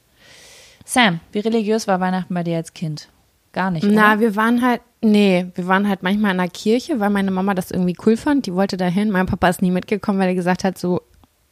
Sam, 0.84 1.20
wie 1.32 1.38
religiös 1.38 1.86
war 1.86 2.00
Weihnachten 2.00 2.34
bei 2.34 2.42
dir 2.42 2.56
als 2.56 2.74
Kind? 2.74 3.08
Gar 3.52 3.70
nicht. 3.70 3.86
Na, 3.86 4.12
oder? 4.12 4.20
wir 4.20 4.36
waren 4.36 4.62
halt, 4.62 4.80
nee, 5.02 5.46
wir 5.54 5.66
waren 5.66 5.88
halt 5.88 6.02
manchmal 6.02 6.32
in 6.32 6.38
der 6.38 6.48
Kirche, 6.48 7.00
weil 7.00 7.10
meine 7.10 7.30
Mama 7.30 7.54
das 7.54 7.70
irgendwie 7.70 7.96
cool 8.06 8.16
fand. 8.16 8.46
Die 8.46 8.54
wollte 8.54 8.76
dahin. 8.76 9.10
Mein 9.10 9.26
Papa 9.26 9.48
ist 9.48 9.62
nie 9.62 9.70
mitgekommen, 9.70 10.18
weil 10.18 10.28
er 10.28 10.34
gesagt 10.34 10.64
hat, 10.64 10.76
so, 10.78 11.00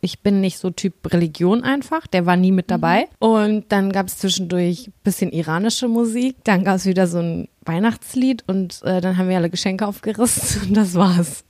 ich 0.02 0.20
bin 0.20 0.40
nicht 0.40 0.58
so 0.58 0.70
Typ 0.70 1.10
Religion 1.12 1.64
einfach. 1.64 2.06
Der 2.06 2.26
war 2.26 2.36
nie 2.36 2.52
mit 2.52 2.70
dabei. 2.70 3.06
Und 3.18 3.64
dann 3.72 3.90
gab 3.92 4.06
es 4.08 4.18
zwischendurch 4.18 4.90
bisschen 5.02 5.32
iranische 5.32 5.88
Musik. 5.88 6.36
Dann 6.44 6.64
gab 6.64 6.76
es 6.76 6.84
wieder 6.86 7.06
so 7.06 7.18
ein 7.18 7.48
Weihnachtslied 7.64 8.44
und 8.46 8.82
äh, 8.84 9.00
dann 9.00 9.16
haben 9.16 9.28
wir 9.28 9.36
alle 9.36 9.50
Geschenke 9.50 9.86
aufgerissen 9.86 10.68
und 10.68 10.76
das 10.76 10.94
war's. 10.94 11.44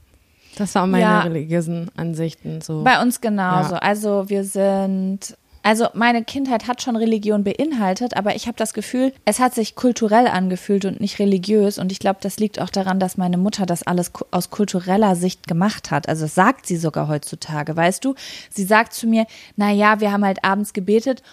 Das 0.56 0.74
waren 0.74 0.90
meine 0.90 1.02
Ja. 1.02 1.20
religiösen 1.20 1.90
Ansichten. 1.96 2.62
So. 2.62 2.82
Bei 2.82 3.02
uns 3.02 3.20
genauso. 3.20 3.74
Ja. 3.74 3.78
Also 3.80 4.24
wir 4.28 4.44
sind. 4.44 5.36
Also 5.66 5.88
meine 5.94 6.22
Kindheit 6.22 6.68
hat 6.68 6.80
schon 6.80 6.94
Religion 6.94 7.42
beinhaltet, 7.42 8.16
aber 8.16 8.36
ich 8.36 8.46
habe 8.46 8.56
das 8.56 8.72
Gefühl, 8.72 9.12
es 9.24 9.40
hat 9.40 9.52
sich 9.52 9.74
kulturell 9.74 10.28
angefühlt 10.28 10.84
und 10.84 11.00
nicht 11.00 11.18
religiös. 11.18 11.78
Und 11.78 11.90
ich 11.90 11.98
glaube, 11.98 12.20
das 12.22 12.38
liegt 12.38 12.60
auch 12.60 12.70
daran, 12.70 13.00
dass 13.00 13.16
meine 13.16 13.36
Mutter 13.36 13.66
das 13.66 13.82
alles 13.82 14.12
aus 14.30 14.50
kultureller 14.50 15.16
Sicht 15.16 15.48
gemacht 15.48 15.90
hat. 15.90 16.08
Also 16.08 16.26
das 16.26 16.36
sagt 16.36 16.66
sie 16.66 16.76
sogar 16.76 17.08
heutzutage, 17.08 17.74
weißt 17.74 18.04
du? 18.04 18.14
Sie 18.48 18.62
sagt 18.62 18.92
zu 18.92 19.08
mir, 19.08 19.26
na 19.56 19.72
ja, 19.72 19.98
wir 19.98 20.12
haben 20.12 20.24
halt 20.24 20.44
abends 20.44 20.72
gebetet 20.72 21.24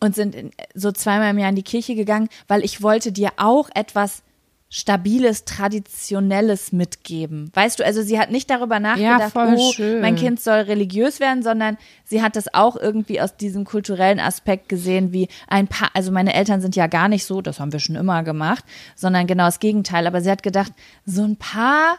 und 0.00 0.14
sind 0.14 0.34
in, 0.34 0.50
so 0.74 0.92
zweimal 0.92 1.30
im 1.30 1.38
Jahr 1.38 1.48
in 1.48 1.56
die 1.56 1.62
Kirche 1.62 1.94
gegangen, 1.94 2.28
weil 2.46 2.66
ich 2.66 2.82
wollte 2.82 3.10
dir 3.10 3.30
auch 3.38 3.70
etwas 3.74 4.22
stabiles, 4.70 5.44
traditionelles 5.44 6.72
mitgeben. 6.72 7.50
Weißt 7.54 7.78
du, 7.78 7.86
also 7.86 8.02
sie 8.02 8.18
hat 8.18 8.30
nicht 8.30 8.50
darüber 8.50 8.80
nachgedacht, 8.80 9.32
voll 9.32 9.54
oh, 9.56 9.72
schön. 9.72 10.02
mein 10.02 10.16
Kind 10.16 10.40
soll 10.40 10.60
religiös 10.60 11.20
werden, 11.20 11.42
sondern 11.42 11.78
sie 12.04 12.20
hat 12.20 12.36
das 12.36 12.52
auch 12.52 12.76
irgendwie 12.76 13.20
aus 13.20 13.36
diesem 13.36 13.64
kulturellen 13.64 14.20
Aspekt 14.20 14.68
gesehen, 14.68 15.12
wie 15.12 15.28
ein 15.46 15.68
paar, 15.68 15.90
also 15.94 16.12
meine 16.12 16.34
Eltern 16.34 16.60
sind 16.60 16.76
ja 16.76 16.86
gar 16.86 17.08
nicht 17.08 17.24
so, 17.24 17.40
das 17.40 17.60
haben 17.60 17.72
wir 17.72 17.80
schon 17.80 17.96
immer 17.96 18.22
gemacht, 18.22 18.64
sondern 18.94 19.26
genau 19.26 19.46
das 19.46 19.58
Gegenteil. 19.58 20.06
Aber 20.06 20.20
sie 20.20 20.30
hat 20.30 20.42
gedacht, 20.42 20.72
so 21.06 21.22
ein 21.22 21.36
paar 21.36 21.96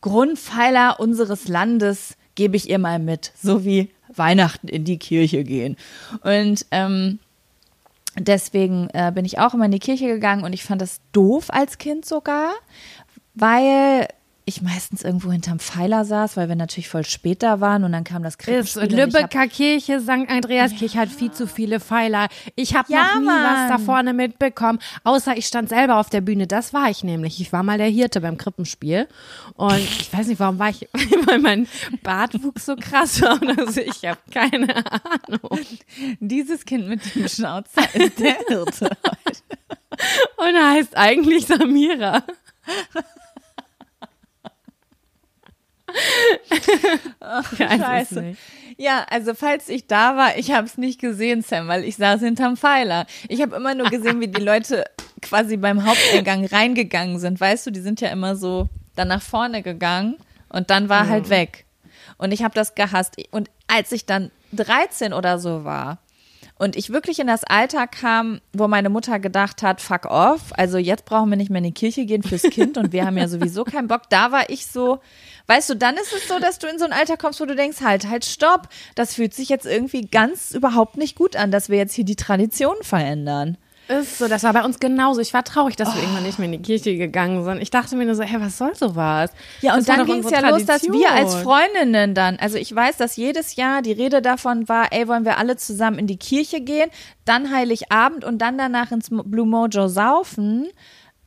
Grundpfeiler 0.00 0.98
unseres 0.98 1.46
Landes 1.46 2.16
gebe 2.34 2.56
ich 2.56 2.70
ihr 2.70 2.78
mal 2.78 2.98
mit, 2.98 3.32
so 3.40 3.66
wie 3.66 3.90
Weihnachten 4.14 4.68
in 4.68 4.84
die 4.84 4.98
Kirche 4.98 5.44
gehen. 5.44 5.76
Und 6.22 6.64
ähm, 6.70 7.18
deswegen 8.18 8.88
äh, 8.92 9.12
bin 9.14 9.24
ich 9.24 9.38
auch 9.38 9.54
immer 9.54 9.66
in 9.66 9.70
die 9.70 9.78
Kirche 9.78 10.06
gegangen 10.06 10.44
und 10.44 10.52
ich 10.52 10.64
fand 10.64 10.82
das 10.82 11.00
doof 11.12 11.46
als 11.48 11.78
Kind 11.78 12.04
sogar, 12.04 12.50
weil 13.34 14.08
ich 14.44 14.60
meistens 14.60 15.02
irgendwo 15.04 15.30
hinterm 15.30 15.58
Pfeiler 15.60 16.04
saß, 16.04 16.36
weil 16.36 16.48
wir 16.48 16.56
natürlich 16.56 16.88
voll 16.88 17.04
spät 17.04 17.42
da 17.42 17.60
waren 17.60 17.84
und 17.84 17.92
dann 17.92 18.02
kam 18.04 18.22
das 18.22 18.38
Krippenspiel. 18.38 18.84
Lübecker 18.92 19.46
Kirche, 19.46 20.00
St. 20.00 20.28
Andreaskirche 20.28 20.98
hat 20.98 21.10
viel 21.10 21.30
zu 21.30 21.46
viele 21.46 21.78
Pfeiler. 21.78 22.28
Ich 22.56 22.74
habe 22.74 22.92
Ja, 22.92 23.14
noch 23.14 23.20
nie 23.20 23.26
Mann. 23.26 23.44
was 23.44 23.68
da 23.68 23.78
vorne 23.78 24.12
mitbekommen, 24.12 24.78
außer 25.04 25.36
ich 25.36 25.46
stand 25.46 25.68
selber 25.68 25.98
auf 25.98 26.10
der 26.10 26.20
Bühne. 26.22 26.46
Das 26.46 26.74
war 26.74 26.90
ich 26.90 27.04
nämlich. 27.04 27.40
Ich 27.40 27.52
war 27.52 27.62
mal 27.62 27.78
der 27.78 27.86
Hirte 27.86 28.20
beim 28.20 28.36
Krippenspiel 28.36 29.06
und 29.54 29.78
ich 29.78 30.12
weiß 30.12 30.26
nicht, 30.26 30.40
warum 30.40 30.58
war 30.58 30.70
ich, 30.70 30.88
weil 31.26 31.38
mein 31.38 31.68
Bartwuchs 32.02 32.66
so 32.66 32.74
krass 32.76 33.22
war 33.22 33.40
oder 33.40 33.70
so. 33.70 33.80
Ich 33.80 34.04
habe 34.04 34.18
keine 34.32 34.74
Ahnung. 34.76 35.60
Dieses 36.20 36.64
Kind 36.64 36.88
mit 36.88 37.14
dem 37.14 37.28
Schnauzer 37.28 37.82
ist 37.94 38.18
der 38.18 38.36
Hirte. 38.48 38.90
Und 40.38 40.54
er 40.56 40.70
heißt 40.70 40.96
eigentlich 40.96 41.46
Samira. 41.46 42.22
Es 47.58 47.58
Scheiße. 47.58 48.36
Ja, 48.78 49.04
also 49.10 49.34
falls 49.34 49.68
ich 49.68 49.86
da 49.86 50.16
war, 50.16 50.36
ich 50.36 50.52
habe 50.52 50.66
es 50.66 50.78
nicht 50.78 51.00
gesehen, 51.00 51.42
Sam, 51.42 51.68
weil 51.68 51.84
ich 51.84 51.96
saß 51.96 52.20
hinterm 52.20 52.56
Pfeiler. 52.56 53.06
Ich 53.28 53.42
habe 53.42 53.56
immer 53.56 53.74
nur 53.74 53.90
gesehen, 53.90 54.20
wie 54.20 54.28
die 54.28 54.42
Leute 54.42 54.84
quasi 55.20 55.56
beim 55.56 55.84
Haupteingang 55.84 56.46
reingegangen 56.46 57.18
sind. 57.18 57.40
Weißt 57.40 57.66
du, 57.66 57.70
die 57.70 57.80
sind 57.80 58.00
ja 58.00 58.08
immer 58.08 58.36
so 58.36 58.68
dann 58.96 59.08
nach 59.08 59.22
vorne 59.22 59.62
gegangen 59.62 60.16
und 60.48 60.70
dann 60.70 60.88
war 60.88 61.08
halt 61.08 61.30
weg. 61.30 61.64
Und 62.18 62.32
ich 62.32 62.42
habe 62.42 62.54
das 62.54 62.74
gehasst. 62.74 63.16
Und 63.30 63.50
als 63.66 63.92
ich 63.92 64.06
dann 64.06 64.30
13 64.52 65.12
oder 65.12 65.38
so 65.38 65.64
war 65.64 65.98
und 66.62 66.76
ich 66.76 66.90
wirklich 66.90 67.18
in 67.18 67.26
das 67.26 67.42
Alter 67.42 67.88
kam, 67.88 68.40
wo 68.52 68.68
meine 68.68 68.88
Mutter 68.88 69.18
gedacht 69.18 69.64
hat, 69.64 69.80
fuck 69.80 70.06
off, 70.06 70.52
also 70.52 70.78
jetzt 70.78 71.04
brauchen 71.06 71.28
wir 71.28 71.36
nicht 71.36 71.50
mehr 71.50 71.58
in 71.58 71.64
die 71.64 71.72
Kirche 71.72 72.06
gehen 72.06 72.22
fürs 72.22 72.42
Kind 72.42 72.78
und 72.78 72.92
wir 72.92 73.04
haben 73.04 73.18
ja 73.18 73.26
sowieso 73.26 73.64
keinen 73.64 73.88
Bock. 73.88 74.02
Da 74.10 74.30
war 74.30 74.48
ich 74.48 74.66
so, 74.66 75.00
weißt 75.48 75.70
du, 75.70 75.74
dann 75.74 75.96
ist 75.96 76.12
es 76.12 76.28
so, 76.28 76.38
dass 76.38 76.60
du 76.60 76.68
in 76.68 76.78
so 76.78 76.84
ein 76.84 76.92
Alter 76.92 77.16
kommst, 77.16 77.40
wo 77.40 77.46
du 77.46 77.56
denkst, 77.56 77.80
halt, 77.80 78.08
halt, 78.08 78.24
stopp. 78.24 78.68
Das 78.94 79.16
fühlt 79.16 79.34
sich 79.34 79.48
jetzt 79.48 79.66
irgendwie 79.66 80.02
ganz 80.02 80.52
überhaupt 80.52 80.96
nicht 80.96 81.16
gut 81.16 81.34
an, 81.34 81.50
dass 81.50 81.68
wir 81.68 81.78
jetzt 81.78 81.94
hier 81.94 82.04
die 82.04 82.14
Tradition 82.14 82.76
verändern. 82.82 83.58
Ist 84.00 84.18
so, 84.18 84.28
das 84.28 84.42
war 84.42 84.52
bei 84.52 84.64
uns 84.64 84.78
genauso. 84.80 85.20
Ich 85.20 85.32
war 85.34 85.44
traurig, 85.44 85.76
dass 85.76 85.94
wir 85.94 86.02
irgendwann 86.02 86.22
nicht 86.24 86.38
mehr 86.38 86.46
in 86.46 86.52
die 86.52 86.62
Kirche 86.62 86.96
gegangen 86.96 87.44
sind. 87.44 87.60
Ich 87.62 87.70
dachte 87.70 87.96
mir 87.96 88.04
nur 88.06 88.14
so, 88.14 88.22
hey, 88.22 88.40
was 88.40 88.58
soll 88.58 88.74
sowas? 88.74 89.30
Ja, 89.60 89.72
und 89.74 89.86
Das 89.86 89.96
dann 89.96 90.06
ging 90.06 90.24
es 90.24 90.30
ja 90.30 90.48
los, 90.48 90.64
dass 90.64 90.82
wir 90.84 91.10
als 91.10 91.32
Tradition. 91.32 91.42
Freundinnen 91.42 92.14
dann, 92.14 92.36
also 92.36 92.56
ich 92.58 92.74
weiß, 92.74 92.96
dass 92.96 93.16
jedes 93.16 93.56
Jahr 93.56 93.82
die 93.82 93.92
Rede 93.92 94.22
davon 94.22 94.68
war, 94.68 94.92
ey, 94.92 95.08
wollen 95.08 95.24
wir 95.24 95.38
alle 95.38 95.56
zusammen 95.56 95.98
in 95.98 96.06
die 96.06 96.16
Kirche 96.18 96.60
gehen, 96.60 96.90
dann 97.24 97.54
Heiligabend 97.54 98.24
und 98.24 98.38
dann 98.38 98.58
danach 98.58 98.90
ins 98.92 99.08
Blue 99.10 99.46
Mojo 99.46 99.88
saufen. 99.88 100.68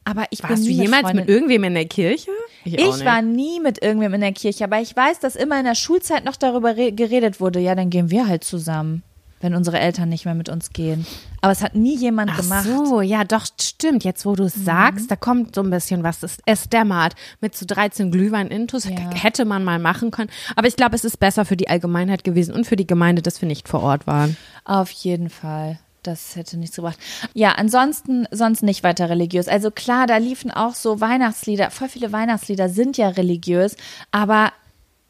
Aber 0.07 0.25
ich 0.29 0.43
Warst 0.43 0.63
du 0.65 0.69
jemals 0.69 1.07
mit, 1.07 1.15
mit 1.15 1.29
irgendwem 1.29 1.63
in 1.63 1.73
der 1.73 1.85
Kirche? 1.85 2.29
Ich 2.63 2.73
nicht. 2.75 3.05
war 3.05 3.23
nie 3.23 3.59
mit 3.59 3.81
irgendwem 3.81 4.13
in 4.13 4.21
der 4.21 4.33
Kirche, 4.33 4.63
aber 4.65 4.79
ich 4.79 4.95
weiß, 4.95 5.19
dass 5.19 5.35
immer 5.35 5.57
in 5.57 5.65
der 5.65 5.73
Schulzeit 5.73 6.25
noch 6.25 6.35
darüber 6.35 6.77
re- 6.77 6.91
geredet 6.91 7.39
wurde, 7.41 7.59
ja, 7.59 7.73
dann 7.73 7.89
gehen 7.89 8.11
wir 8.11 8.27
halt 8.27 8.43
zusammen, 8.43 9.01
wenn 9.45 9.55
unsere 9.55 9.79
Eltern 9.79 10.09
nicht 10.09 10.25
mehr 10.25 10.35
mit 10.35 10.49
uns 10.49 10.71
gehen. 10.71 11.05
Aber 11.41 11.53
es 11.53 11.61
hat 11.61 11.75
nie 11.75 11.95
jemand 11.95 12.31
Ach 12.33 12.41
gemacht. 12.41 12.65
so, 12.65 12.99
ja, 12.99 13.23
doch, 13.23 13.45
stimmt. 13.61 14.03
Jetzt, 14.03 14.25
wo 14.25 14.35
du 14.35 14.43
es 14.43 14.53
sagst, 14.55 15.09
da 15.09 15.15
kommt 15.15 15.55
so 15.55 15.61
ein 15.61 15.69
bisschen 15.69 16.03
was. 16.03 16.23
Es, 16.23 16.39
es 16.45 16.67
dämmert. 16.67 17.13
Mit 17.39 17.55
so 17.55 17.65
13 17.65 18.11
Glühwein-Intus 18.11 18.85
Ja. 18.85 19.11
hätte 19.13 19.45
man 19.45 19.63
mal 19.63 19.79
machen 19.79 20.11
können. 20.11 20.29
Aber 20.57 20.67
ich 20.67 20.75
glaube, 20.75 20.95
es 20.95 21.05
ist 21.05 21.19
besser 21.19 21.45
für 21.45 21.55
die 21.55 21.69
Allgemeinheit 21.69 22.23
gewesen 22.25 22.53
und 22.53 22.65
für 22.67 22.75
die 22.75 22.87
Gemeinde, 22.87 23.21
dass 23.21 23.39
wir 23.41 23.47
nicht 23.47 23.69
vor 23.69 23.81
Ort 23.83 24.07
waren. 24.07 24.35
Auf 24.65 24.89
jeden 24.91 25.29
Fall. 25.29 25.79
Das 26.03 26.35
hätte 26.35 26.57
nichts 26.57 26.75
gebracht. 26.75 26.97
Ja, 27.33 27.53
ansonsten 27.53 28.27
sonst 28.31 28.61
nicht 28.61 28.83
weiter 28.83 29.09
religiös. 29.09 29.47
Also 29.47 29.71
klar, 29.71 30.05
da 30.05 30.17
liefen 30.17 30.51
auch 30.51 30.75
so 30.75 31.01
Weihnachtslieder. 31.01 31.71
Voll 31.71 31.89
viele 31.89 32.11
Weihnachtslieder 32.11 32.69
sind 32.69 32.97
ja 32.97 33.09
religiös, 33.09 33.75
aber 34.11 34.51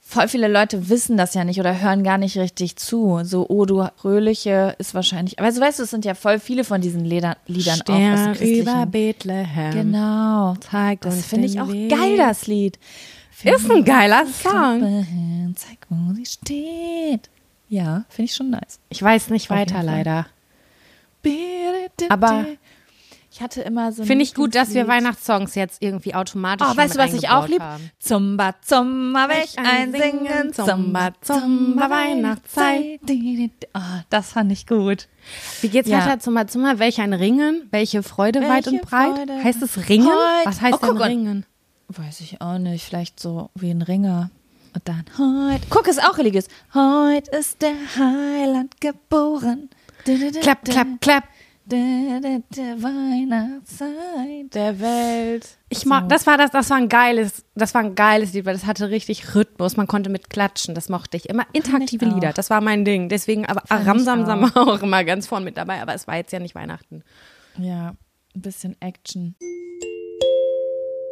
voll 0.08 0.28
viele 0.28 0.48
Leute 0.48 0.88
wissen 0.90 1.18
das 1.18 1.34
ja 1.34 1.44
nicht 1.44 1.60
oder 1.60 1.82
hören 1.82 2.04
gar 2.04 2.18
nicht 2.20 2.38
richtig 2.38 2.76
zu. 2.76 3.22
So, 3.24 3.48
oh, 3.50 3.66
du 3.66 3.86
Fröhliche 3.98 4.76
ist 4.78 4.94
wahrscheinlich. 4.94 5.40
Aber 5.40 5.52
so 5.52 5.60
weißt 5.60 5.80
du, 5.80 5.84
es 5.84 5.90
sind 5.90 6.06
ja 6.06 6.14
voll 6.14 6.40
viele 6.40 6.64
von 6.64 6.80
diesen 6.80 7.04
Lieder, 7.04 7.38
Liedern 7.48 7.82
auch 7.82 7.94
aus 7.94 8.24
dem 8.24 8.36
Stern 8.36 8.46
über. 8.60 8.86
Bethlehem. 8.86 9.72
Genau. 9.72 10.56
Zeigt 10.60 11.06
uns 11.06 11.16
Das 11.18 11.26
finde 11.26 11.48
ich 11.48 11.60
auch 11.60 11.68
Weg. 11.72 11.90
geil, 11.90 12.18
das 12.18 12.46
Lied. 12.48 12.78
Ist 13.44 13.70
ein 13.70 13.84
geiler 13.84 14.26
Song. 14.28 14.82
Hin, 15.04 15.56
Zeig, 15.58 15.80
wo 15.90 16.14
sie 16.14 16.26
steht. 16.26 17.30
Ja, 17.68 18.06
finde 18.08 18.30
ich 18.30 18.36
schon 18.36 18.52
nice. 18.52 18.80
Ich 18.90 19.02
weiß 19.02 19.30
nicht 19.32 19.50
weiter, 19.50 19.82
leider. 19.84 20.28
Aber- 22.10 22.46
ich 23.36 23.42
hatte 23.42 23.62
immer 23.64 23.92
so 23.92 24.06
Finde 24.06 24.24
ich 24.24 24.34
gut, 24.34 24.56
dass 24.56 24.74
wir. 24.74 24.88
Weihnachtssongs 24.88 25.56
jetzt 25.56 25.82
irgendwie 25.82 26.16
automatisch 26.16 26.66
Oh, 26.72 26.78
weißt 26.78 26.96
du, 26.96 27.00
was 27.00 27.14
ich 27.14 27.28
auch 27.28 27.50
lieb? 27.50 27.60
haben. 27.60 27.92
Zumba, 28.00 28.56
Zumba, 28.62 29.28
welch 29.28 29.60
ein 29.60 29.92
Singen, 29.92 30.54
Zumba, 30.54 31.10
Zumba, 31.20 31.90
Weihnachtszeit. 31.90 33.02
Oh, 33.74 33.80
das 34.10 34.32
fand 34.32 34.54
ich 34.54 34.66
gut. 34.68 35.10
Wie 35.60 35.68
geht's 35.68 35.90
Ja. 35.90 36.00
weiter? 36.06 36.20
Zumba, 36.20 36.48
Zumba, 36.48 36.80
welch 36.80 37.02
ein 37.02 37.12
Ringen? 37.12 37.68
Welche 37.72 38.04
Freude 38.04 38.42
weit 38.48 38.68
und 38.70 38.82
breit? 38.84 39.16
Freude 39.18 39.44
Heißt 39.44 39.62
es 39.62 39.90
Ringen? 39.90 40.08
Heut- 40.08 40.46
Was 40.46 40.62
heißt 40.62 40.80
Oh, 40.82 40.88
denn. 40.94 40.98
Ringen? 41.02 41.46
Weiß 41.90 42.22
ich 42.22 42.40
auch 42.42 42.58
nicht, 42.58 42.86
vielleicht 42.86 43.20
so 43.20 43.50
wie 43.54 43.70
ein 43.70 43.82
Ringer. 43.82 44.30
Und 44.74 44.88
dann 44.88 45.04
heute. 45.18 45.66
Guck, 45.70 45.88
ist 45.88 46.02
auch 46.02 46.18
religiös. 46.18 46.48
Heute 46.74 47.32
ist 47.32 47.62
der 47.62 47.74
Heiland 47.98 48.80
geboren. 48.80 49.70
Klapp, 50.42 50.64
klapp, 50.64 50.88
klapp. 51.02 51.24
Weihnachtszeit 52.78 54.54
der 54.54 54.80
Welt. 54.80 55.58
Ich 55.70 55.86
mag, 55.86 56.08
das 56.10 56.28
war 56.28 56.38
das, 56.38 56.52
das 56.52 56.70
war 56.70 56.78
ein 56.78 56.90
geiles, 56.90 57.44
das 57.56 57.74
war 57.74 57.82
ein 57.82 57.96
geiles 57.96 58.34
Lied, 58.34 58.46
weil 58.46 58.54
das 58.54 58.66
hatte 58.66 58.90
richtig 58.90 59.34
Rhythmus. 59.34 59.76
Man 59.76 59.88
konnte 59.88 60.10
mit 60.10 60.30
klatschen, 60.30 60.76
das 60.76 60.90
mochte 60.90 61.18
ich. 61.18 61.28
Immer 61.30 61.46
interaktive 61.54 62.06
ich 62.06 62.12
auch. 62.12 62.16
Lieder, 62.16 62.34
das 62.34 62.50
war 62.50 62.62
mein 62.62 62.86
Ding. 62.86 63.10
Deswegen, 63.10 63.46
aber 63.46 63.64
Ramsamsam 63.70 64.42
war 64.42 64.68
auch 64.68 64.84
immer 64.84 65.04
ganz 65.04 65.26
vorn 65.28 65.44
mit 65.44 65.58
dabei, 65.58 65.82
aber 65.82 65.96
es 65.96 66.08
war 66.08 66.18
jetzt 66.18 66.32
ja 66.32 66.40
nicht 66.40 66.56
Weihnachten. 66.56 67.04
Ja, 67.58 67.96
ein 68.36 68.42
bisschen 68.42 68.76
Action. 68.82 69.36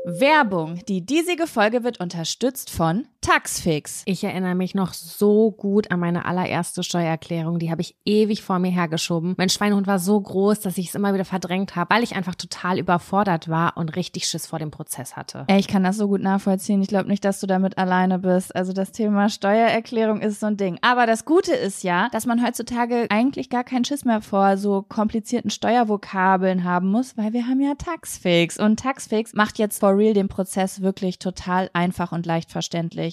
Werbung. 0.05 0.81
Die 0.87 1.05
diesige 1.05 1.47
Folge 1.47 1.83
wird 1.83 1.99
unterstützt 1.99 2.69
von 2.69 3.07
Taxfix. 3.23 4.03
Ich 4.05 4.23
erinnere 4.25 4.53
mich 4.53 4.75
noch 4.75 4.91
so 4.91 5.49
gut 5.51 5.89
an 5.91 6.01
meine 6.01 6.25
allererste 6.25 6.83
Steuererklärung. 6.83 7.57
Die 7.57 7.71
habe 7.71 7.81
ich 7.81 7.95
ewig 8.03 8.43
vor 8.43 8.59
mir 8.59 8.69
hergeschoben. 8.69 9.33
Mein 9.37 9.47
Schweinehund 9.47 9.87
war 9.87 9.97
so 9.97 10.19
groß, 10.19 10.59
dass 10.59 10.77
ich 10.77 10.89
es 10.89 10.95
immer 10.95 11.13
wieder 11.13 11.23
verdrängt 11.23 11.77
habe, 11.77 11.95
weil 11.95 12.03
ich 12.03 12.17
einfach 12.17 12.35
total 12.35 12.77
überfordert 12.77 13.47
war 13.47 13.77
und 13.77 13.95
richtig 13.95 14.27
Schiss 14.27 14.45
vor 14.45 14.59
dem 14.59 14.71
Prozess 14.71 15.15
hatte. 15.15 15.45
Ey, 15.47 15.57
ich 15.57 15.69
kann 15.69 15.83
das 15.83 15.95
so 15.95 16.09
gut 16.09 16.21
nachvollziehen. 16.21 16.81
Ich 16.81 16.89
glaube 16.89 17.07
nicht, 17.07 17.23
dass 17.23 17.39
du 17.39 17.47
damit 17.47 17.77
alleine 17.77 18.19
bist. 18.19 18.53
Also 18.53 18.73
das 18.73 18.91
Thema 18.91 19.29
Steuererklärung 19.29 20.19
ist 20.19 20.41
so 20.41 20.47
ein 20.47 20.57
Ding. 20.57 20.77
Aber 20.81 21.05
das 21.05 21.23
Gute 21.23 21.53
ist 21.53 21.83
ja, 21.83 22.09
dass 22.11 22.25
man 22.25 22.45
heutzutage 22.45 23.07
eigentlich 23.09 23.49
gar 23.49 23.63
keinen 23.63 23.85
Schiss 23.85 24.03
mehr 24.03 24.19
vor 24.19 24.57
so 24.57 24.81
komplizierten 24.81 25.49
Steuervokabeln 25.49 26.65
haben 26.65 26.91
muss, 26.91 27.15
weil 27.17 27.31
wir 27.31 27.47
haben 27.47 27.61
ja 27.61 27.75
Taxfix. 27.75 28.59
Und 28.59 28.81
Taxfix 28.81 29.33
macht 29.33 29.59
jetzt 29.59 29.79
for 29.79 29.95
real 29.95 30.13
den 30.13 30.27
Prozess 30.27 30.81
wirklich 30.81 31.19
total 31.19 31.69
einfach 31.71 32.11
und 32.11 32.25
leicht 32.25 32.51
verständlich. 32.51 33.12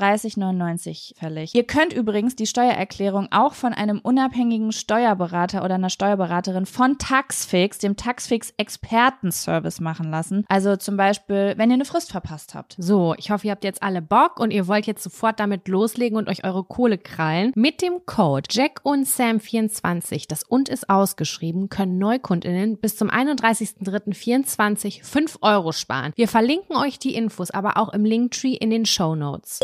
31,99 0.00 1.16
fällig. 1.18 1.54
Ihr 1.54 1.64
könnt 1.64 1.92
übrigens 1.92 2.36
die 2.36 2.46
Steuererklärung 2.46 3.28
auch 3.30 3.54
von 3.54 3.72
einem 3.72 4.00
unabhängigen 4.00 4.72
Steuerberater 4.72 5.64
oder 5.64 5.76
einer 5.76 5.90
Steuerberaterin 5.90 6.66
von 6.66 6.98
Taxfix, 6.98 7.78
dem 7.78 7.96
Taxfix 7.96 8.52
Expertenservice 8.56 9.80
machen 9.80 10.10
lassen. 10.10 10.44
Also 10.48 10.76
zum 10.76 10.96
Beispiel, 10.96 11.54
wenn 11.56 11.70
ihr 11.70 11.74
eine 11.74 11.84
Frist 11.84 12.10
verpasst 12.10 12.54
habt. 12.54 12.76
So, 12.78 13.14
ich 13.18 13.30
hoffe, 13.30 13.46
ihr 13.46 13.52
habt 13.52 13.64
jetzt 13.64 13.82
alle 13.82 14.02
Bock 14.02 14.40
und 14.40 14.50
ihr 14.52 14.66
wollt 14.66 14.86
jetzt 14.86 15.02
sofort 15.02 15.40
damit 15.40 15.68
loslegen 15.68 16.18
und 16.18 16.28
euch 16.28 16.44
eure 16.44 16.64
Kohle 16.64 16.98
krallen. 16.98 17.52
Mit 17.54 17.82
dem 17.82 18.06
Code 18.06 18.48
Jack 18.50 18.80
und 18.82 19.06
Sam24, 19.06 20.26
das 20.28 20.42
und 20.42 20.68
ist 20.68 20.90
ausgeschrieben, 20.90 21.68
können 21.68 21.98
Neukundinnen 21.98 22.78
bis 22.78 22.96
zum 22.96 23.10
31.03.24 23.10 25.04
5 25.04 25.38
Euro 25.42 25.72
sparen. 25.72 26.12
Wir 26.16 26.28
verlinken 26.28 26.76
euch 26.76 26.98
die 26.98 27.14
Infos 27.14 27.50
aber 27.50 27.76
auch 27.76 27.92
im 27.92 28.04
Linktree 28.04 28.54
in 28.54 28.70
den 28.70 28.86
Show 28.86 29.14
Notes. 29.14 29.60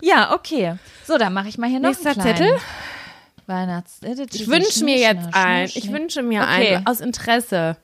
Ja, 0.00 0.34
okay. 0.34 0.76
So, 1.06 1.18
dann 1.18 1.32
mache 1.32 1.48
ich 1.48 1.58
mal 1.58 1.68
hier 1.68 1.80
noch 1.80 1.90
Nächster 1.90 2.10
einen 2.10 2.20
kleinen 2.20 2.36
Zettel. 2.36 2.60
Weihnachts. 3.46 4.00
Ich 4.32 4.48
wünsche 4.48 4.84
mir 4.84 4.98
jetzt 4.98 5.34
einen. 5.34 5.66
Ich 5.74 5.92
wünsche 5.92 6.22
mir 6.22 6.42
Okay. 6.42 6.76
einen 6.76 6.86
aus 6.86 7.00
Interesse. 7.00 7.76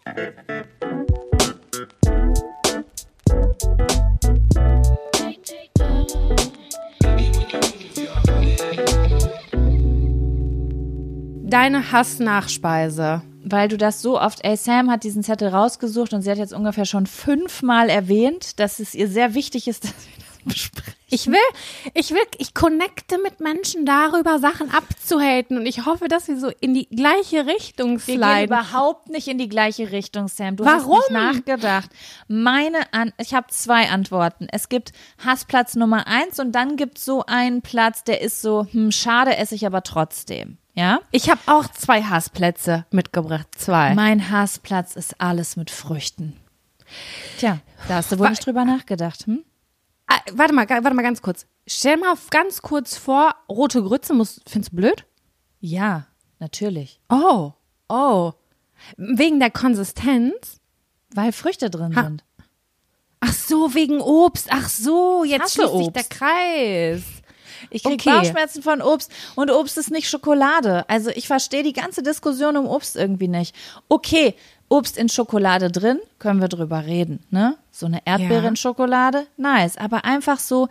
Deine 11.51 11.91
Hassnachspeise. 11.93 13.23
Weil 13.43 13.69
du 13.69 13.77
das 13.77 14.03
so 14.03 14.21
oft, 14.21 14.45
ey, 14.45 14.57
Sam 14.57 14.91
hat 14.91 15.03
diesen 15.03 15.23
Zettel 15.23 15.49
rausgesucht 15.49 16.13
und 16.13 16.23
sie 16.23 16.31
hat 16.31 16.39
jetzt 16.39 16.53
ungefähr 16.53 16.85
schon 16.85 17.07
fünfmal 17.07 17.89
erwähnt, 17.89 18.61
dass 18.61 18.79
es 18.79 18.95
ihr 18.95 19.09
sehr 19.09 19.35
wichtig 19.35 19.67
ist, 19.67 19.85
dass 19.85 19.93
wir 19.93 20.20
besprechen. 20.49 20.95
Ich 21.13 21.27
will, 21.27 21.35
ich 21.95 22.13
will, 22.13 22.23
ich 22.39 22.55
connecte 22.55 23.19
mit 23.19 23.41
Menschen 23.41 23.85
darüber, 23.85 24.39
Sachen 24.39 24.71
abzuhaten 24.71 25.59
und 25.59 25.67
ich 25.67 25.85
hoffe, 25.85 26.07
dass 26.07 26.29
wir 26.29 26.39
so 26.39 26.53
in 26.61 26.73
die 26.73 26.89
gleiche 26.89 27.47
Richtung 27.47 27.99
Wir 28.07 28.17
gehen 28.17 28.23
sliden. 28.23 28.45
überhaupt 28.45 29.09
nicht 29.09 29.27
in 29.27 29.37
die 29.39 29.49
gleiche 29.49 29.91
Richtung, 29.91 30.29
Sam. 30.29 30.57
Du 30.57 30.65
Warum? 30.65 30.99
hast 30.99 31.11
nicht 31.11 31.21
nachgedacht. 31.21 31.91
Meine 32.29 32.93
An 32.93 33.13
ich 33.19 33.35
habe 33.35 33.49
zwei 33.49 33.89
Antworten. 33.91 34.47
Es 34.53 34.69
gibt 34.69 34.93
Hassplatz 35.25 35.75
Nummer 35.75 36.07
eins 36.07 36.39
und 36.39 36.53
dann 36.53 36.77
gibt 36.77 36.99
es 36.99 37.05
so 37.05 37.25
einen 37.27 37.61
Platz, 37.63 38.05
der 38.05 38.21
ist 38.21 38.41
so, 38.41 38.67
hm, 38.71 38.93
schade, 38.93 39.37
esse 39.37 39.57
ich 39.57 39.67
aber 39.67 39.83
trotzdem. 39.83 40.59
Ja? 40.75 41.01
Ich 41.11 41.29
habe 41.29 41.41
auch 41.47 41.67
zwei 41.73 42.03
Hassplätze 42.03 42.87
mitgebracht. 42.93 43.49
Zwei. 43.57 43.95
Mein 43.95 44.31
Hassplatz 44.31 44.95
ist 44.95 45.21
alles 45.21 45.57
mit 45.57 45.71
Früchten. 45.71 46.37
Tja, 47.39 47.59
da 47.89 47.97
hast 47.97 48.13
du 48.13 48.19
wohl 48.19 48.31
nicht 48.31 48.47
drüber 48.47 48.65
nachgedacht, 48.65 49.27
hm? 49.27 49.45
Ah, 50.13 50.19
warte 50.33 50.53
mal, 50.53 50.69
warte 50.69 50.95
mal 50.95 51.03
ganz 51.03 51.23
kurz. 51.23 51.47
Stell 51.67 51.97
mal 51.97 52.15
ganz 52.31 52.63
kurz 52.63 52.97
vor, 52.97 53.35
rote 53.49 53.83
Grütze, 53.83 54.13
muss, 54.13 54.41
findest 54.47 54.73
du 54.73 54.77
blöd? 54.77 55.05
Ja, 55.61 56.07
natürlich. 56.41 57.01
Oh, 57.09 57.53
oh. 57.89 58.33
Wegen 58.97 59.39
der 59.39 59.51
Konsistenz? 59.51 60.61
Weil 61.15 61.33
Früchte 61.33 61.71
drin 61.71 61.95
Ha- 61.95 62.05
sind. 62.05 62.25
Ach 63.21 63.33
so, 63.33 63.75
wegen 63.75 64.01
Obst. 64.01 64.49
Ach 64.51 64.69
so, 64.69 65.23
jetzt 65.25 65.53
schließt 65.55 65.77
sich 65.77 65.89
der 65.91 66.05
Kreis. 66.05 67.03
Ich 67.69 67.83
krieg 67.85 68.01
Okay. 68.01 68.11
Bauchschmerzen 68.11 68.63
von 68.63 68.81
Obst 68.81 69.13
und 69.37 69.51
Obst 69.51 69.77
ist 69.77 69.91
nicht 69.91 70.09
Schokolade. 70.09 70.89
Also 70.89 71.11
ich 71.11 71.27
verstehe 71.27 71.63
die 71.63 71.75
ganze 71.75 72.03
Diskussion 72.03 72.57
um 72.57 72.67
Obst 72.67 72.97
irgendwie 72.97 73.29
nicht. 73.29 73.55
Okay, 73.89 74.35
Obst 74.71 74.97
in 74.97 75.09
Schokolade 75.09 75.71
drin, 75.71 75.99
können 76.21 76.41
wir 76.41 76.49
drüber 76.49 76.87
reden, 76.87 77.25
ne? 77.31 77.57
So 77.73 77.87
eine 77.87 78.01
Erdbeere 78.07 78.45
Ja. 78.45 78.49
in 78.49 78.57
Schokolade, 78.57 79.27
nice. 79.37 79.77
Aber 79.77 80.05
einfach 80.05 80.39
so, 80.39 80.69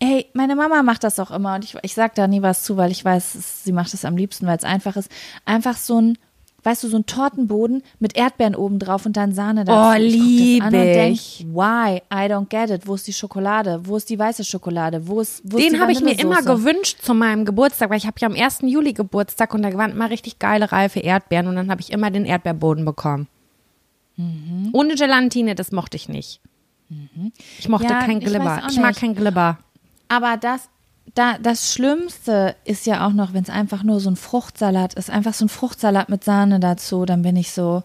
ey, 0.00 0.26
meine 0.34 0.56
Mama 0.56 0.82
macht 0.82 1.04
das 1.04 1.18
auch 1.20 1.30
immer 1.30 1.54
und 1.54 1.64
ich, 1.64 1.76
ich 1.82 1.94
sag 1.94 2.16
da 2.16 2.26
nie 2.26 2.42
was 2.42 2.64
zu, 2.64 2.76
weil 2.76 2.90
ich 2.90 3.04
weiß, 3.04 3.62
sie 3.64 3.72
macht 3.72 3.94
es 3.94 4.04
am 4.04 4.16
liebsten, 4.16 4.46
weil 4.46 4.56
es 4.58 4.64
einfach 4.64 4.96
ist. 4.96 5.08
Einfach 5.44 5.76
so 5.76 6.00
ein, 6.00 6.18
weißt 6.64 6.82
du, 6.82 6.88
so 6.88 6.96
ein 6.96 7.06
Tortenboden 7.06 7.84
mit 8.00 8.16
Erdbeeren 8.16 8.56
oben 8.56 8.80
drauf 8.80 9.06
und 9.06 9.16
dann 9.16 9.32
Sahne 9.32 9.64
dazu. 9.64 9.78
Oh, 9.78 9.92
ich 10.04 10.18
guck 10.18 10.22
das 10.22 10.26
an 10.26 10.42
lieb 10.42 10.64
und 10.64 10.72
denk, 10.72 11.14
ich. 11.14 11.46
why? 11.48 12.02
I 12.12 12.28
don't 12.28 12.48
get 12.48 12.70
it. 12.70 12.88
Wo 12.88 12.96
ist 12.96 13.06
die 13.06 13.12
Schokolade? 13.12 13.80
Wo 13.84 13.96
ist 13.96 14.10
die 14.10 14.18
weiße 14.18 14.42
Schokolade? 14.42 15.06
Wo 15.06 15.20
ist, 15.20 15.40
wo 15.44 15.56
Den 15.56 15.80
habe 15.80 15.92
ich 15.92 16.00
mir 16.00 16.18
immer 16.18 16.42
gewünscht 16.42 16.98
zu 17.00 17.14
meinem 17.14 17.44
Geburtstag, 17.44 17.90
weil 17.90 17.98
ich 17.98 18.06
habe 18.08 18.16
ja 18.18 18.26
am 18.26 18.34
1. 18.34 18.62
Juli 18.62 18.92
Geburtstag 18.92 19.54
und 19.54 19.62
da 19.62 19.72
waren 19.74 19.92
immer 19.92 20.10
richtig 20.10 20.40
geile, 20.40 20.72
reife 20.72 20.98
Erdbeeren 20.98 21.46
und 21.46 21.54
dann 21.54 21.70
habe 21.70 21.80
ich 21.80 21.92
immer 21.92 22.10
den 22.10 22.24
Erdbeerboden 22.24 22.84
bekommen. 22.84 23.28
Mhm. 24.16 24.70
Ohne 24.72 24.94
Gelatine, 24.94 25.54
das 25.54 25.72
mochte 25.72 25.96
ich 25.96 26.08
nicht. 26.08 26.40
Ich 27.58 27.68
mochte 27.68 27.88
Ja, 27.88 28.00
kein 28.04 28.18
ich 28.20 28.26
Glibber. 28.26 28.62
auch 28.64 28.70
Ich, 28.70 28.78
mag 28.78 28.94
kein 28.96 29.14
Glibber. 29.14 29.58
Aber 30.08 30.36
das, 30.36 30.68
da, 31.14 31.36
das 31.38 31.72
Schlimmste 31.72 32.54
ist 32.64 32.86
ja 32.86 33.06
auch 33.06 33.12
noch, 33.12 33.32
wenn 33.34 33.42
es 33.42 33.50
einfach 33.50 33.82
nur 33.82 33.98
so 34.00 34.08
ein 34.10 34.16
Fruchtsalat 34.16 34.94
ist. 34.94 35.10
Einfach 35.10 35.34
so 35.34 35.44
ein 35.46 35.48
Fruchtsalat 35.48 36.08
mit 36.08 36.22
Sahne 36.24 36.60
dazu. 36.60 37.04
Dann 37.04 37.22
bin 37.22 37.34
ich 37.36 37.50
so, 37.50 37.82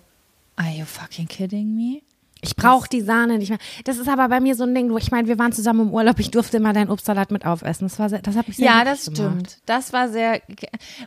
are 0.56 0.70
you 0.70 0.86
fucking 0.86 1.28
kidding 1.28 1.76
me? 1.76 2.02
Ich 2.44 2.56
brauche 2.56 2.90
die 2.90 3.02
Sahne 3.02 3.38
nicht 3.38 3.50
mehr. 3.50 3.60
Das 3.84 3.98
ist 4.00 4.10
aber 4.10 4.28
bei 4.28 4.40
mir 4.40 4.56
so 4.56 4.64
ein 4.64 4.74
Ding, 4.74 4.92
wo 4.92 4.98
ich 4.98 5.12
meine, 5.12 5.28
wir 5.28 5.38
waren 5.38 5.52
zusammen 5.52 5.82
im 5.88 5.94
Urlaub, 5.94 6.20
ich 6.20 6.32
durfte 6.32 6.58
immer 6.58 6.74
deinen 6.74 6.90
Obstsalat 6.90 7.30
mit 7.32 7.46
aufessen. 7.46 7.88
Das 7.88 8.00
war 8.00 8.10
sehr, 8.10 8.20
das 8.20 8.36
habe 8.36 8.50
ich 8.50 8.58
sehr 8.58 8.66
Ja, 8.66 8.84
das 8.84 9.06
gemacht. 9.06 9.18
stimmt. 9.18 9.58
Das 9.68 9.94
war 9.94 10.10
sehr. 10.10 10.42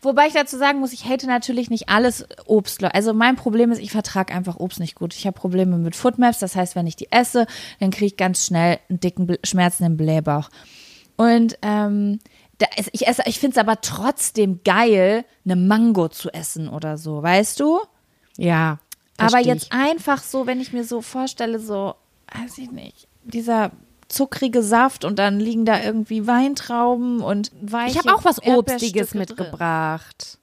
Wobei 0.03 0.29
ich 0.29 0.33
dazu 0.33 0.57
sagen 0.57 0.79
muss, 0.79 0.93
ich 0.93 1.05
hate 1.05 1.27
natürlich 1.27 1.71
nicht 1.71 1.89
alles 1.89 2.25
Obst. 2.47 2.83
Also 2.85 3.13
mein 3.15 3.35
Problem 3.37 3.73
ist, 3.73 3.79
ich 3.81 3.91
vertrage 3.91 4.33
einfach 4.33 4.57
Obst 4.57 4.79
nicht 4.79 4.95
gut. 4.95 5.15
Ich 5.15 5.27
habe 5.27 5.39
Probleme 5.39 5.77
mit 5.77 5.97
Foodmaps. 5.97 6.39
Das 6.39 6.55
heißt, 6.55 6.77
wenn 6.77 6.87
ich 6.87 6.97
die 6.97 7.11
esse, 7.11 7.47
dann 7.81 7.91
kriege 7.91 8.07
ich 8.07 8.17
ganz 8.17 8.47
schnell 8.47 8.79
einen 8.89 9.01
dicken 9.01 9.37
Schmerzen 9.45 9.85
im 9.85 9.97
Blähbauch. 9.97 10.49
Und 11.17 11.59
ähm, 11.63 12.21
ich 12.93 13.07
esse, 13.07 13.23
ich 13.27 13.41
finde 13.41 13.55
es 13.55 13.59
aber 13.59 13.81
trotzdem 13.81 14.61
geil, 14.65 15.25
eine 15.45 15.57
Mango 15.57 16.09
zu 16.09 16.31
essen 16.33 16.69
oder 16.69 16.97
so, 16.97 17.23
weißt 17.23 17.59
du? 17.61 17.81
Ja. 18.37 18.79
Aber 19.17 19.39
jetzt 19.39 19.67
ich. 19.67 19.73
einfach 19.73 20.23
so, 20.23 20.47
wenn 20.47 20.61
ich 20.61 20.73
mir 20.73 20.85
so 20.85 21.01
vorstelle, 21.01 21.59
so, 21.59 21.95
weiß 22.33 22.59
ich 22.59 22.71
nicht, 22.71 23.09
dieser 23.25 23.71
zuckrige 24.09 24.63
Saft 24.63 25.05
und 25.05 25.19
dann 25.19 25.41
liegen 25.41 25.65
da 25.65 25.83
irgendwie 25.83 26.27
Weintrauben 26.27 27.21
und 27.21 27.53
weiche 27.61 27.93
Ich 27.93 27.99
habe 27.99 28.15
auch 28.15 28.25
was 28.25 28.43
Obstiges 28.43 29.15
mitgebracht. 29.15 30.39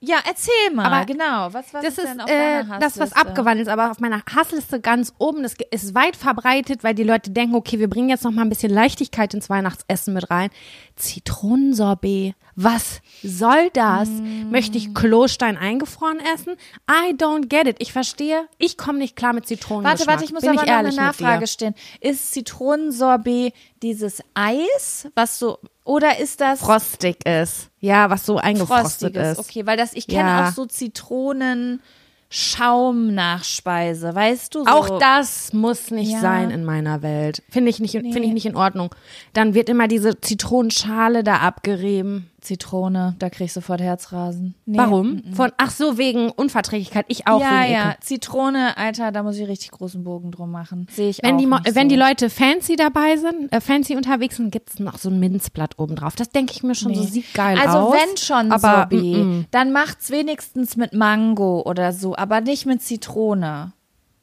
Ja, 0.00 0.18
erzähl 0.26 0.74
mal, 0.74 0.84
Aber 0.84 1.06
genau. 1.06 1.52
Was, 1.52 1.72
was 1.72 1.82
das 1.82 1.98
ist 1.98 2.06
denn 2.06 2.20
auf 2.20 2.28
äh, 2.28 2.62
deiner 2.62 2.78
das, 2.78 2.98
was 2.98 3.12
abgewandelt 3.14 3.66
ist, 3.66 3.72
aber 3.72 3.90
auf 3.90 3.98
meiner 3.98 4.22
Hassliste 4.26 4.78
ganz 4.78 5.14
oben. 5.18 5.42
Das 5.42 5.54
ist 5.70 5.94
weit 5.94 6.16
verbreitet, 6.16 6.84
weil 6.84 6.94
die 6.94 7.02
Leute 7.02 7.30
denken, 7.30 7.54
okay, 7.54 7.78
wir 7.78 7.88
bringen 7.88 8.10
jetzt 8.10 8.22
noch 8.22 8.30
mal 8.30 8.42
ein 8.42 8.50
bisschen 8.50 8.72
Leichtigkeit 8.72 9.32
ins 9.32 9.48
Weihnachtsessen 9.48 10.12
mit 10.12 10.30
rein. 10.30 10.50
Zitronensorbet. 10.96 12.34
Was 12.56 13.00
soll 13.22 13.70
das? 13.72 14.08
Mm. 14.08 14.50
Möchte 14.50 14.78
ich 14.78 14.94
Klostein 14.94 15.58
eingefroren 15.58 16.20
essen? 16.34 16.56
I 16.90 17.12
don't 17.14 17.48
get 17.48 17.66
it. 17.66 17.76
Ich 17.80 17.92
verstehe, 17.92 18.48
ich 18.58 18.78
komme 18.78 18.98
nicht 18.98 19.16
klar 19.16 19.32
mit 19.32 19.46
Zitronen. 19.46 19.84
Warte, 19.84 20.06
warte, 20.06 20.24
ich 20.24 20.32
muss 20.32 20.42
Bin 20.42 20.50
aber 20.50 20.62
ich 20.62 20.68
noch 20.68 20.76
eine 20.76 20.94
Nachfrage 20.94 21.46
stellen. 21.46 21.74
Ist 22.00 22.32
Zitronensorbet 22.32 23.54
dieses 23.82 24.22
Eis, 24.34 25.08
was 25.14 25.38
so, 25.38 25.58
oder 25.86 26.18
ist 26.18 26.40
das 26.40 26.60
Frostig 26.60 27.24
ist. 27.26 27.70
Ja, 27.80 28.10
was 28.10 28.26
so 28.26 28.36
eingefrostet 28.36 29.14
Frostiges? 29.14 29.32
ist. 29.32 29.38
Okay, 29.38 29.66
weil 29.66 29.76
das, 29.76 29.92
ich 29.94 30.06
kenne 30.06 30.28
Ja. 30.28 30.48
auch 30.48 30.52
so 30.52 30.66
Zitronen. 30.66 31.80
Schaumnachspeise, 32.28 34.14
weißt 34.14 34.54
du? 34.54 34.64
So. 34.64 34.70
Auch 34.70 34.98
das 34.98 35.52
muss 35.52 35.90
nicht 35.92 36.10
Ja. 36.12 36.20
sein 36.20 36.50
in 36.50 36.64
meiner 36.64 37.02
Welt. 37.02 37.42
Finde 37.50 37.70
ich 37.70 37.78
nicht, 37.80 37.92
finde 37.92 38.22
ich 38.24 38.32
nicht 38.32 38.46
in 38.46 38.56
Ordnung. 38.56 38.94
Dann 39.32 39.54
wird 39.54 39.68
immer 39.68 39.86
diese 39.88 40.20
Zitronenschale 40.20 41.22
da 41.22 41.36
abgerieben. 41.36 42.28
Zitrone, 42.46 43.14
da 43.18 43.28
krieg 43.28 43.46
ich 43.46 43.52
sofort 43.52 43.80
Herzrasen. 43.80 44.54
Nee. 44.64 44.78
Warum? 44.78 45.22
Von, 45.34 45.52
ach 45.58 45.70
so, 45.70 45.98
wegen 45.98 46.30
Unverträglichkeit. 46.30 47.04
Ich 47.08 47.26
auch 47.26 47.40
ja, 47.40 47.62
wegen 47.62 47.72
ja, 47.72 47.90
Ekel. 47.90 48.00
Zitrone, 48.00 48.76
Alter, 48.78 49.12
da 49.12 49.22
muss 49.22 49.36
ich 49.36 49.46
richtig 49.46 49.72
großen 49.72 50.02
Bogen 50.04 50.30
drum 50.30 50.50
machen. 50.50 50.86
Sehe 50.90 51.08
ich 51.10 51.22
Wenn, 51.22 51.34
auch 51.34 51.38
die, 51.38 51.46
nicht 51.46 51.74
wenn 51.74 51.88
so. 51.90 51.94
die 51.94 52.00
Leute 52.00 52.30
fancy 52.30 52.76
dabei 52.76 53.16
sind, 53.16 53.52
äh, 53.52 53.60
fancy 53.60 53.96
unterwegs 53.96 54.36
sind, 54.36 54.50
gibt 54.50 54.70
es 54.70 54.78
noch 54.78 54.98
so 54.98 55.10
ein 55.10 55.18
Minzblatt 55.20 55.78
oben 55.78 55.96
drauf. 55.96 56.14
Das 56.16 56.30
denke 56.30 56.52
ich 56.54 56.62
mir 56.62 56.74
schon 56.74 56.94
so, 56.94 57.02
Nee. 57.02 57.06
sieht 57.08 57.34
geil 57.34 57.58
also 57.58 57.78
aus. 57.78 57.94
wenn 57.94 58.16
schon 58.16 58.52
aber, 58.52 58.88
Sorbet, 58.90 59.02
mm, 59.02 59.38
mm. 59.40 59.46
dann 59.50 59.72
macht's 59.72 60.10
wenigstens 60.10 60.76
mit 60.76 60.92
Mango 60.94 61.62
oder 61.66 61.92
so, 61.92 62.16
aber 62.16 62.40
nicht 62.40 62.64
mit 62.66 62.80
Zitrone. 62.82 63.72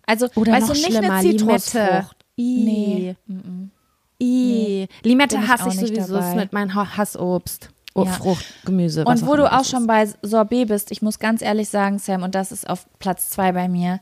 Also, 0.05 0.27
Oder 0.35 0.53
weißt 0.53 0.67
noch 0.67 0.75
du, 0.75 0.81
nicht 0.81 0.97
schlimmer, 0.97 1.13
eine 1.13 1.29
Zitrusfrucht. 1.29 2.17
Limette. 2.35 3.15
Nee. 3.15 3.15
I. 4.21 4.87
Limette 5.03 5.35
Bin 5.35 5.43
ich 5.45 5.51
hasse 5.51 5.63
auch 5.65 5.73
ich 5.73 5.81
nicht 5.81 5.95
sowieso, 5.95 6.13
dabei. 6.15 6.29
ist 6.29 6.35
mit 6.35 6.53
meinem 6.53 6.73
Ha- 6.75 6.97
Hassobst. 6.97 7.69
Oh, 7.95 8.05
Ja. 8.05 8.11
Frucht, 8.13 8.43
Gemüse. 8.65 9.05
was 9.05 9.21
Und 9.21 9.27
wo 9.27 9.35
du 9.35 9.51
auch 9.51 9.65
schon 9.65 9.85
bei 9.87 10.07
Sorbet 10.23 10.67
bist, 10.67 10.91
ich 10.91 11.01
muss 11.01 11.19
ganz 11.19 11.41
ehrlich 11.41 11.69
sagen, 11.69 11.99
Sam, 11.99 12.23
und 12.23 12.33
das 12.35 12.51
ist 12.51 12.67
auf 12.69 12.87
Platz 12.99 13.29
zwei 13.29 13.51
bei 13.51 13.67
mir, 13.67 13.99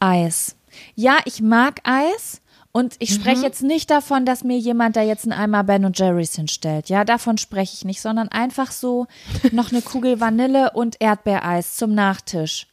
Eis. 0.00 0.56
Ja, 0.94 1.18
ich 1.24 1.40
mag 1.40 1.80
Eis. 1.84 2.40
Und 2.70 2.96
ich 2.98 3.10
Mhm. 3.10 3.14
spreche 3.22 3.42
jetzt 3.42 3.62
nicht 3.62 3.90
davon, 3.90 4.26
dass 4.26 4.44
mir 4.44 4.58
jemand 4.58 4.94
da 4.94 5.02
jetzt 5.02 5.24
einen 5.24 5.32
Eimer 5.32 5.64
Ben 5.64 5.84
und 5.86 5.98
Jerry's 5.98 6.34
hinstellt. 6.36 6.88
Ja, 6.90 7.04
davon 7.04 7.38
spreche 7.38 7.72
ich 7.74 7.84
nicht, 7.84 8.00
sondern 8.00 8.28
einfach 8.28 8.70
so 8.70 9.06
noch 9.52 9.72
eine 9.72 9.80
Kugel 9.82 10.20
Vanille 10.20 10.72
und 10.72 10.96
Erdbeereis 11.00 11.76
zum 11.76 11.94
Nachtisch. 11.94 12.66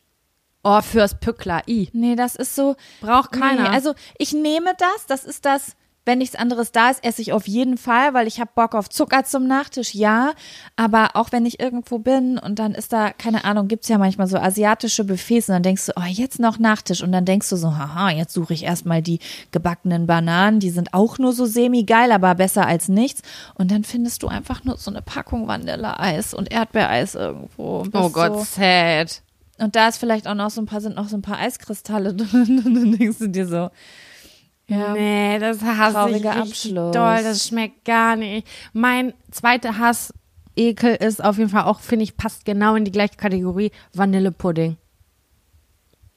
Oh, 0.63 0.81
fürs 0.81 1.19
Pückler. 1.19 1.61
I. 1.67 1.89
Nee, 1.93 2.15
das 2.15 2.35
ist 2.35 2.55
so. 2.55 2.75
Braucht 2.99 3.31
keiner. 3.31 3.63
Nee, 3.63 3.69
also 3.69 3.93
ich 4.17 4.33
nehme 4.33 4.71
das, 4.77 5.05
das 5.07 5.23
ist 5.23 5.45
das 5.45 5.75
wenn 6.05 6.19
nichts 6.19 6.35
anderes 6.35 6.71
da 6.71 6.89
ist, 6.91 7.03
esse 7.03 7.21
ich 7.21 7.33
auf 7.33 7.47
jeden 7.47 7.77
Fall, 7.77 8.13
weil 8.13 8.27
ich 8.27 8.39
habe 8.39 8.51
Bock 8.53 8.75
auf 8.75 8.89
Zucker 8.89 9.23
zum 9.25 9.47
Nachtisch, 9.47 9.95
ja. 9.95 10.33
Aber 10.75 11.15
auch 11.15 11.31
wenn 11.31 11.45
ich 11.45 11.59
irgendwo 11.59 11.97
bin 11.99 12.37
und 12.37 12.59
dann 12.59 12.73
ist 12.73 12.93
da, 12.93 13.11
keine 13.11 13.43
Ahnung, 13.43 13.67
gibt's 13.67 13.87
ja 13.89 13.97
manchmal 13.97 14.27
so 14.27 14.37
asiatische 14.37 15.03
Buffets 15.03 15.49
und 15.49 15.53
dann 15.53 15.63
denkst 15.63 15.87
du, 15.87 15.93
oh, 15.95 16.05
jetzt 16.07 16.39
noch 16.39 16.59
Nachtisch. 16.59 17.01
Und 17.01 17.11
dann 17.11 17.25
denkst 17.25 17.49
du 17.49 17.55
so, 17.55 17.75
haha, 17.75 18.11
jetzt 18.11 18.33
suche 18.33 18.53
ich 18.53 18.63
erstmal 18.63 19.01
die 19.01 19.19
gebackenen 19.51 20.05
Bananen, 20.07 20.59
die 20.59 20.69
sind 20.69 20.93
auch 20.93 21.17
nur 21.17 21.33
so 21.33 21.45
semi-geil, 21.45 22.11
aber 22.11 22.35
besser 22.35 22.67
als 22.67 22.87
nichts. 22.87 23.21
Und 23.55 23.71
dann 23.71 23.83
findest 23.83 24.21
du 24.23 24.27
einfach 24.27 24.63
nur 24.63 24.77
so 24.77 24.91
eine 24.91 25.01
Packung 25.01 25.47
Vanilleeis 25.47 26.33
und 26.33 26.51
Erdbeereis 26.51 27.15
irgendwo. 27.15 27.83
Oh 27.93 28.09
Gott, 28.09 28.33
So, 28.33 28.43
sad. 28.43 29.21
und 29.57 29.75
da 29.75 29.87
ist 29.87 29.97
vielleicht 29.97 30.27
auch 30.27 30.35
noch 30.35 30.49
so 30.51 30.61
ein 30.61 30.65
paar, 30.67 30.81
sind 30.81 30.95
noch 30.95 31.07
so 31.09 31.17
ein 31.17 31.21
paar 31.23 31.39
Eiskristalle 31.39 32.13
drin. 32.15 32.61
Und 32.63 32.75
dann 32.75 32.97
denkst 32.97 33.17
du 33.19 33.27
dir 33.27 33.47
so, 33.47 33.69
ja. 34.67 34.93
Nee, 34.93 35.39
das 35.39 35.61
hasse 35.61 36.09
ich 36.15 36.29
Abschluss. 36.29 36.91
doll. 36.93 37.23
Das 37.23 37.47
schmeckt 37.47 37.85
gar 37.85 38.15
nicht. 38.15 38.47
Mein 38.73 39.13
zweiter 39.31 39.77
Hassekel 39.77 40.95
ist 40.95 41.23
auf 41.23 41.37
jeden 41.37 41.49
Fall 41.49 41.63
auch, 41.63 41.79
finde 41.79 42.03
ich, 42.03 42.17
passt 42.17 42.45
genau 42.45 42.75
in 42.75 42.85
die 42.85 42.91
gleiche 42.91 43.15
Kategorie 43.15 43.71
Vanillepudding. 43.93 44.77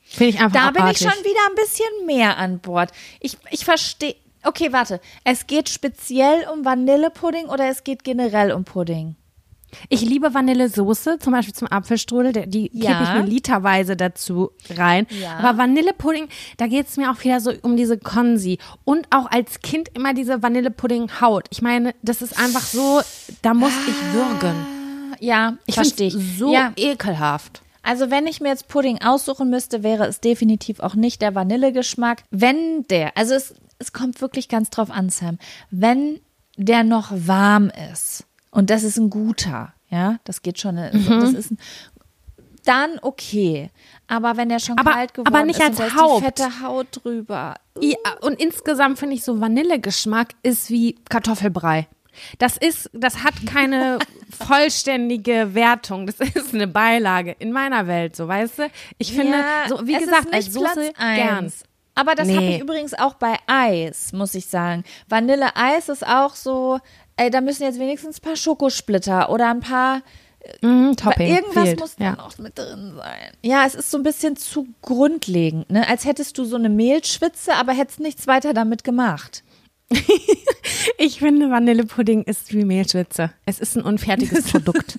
Finde 0.01 0.31
ich 0.35 0.41
einfach 0.41 0.59
Da 0.59 0.71
bin 0.71 0.77
ich 0.77 0.83
abartig. 0.83 0.99
schon 1.11 1.25
wieder 1.25 1.41
ein 1.51 1.55
bisschen 1.57 2.07
mehr 2.07 2.39
an 2.39 2.61
Bord. 2.61 2.91
Ich, 3.21 3.37
ich 3.51 3.65
verstehe. 3.67 4.17
Okay, 4.43 4.73
warte. 4.73 5.01
Es 5.25 5.47
geht 5.47 5.69
speziell 5.69 6.47
um 6.53 6.65
Vanillepudding 6.65 7.47
oder 7.47 7.69
es 7.69 7.85
geht 7.85 8.05
generell 8.05 8.53
um 8.53 8.65
Pudding? 8.65 9.17
Ich 9.89 10.01
liebe 10.03 10.33
Vanillesoße, 10.35 11.19
zum 11.19 11.33
Beispiel 11.33 11.55
zum 11.55 11.69
Apfelstrudel, 11.69 12.47
die 12.47 12.71
Ja. 12.73 12.93
kippe 12.93 13.03
ich 13.05 13.23
mir 13.23 13.27
literweise 13.29 13.97
dazu 13.97 14.51
rein. 14.71 15.07
Ja. 15.11 15.37
Aber 15.39 15.59
Vanillepudding, 15.59 16.29
da 16.57 16.67
geht 16.67 16.89
es 16.89 16.97
mir 16.97 17.11
auch 17.11 17.23
wieder 17.23 17.41
so 17.41 17.53
um 17.63 17.77
diese 17.77 17.99
Konsi. 17.99 18.59
Und 18.85 19.07
auch 19.11 19.31
als 19.31 19.61
Kind 19.61 19.89
immer 19.95 20.15
diese 20.15 20.43
Vanillepudding-Haut. 20.43 21.47
Ich 21.51 21.63
meine, 21.63 21.95
das 22.03 22.23
ist 22.23 22.39
einfach 22.39 22.63
so, 22.63 23.01
da 23.43 23.55
muss 23.55 23.73
ich 23.87 24.15
würgen. 24.15 24.55
Ja, 25.21 25.57
Ich 25.67 25.75
verstehe 25.75 26.11
so 26.11 26.53
Ja, 26.53 26.73
ekelhaft. 26.77 27.63
also 27.83 28.11
wenn 28.11 28.27
ich 28.27 28.41
mir 28.41 28.49
jetzt 28.51 28.69
Pudding 28.69 29.01
aussuchen 29.03 29.51
müsste, 29.51 29.83
wäre 29.83 30.07
es 30.07 30.21
definitiv 30.21 30.81
auch 30.81 30.95
nicht 30.95 31.21
der 31.23 31.35
Vanillegeschmack. 31.35 32.23
Wenn 32.31 32.87
der, 32.89 33.17
also 33.17 33.35
es, 33.35 33.55
es 33.81 33.93
kommt 33.93 34.21
wirklich 34.21 34.49
ganz 34.49 34.71
drauf 34.71 34.91
an, 34.91 35.11
Sam, 35.11 35.39
wenn 35.71 36.21
der 36.57 36.85
noch 36.85 37.11
warm 37.13 37.71
ist 37.93 38.25
und 38.59 38.71
das 38.71 38.83
ist 38.83 38.99
ein 38.99 39.09
guter, 39.11 39.73
ja, 39.89 40.19
das 40.25 40.43
geht 40.43 40.59
schon, 40.61 40.77
also 40.79 40.99
Mhm. 40.99 41.21
das 41.21 41.33
ist 41.33 41.51
ein, 41.53 41.59
dann 42.65 42.99
okay. 43.03 43.71
Aber 44.09 44.37
wenn 44.37 44.49
der 44.51 44.59
schon 44.59 44.77
Aber- 44.79 44.93
kalt 44.93 45.15
geworden 45.15 45.35
aber 45.35 45.45
nicht 45.47 45.59
ist 45.61 45.81
als 45.81 45.93
die 45.93 46.25
fette 46.25 46.61
Haut 46.63 46.89
drüber. 47.03 47.55
Ja, 47.81 47.97
und 48.21 48.39
insgesamt 48.41 48.99
finde 48.99 49.15
ich 49.15 49.23
so 49.25 49.41
Vanillegeschmack 49.41 50.35
ist 50.43 50.69
wie 50.71 50.97
Kartoffelbrei. 51.09 51.87
Das 52.39 52.57
ist, 52.57 52.91
das 52.93 53.23
hat 53.23 53.35
keine 53.47 53.99
vollständige 54.47 55.55
Wertung. 55.55 56.07
Das 56.07 56.17
ist 56.21 56.53
eine 56.53 56.67
Beilage 56.67 57.37
in 57.39 57.53
meiner 57.53 57.87
Welt, 57.87 58.17
so 58.17 58.27
weißt 58.29 58.59
du. 58.59 58.63
Ich 58.99 59.13
finde, 59.13 59.39
Ja, 59.39 59.69
so 59.69 59.87
wie 59.87 59.95
es 59.95 60.01
gesagt, 60.01 60.27
als 60.35 60.47
nicht 60.47 60.53
Soße 60.53 60.93
Platz 60.95 61.15
gern. 61.17 61.53
Aber 61.95 62.15
das 62.15 62.29
habe 62.29 62.41
Nee. 62.41 62.57
ich 62.57 62.61
übrigens 62.63 62.95
auch 62.95 63.15
bei 63.15 63.37
Eis, 63.47 64.13
muss 64.13 64.35
ich 64.35 64.47
sagen. 64.47 64.85
Vanilleeis 65.09 65.89
ist 65.89 66.07
auch 66.07 66.35
so, 66.35 66.79
ey, 67.19 67.31
da 67.31 67.41
müssen 67.41 67.65
jetzt 67.65 67.79
wenigstens 67.79 68.19
ein 68.19 68.23
paar 68.23 68.37
Schokosplitter 68.37 69.31
oder 69.31 69.51
ein 69.51 69.61
paar 69.61 70.03
Mm, 70.63 70.93
Topping. 70.93 71.35
irgendwas 71.35 71.65
fehlt. 71.65 71.81
muss 71.81 71.97
da 71.97 72.05
ja. 72.05 72.13
noch 72.13 72.39
mit 72.39 72.57
drin 72.57 72.95
sein. 72.97 73.33
Ja, 73.43 73.65
es 73.67 73.75
ist 73.75 73.91
so 73.91 73.99
ein 73.99 74.03
bisschen 74.03 74.37
zu 74.37 74.67
grundlegend, 74.83 75.69
ne? 75.71 75.87
Als 75.89 76.07
hättest 76.07 76.39
du 76.39 76.45
so 76.45 76.57
eine 76.57 76.71
Mehlschwitze, 76.71 77.55
aber 77.55 77.73
hättest 77.73 78.01
nichts 78.01 78.27
weiter 78.27 78.55
damit 78.55 78.85
gemacht. 78.85 79.43
Ich 81.01 81.21
finde, 81.21 81.51
Vanillepudding 81.51 82.25
ist 82.25 82.53
wie 82.53 82.65
Mehlschwitze. 82.65 83.31
Es 83.47 83.59
ist 83.61 83.77
ein 83.77 83.83
unfertiges 83.83 84.45
Produkt. 84.51 84.99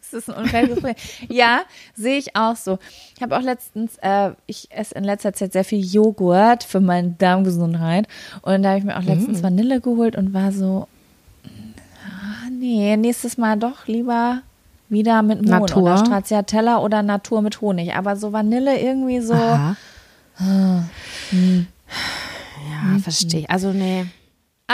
Das 0.00 0.12
ist 0.12 0.28
ein 0.28 0.42
unfaires 0.42 0.70
Problem. 0.74 0.94
Ja, 1.28 1.62
sehe 1.94 2.18
ich 2.18 2.34
auch 2.36 2.56
so. 2.56 2.78
Ich 3.16 3.22
habe 3.22 3.36
auch 3.38 3.42
letztens, 3.42 3.96
äh, 4.02 4.32
ich 4.46 4.68
esse 4.70 4.94
in 4.96 5.04
letzter 5.04 5.32
Zeit 5.32 5.52
sehr 5.52 5.64
viel 5.64 5.84
Joghurt 5.84 6.64
für 6.64 6.80
meine 6.80 7.14
Darmgesundheit. 7.18 8.08
Und 8.42 8.62
da 8.62 8.70
habe 8.70 8.78
ich 8.78 8.84
mir 8.84 8.98
auch 8.98 9.04
letztens 9.04 9.42
Vanille 9.42 9.80
geholt 9.80 10.16
und 10.16 10.34
war 10.34 10.52
so, 10.52 10.88
nee, 12.60 12.96
nächstes 12.96 13.38
Mal 13.38 13.58
doch 13.58 13.86
lieber 13.86 14.42
wieder 14.88 15.22
mit 15.22 15.42
Mohn 15.42 15.60
Natur. 15.60 15.82
oder 15.82 15.98
Stracciatella 15.98 16.78
oder 16.78 17.02
Natur 17.02 17.42
mit 17.42 17.60
Honig. 17.60 17.94
Aber 17.94 18.16
so 18.16 18.32
Vanille 18.32 18.80
irgendwie 18.80 19.20
so. 19.20 19.34
Aha. 19.34 19.76
Ja, 20.42 20.84
verstehe. 23.02 23.44
Also, 23.48 23.72
nee. 23.72 24.06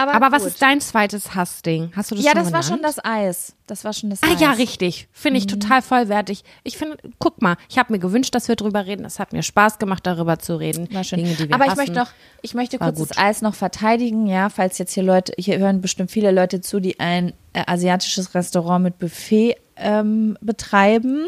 Aber 0.04 0.30
was 0.32 0.42
gut. 0.42 0.52
ist 0.52 0.62
dein 0.62 0.80
zweites 0.80 1.34
Hassding? 1.34 1.90
Hast 1.96 2.10
du 2.10 2.14
das 2.16 2.24
Ja, 2.24 2.32
schon 2.32 2.40
das 2.44 2.52
war 2.52 2.60
genannt? 2.60 2.66
schon 2.66 2.82
das 2.82 3.04
Eis. 3.04 3.52
Das 3.66 3.84
war 3.84 3.92
schon 3.92 4.10
das 4.10 4.22
Ah 4.22 4.32
Eis. 4.32 4.40
ja, 4.40 4.52
richtig. 4.52 5.08
Finde 5.12 5.38
ich 5.38 5.46
total 5.46 5.82
vollwertig. 5.82 6.44
Ich 6.64 6.76
finde, 6.76 6.96
guck 7.18 7.40
mal, 7.42 7.56
ich 7.68 7.78
habe 7.78 7.92
mir 7.92 7.98
gewünscht, 7.98 8.34
dass 8.34 8.48
wir 8.48 8.56
drüber 8.56 8.86
reden. 8.86 9.04
Es 9.04 9.18
hat 9.18 9.32
mir 9.32 9.42
Spaß 9.42 9.78
gemacht, 9.78 10.06
darüber 10.06 10.38
zu 10.38 10.56
reden. 10.56 10.88
War 10.92 11.02
schön. 11.04 11.18
Dinge, 11.18 11.34
die 11.34 11.48
wir 11.48 11.54
Aber 11.54 11.64
ich 11.64 11.70
hassen. 11.70 11.78
möchte 11.80 11.94
noch, 11.94 12.10
ich 12.42 12.54
möchte 12.54 12.78
War 12.80 12.88
kurz 12.88 12.98
gut. 12.98 13.10
das 13.10 13.18
Eis 13.18 13.42
noch 13.42 13.54
verteidigen, 13.54 14.26
ja, 14.26 14.48
falls 14.50 14.78
jetzt 14.78 14.92
hier 14.92 15.02
Leute, 15.02 15.32
hier 15.38 15.58
hören 15.58 15.80
bestimmt 15.80 16.10
viele 16.10 16.30
Leute 16.30 16.60
zu, 16.60 16.78
die 16.80 17.00
ein 17.00 17.32
äh, 17.52 17.62
asiatisches 17.66 18.34
Restaurant 18.34 18.84
mit 18.84 18.98
Buffet 18.98 19.56
ähm, 19.76 20.36
betreiben. 20.40 21.26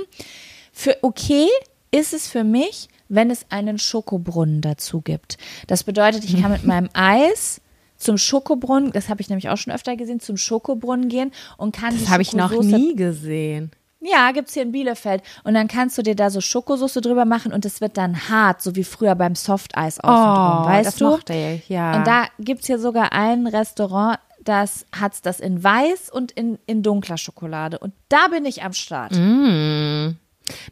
Für 0.72 0.96
okay 1.02 1.46
ist 1.90 2.12
es 2.12 2.28
für 2.28 2.44
mich, 2.44 2.88
wenn 3.08 3.30
es 3.30 3.46
einen 3.50 3.78
Schokobrunnen 3.78 4.60
dazu 4.60 5.00
gibt. 5.00 5.38
Das 5.66 5.82
bedeutet, 5.84 6.24
ich 6.24 6.40
kann 6.40 6.52
mit 6.52 6.64
meinem 6.66 6.90
Eis 6.92 7.60
zum 7.99 8.16
Schokobrunnen, 8.16 8.92
das 8.92 9.09
habe 9.09 9.20
ich 9.20 9.28
nämlich 9.28 9.49
auch 9.51 9.57
schon 9.59 9.72
öfter 9.72 9.96
gesehen, 9.96 10.20
zum 10.20 10.36
Schokobrunnen 10.36 11.09
gehen 11.09 11.32
und 11.57 11.74
kann 11.76 11.90
die 11.94 12.01
Das 12.01 12.09
habe 12.11 12.22
ich 12.22 12.32
noch 12.32 12.51
nie 12.53 12.94
gesehen. 12.94 13.72
ja, 14.01 14.30
gibt's 14.30 14.55
hier 14.55 14.62
in 14.62 14.70
Bielefeld. 14.72 15.22
Und 15.44 15.55
dann 15.55 15.66
kannst 15.68 15.99
du 15.99 16.03
dir 16.03 16.14
da 16.14 16.30
so 16.30 16.40
Schokosoße 16.40 17.01
drüber 17.01 17.24
machen 17.24 17.53
und 17.53 17.64
es 17.66 17.80
wird 17.80 17.96
dann 17.99 18.28
hart, 18.30 18.62
so 18.62 18.76
wie 18.76 18.84
früher 18.84 19.14
beim 19.16 19.34
Softeis 19.34 19.99
außen 20.01 20.24
drum, 20.34 20.64
weißt 20.64 20.86
Oh, 20.86 20.90
das 20.90 20.96
du? 20.96 21.05
mochte 21.09 21.34
ich, 21.34 21.68
ja. 21.68 21.96
Und 21.99 22.07
da 22.07 22.26
gibt's 22.38 22.66
hier 22.68 22.78
sogar 22.78 23.12
ein 23.12 23.46
Restaurant, 23.49 24.18
das 24.44 24.86
hat's 24.99 25.20
das 25.20 25.40
in 25.40 25.62
weiß 25.64 26.09
und 26.11 26.30
in, 26.32 26.59
in 26.66 26.82
dunkler 26.84 27.18
Schokolade. 27.18 27.78
Und 27.80 27.92
da 28.09 28.28
bin 28.28 28.44
ich 28.46 28.62
am 28.62 28.72
Start. 28.72 29.12
Na, 29.12 30.14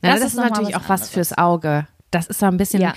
das, 0.01 0.21
Das 0.21 0.21
ist 0.21 0.27
ist 0.29 0.35
natürlich 0.37 0.77
auch 0.77 0.83
was 0.89 1.03
anderes. 1.03 1.11
fürs 1.11 1.37
Auge. 1.37 1.87
Das 2.11 2.29
ist 2.29 2.39
so 2.41 2.47
ein 2.47 2.57
bisschen 2.57 2.81
Ja. 2.83 2.95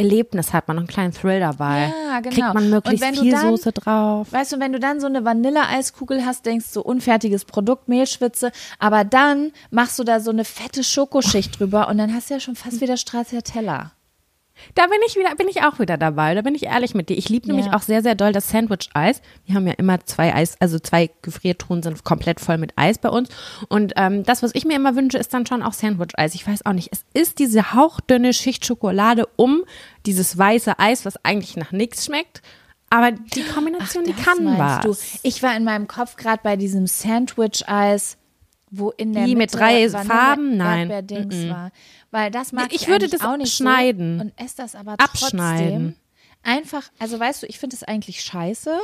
Erlebnis 0.00 0.52
hat 0.52 0.66
man, 0.68 0.76
noch 0.76 0.82
einen 0.82 0.88
kleinen 0.88 1.12
Thrill 1.12 1.40
dabei. 1.40 1.92
Ja, 2.08 2.20
genau. 2.20 2.34
Kriegt 2.34 2.54
man 2.54 2.70
möglichst 2.70 3.04
viel 3.20 3.30
dann- 3.32 3.50
Soße 3.50 3.72
drauf. 3.72 4.32
Weißt 4.32 4.52
du, 4.52 4.60
wenn 4.60 4.72
du 4.72 4.80
dann 4.80 5.00
so 5.00 5.06
eine 5.06 5.24
Vanilleeiskugel 5.24 6.24
hast, 6.24 6.46
denkst 6.46 6.72
du, 6.74 6.80
unfertiges 6.80 7.44
Produkt, 7.44 7.88
Mehlschwitze, 7.88 8.50
aber 8.78 9.04
dann 9.04 9.52
machst 9.70 9.98
du 9.98 10.04
da 10.04 10.20
so 10.20 10.30
eine 10.30 10.44
fette 10.44 10.82
Schokoschicht 10.84 11.58
drüber 11.60 11.88
und 11.88 11.98
dann 11.98 12.12
hast 12.14 12.30
du 12.30 12.34
ja 12.34 12.40
schon 12.40 12.56
fast 12.56 12.80
wieder 12.80 12.96
Stracciatella. 12.96 13.92
Da 14.74 14.86
bin 14.86 14.98
ich 15.06 15.16
wieder, 15.16 15.34
bin 15.34 15.48
ich 15.48 15.62
auch 15.62 15.78
wieder 15.78 15.96
dabei. 15.96 16.34
Da 16.34 16.42
bin 16.42 16.54
ich 16.54 16.64
ehrlich 16.64 16.94
mit 16.94 17.08
dir. 17.08 17.16
Ich 17.16 17.28
liebe 17.28 17.46
nämlich 17.48 17.66
Ja. 17.66 17.74
auch 17.74 17.82
sehr, 17.82 18.02
sehr 18.02 18.14
doll 18.14 18.32
das 18.32 18.50
Sandwich-Eis. 18.50 19.20
Wir 19.46 19.54
haben 19.54 19.66
ja 19.66 19.74
immer 19.74 19.98
zwei 20.06 20.34
Eis, 20.34 20.56
also 20.60 20.78
zwei 20.78 21.10
Gefriertruhen 21.22 21.82
sind 21.82 22.04
komplett 22.04 22.40
voll 22.40 22.58
mit 22.58 22.72
Eis 22.76 22.98
bei 22.98 23.08
uns. 23.08 23.28
Und 23.68 23.92
ähm, 23.96 24.22
das, 24.24 24.42
was 24.42 24.54
ich 24.54 24.64
mir 24.64 24.76
immer 24.76 24.96
wünsche, 24.96 25.18
ist 25.18 25.32
dann 25.34 25.46
schon 25.46 25.62
auch 25.62 25.72
Sandwich-Eis. 25.72 26.34
Ich 26.34 26.46
weiß 26.46 26.66
auch 26.66 26.72
nicht. 26.72 26.90
Es 26.92 27.04
ist 27.14 27.38
diese 27.38 27.74
hauchdünne 27.74 28.32
Schicht 28.32 28.64
Schokolade 28.66 29.26
um 29.36 29.62
dieses 30.06 30.36
weiße 30.36 30.78
Eis, 30.78 31.04
was 31.04 31.24
eigentlich 31.24 31.56
nach 31.56 31.72
nichts 31.72 32.04
schmeckt. 32.06 32.42
Aber 32.92 33.12
die 33.12 33.44
Kombination, 33.44 34.02
die 34.04 34.12
das 34.12 34.24
kann 34.24 34.58
was. 34.58 34.80
Du. 34.80 34.96
Ich 35.22 35.42
war 35.44 35.56
in 35.56 35.62
meinem 35.64 35.86
Kopf 35.86 36.16
gerade 36.16 36.40
bei 36.42 36.56
diesem 36.56 36.86
Sandwich-Eis, 36.88 38.16
wo 38.70 38.90
in 38.90 39.12
der 39.12 39.24
Die 39.26 39.34
Mitte 39.34 39.56
mit 39.56 39.60
drei 39.60 39.84
Vanille- 39.86 40.04
Farben? 40.04 40.56
Nein. 40.56 40.90
Erdbeerdings 40.90 41.48
war. 41.48 41.70
Weil 42.10 42.30
das 42.30 42.52
mag 42.52 42.72
Ich 42.72 42.82
ich, 42.82 42.88
würde 42.88 43.08
das 43.08 43.20
auch 43.22 43.36
nicht 43.36 43.54
schneiden. 43.54 44.18
So 44.18 44.24
und 44.24 44.32
esse 44.36 44.56
das 44.56 44.74
aber 44.74 44.92
Abschneiden. 44.98 45.94
trotzdem 45.94 45.94
einfach, 46.42 46.90
also 46.98 47.18
weißt 47.20 47.42
du, 47.42 47.46
ich 47.46 47.58
finde 47.58 47.76
es 47.76 47.82
eigentlich 47.84 48.22
scheiße, 48.22 48.78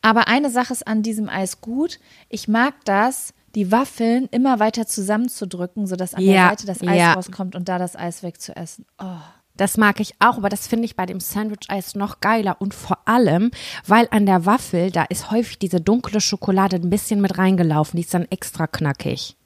aber 0.00 0.28
eine 0.28 0.50
Sache 0.50 0.72
ist 0.72 0.86
an 0.86 1.02
diesem 1.02 1.28
Eis 1.28 1.60
gut. 1.60 1.98
Ich 2.28 2.48
mag 2.48 2.74
das, 2.84 3.34
die 3.54 3.70
Waffeln 3.70 4.28
immer 4.30 4.58
weiter 4.60 4.86
zusammenzudrücken, 4.86 5.86
sodass 5.86 6.14
an 6.14 6.22
Ja, 6.22 6.32
der 6.32 6.48
Seite 6.50 6.66
das 6.66 6.82
Eis 6.82 6.98
ja. 6.98 7.12
rauskommt 7.14 7.54
und 7.54 7.68
da 7.68 7.78
das 7.78 7.96
Eis 7.96 8.22
wegzuessen. 8.22 8.86
Oh. 8.98 9.16
Das 9.56 9.76
mag 9.76 10.00
ich 10.00 10.14
auch, 10.18 10.38
aber 10.38 10.48
das 10.48 10.66
finde 10.66 10.86
ich 10.86 10.96
bei 10.96 11.04
dem 11.06 11.20
Sandwich-Eis 11.20 11.94
noch 11.94 12.20
geiler. 12.20 12.56
Und 12.60 12.72
vor 12.74 12.98
allem, 13.06 13.50
weil 13.86 14.08
an 14.10 14.24
der 14.26 14.46
Waffel, 14.46 14.90
da 14.90 15.04
ist 15.04 15.30
häufig 15.30 15.58
diese 15.58 15.80
dunkle 15.80 16.20
Schokolade 16.20 16.76
ein 16.76 16.90
bisschen 16.90 17.20
mit 17.20 17.36
reingelaufen. 17.38 17.96
Die 17.98 18.02
ist 18.04 18.14
dann 18.14 18.26
extra 18.30 18.66
knackig. 18.66 19.36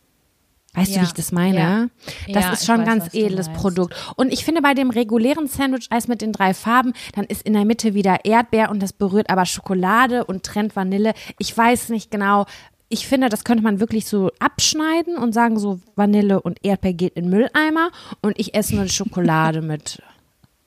Weißt 0.75 0.91
du, 0.91 0.97
Ja, 0.97 1.01
wie 1.01 1.07
ich 1.07 1.15
das 1.15 1.33
meine? 1.33 1.59
ja. 1.59 1.87
Das 2.33 2.45
Ja, 2.45 2.53
ist 2.53 2.67
schon 2.67 2.81
ein 2.81 2.87
ganz 2.87 3.11
du 3.11 3.19
edles. 3.19 3.49
Produkt. 3.51 3.95
Und 4.17 4.31
ich 4.33 4.45
finde, 4.45 4.61
bei 4.63 4.75
dem 4.75 4.91
regulären 4.91 5.49
Sandwich-Eis 5.49 6.07
mit 6.07 6.21
den 6.21 6.33
drei 6.33 6.53
Farben, 6.55 6.93
dann 7.15 7.25
ist 7.25 7.43
in 7.43 7.55
der 7.55 7.65
Mitte 7.65 7.95
wieder 7.95 8.25
Erdbeer 8.25 8.71
und 8.71 8.83
das 8.83 8.93
berührt 8.93 9.31
aber 9.31 9.47
Schokolade 9.47 10.25
und 10.25 10.43
trennt 10.45 10.77
Vanille. 10.77 11.15
Ich 11.39 11.57
weiß 11.57 11.89
nicht 11.89 12.11
genau. 12.11 12.45
Ich 12.89 13.09
finde, 13.09 13.29
das 13.29 13.43
könnte 13.45 13.65
man 13.65 13.81
wirklich 13.81 14.07
so 14.07 14.31
abschneiden 14.39 15.19
und 15.19 15.33
sagen, 15.33 15.59
so 15.59 15.81
Vanille 15.97 16.41
und 16.41 16.65
Erdbeer 16.65 16.93
geht 16.93 17.15
in 17.15 17.25
den 17.25 17.31
Mülleimer 17.31 17.91
und 18.23 18.39
ich 18.39 18.55
esse 18.55 18.77
nur 18.77 18.89
Schokolade 18.89 19.61
mit, 19.63 20.01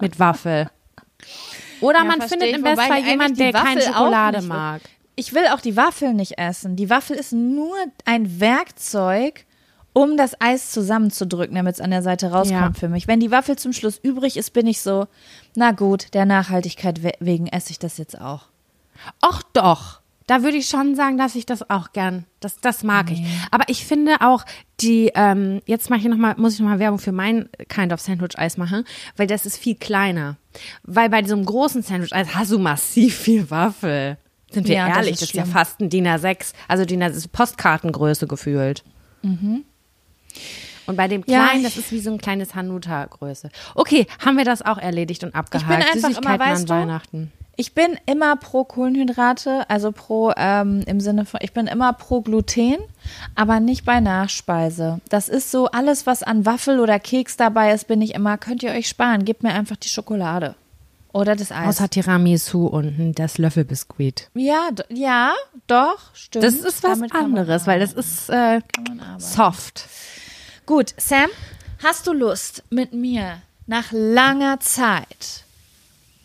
mit 0.02 0.20
Waffel. 0.20 0.70
Oder 1.82 2.00
Ja, 2.00 2.04
man 2.06 2.22
findet 2.22 2.50
ich, 2.50 2.56
im 2.56 2.62
wobei 2.62 2.76
Bestfall 2.76 3.00
ich 3.00 3.06
jemand, 3.08 3.40
eigentlich 3.40 3.52
der 3.52 3.62
keine 3.62 3.82
Schokolade 3.82 4.42
mag. 4.42 4.82
Ich 5.16 5.34
will 5.34 5.48
auch 5.54 5.62
die 5.62 5.76
Waffel 5.78 6.14
nicht 6.14 6.38
essen. 6.38 6.76
Die 6.76 6.90
Waffel 6.90 7.16
ist 7.16 7.32
nur 7.34 7.76
ein 8.06 8.40
Werkzeug, 8.40 9.46
um 9.94 10.18
das 10.18 10.40
Eis 10.40 10.72
zusammenzudrücken, 10.72 11.56
damit 11.56 11.76
es 11.76 11.82
an 11.82 11.92
der 11.92 12.04
Seite 12.04 12.32
rauskommt 12.32 12.52
Ja. 12.76 12.80
für 12.80 12.90
mich. 12.90 13.08
Wenn 13.08 13.20
die 13.20 13.32
Waffel 13.32 13.58
zum 13.58 13.74
Schluss 13.74 13.98
übrig 14.02 14.38
ist, 14.38 14.52
bin 14.54 14.68
ich 14.68 14.82
so, 14.82 15.08
na 15.56 15.72
gut, 15.72 16.14
der 16.14 16.26
Nachhaltigkeit 16.26 17.02
we- 17.04 17.14
wegen 17.20 17.48
esse 17.48 17.72
ich 17.72 17.80
das 17.80 17.98
jetzt 17.98 18.20
auch. 18.20 18.44
Och 19.26 19.42
doch. 19.54 20.00
Da 20.30 20.44
würde 20.44 20.58
ich 20.58 20.68
schon 20.70 20.94
sagen, 20.96 21.18
dass 21.18 21.34
ich 21.34 21.48
das 21.48 21.70
auch 21.72 21.92
gern, 21.92 22.26
das, 22.40 22.58
das 22.62 22.84
mag 22.84 23.10
ich. 23.10 23.24
Aber 23.50 23.64
ich 23.68 23.84
finde 23.84 24.18
auch 24.22 24.46
die, 24.80 25.12
ähm, 25.16 25.60
jetzt 25.66 25.90
mache 25.90 26.02
ich 26.02 26.06
noch 26.06 26.18
mal, 26.18 26.36
muss 26.38 26.54
ich 26.54 26.60
noch 26.60 26.68
mal 26.70 26.78
Werbung 26.78 27.00
für 27.00 27.12
mein 27.12 27.50
Kind 27.68 27.92
of 27.92 28.00
Sandwich 28.00 28.38
Eis 28.38 28.56
machen, 28.56 28.84
weil 29.18 29.26
das 29.26 29.48
ist 29.48 29.58
viel 29.58 29.74
kleiner. 29.74 30.38
Weil 30.84 31.10
bei 31.10 31.24
diesem 31.24 31.44
großen 31.44 31.82
Sandwich 31.82 32.14
Eis 32.14 32.36
hast 32.36 32.52
du 32.52 32.60
massiv 32.60 33.18
viel 33.18 33.50
Waffel. 33.50 34.18
Sind 34.52 34.68
wir 34.68 34.76
Ja, 34.76 34.88
das 34.90 34.98
ehrlich, 34.98 35.12
ist 35.14 35.22
das 35.24 35.30
ist 35.30 35.36
ja 35.36 35.46
fast 35.46 35.80
ein 35.80 35.90
DIN 35.90 36.08
A6, 36.08 36.54
also 36.68 36.86
DIN 36.86 37.02
A 37.02 37.10
Postkartengröße 37.32 38.28
gefühlt. 38.28 38.84
Und 39.24 40.96
bei 40.96 41.08
dem 41.08 41.24
Ja, 41.28 41.46
kleinen, 41.46 41.60
ich- 41.62 41.66
das 41.74 41.78
ist 41.78 41.92
wie 41.92 42.00
so 42.02 42.12
ein 42.12 42.20
kleines 42.20 42.54
Hanuta-Größe. 42.54 43.50
Okay, 43.76 44.06
haben 44.24 44.38
wir 44.38 44.46
das 44.46 44.62
auch 44.62 44.78
erledigt 44.78 45.24
und 45.24 45.34
abgehakt. 45.36 45.72
einfach 45.72 45.94
immer, 45.96 46.08
Süßigkeiten 46.10 46.40
weißt 46.40 46.62
an 46.62 46.66
du, 46.68 46.74
Weihnachten. 46.74 47.32
Ich 47.60 47.74
bin 47.74 48.00
immer 48.06 48.38
pro 48.38 48.64
Kohlenhydrate, 48.64 49.70
also 49.70 49.92
pro 49.92 50.32
ähm, 50.38 50.82
im 50.86 51.02
Sinne 51.02 51.26
von, 51.26 51.42
ich 51.44 51.52
bin 51.52 51.68
immer 51.68 51.92
pro 51.92 52.22
Gluten, 52.22 52.78
aber 53.36 53.60
nicht 53.60 53.84
bei 53.84 54.00
Nachspeise. 54.00 55.02
Das 55.10 55.28
ist 55.28 55.52
so, 55.52 55.66
alles, 55.66 56.06
was 56.06 56.24
an 56.24 56.46
Waffel 56.46 56.80
oder 56.80 57.00
Keks 57.00 57.36
dabei 57.36 57.74
ist, 57.74 57.88
bin 57.88 58.02
ich 58.02 58.16
immer, 58.16 58.38
könnt 58.38 58.64
ihr 58.64 58.72
euch 58.72 58.88
sparen, 58.88 59.26
gebt 59.26 59.44
mir 59.44 59.52
einfach 59.52 59.76
die 59.76 59.90
Schokolade. 59.90 60.56
Oder 61.12 61.36
das 61.36 61.52
Eis. 61.52 61.68
Außer 61.68 61.90
Tiramisu 61.90 62.66
und 62.66 63.16
das 63.16 63.38
Löffelbiskuit. 63.38 64.30
ja, 64.36 64.70
ja, 64.88 65.34
doch, 65.68 66.16
stimmt. 66.16 66.46
Das 66.46 66.54
ist 66.54 66.82
was 66.82 67.00
Damit 67.00 67.14
anderes, 67.14 67.68
weil 67.68 67.82
das 67.82 67.92
ist 67.92 68.30
äh, 68.30 68.62
soft. 69.18 69.84
Gut, 70.66 70.94
Sam, 70.96 71.28
hast 71.84 72.08
du 72.08 72.14
Lust, 72.14 72.64
mit 72.70 72.94
mir 72.94 73.42
nach 73.68 73.92
langer 73.92 74.62
Zeit 74.62 75.44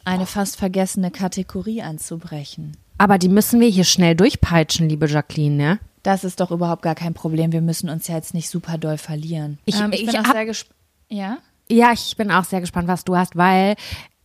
eine 0.04 0.26
fast 0.26 0.56
vergessene 0.56 1.10
Kategorie 1.10 1.82
anzubrechen? 1.82 2.76
Aber 2.98 3.18
die 3.18 3.28
müssen 3.28 3.60
wir 3.60 3.68
hier 3.68 3.84
schnell 3.84 4.14
durchpeitschen, 4.14 4.88
liebe 4.88 5.06
Jacqueline, 5.06 5.56
ne? 5.56 5.78
Das 6.02 6.22
ist 6.22 6.40
doch 6.40 6.50
überhaupt 6.50 6.82
gar 6.82 6.94
kein 6.94 7.14
Problem. 7.14 7.50
Wir 7.52 7.62
müssen 7.62 7.88
uns 7.88 8.06
ja 8.08 8.14
jetzt 8.16 8.34
nicht 8.34 8.48
super 8.50 8.76
doll 8.78 8.98
verlieren. 8.98 9.58
Ich- 9.64 9.80
ähm, 9.80 9.90
ich, 9.92 10.02
ich 10.02 10.06
bin 10.06 10.16
auch 10.24 10.32
sehr 10.32 10.44
gespannt. 10.46 10.76
Ja? 11.08 11.38
Ja, 11.70 11.92
ich 11.92 12.16
bin 12.16 12.30
auch 12.30 12.44
sehr 12.44 12.60
gespannt, 12.60 12.88
was 12.88 13.04
du 13.04 13.16
hast, 13.16 13.36
weil 13.36 13.74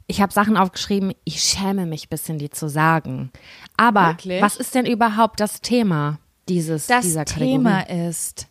ich 0.08 0.22
habe 0.22 0.34
Sachen 0.34 0.58
aufgeschrieben, 0.58 1.14
ich 1.24 1.42
schäme 1.42 1.86
mich 1.86 2.06
ein 2.06 2.10
bisschen, 2.10 2.38
die 2.38 2.50
zu 2.50 2.68
sagen. 2.68 3.32
Aber 3.78 4.08
Wirklich? 4.10 4.42
was 4.42 4.58
ist 4.58 4.76
denn 4.76 4.86
überhaupt 4.86 5.40
das 5.40 5.62
Thema 5.62 6.20
dieses, 6.50 6.88
Das 6.88 7.06
dieser 7.06 7.26
Thema 7.26 7.80
Kategorie? 7.84 8.10
ist 8.10 8.48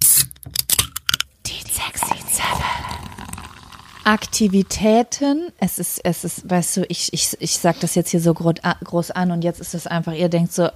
Aktivitäten, 4.08 5.52
es 5.58 5.78
ist, 5.78 6.00
es 6.02 6.24
ist, 6.24 6.48
weißt 6.48 6.78
du, 6.78 6.86
ich, 6.88 7.12
ich, 7.12 7.36
ich 7.40 7.58
sag 7.58 7.78
das 7.80 7.94
jetzt 7.94 8.08
hier 8.08 8.22
so 8.22 8.32
gro 8.32 8.54
groß 8.82 9.10
an 9.10 9.30
und 9.32 9.44
jetzt 9.44 9.60
ist 9.60 9.74
es 9.74 9.86
einfach, 9.86 10.14
ihr 10.14 10.30
denkt 10.30 10.50
so, 10.54 10.70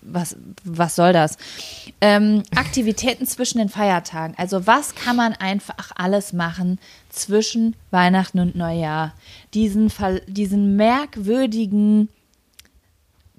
was, 0.00 0.36
was 0.62 0.94
soll 0.94 1.12
das? 1.12 1.38
Ähm, 2.00 2.44
Aktivitäten 2.54 3.26
zwischen 3.26 3.58
den 3.58 3.68
Feiertagen. 3.68 4.36
Also 4.38 4.64
was 4.64 4.94
kann 4.94 5.16
man 5.16 5.32
einfach 5.32 5.90
alles 5.96 6.32
machen 6.32 6.78
zwischen 7.08 7.74
Weihnachten 7.90 8.38
und 8.38 8.54
Neujahr? 8.54 9.12
Diesen, 9.54 9.92
diesen 10.28 10.76
merkwürdigen 10.76 12.10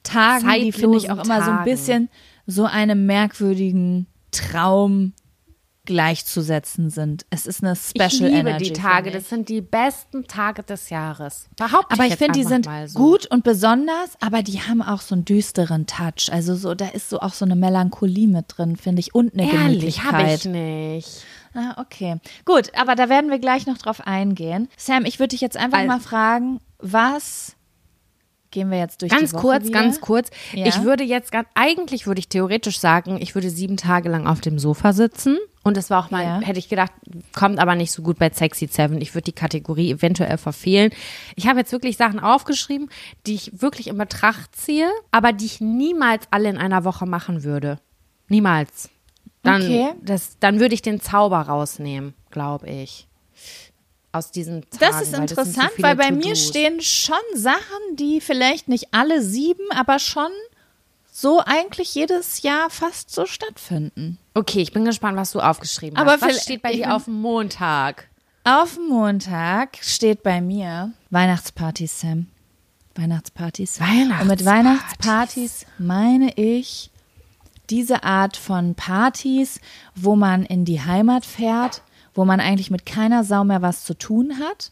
Tagen, 0.04 0.52
die 0.60 0.74
finde 0.74 0.98
ich 0.98 1.10
auch 1.10 1.24
Zeitlosen 1.24 1.32
immer 1.32 1.46
so 1.46 1.52
ein 1.52 1.58
Tagen. 1.58 1.70
bisschen 1.70 2.10
so 2.46 2.66
einem 2.66 3.06
merkwürdigen 3.06 4.06
Traum 4.32 5.14
gleichzusetzen 5.86 6.90
sind. 6.90 7.26
Es 7.30 7.46
ist 7.46 7.64
eine 7.64 7.76
Special 7.76 8.08
Ich 8.08 8.20
liebe 8.20 8.36
Energy. 8.50 8.66
die 8.66 8.74
Tage, 8.74 9.10
ich. 9.10 9.16
das 9.16 9.30
sind 9.30 9.50
die 9.50 9.62
besten 9.62 10.26
Tage 10.28 10.64
des 10.64 10.90
Jahres. 10.90 11.48
Behaupte 11.58 11.94
aber 11.94 12.04
ich 12.06 12.12
jetzt 12.12 12.20
finde, 12.20 12.40
die 12.40 12.46
sind 12.46 12.68
so. 12.88 13.00
gut 13.00 13.26
und 13.28 13.44
besonders, 13.44 14.12
aber 14.22 14.44
die 14.44 14.62
haben 14.62 14.82
auch 14.82 15.02
so 15.02 15.16
einen 15.16 15.26
düsteren 15.26 15.86
Touch. 15.86 16.32
Also 16.32 16.56
so, 16.56 16.74
da 16.74 16.88
ist 16.88 17.10
so 17.10 17.20
auch 17.20 17.34
so 17.34 17.46
eine 17.46 17.56
Melancholie 17.56 18.28
mit 18.28 18.46
drin, 18.48 18.78
finde 18.78 19.02
ich, 19.02 19.14
und 19.14 19.34
eine 19.34 19.44
Ehrlich, 19.52 20.04
habe 20.04 20.18
Gemütlichkeit. 20.24 20.40
ich 20.40 20.46
nicht. 20.46 21.26
Ah, 21.56 21.80
okay. 21.80 22.18
Gut, 22.46 22.72
aber 22.76 22.96
da 22.96 23.10
werden 23.10 23.30
wir 23.30 23.40
gleich 23.40 23.68
noch 23.68 23.78
drauf 23.78 24.02
eingehen. 24.08 24.70
Sam, 24.78 25.06
ich 25.06 25.20
würde 25.20 25.30
dich 25.30 25.42
jetzt 25.42 25.58
einfach 25.58 25.80
Also- 25.80 25.88
mal 25.88 26.00
fragen, 26.00 26.60
was 26.80 27.56
gehen 28.54 28.72
wir 28.72 28.78
jetzt 28.78 29.02
durch 29.02 29.12
Ganz 29.12 29.34
kurz, 29.34 29.66
wieder? 29.66 29.82
ganz 29.82 30.00
kurz. 30.00 30.30
Ja? 30.54 30.66
Ich 30.68 30.84
würde 30.84 31.04
jetzt, 31.04 31.32
ganz- 31.34 31.48
eigentlich 31.56 32.08
würde 32.08 32.20
ich 32.20 32.30
theoretisch 32.30 32.80
sagen, 32.80 33.18
ich 33.22 33.36
würde 33.36 33.50
sieben 33.50 33.76
Tage 33.76 34.08
lang 34.08 34.26
auf 34.28 34.40
dem 34.40 34.60
Sofa 34.60 34.94
sitzen. 34.94 35.38
Und 35.64 35.76
das 35.78 35.90
war 35.90 36.04
auch 36.06 36.12
mal, 36.12 36.24
Ja. 36.24 36.40
hätte 36.42 36.60
ich 36.60 36.70
gedacht, 36.70 36.92
kommt 37.34 37.58
aber 37.60 37.76
nicht 37.76 37.92
so 37.92 38.02
gut 38.02 38.20
bei 38.20 38.30
Sexy 38.30 38.68
Seven. 38.68 39.02
Ich 39.02 39.14
würde 39.16 39.26
die 39.26 39.32
Kategorie 39.34 39.92
eventuell 39.92 40.38
verfehlen. 40.38 40.92
Ich 41.36 41.48
habe 41.48 41.60
jetzt 41.60 41.72
wirklich 41.72 41.98
Sachen 41.98 42.20
aufgeschrieben, 42.20 42.90
die 43.26 43.36
ich 43.36 43.62
wirklich 43.62 43.88
in 43.88 43.98
Betracht 43.98 44.56
ziehe, 44.56 44.90
aber 45.12 45.34
die 45.34 45.46
ich 45.46 45.62
niemals 45.62 46.26
alle 46.32 46.50
in 46.50 46.58
einer 46.58 46.84
Woche 46.86 47.06
machen 47.06 47.44
würde. 47.44 47.80
Niemals. 48.28 48.90
Dann, 49.42 49.62
Okay. 49.62 49.90
das, 50.02 50.38
dann 50.40 50.60
würde 50.60 50.74
ich 50.76 50.82
den 50.82 51.02
Zauber 51.02 51.40
rausnehmen, 51.42 52.14
glaube 52.32 52.70
ich. 52.70 53.08
Aus 54.14 54.32
diesen 54.32 54.62
Tagen. 54.62 54.78
Das 54.80 55.02
ist 55.02 55.12
weil 55.12 55.22
interessant, 55.22 55.72
so 55.72 55.76
viele 55.76 55.88
weil 55.88 55.96
bei 55.96 56.12
mir 56.12 56.36
stehen 56.36 56.80
schon 56.82 57.16
Sachen, 57.34 57.96
die 57.96 58.22
vielleicht 58.22 58.70
nicht 58.70 58.94
alle 58.94 59.22
sieben, 59.22 59.66
aber 59.72 60.00
schon 60.00 60.32
so 61.12 61.42
eigentlich 61.46 61.96
jedes 61.96 62.42
Jahr 62.44 62.70
fast 62.70 63.12
so 63.12 63.26
stattfinden. 63.26 64.20
Okay, 64.36 64.62
ich 64.62 64.72
bin 64.72 64.86
gespannt, 64.86 65.18
was 65.18 65.32
du 65.32 65.40
aufgeschrieben 65.40 65.98
Aber 65.98 66.14
hast. 66.14 66.22
Was 66.22 66.44
steht 66.44 66.62
bei 66.62 66.74
dir 66.74 66.96
auf 66.96 67.06
dem 67.06 67.22
Montag? 67.22 68.08
Auf 68.44 68.76
dem 68.76 68.88
Montag 68.88 69.78
steht 69.82 70.22
bei 70.22 70.42
mir 70.42 70.92
Weihnachtspartys, 71.10 72.02
Sam. 72.02 72.28
Weihnachtspartys. 72.96 73.80
Und 73.80 74.28
mit 74.28 74.46
Weihnachtspartys. 74.46 74.46
Weihnachtspartys 74.46 75.66
meine 75.80 76.34
ich 76.38 76.92
diese 77.70 78.04
Art 78.04 78.38
von 78.38 78.76
Partys, 78.76 79.60
wo 79.96 80.16
man 80.16 80.46
in 80.46 80.66
die 80.66 80.82
Heimat 80.82 81.26
fährt, 81.26 81.82
wo 82.14 82.26
man 82.26 82.40
eigentlich 82.40 82.72
mit 82.72 82.86
keiner 82.86 83.24
Sau 83.24 83.44
mehr 83.44 83.62
was 83.62 83.84
zu 83.84 83.94
tun 83.94 84.40
hat. 84.40 84.72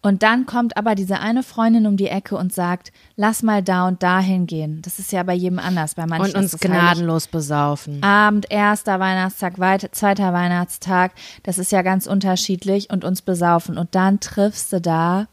Und 0.00 0.22
dann 0.22 0.46
kommt 0.46 0.76
aber 0.76 0.94
diese 0.94 1.18
eine 1.18 1.42
Freundin 1.42 1.84
um 1.86 1.96
die 1.96 2.06
Ecke 2.06 2.36
und 2.36 2.52
sagt, 2.54 2.92
lass 3.16 3.42
mal 3.42 3.64
da 3.64 3.88
und 3.88 4.00
da 4.04 4.20
hingehen. 4.20 4.80
Das 4.82 5.00
ist 5.00 5.10
ja 5.10 5.24
bei 5.24 5.34
jedem 5.34 5.58
anders. 5.58 5.96
Bei 5.96 6.06
manchen 6.06 6.36
Und 6.36 6.42
uns 6.42 6.52
heilig- 6.54 6.60
gnadenlos 6.70 7.26
besaufen. 7.26 8.00
Abend, 8.04 8.46
erster 8.48 9.00
Weihnachtstag, 9.00 9.58
weit, 9.58 9.88
zweiter 9.92 10.32
Weihnachtstag. 10.32 11.12
Das 11.42 11.58
ist 11.58 11.72
ja 11.72 11.82
ganz 11.82 12.06
unterschiedlich 12.06 12.90
und 12.90 13.04
uns 13.04 13.22
besaufen. 13.22 13.76
Und 13.76 13.96
dann 13.96 14.20
triffst 14.20 14.72
du 14.72 14.80
da 14.80 15.26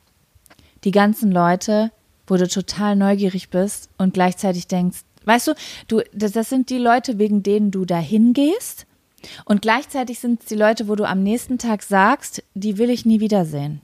die 0.84 0.92
ganzen 0.92 1.32
Leute, 1.32 1.92
wo 2.26 2.36
du 2.38 2.48
total 2.48 2.96
neugierig 2.96 3.50
bist 3.52 3.90
und 4.00 4.16
gleichzeitig 4.16 4.68
denkst, 4.68 5.02
weißt 5.26 5.48
du, 5.50 5.54
du, 5.88 6.02
das, 6.12 6.32
das 6.32 6.50
sind 6.50 6.72
die 6.72 6.80
Leute, 6.80 7.20
wegen 7.20 7.44
denen 7.44 7.70
du 7.70 7.86
da 7.86 7.98
hingehst. 7.98 8.88
Und 9.46 9.62
gleichzeitig 9.62 10.20
sind 10.20 10.42
es 10.42 10.46
die 10.48 10.56
Leute, 10.56 10.88
wo 10.88 10.96
du 10.96 11.06
am 11.06 11.24
nächsten 11.24 11.58
Tag 11.58 11.84
sagst, 11.84 12.44
die 12.54 12.78
will 12.78 12.90
ich 12.90 13.06
nie 13.06 13.20
wiedersehen. 13.20 13.82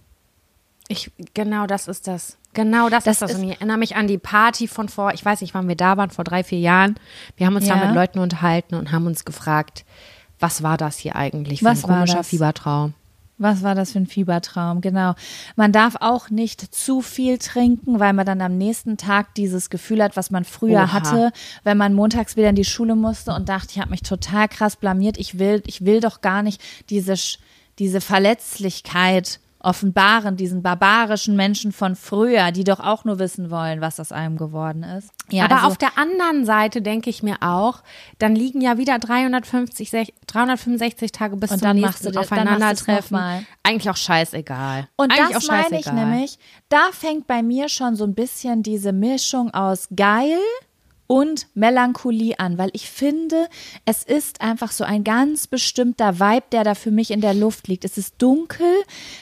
Ich, 0.88 1.12
genau 1.34 1.68
das 1.68 1.88
ist 1.88 2.08
das. 2.08 2.38
Genau 2.54 2.89
das, 2.89 3.06
Das 3.06 3.16
ist 3.16 3.22
das. 3.22 3.32
ist- 3.32 3.38
Und 3.38 3.44
ich 3.46 3.56
erinnere 3.56 3.78
mich 3.78 3.96
an 3.96 4.08
die 4.08 4.18
Party 4.18 4.68
von 4.68 4.89
vor, 4.89 5.14
ich 5.14 5.24
weiß 5.24 5.39
nicht, 5.42 5.54
wann 5.54 5.68
wir 5.70 5.76
da 5.78 5.96
waren, 5.96 6.10
vor 6.10 6.26
drei, 6.26 6.44
vier 6.44 6.60
Jahren. 6.60 6.96
Wir 7.38 7.46
haben 7.48 7.56
uns 7.56 7.68
da 7.68 7.78
Ja. 7.78 7.86
mit 7.86 7.96
Leuten 7.96 8.20
unterhalten 8.20 8.76
und 8.76 8.92
haben 8.92 9.06
uns 9.08 9.24
gefragt, 9.24 9.86
was 10.39 10.62
war 10.64 10.76
das 10.78 10.98
hier 10.98 11.16
eigentlich 11.16 11.60
für 11.60 11.66
Was 11.66 11.84
ein 11.86 11.89
war 11.89 11.96
komischer 12.00 12.18
das? 12.18 12.28
Fiebertraum? 12.28 12.94
Was 13.42 13.64
war 13.64 13.74
das 13.74 13.94
für 13.94 14.00
ein 14.00 14.06
Fiebertraum? 14.06 14.82
Genau. 14.82 15.16
Man 15.56 15.72
darf 15.72 15.96
auch 16.00 16.30
nicht 16.30 16.62
zu 16.74 17.02
viel 17.02 17.39
trinken, 17.39 18.00
weil 18.00 18.14
man 18.14 18.26
dann 18.26 18.39
am 18.39 18.58
nächsten 18.58 18.98
Tag 18.98 19.34
dieses 19.34 19.72
Gefühl 19.72 20.04
hat, 20.04 20.16
was 20.16 20.30
man 20.30 20.46
früher 20.46 20.84
Oha. 20.84 20.94
hatte, 20.94 21.32
wenn 21.64 21.78
man 21.78 21.96
montags 21.96 22.38
wieder 22.38 22.50
in 22.50 22.56
die 22.56 22.66
Schule 22.66 22.96
musste 22.96 23.34
und 23.34 23.50
dachte, 23.50 23.70
ich 23.72 23.80
habe 23.80 23.89
mich 23.89 24.04
total 24.04 24.48
krass 24.48 24.76
blamiert. 24.76 25.18
Ich 25.18 25.39
will, 25.39 25.64
ich 25.66 25.84
will 25.86 26.02
doch 26.02 26.22
gar 26.22 26.44
nicht 26.44 26.62
diese, 26.89 27.16
diese 27.80 28.00
Verletzlichkeit 28.00 29.39
offenbaren, 29.64 30.36
diesen 30.38 30.62
barbarischen 30.62 31.36
Menschen 31.36 31.72
von 31.72 31.95
früher, 31.95 32.51
die 32.51 32.64
doch 32.64 32.80
auch 32.80 33.05
nur 33.05 33.20
wissen 33.20 33.49
wollen, 33.51 33.82
was 33.82 33.99
aus 33.99 34.12
einem 34.12 34.38
geworden 34.38 34.84
ist. 34.84 35.09
Ja, 35.30 35.45
Aber 35.45 35.55
also, 35.57 35.68
auf 35.68 35.78
der 35.78 35.97
anderen 35.97 36.45
Seite 36.45 36.82
denke 36.82 37.09
ich 37.09 37.24
mir 37.24 37.38
auch, 37.41 37.84
dann 38.20 38.36
liegen 38.36 38.59
ja 38.62 38.78
wieder 38.78 38.99
350, 38.99 39.89
sech- 39.89 40.14
365 40.28 41.12
Tage 41.12 41.36
bis 41.38 41.51
Und 41.51 41.59
zum 41.59 41.68
dann 41.68 41.76
nächsten 41.78 41.88
machst 41.88 42.05
du 42.05 42.12
das- 42.12 42.30
dann 42.30 42.39
Aufeinandertreffen. 42.47 43.20
Eigentlich 43.64 43.89
auch 43.89 43.97
scheißegal. 43.97 44.88
Und 44.97 45.12
Eigentlich 45.12 45.36
das 45.36 45.49
auch 45.49 45.53
meine 45.53 45.80
ich 45.80 45.91
nämlich, 45.91 46.39
da 46.70 46.89
fängt 46.91 47.28
bei 47.28 47.43
mir 47.43 47.70
schon 47.70 47.95
so 47.95 48.03
ein 48.03 48.14
bisschen 48.16 48.64
diese 48.64 48.91
Mischung 48.91 49.53
aus 49.53 49.88
geil 49.95 50.38
und 51.12 51.47
Melancholie 51.55 52.39
an, 52.39 52.57
weil 52.57 52.70
ich 52.72 52.89
finde, 52.89 53.49
es 53.84 54.01
ist 54.01 54.39
einfach 54.39 54.72
so 54.72 54.86
ein 54.86 55.03
ganz 55.03 55.45
bestimmter 55.45 56.22
Vibe, 56.22 56.45
der 56.53 56.64
da 56.64 56.74
für 56.74 56.89
mich 56.89 57.12
in 57.12 57.20
der 57.20 57.34
Luft 57.34 57.68
liegt. 57.68 57.84
Es 57.84 57.97
ist 57.97 58.16
dunkel, 58.20 58.66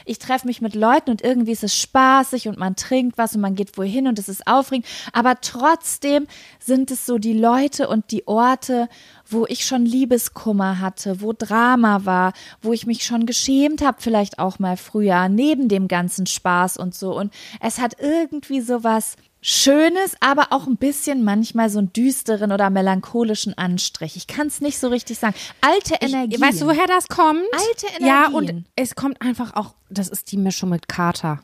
ich 0.06 0.20
treffe 0.20 0.46
mich 0.46 0.62
mit 0.62 0.76
Leuten 0.76 1.10
und 1.10 1.24
irgendwie 1.24 1.54
ist 1.54 1.64
es 1.64 1.76
spaßig 1.76 2.48
und 2.48 2.60
man 2.60 2.76
trinkt 2.76 3.18
was 3.18 3.34
und 3.34 3.42
man 3.42 3.56
geht 3.56 3.76
wohin 3.76 4.08
und 4.08 4.20
es 4.20 4.30
ist 4.30 4.46
aufregend, 4.46 4.86
aber 5.14 5.42
trotzdem 5.42 6.28
sind 6.60 6.92
es 6.92 7.08
so 7.08 7.18
die 7.18 7.34
Leute 7.34 7.88
und 7.88 8.12
die 8.12 8.28
Orte, 8.28 8.88
wo 9.28 9.48
ich 9.48 9.66
schon 9.66 9.84
Liebeskummer 9.84 10.80
hatte, 10.80 11.22
wo 11.22 11.34
Drama 11.34 12.06
war, 12.06 12.34
wo 12.62 12.72
ich 12.72 12.86
mich 12.86 13.04
schon 13.04 13.26
geschämt 13.26 13.84
habe, 13.84 13.98
vielleicht 14.00 14.38
auch 14.38 14.60
mal 14.60 14.78
früher, 14.78 15.28
neben 15.28 15.70
dem 15.70 15.88
ganzen 15.88 16.28
Spaß 16.28 16.78
und 16.78 16.94
so. 16.94 17.18
Und 17.18 17.34
es 17.62 17.80
hat 17.80 17.96
irgendwie 18.00 18.62
so 18.62 18.84
was 18.84 19.16
Schönes, 19.42 20.16
aber 20.20 20.48
auch 20.52 20.68
ein 20.68 20.76
bisschen 20.76 21.24
manchmal 21.24 21.70
so 21.70 21.80
einen 21.80 21.94
düsteren 21.94 22.52
oder 22.52 22.70
melancholischen 22.70 23.58
Anstrich. 23.58 24.18
Ich 24.18 24.28
kann 24.28 24.48
es 24.48 24.60
nicht 24.60 24.78
so 24.80 24.90
richtig 24.90 25.18
sagen. 25.18 25.34
Alte 25.62 25.96
Energie. 26.02 26.40
Weißt 26.42 26.62
du, 26.62 26.66
woher 26.66 26.88
das 26.88 27.08
kommt? 27.08 27.42
Alte 27.54 27.88
Energien. 27.88 28.06
Ja, 28.08 28.28
und 28.28 28.66
es 28.76 28.96
kommt 28.96 29.22
einfach 29.22 29.56
auch, 29.56 29.76
das 29.90 30.10
ist 30.10 30.32
die 30.34 30.38
Mischung 30.38 30.70
mit 30.70 30.90
Kater. 30.90 31.40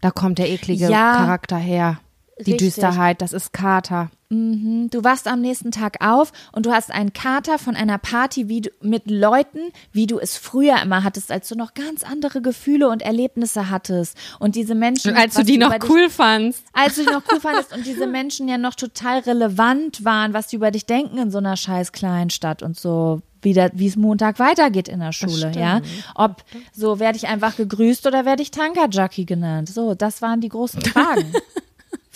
Da 0.00 0.10
kommt 0.10 0.38
der 0.38 0.48
eklige 0.48 0.88
Ja. 0.88 1.16
Charakter 1.16 1.56
her. 1.58 2.00
Die 2.40 2.52
Richtig. 2.52 2.74
Düsterheit, 2.74 3.20
das 3.20 3.32
ist 3.32 3.52
Kater. 3.52 4.10
Mhm. 4.30 4.90
Du 4.90 5.02
wachst 5.02 5.26
am 5.26 5.40
nächsten 5.40 5.70
Tag 5.70 6.04
auf 6.04 6.32
und 6.52 6.66
du 6.66 6.70
hast 6.72 6.90
einen 6.92 7.12
Kater 7.12 7.58
von 7.58 7.74
einer 7.74 7.98
Party 7.98 8.48
wie 8.48 8.60
du, 8.60 8.70
mit 8.82 9.10
Leuten, 9.10 9.58
wie 9.90 10.06
du 10.06 10.18
es 10.18 10.36
früher 10.36 10.80
immer 10.82 11.02
hattest, 11.02 11.32
als 11.32 11.48
du 11.48 11.54
noch 11.56 11.74
ganz 11.74 12.04
andere 12.04 12.42
Gefühle 12.42 12.88
und 12.90 13.02
Erlebnisse 13.02 13.70
hattest. 13.70 14.16
Und 14.38 14.54
diese 14.54 14.74
Menschen. 14.74 15.16
Als 15.16 15.34
du 15.34 15.44
die 15.44 15.58
noch 15.58 15.72
dich- 15.72 15.88
cool 15.88 16.10
fandst. 16.10 16.62
als 16.74 16.96
du 16.96 17.04
die 17.04 17.10
noch 17.10 17.22
cool 17.32 17.40
fandest 17.40 17.74
und 17.74 17.86
diese 17.86 18.06
Menschen 18.06 18.48
ja 18.48 18.58
noch 18.58 18.74
total 18.74 19.20
relevant 19.20 20.04
waren, 20.04 20.34
was 20.34 20.46
die 20.48 20.56
über 20.56 20.70
dich 20.70 20.86
denken 20.86 21.18
in 21.18 21.30
so 21.30 21.38
einer 21.38 21.56
scheiß 21.56 21.92
Kleinstadt 21.92 22.62
und 22.62 22.78
so 22.78 23.22
wie, 23.40 23.56
es 23.58 23.96
Montag 23.96 24.38
weitergeht 24.38 24.88
in 24.88 25.00
der 25.00 25.12
Schule, 25.12 25.52
ja. 25.54 25.80
Ob 26.14 26.42
so 26.72 26.98
werde 26.98 27.16
ich 27.16 27.28
einfach 27.28 27.56
gegrüßt 27.56 28.06
oder 28.06 28.24
werde 28.24 28.42
ich 28.42 28.50
Tankerjockey 28.50 29.24
genannt. 29.24 29.68
So, 29.68 29.94
das 29.94 30.22
waren 30.22 30.40
die 30.40 30.48
großen 30.48 30.82
Fragen 30.82 31.32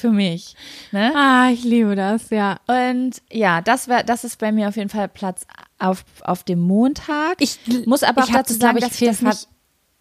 für 0.03 0.11
mich. 0.13 0.55
Ne? 0.91 1.13
Ah, 1.17 1.49
ich 1.51 1.65
liebe 1.65 1.97
das, 1.97 2.29
ja. 2.31 2.59
Und 2.67 3.23
ja, 3.33 3.61
das 3.63 3.89
wär, 3.89 4.03
das 4.03 4.25
ist 4.25 4.39
bei 4.39 4.53
mir 4.53 4.69
auf 4.69 4.77
jeden 4.77 4.91
Fall 4.91 5.09
Platz 5.09 5.47
auf, 5.79 6.05
auf 6.23 6.45
dem 6.45 6.61
Montag. 6.61 7.37
Ich- 7.39 7.59
muss 7.87 8.03
aber 8.03 8.23
ich 8.25 8.29
auch 8.31 8.35
dazu 8.35 8.53
sagen, 8.55 8.77
ich, 8.79 8.85
dass 8.85 9.01
ich 9.01 9.09
das 9.09 9.23
nicht 9.23 9.49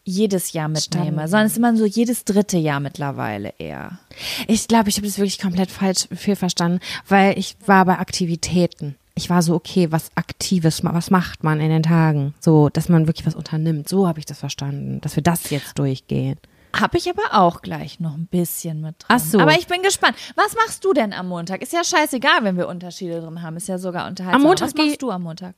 jedes 0.03 0.53
Jahr 0.53 0.67
mitnehme, 0.67 1.03
Verstanden. 1.05 1.29
sondern 1.29 1.45
es 1.45 1.51
ist 1.53 1.57
immer 1.59 1.77
so 1.77 1.85
jedes 1.85 2.25
dritte 2.25 2.57
Jahr 2.57 2.79
mittlerweile 2.79 3.53
eher. 3.59 3.99
Ich 4.47 4.67
glaube, 4.67 4.89
ich 4.89 4.97
habe 4.97 5.05
das 5.07 5.17
wirklich 5.17 5.39
komplett 5.39 5.69
falsch 5.71 6.07
viel 6.15 6.35
verstanden, 6.35 6.79
weil 7.07 7.37
ich 7.37 7.55
war 7.67 7.85
bei 7.85 7.99
Aktivitäten. 7.99 8.95
Ich 9.13 9.29
war 9.29 9.41
so, 9.43 9.53
okay, 9.53 9.91
was 9.91 10.09
Aktives, 10.15 10.83
was 10.83 11.11
macht 11.11 11.43
man 11.43 11.59
in 11.59 11.69
den 11.69 11.83
Tagen? 11.83 12.33
So, 12.39 12.69
dass 12.69 12.89
man 12.89 13.07
wirklich 13.07 13.27
was 13.27 13.35
unternimmt. 13.35 13.87
So 13.87 14.07
habe 14.07 14.19
ich 14.19 14.25
das 14.25 14.39
verstanden, 14.39 14.99
dass 15.01 15.15
wir 15.15 15.21
das 15.23 15.49
jetzt 15.51 15.77
durchgehen. 15.77 16.37
Habe 16.73 16.97
ich 16.97 17.09
aber 17.09 17.33
auch 17.33 17.61
gleich 17.61 17.99
noch 17.99 18.13
ein 18.13 18.27
bisschen 18.27 18.81
mit 18.81 18.95
drin. 18.99 19.07
Ach 19.09 19.19
so. 19.19 19.39
Aber 19.39 19.53
ich 19.53 19.67
bin 19.67 19.81
gespannt. 19.81 20.15
Was 20.35 20.55
machst 20.55 20.83
du 20.85 20.93
denn 20.93 21.13
am 21.13 21.27
Montag? 21.27 21.61
Ist 21.61 21.73
ja 21.73 21.83
scheißegal, 21.83 22.43
wenn 22.43 22.57
wir 22.57 22.67
Unterschiede 22.67 23.21
drin 23.21 23.41
haben. 23.41 23.57
Ist 23.57 23.67
ja 23.67 23.77
sogar 23.77 24.07
unterhaltsam. 24.07 24.41
Am 24.41 24.47
Montag 24.47 24.67
Was 24.67 24.75
machst 24.75 25.01
du 25.01 25.11
am 25.11 25.23
Montag? 25.23 25.55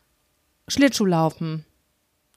Schlittschuhlaufen. 0.67 1.65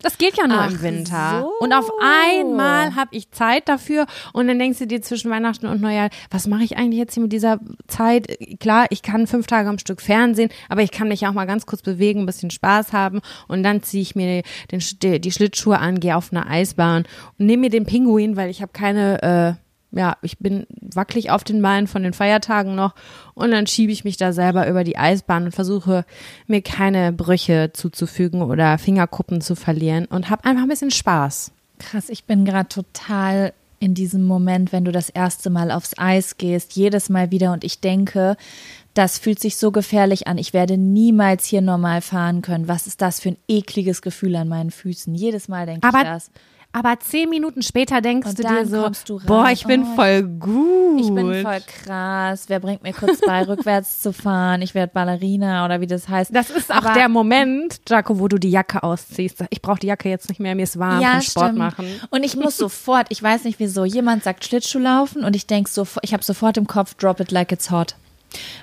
Das 0.02 0.18
geht 0.18 0.36
ja 0.36 0.46
nur 0.46 0.58
Ach 0.58 0.70
im 0.70 0.82
Winter. 0.82 1.40
so. 1.40 1.64
Und 1.64 1.72
auf 1.72 1.90
einmal 2.02 2.94
habe 2.96 3.16
ich 3.16 3.30
Zeit 3.30 3.66
dafür. 3.68 4.06
Und 4.34 4.46
dann 4.46 4.58
denkst 4.58 4.78
du 4.78 4.86
dir 4.86 5.00
zwischen 5.00 5.30
Weihnachten 5.30 5.66
und 5.66 5.80
Neujahr, 5.80 6.10
was 6.30 6.46
mache 6.46 6.64
ich 6.64 6.76
eigentlich 6.76 6.98
jetzt 6.98 7.14
hier 7.14 7.22
mit 7.22 7.32
dieser 7.32 7.60
Zeit? 7.88 8.28
Klar, 8.60 8.86
ich 8.90 9.00
kann 9.00 9.26
fünf 9.26 9.46
Tage 9.46 9.68
am 9.68 9.78
Stück 9.78 10.02
Fernsehen, 10.02 10.50
aber 10.68 10.82
ich 10.82 10.90
kann 10.90 11.08
mich 11.08 11.26
auch 11.26 11.32
mal 11.32 11.46
ganz 11.46 11.64
kurz 11.64 11.80
bewegen, 11.80 12.20
ein 12.20 12.26
bisschen 12.26 12.50
Spaß 12.50 12.92
haben. 12.92 13.20
Und 13.48 13.62
dann 13.62 13.82
ziehe 13.82 14.02
ich 14.02 14.14
mir 14.14 14.42
den, 14.70 15.20
die, 15.20 15.32
Schlittschuhe 15.32 15.78
an, 15.78 15.98
gehe 15.98 16.14
auf 16.14 16.30
eine 16.30 16.46
Eisbahn 16.46 17.04
und 17.38 17.46
nehme 17.46 17.62
mir 17.62 17.70
den 17.70 17.86
Pinguin, 17.86 18.36
weil 18.36 18.50
ich 18.50 18.60
habe 18.60 18.72
keine, 18.72 19.56
äh, 19.56 19.65
ja, 19.92 20.16
ich 20.22 20.38
bin 20.38 20.66
wackelig 20.80 21.30
auf 21.30 21.44
den 21.44 21.62
Beinen 21.62 21.86
von 21.86 22.02
den 22.02 22.12
Feiertagen 22.12 22.74
noch. 22.74 22.94
Und 23.34 23.50
dann 23.50 23.66
schiebe 23.66 23.92
ich 23.92 24.04
mich 24.04 24.16
da 24.16 24.32
selber 24.32 24.68
über 24.68 24.84
die 24.84 24.98
Eisbahn 24.98 25.44
und 25.44 25.52
versuche 25.52 26.04
mir 26.46 26.62
keine 26.62 27.12
Brüche 27.12 27.70
zuzufügen 27.72 28.42
oder 28.42 28.78
Fingerkuppen 28.78 29.40
zu 29.40 29.54
verlieren 29.54 30.06
und 30.06 30.30
habe 30.30 30.44
einfach 30.44 30.62
ein 30.64 30.68
bisschen 30.68 30.90
Spaß. 30.90 31.52
Krass, 31.78 32.08
ich 32.08 32.24
bin 32.24 32.44
gerade 32.44 32.68
total 32.68 33.52
in 33.78 33.94
diesem 33.94 34.24
Moment, 34.24 34.72
wenn 34.72 34.84
du 34.84 34.92
das 34.92 35.10
erste 35.10 35.50
Mal 35.50 35.70
aufs 35.70 35.98
Eis 35.98 36.38
gehst, 36.38 36.74
jedes 36.74 37.08
Mal 37.08 37.30
wieder 37.30 37.52
und 37.52 37.62
ich 37.62 37.80
denke, 37.80 38.36
das 38.94 39.18
fühlt 39.18 39.38
sich 39.38 39.58
so 39.58 39.70
gefährlich 39.70 40.26
an. 40.26 40.38
Ich 40.38 40.54
werde 40.54 40.78
niemals 40.78 41.44
hier 41.44 41.60
normal 41.60 42.00
fahren 42.00 42.40
können. 42.40 42.66
Was 42.66 42.86
ist 42.86 43.02
das 43.02 43.20
für 43.20 43.30
ein 43.30 43.36
ekliges 43.46 44.00
Gefühl 44.00 44.34
an 44.36 44.48
meinen 44.48 44.70
Füßen? 44.70 45.14
Jedes 45.14 45.48
Mal 45.48 45.66
denke 45.66 45.86
ich 45.86 45.94
Aber, 45.94 46.02
das. 46.02 46.30
aber 46.30 46.38
zehn 47.00 47.28
Minuten 47.30 47.62
später 47.62 48.00
denkst 48.00 48.28
Und 48.28 48.38
du 48.38 48.42
dir 48.42 48.66
so, 48.66 48.90
du 49.06 49.24
boah, 49.26 49.50
ich 49.50 49.64
bin 49.64 49.82
Oh, 49.82 49.94
voll 49.96 50.22
gut. 50.22 51.00
Ich 51.00 51.12
bin 51.14 51.42
voll 51.42 51.60
krass. 51.84 52.44
Wer 52.48 52.60
bringt 52.60 52.82
mir 52.82 52.92
kurz 52.92 53.20
bei, 53.20 53.42
rückwärts 53.48 54.00
zu 54.02 54.12
fahren? 54.12 54.62
Ich 54.62 54.74
werde 54.74 54.92
Ballerina 54.92 55.64
oder 55.64 55.80
wie 55.80 55.86
das 55.86 56.08
heißt. 56.08 56.34
das 56.34 56.50
ist 56.50 56.70
auch 56.72 56.76
Aber- 56.84 56.94
der 56.94 57.08
Moment, 57.08 57.80
Jaco, 57.88 58.18
wo 58.18 58.28
du 58.28 58.38
die 58.38 58.50
Jacke 58.50 58.82
ausziehst. 58.82 59.44
Ich 59.50 59.62
brauche 59.62 59.78
die 59.78 59.86
Jacke 59.88 60.08
jetzt 60.08 60.28
nicht 60.28 60.40
mehr, 60.40 60.54
mir 60.54 60.64
ist 60.64 60.78
warm 60.78 61.02
vom 61.02 61.20
Sport 61.20 61.46
stimmt. 61.46 61.58
machen. 61.58 61.86
Und 62.10 62.24
ich 62.24 62.36
muss 62.36 62.56
sofort, 62.58 63.06
ich 63.10 63.22
weiß 63.22 63.44
nicht 63.44 63.58
wieso, 63.58 63.84
jemand 63.84 64.24
sagt 64.24 64.44
Schlittschuhlaufen 64.44 65.24
und 65.24 65.36
ich 65.36 65.46
denke 65.46 65.70
so, 65.70 65.86
ich 66.02 66.12
habe 66.12 66.22
sofort 66.24 66.56
im 66.56 66.66
Kopf 66.66 66.94
Drop 66.94 67.20
It 67.20 67.30
Like 67.30 67.52
It's 67.52 67.70
Hot. 67.70 67.94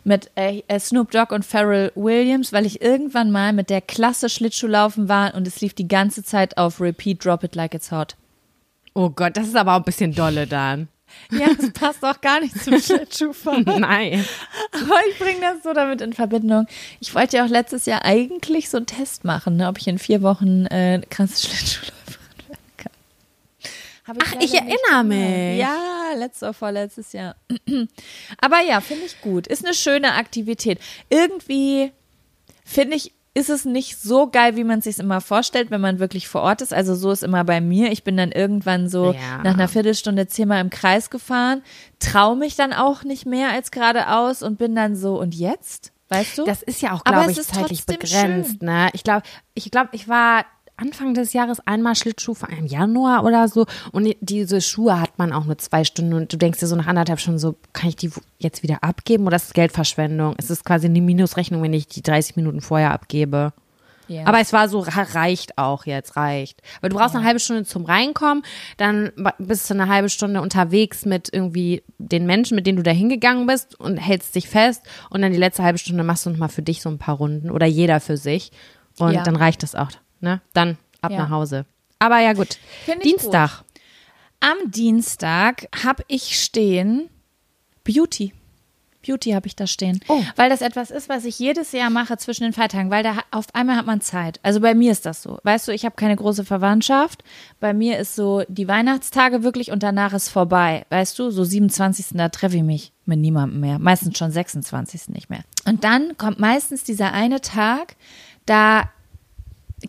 Mit 0.04 0.32
äh, 0.36 0.62
äh, 0.68 0.80
Snoop 0.80 1.12
Dogg 1.12 1.34
und 1.34 1.46
Pharrell 1.46 1.92
Williams, 1.96 2.54
weil 2.54 2.66
ich 2.66 2.82
irgendwann 2.82 3.32
mal 3.32 3.54
mit 3.54 3.70
der 3.70 3.82
Klasse 3.82 4.30
Schlittschuhlaufen 4.30 5.10
war 5.10 5.34
und 5.36 5.48
es 5.48 5.62
lief 5.62 5.74
die 5.74 5.88
ganze 5.88 6.24
Zeit 6.24 6.58
auf 6.58 6.82
Repeat 6.82 7.24
Drop 7.24 7.44
It 7.44 7.56
Like 7.56 7.74
It's 7.74 7.92
Hot. 7.92 8.16
Oh 8.94 9.10
Gott, 9.10 9.38
das 9.38 9.48
ist 9.48 9.56
aber 9.56 9.74
auch 9.74 9.78
ein 9.80 9.84
bisschen 9.84 10.14
dolle 10.14 10.48
dann. 10.48 10.88
Ja, 11.32 11.48
das 11.54 11.72
passt 11.72 12.04
auch 12.04 12.20
gar 12.22 12.40
nicht 12.40 12.60
zum 12.60 12.80
Schlittschuhfahren. 12.80 13.64
Nein. 13.80 14.26
Aber 14.72 15.00
ich 15.10 15.20
bringe 15.20 15.42
das 15.42 15.64
so 15.64 15.74
damit 15.74 16.02
in 16.02 16.14
Verbindung. 16.14 16.68
Ich 17.00 17.14
wollte 17.14 17.38
ja 17.38 17.46
auch 17.46 17.50
letztes 17.50 17.86
Jahr 17.86 18.04
eigentlich 18.04 18.70
so 18.70 18.78
einen 18.78 18.86
Test 18.86 19.24
machen, 19.24 19.58
ne, 19.58 19.68
ob 19.68 19.78
ich 19.78 19.88
in 19.88 20.00
vier 20.00 20.22
Wochen 20.22 20.66
äh, 20.68 21.02
krasse 21.10 21.48
Schlittschuhläuferin 21.48 21.88
werden 21.88 21.94
kann. 21.94 22.03
Hab 24.06 24.18
Ach, 24.22 24.36
ich 24.40 24.52
leider 24.54 24.66
nicht 24.66 24.82
erinnere 24.86 25.04
mich. 25.06 25.60
Ja, 25.60 25.78
letztes 26.18 26.44
oder 26.44 26.54
vorletztes 26.54 27.14
Jahr. 27.14 27.36
Aber 28.42 28.62
ja, 28.62 28.82
finde 28.82 29.06
ich 29.06 29.22
gut. 29.22 29.48
Ist 29.48 29.64
eine 29.66 29.74
schöne 29.74 30.14
Aktivität. 30.14 30.80
Irgendwie 31.10 31.92
finde 32.66 32.96
ich, 32.98 33.14
ist 33.36 33.50
es 33.50 33.66
nicht 33.66 33.98
so 33.98 34.28
geil, 34.28 34.56
wie 34.58 34.64
man 34.64 34.80
es 34.80 34.86
sich 34.86 35.00
immer 35.00 35.20
vorstellt, 35.22 35.72
wenn 35.72 35.82
man 35.82 35.98
wirklich 36.00 36.28
vor 36.28 36.42
Ort 36.42 36.62
ist. 36.62 36.74
Also 36.74 36.94
so 36.96 37.12
ist 37.12 37.24
immer 37.24 37.44
bei 37.44 37.62
mir. 37.62 37.92
Ich 37.92 38.04
bin 38.04 38.16
dann 38.18 38.32
irgendwann 38.32 38.90
so 38.90 39.14
Ja. 39.14 39.38
nach 39.44 39.54
einer 39.56 39.68
Viertelstunde 39.68 40.28
zehnmal 40.28 40.62
im 40.62 40.70
Kreis 40.70 41.10
gefahren, 41.10 41.64
traue 42.00 42.36
mich 42.36 42.56
dann 42.56 42.74
auch 42.74 43.04
nicht 43.04 43.26
mehr 43.26 43.50
als 43.52 43.72
geradeaus 43.72 44.44
und 44.44 44.58
bin 44.60 44.76
dann 44.76 44.96
so, 44.96 45.20
und 45.20 45.34
jetzt? 45.34 45.92
Weißt 46.10 46.38
du? 46.38 46.46
Das 46.46 46.62
ist 46.62 46.82
ja 46.84 46.92
auch, 46.92 47.02
Aber 47.06 47.24
glaube 47.24 47.32
es 47.32 47.38
ich, 47.38 47.38
ist 47.40 47.56
zeitlich 47.56 47.86
begrenzt. 47.88 48.58
schön. 48.60 48.68
Ne? 48.68 48.90
Ich 48.94 49.04
glaube, 49.04 49.24
ich 49.56 49.72
glaube, 49.72 49.90
ich 49.94 50.08
war 50.08 50.46
Anfang 50.78 51.14
des 51.14 51.34
Jahres 51.34 51.60
einmal 51.66 51.96
Schlittschuh 51.96 52.36
im 52.58 52.66
Januar 52.66 53.24
oder 53.24 53.48
so 53.48 53.66
und 53.92 54.16
diese 54.22 54.60
Schuhe 54.62 55.00
hat 55.00 55.18
man 55.18 55.32
auch 55.32 55.46
nur 55.46 55.58
zwei 55.58 55.84
Stunden 55.84 56.14
und 56.14 56.34
du 56.34 56.38
denkst 56.38 56.60
dir 56.60 56.68
so 56.68 56.76
nach 56.76 56.88
anderthalb 56.88 57.20
Stunden 57.20 57.40
so, 57.40 57.56
kann 57.74 57.90
ich 57.90 57.96
die 57.96 58.12
jetzt 58.40 58.64
wieder 58.64 58.84
abgeben 58.84 59.26
oder 59.28 59.36
ist 59.36 59.46
es 59.48 59.54
Geldverschwendung? 59.54 60.36
Es 60.38 60.50
ist 60.50 60.66
quasi 60.66 60.88
eine 60.88 61.02
Minusrechnung, 61.02 61.62
wenn 61.62 61.74
ich 61.74 61.88
die 61.88 62.02
30 62.02 62.36
Minuten 62.36 62.62
vorher 62.62 62.92
abgebe. 62.92 63.54
Ja. 64.08 64.26
Aber 64.26 64.40
es 64.40 64.52
war 64.52 64.68
so, 64.68 64.80
reicht 64.86 65.58
auch 65.58 65.86
jetzt, 65.86 66.18
reicht. 66.18 66.62
Weil 66.82 66.90
du 66.90 66.98
brauchst 66.98 67.16
eine 67.16 67.24
halbe 67.24 67.40
Stunde 67.40 67.64
zum 67.64 67.86
Reinkommen, 67.86 68.44
dann 68.78 69.12
bist 69.40 69.70
du 69.70 69.74
eine 69.74 69.88
halbe 69.88 70.10
Stunde 70.10 70.42
unterwegs 70.42 71.06
mit 71.06 71.30
irgendwie 71.32 71.84
den 72.00 72.26
Menschen, 72.26 72.56
mit 72.56 72.68
denen 72.68 72.78
du 72.78 72.84
da 72.84 72.92
hingegangen 72.92 73.48
bist 73.48 73.80
und 73.80 73.98
hältst 73.98 74.36
dich 74.36 74.50
fest 74.50 74.84
und 75.10 75.22
dann 75.22 75.32
die 75.32 75.38
letzte 75.38 75.64
halbe 75.64 75.80
Stunde 75.80 76.04
machst 76.04 76.26
du 76.26 76.32
nochmal 76.32 76.50
für 76.50 76.62
dich 76.64 76.82
so 76.82 76.90
ein 76.90 76.98
paar 76.98 77.16
Runden 77.16 77.50
oder 77.50 77.66
jeder 77.66 78.00
für 78.02 78.18
sich 78.18 78.52
und 79.00 79.14
Ja. 79.14 79.24
dann 79.24 79.36
reicht 79.36 79.64
das 79.64 79.74
auch, 79.74 79.90
ne? 80.24 80.42
Dann 80.54 80.78
ab 81.02 81.12
Ja. 81.12 81.20
nach 81.20 81.30
Hause. 81.30 81.66
Aber 82.00 82.20
ja 82.20 82.34
gut, 82.34 82.58
Dienstag. 83.04 83.64
Am 84.40 84.72
Dienstag 84.72 85.68
habe 85.84 86.04
ich 86.08 86.38
stehen 86.42 87.10
Beauty. 87.84 88.34
Beauty 89.06 89.32
habe 89.32 89.48
ich 89.48 89.56
da 89.56 89.68
stehen. 89.68 90.00
Oh. 90.08 90.22
Weil 90.38 90.50
das 90.50 90.62
etwas 90.62 90.90
ist, 90.90 91.10
was 91.10 91.26
ich 91.26 91.38
jedes 91.38 91.74
Jahr 91.74 91.90
mache 91.90 92.18
zwischen 92.18 92.44
den 92.44 92.54
Feiertagen, 92.54 92.90
weil 92.90 93.04
da 93.04 93.18
auf 93.32 93.46
einmal 93.54 93.76
hat 93.76 93.86
man 93.86 94.00
Zeit. 94.00 94.40
Also 94.44 94.62
bei 94.62 94.74
mir 94.74 94.94
ist 94.94 95.06
das 95.06 95.22
so. 95.22 95.40
Weißt 95.44 95.68
du, 95.68 95.74
ich 95.74 95.84
habe 95.84 95.96
keine 95.96 96.16
große 96.16 96.46
Verwandtschaft. 96.46 97.24
Bei 97.60 97.74
mir 97.74 97.98
ist 98.00 98.16
so 98.16 98.44
die 98.48 98.68
Weihnachtstage 98.70 99.44
wirklich 99.44 99.72
und 99.72 99.84
danach 99.84 100.14
ist 100.14 100.30
vorbei. 100.30 100.86
Weißt 100.90 101.20
du, 101.20 101.32
so 101.32 101.44
27. 101.44 102.18
da 102.18 102.30
treffe 102.30 102.56
ich 102.58 102.64
mich 102.64 102.94
mit 103.06 103.20
niemandem 103.20 103.60
mehr. 103.60 103.78
Meistens 103.80 104.18
schon 104.18 104.32
26. 104.32 105.10
nicht 105.10 105.30
mehr. 105.30 105.44
Und 105.66 105.84
dann 105.84 106.18
kommt 106.18 106.40
meistens 106.40 106.84
dieser 106.86 107.12
eine 107.12 107.42
Tag, 107.42 107.96
da 108.46 108.90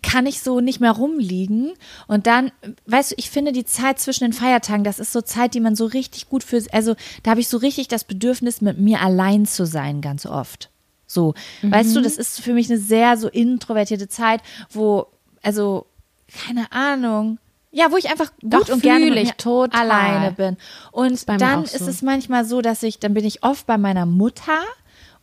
kann 0.03 0.27
ich 0.27 0.43
so 0.43 0.61
nicht 0.61 0.81
mehr 0.81 0.93
rumliegen. 0.93 1.73
Und 2.07 2.27
dann, 2.27 2.51
weißt 2.87 3.13
du, 3.13 3.15
ich 3.19 3.31
finde 3.31 3.53
die 3.53 3.65
Zeit 3.65 3.99
zwischen 3.99 4.25
den 4.25 4.33
Feiertagen, 4.33 4.85
das 4.85 4.99
ist 4.99 5.13
so 5.13 5.21
Zeit, 5.21 5.55
die 5.55 5.61
man 5.61 5.77
so 5.77 5.87
richtig 5.87 6.29
gut 6.29 6.43
für, 6.43 6.63
also 6.73 6.95
da 7.23 7.33
habe 7.33 7.41
ich 7.41 7.49
so 7.49 7.59
richtig 7.59 7.89
das 7.89 8.05
Bedürfnis, 8.05 8.61
mit 8.61 8.79
mir 8.79 9.01
allein 9.01 9.47
zu 9.47 9.67
sein, 9.67 10.01
ganz 10.01 10.27
oft. 10.27 10.71
So, 11.07 11.35
weißt 11.63 11.95
du, 11.95 12.01
das 12.01 12.17
ist 12.17 12.41
für 12.41 12.55
mich 12.55 12.69
eine 12.71 12.79
sehr 12.79 13.17
so 13.17 13.29
introvertierte 13.29 14.09
Zeit, 14.09 14.41
wo, 14.71 15.07
also, 15.43 15.87
keine 16.27 16.73
Ahnung, 16.73 17.39
ja, 17.71 17.91
wo 17.91 17.97
ich 17.97 18.09
einfach 18.09 18.31
gut 18.41 18.53
Doch, 18.53 18.69
und 18.69 18.83
gerne 18.83 19.07
mit 19.07 19.17
ich 19.17 19.29
mir 19.29 19.37
total. 19.37 19.91
alleine 19.91 20.33
bin. 20.33 20.57
Und 20.93 21.29
dann 21.29 21.65
ist 21.65 21.79
so. 21.79 21.91
es 21.91 22.03
manchmal 22.03 22.45
so, 22.45 22.63
dass 22.63 22.83
ich, 22.85 23.01
dann 23.01 23.15
bin 23.15 23.25
ich 23.25 23.43
oft 23.43 23.67
bei 23.67 23.79
meiner 23.79 24.07
Mutter, 24.07 24.59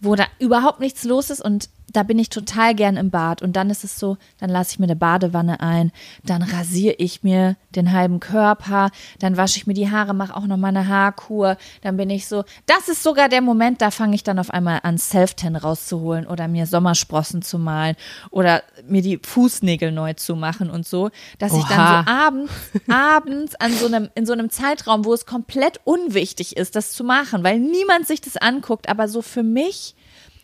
wo 0.01 0.15
da 0.15 0.25
überhaupt 0.37 0.81
nichts 0.81 1.05
los 1.05 1.29
ist 1.29 1.41
und 1.41 1.69
da 1.93 2.03
bin 2.03 2.19
ich 2.19 2.29
total 2.29 2.75
gern 2.75 2.97
im 2.97 3.09
Bad. 3.09 3.41
Und 3.41 3.55
dann 3.55 3.69
ist 3.69 3.83
es 3.83 3.97
so, 3.97 4.17
dann 4.39 4.49
lasse 4.49 4.71
ich 4.71 4.79
mir 4.79 4.85
eine 4.85 4.95
Badewanne 4.95 5.59
ein, 5.59 5.91
dann 6.23 6.41
rasiere 6.41 6.95
ich 6.97 7.23
mir 7.23 7.55
den 7.75 7.91
halben 7.91 8.19
Körper, 8.19 8.91
dann 9.19 9.37
wasche 9.37 9.57
ich 9.57 9.67
mir 9.67 9.73
die 9.73 9.89
Haare, 9.89 10.13
mache 10.13 10.35
auch 10.35 10.45
noch 10.45 10.57
mal 10.57 10.69
eine 10.69 10.87
Haarkur. 10.87 11.57
Dann 11.81 11.97
bin 11.97 12.09
ich 12.09 12.27
so, 12.27 12.43
das 12.65 12.87
ist 12.87 13.03
sogar 13.03 13.29
der 13.29 13.41
Moment, 13.41 13.81
da 13.81 13.91
fange 13.91 14.15
ich 14.15 14.23
dann 14.23 14.39
auf 14.39 14.51
einmal 14.51 14.79
an, 14.83 14.97
Self-Tan 14.97 15.55
rauszuholen 15.55 16.27
oder 16.27 16.47
mir 16.47 16.65
Sommersprossen 16.65 17.41
zu 17.41 17.57
malen 17.59 17.95
oder 18.29 18.63
mir 18.87 19.01
die 19.01 19.19
Fußnägel 19.21 19.91
neu 19.91 20.13
zu 20.13 20.35
machen 20.35 20.69
und 20.69 20.87
so, 20.87 21.09
dass 21.39 21.53
ich 21.53 21.63
dann 21.65 21.79
Oha. 21.79 22.03
so 22.05 22.11
abends, 22.11 22.53
abends 22.89 23.55
an 23.55 23.73
so 23.73 23.85
einem, 23.87 24.09
in 24.15 24.25
so 24.25 24.33
einem 24.33 24.49
Zeitraum, 24.49 25.05
wo 25.05 25.13
es 25.13 25.25
komplett 25.25 25.79
unwichtig 25.83 26.57
ist, 26.57 26.75
das 26.75 26.91
zu 26.91 27.03
machen, 27.03 27.43
weil 27.43 27.59
niemand 27.59 28.07
sich 28.07 28.21
das 28.21 28.37
anguckt, 28.37 28.89
aber 28.89 29.07
so 29.07 29.21
für 29.21 29.43
mich 29.43 29.95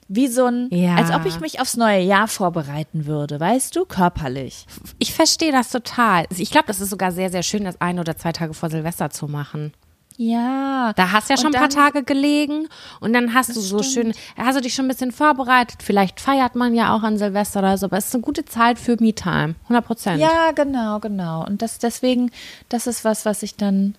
wie 0.08 0.28
so 0.28 0.46
ein, 0.46 0.68
Ja. 0.72 0.96
als 0.96 1.12
ob 1.12 1.26
ich 1.26 1.40
mich 1.40 1.60
aufs 1.60 1.76
neue 1.78 2.00
Jahr 2.02 2.28
vorbereiten 2.28 3.06
würde, 3.06 3.40
weißt 3.40 3.76
du, 3.76 3.86
körperlich. 3.86 4.66
Ich 5.00 5.14
verstehe 5.14 5.52
das 5.52 5.70
total. 5.70 6.26
Ich 6.36 6.52
glaube, 6.52 6.68
das 6.68 6.80
ist 6.82 6.90
sogar 6.90 7.12
sehr, 7.12 7.30
sehr 7.30 7.44
schön, 7.44 7.64
das 7.66 7.82
ein 7.82 8.00
oder 8.00 8.16
zwei 8.18 8.32
Tage 8.32 8.54
vor 8.54 8.70
Silvester 8.70 9.10
zu 9.10 9.28
machen. 9.28 9.74
Ja. 10.20 10.94
Da 10.96 11.12
hast 11.12 11.30
du 11.30 11.34
ja 11.34 11.38
schon 11.38 11.48
Und 11.48 11.56
ein 11.56 11.60
paar 11.62 11.70
dann- 11.70 11.78
Tage 11.94 12.04
gelegen 12.04 12.68
und 13.02 13.14
dann 13.14 13.36
hast 13.36 13.56
du 13.56 13.60
so 13.60 13.84
schön, 13.84 14.14
hast 14.36 14.58
du 14.58 14.62
dich 14.62 14.74
schon 14.74 14.86
ein 14.86 14.88
bisschen 14.88 15.12
vorbereitet. 15.12 15.84
Vielleicht 15.84 16.20
feiert 16.20 16.56
man 16.56 16.74
ja 16.74 16.96
auch 16.96 17.04
an 17.04 17.20
Silvester 17.20 17.60
oder 17.60 17.78
so, 17.78 17.86
aber 17.86 17.98
es 17.98 18.08
ist 18.08 18.16
eine 18.16 18.24
gute 18.24 18.44
Zeit 18.44 18.80
für 18.80 18.96
Me-Time. 19.00 19.54
100 19.66 19.86
Prozent. 19.86 20.20
Ja, 20.20 20.52
genau, 20.56 21.00
genau. 21.00 21.46
Und 21.46 21.62
das 21.62 21.78
deswegen, 21.78 22.32
das 22.70 22.88
ist 22.88 23.06
was, 23.06 23.26
was 23.26 23.44
ich 23.44 23.58
dann 23.58 23.94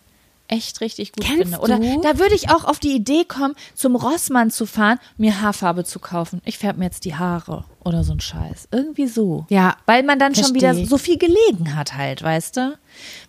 echt 0.48 0.80
richtig 0.80 1.12
gut 1.12 1.24
Kennst 1.24 1.42
finde. 1.42 1.58
Oder 1.58 1.78
du? 1.78 2.00
da 2.02 2.18
würde 2.18 2.34
ich 2.34 2.50
auch 2.50 2.64
auf 2.64 2.78
die 2.78 2.94
Idee 2.94 3.24
kommen, 3.24 3.54
zum 3.74 3.96
Rossmann 3.96 4.50
zu 4.50 4.66
fahren, 4.66 4.98
mir 5.16 5.40
Haarfarbe 5.40 5.84
zu 5.84 5.98
kaufen. 5.98 6.40
Ich 6.44 6.58
färbe 6.58 6.80
mir 6.80 6.86
jetzt 6.86 7.04
die 7.04 7.14
Haare 7.14 7.64
oder 7.84 8.04
so 8.04 8.12
ein 8.12 8.20
Scheiß. 8.20 8.68
Irgendwie 8.70 9.06
so. 9.06 9.46
Ja, 9.48 9.76
Weil 9.86 10.02
man 10.02 10.18
dann 10.18 10.34
schon 10.34 10.54
wieder 10.54 10.74
so 10.74 10.98
viel 10.98 11.18
gelegen 11.18 11.76
hat 11.76 11.96
halt, 11.96 12.22
weißt 12.22 12.56
du? 12.56 12.78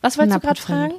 Was 0.01 0.17
wolltest 0.17 0.37
du 0.37 0.41
gerade 0.41 0.59
100%. 0.59 0.63
fragen? 0.63 0.93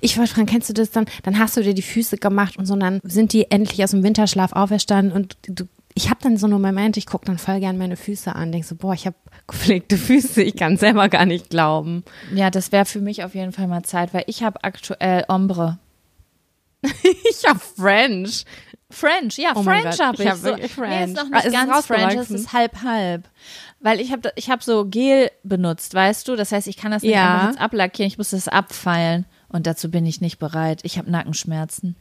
Ich 0.00 0.16
wollte 0.16 0.32
fragen, 0.34 0.46
kennst 0.46 0.68
du 0.68 0.72
das 0.72 0.90
dann? 0.90 1.06
Dann 1.24 1.38
hast 1.38 1.56
du 1.56 1.62
dir 1.62 1.74
die 1.74 1.82
Füße 1.82 2.18
gemacht 2.18 2.56
und 2.56 2.66
so, 2.66 2.74
und 2.74 2.80
dann 2.80 3.00
sind 3.02 3.32
die 3.32 3.50
endlich 3.50 3.82
aus 3.82 3.90
dem 3.90 4.02
Winterschlaf 4.02 4.52
auferstanden 4.52 5.12
und 5.12 5.36
du, 5.46 5.64
ich 5.98 6.10
habe 6.10 6.20
dann 6.22 6.36
so 6.36 6.46
einen 6.46 6.60
Moment, 6.60 6.96
ich 6.98 7.06
gucke 7.06 7.24
dann 7.24 7.38
voll 7.38 7.58
gern 7.58 7.78
meine 7.78 7.96
Füße 7.96 8.36
an, 8.36 8.52
denk 8.52 8.64
so, 8.66 8.76
boah, 8.76 8.92
ich 8.94 9.06
habe 9.06 9.16
gepflegte 9.48 9.96
Füße, 9.96 10.42
ich 10.42 10.54
kann 10.54 10.76
selber 10.76 11.08
gar 11.08 11.24
nicht 11.26 11.50
glauben. 11.50 12.04
Ja, 12.34 12.50
das 12.50 12.70
wäre 12.70 12.84
für 12.84 13.00
mich 13.00 13.24
auf 13.24 13.34
jeden 13.34 13.52
Fall 13.52 13.66
mal 13.66 13.82
Zeit, 13.82 14.12
weil 14.14 14.24
ich 14.26 14.42
habe 14.44 14.62
aktuell 14.62 15.24
Ombre. 15.28 15.78
Ich 17.30 17.48
habe 17.48 17.58
French. 17.58 18.44
French, 18.90 19.36
ja, 19.38 19.52
Oh 19.56 19.62
French 19.64 19.98
habe 20.00 20.14
ich 20.14 20.20
ich. 20.20 20.28
hab 20.30 20.36
so, 20.36 20.44
wirklich 20.44 20.60
Nee, 20.60 20.66
ist 20.66 20.74
French. 20.74 21.14
noch 21.16 21.24
Ah, 21.32 21.36
nicht 21.36 21.46
es 21.46 21.52
ganz 21.52 21.86
French, 21.86 22.14
es 22.14 22.30
ist 22.30 22.52
halb 22.52 22.82
halb. 22.84 23.28
Weil 23.80 24.00
ich 24.00 24.12
habe 24.12 24.30
ich 24.36 24.48
hab 24.50 24.62
so 24.62 24.84
Gel 24.86 25.30
benutzt, 25.42 25.92
weißt 25.94 26.28
du? 26.28 26.36
Das 26.36 26.52
heißt, 26.52 26.68
ich 26.68 26.76
kann 26.76 26.92
das 26.92 27.02
nicht 27.02 27.12
Ja. 27.12 27.34
einfach 27.34 27.48
jetzt 27.48 27.60
ablackieren, 27.60 28.06
ich 28.06 28.18
muss 28.18 28.30
das 28.30 28.46
abfeilen. 28.48 29.26
Und 29.48 29.66
dazu 29.66 29.90
bin 29.90 30.06
ich 30.06 30.20
nicht 30.20 30.38
bereit. 30.38 30.80
Ich 30.84 30.98
habe 30.98 31.10
Nackenschmerzen. 31.10 31.96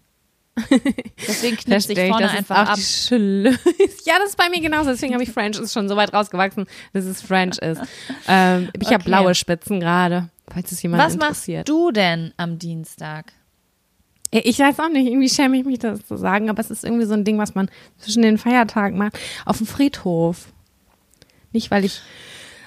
Deswegen 1.28 1.58
knipse 1.58 1.92
ich 1.94 2.00
vorne 2.10 2.24
das 2.24 2.34
ist 2.34 2.38
einfach 2.38 2.70
ab. 2.70 2.78
ja, 4.06 4.20
das 4.20 4.30
ist 4.30 4.38
bei 4.38 4.50
mir 4.50 4.62
genauso. 4.62 4.90
Deswegen 4.92 5.14
habe 5.14 5.24
ich 5.24 5.32
French. 5.32 5.60
Ist 5.60 5.74
schon 5.74 5.90
so 5.90 5.96
weit 5.96 6.14
rausgewachsen, 6.14 6.66
dass 6.94 7.06
es 7.06 7.22
French 7.22 7.58
ist. 7.58 7.82
Ähm, 8.28 8.70
ich 8.80 8.88
habe 8.88 8.96
Okay. 8.96 9.04
blaue 9.06 9.36
Spitzen 9.36 9.80
gerade, 9.80 10.30
falls 10.48 10.72
es 10.72 10.82
jemand 10.82 11.04
Was 11.04 11.18
machst 11.18 11.48
interessiert. 11.48 11.68
du 11.70 11.92
denn 11.92 12.34
am 12.38 12.58
Dienstag? 12.58 13.34
Ich 14.32 14.60
weiß 14.60 14.80
auch 14.80 14.90
nicht, 14.90 15.08
irgendwie 15.08 15.30
schäme 15.30 15.58
ich 15.58 15.66
mich 15.66 15.80
das 15.80 16.06
zu 16.06 16.18
sagen, 16.18 16.50
aber 16.50 16.60
es 16.60 16.70
ist 16.72 16.84
irgendwie 16.84 17.06
so 17.06 17.14
ein 17.14 17.24
Ding, 17.24 17.38
was 17.38 17.56
man 17.56 17.70
zwischen 17.98 18.22
den 18.22 18.38
Feiertagen 18.38 18.98
macht. 18.98 19.18
Auf 19.46 19.58
dem 19.58 19.68
Friedhof. 19.68 20.48
Nicht, 21.54 21.72
weil 21.72 21.86
ich 21.86 22.02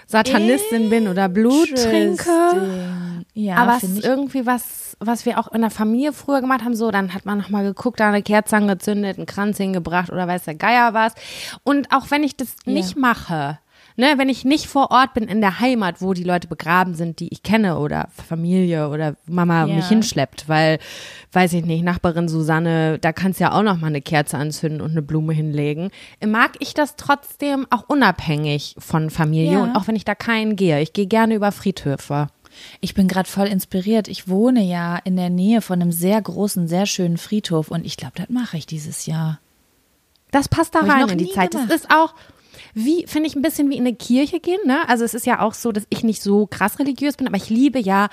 Satanistin 0.07 0.89
bin 0.89 1.09
oder 1.09 1.29
Blut 1.29 1.69
trinke. 1.75 3.25
Ja, 3.35 3.57
aber 3.57 3.77
es 3.77 3.83
ist 3.83 3.99
ich. 3.99 4.05
irgendwie 4.05 4.47
was, 4.47 4.88
was 5.01 5.25
wir 5.27 5.39
auch 5.39 5.49
in 5.53 5.61
der 5.61 5.71
Familie 5.71 6.13
früher 6.13 6.41
gemacht 6.41 6.65
haben. 6.65 6.75
So, 6.75 6.91
dann 6.91 7.15
hat 7.15 7.25
man 7.25 7.39
nochmal 7.39 7.65
geguckt, 7.65 8.01
da 8.01 8.09
eine 8.09 8.23
Kerze 8.23 8.57
angezündet, 8.57 9.17
einen 9.19 9.27
Kranz 9.27 9.57
hingebracht 9.57 10.11
oder 10.11 10.27
weiß 10.27 10.45
der 10.45 10.55
Geier 10.55 10.95
was. 10.95 11.15
Und 11.65 11.93
auch 11.95 12.11
wenn 12.11 12.25
ich 12.25 12.37
das 12.37 12.57
nicht 12.67 12.97
mache, 12.97 13.59
ne, 13.97 14.15
wenn 14.17 14.29
ich 14.29 14.45
nicht 14.45 14.67
vor 14.67 14.91
Ort 14.91 15.15
bin 15.15 15.25
in 15.25 15.41
der 15.41 15.61
Heimat, 15.61 16.01
wo 16.01 16.15
die 16.15 16.23
Leute 16.25 16.47
begraben 16.49 16.95
sind, 16.95 17.21
die 17.21 17.29
ich 17.33 17.43
kenne 17.43 17.79
oder 17.79 18.09
Familie 18.29 18.89
oder 18.91 19.15
Mama 19.27 19.67
Ja. 19.67 19.75
mich 19.77 19.87
hinschleppt, 19.89 20.49
weil, 20.49 20.79
weiß 21.33 21.53
ich 21.55 21.65
nicht, 21.65 21.85
Nachbarin 21.85 22.29
Susanne, 22.29 22.99
da 22.99 23.13
kannst 23.13 23.41
du 23.41 23.45
ja 23.45 23.53
auch 23.53 23.63
noch 23.63 23.79
mal 23.81 23.89
eine 23.89 24.01
Kerze 24.03 24.39
anzünden 24.39 24.81
und 24.81 24.93
eine 24.93 25.03
Blume 25.03 25.33
hinlegen. 25.33 25.91
Mag 26.25 26.53
ich 26.61 26.75
das 26.75 26.97
trotzdem 26.97 27.67
auch 27.71 27.85
unabhängig 27.89 28.75
von 28.79 29.11
Familie 29.11 29.53
Ja. 29.55 29.63
und 29.63 29.75
auch 29.77 29.87
wenn 29.89 29.97
ich 29.97 30.05
da 30.05 30.15
keinen 30.15 30.57
gehe. 30.57 30.81
Ich 30.81 30.93
gehe 30.93 31.07
gerne 31.07 31.35
über 31.35 31.53
Friedhöfe. 31.53 32.29
Ich 32.81 32.95
bin 32.95 33.09
gerade 33.09 33.29
voll 33.29 33.47
inspiriert. 33.47 34.09
Ich 34.09 34.29
wohne 34.29 34.63
ja 34.63 34.97
in 35.05 35.17
der 35.17 35.31
Nähe 35.31 35.61
von 35.61 35.81
einem 35.81 35.93
sehr 35.93 36.21
großen, 36.21 36.69
sehr 36.69 36.87
schönen 36.87 37.19
Friedhof 37.19 37.71
und 37.71 37.85
ich 37.85 37.97
glaube, 37.97 38.15
das 38.17 38.29
mache 38.29 38.57
ich 38.57 38.67
dieses 38.67 39.07
Jahr. 39.07 39.41
Das 40.31 40.49
passt 40.49 40.75
da 40.75 40.81
Hab 40.81 40.89
rein 40.89 41.09
in 41.09 41.19
die 41.19 41.33
Zeit. 41.33 41.53
gemacht. 41.53 41.71
Es 41.71 41.83
ist 41.83 41.91
auch, 41.91 42.15
wie, 42.75 43.07
finde 43.07 43.29
ich, 43.29 43.37
ein 43.37 43.43
bisschen 43.43 43.71
wie 43.71 43.77
in 43.77 43.87
eine 43.87 43.97
Kirche 43.97 44.41
gehen, 44.41 44.61
ne? 44.67 44.89
Also 44.89 45.05
es 45.05 45.15
ist 45.15 45.27
ja 45.27 45.41
auch 45.41 45.55
so, 45.55 45.73
dass 45.73 45.85
ich 45.89 46.05
nicht 46.05 46.23
so 46.23 46.47
krass 46.47 46.79
religiös 46.79 47.17
bin, 47.17 47.27
aber 47.27 47.37
ich 47.37 47.51
liebe 47.51 47.79
ja 47.79 48.09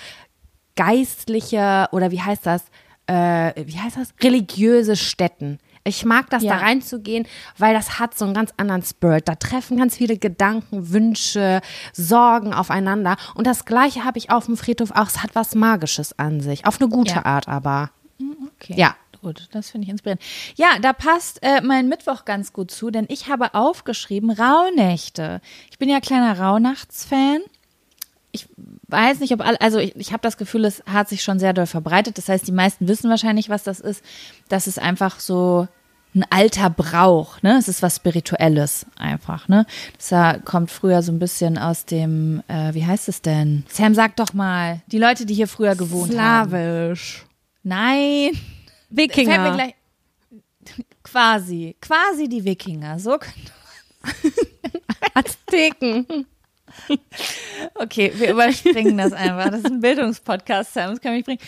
geistliche 0.75 1.87
oder 1.91 2.11
wie 2.11 2.21
heißt 2.21 2.45
das? 2.45 2.63
Äh, 3.07 3.65
wie 3.67 3.79
heißt 3.79 3.97
das? 3.97 4.13
Religiöse 4.21 4.95
Stätten. 4.95 5.59
Ich 5.87 6.03
mag 6.03 6.29
das, 6.31 6.41
Ja. 6.43 6.55
da 6.57 6.61
reinzugehen, 6.65 7.27
weil 7.59 7.75
das 7.75 7.99
hat 7.99 8.17
so 8.17 8.25
einen 8.25 8.33
ganz 8.33 8.51
anderen 8.57 8.81
Spirit. 8.81 9.27
Da 9.27 9.35
treffen 9.35 9.77
ganz 9.77 9.95
viele 9.95 10.17
Gedanken, 10.17 10.91
Wünsche, 10.91 11.61
Sorgen 11.93 12.53
aufeinander. 12.55 13.15
Und 13.35 13.45
das 13.45 13.65
Gleiche 13.65 14.03
habe 14.03 14.17
ich 14.17 14.31
auf 14.31 14.45
dem 14.47 14.57
Friedhof 14.57 14.89
auch. 14.91 15.07
Es 15.07 15.21
hat 15.21 15.35
was 15.35 15.53
Magisches 15.53 16.17
an 16.17 16.41
sich. 16.41 16.65
Auf 16.65 16.81
eine 16.81 16.89
gute 16.89 17.13
Ja. 17.15 17.25
Art 17.25 17.47
aber. 17.47 17.91
Okay. 18.59 18.73
Ja. 18.77 18.95
Gut, 19.21 19.47
das 19.53 19.71
finde 19.71 19.85
ich 19.85 19.89
inspirierend. 19.91 20.21
Ja, 20.55 20.77
da 20.79 20.93
passt 20.93 21.39
äh, 21.41 21.59
mein 21.61 21.87
Mittwoch 21.89 22.25
ganz 22.25 22.53
gut 22.53 22.69
zu, 22.69 22.91
denn 22.91 23.05
ich 23.09 23.27
habe 23.27 23.55
aufgeschrieben 23.55 24.29
Rauhnächte. 24.29 25.41
Ich 25.71 25.79
bin 25.79 25.89
ja 25.89 25.99
kleiner 25.99 26.39
Rauhnachtsfan. 26.39 27.39
Ich 28.31 28.47
weiß 28.87 29.19
nicht, 29.19 29.33
ob 29.33 29.41
alle, 29.41 29.59
also 29.61 29.79
ich, 29.79 29.95
ich 29.95 30.11
habe 30.11 30.21
das 30.21 30.37
Gefühl, 30.37 30.65
es 30.65 30.83
hat 30.85 31.09
sich 31.09 31.23
schon 31.23 31.39
sehr 31.39 31.53
doll 31.53 31.65
verbreitet. 31.65 32.17
Das 32.17 32.29
heißt, 32.29 32.47
die 32.47 32.51
meisten 32.51 32.87
wissen 32.87 33.09
wahrscheinlich, 33.09 33.49
was 33.49 33.63
das 33.63 33.79
ist. 33.79 34.03
Das 34.49 34.67
ist 34.67 34.79
einfach 34.79 35.19
so 35.19 35.67
ein 36.13 36.25
alter 36.29 36.69
Brauch, 36.69 37.41
ne? 37.41 37.57
Es 37.57 37.67
ist 37.67 37.81
was 37.81 37.97
Spirituelles 37.97 38.85
einfach, 38.97 39.47
ne? 39.49 39.65
Das 39.97 40.11
äh, 40.11 40.39
kommt 40.39 40.71
früher 40.71 41.01
so 41.01 41.11
ein 41.11 41.19
bisschen 41.19 41.57
aus 41.57 41.85
dem, 41.85 42.41
äh, 42.47 42.73
wie 42.73 42.85
heißt 42.85 43.09
es 43.09 43.21
denn? 43.21 43.65
Sam, 43.67 43.93
sag 43.93 44.15
doch 44.15 44.33
mal, 44.33 44.81
die 44.87 44.97
Leute, 44.97 45.25
die 45.25 45.33
hier 45.33 45.47
früher 45.47 45.75
gewohnt 45.75 46.17
haben. 46.17 46.49
Slawisch. 46.49 47.25
Nein. 47.63 48.31
Fällt 48.33 48.39
mir 48.89 48.97
Wikinger. 48.97 49.53
gleich. 49.55 49.75
Quasi, 51.03 51.75
quasi 51.81 52.29
die 52.29 52.43
Wikinger. 52.45 52.97
So. 52.97 53.19
Azteken. 55.13 56.25
Okay, 57.77 58.11
wir 58.15 58.31
überspringen 58.31 58.97
das 58.97 59.11
einfach. 59.11 59.49
Das 59.49 59.59
ist 59.59 59.65
ein 59.65 59.81
Bildungspodcast, 59.81 60.73
Sam, 60.73 60.91
das 60.91 61.01
kann 61.01 61.13
mich 61.13 61.25
bringen. 61.25 61.39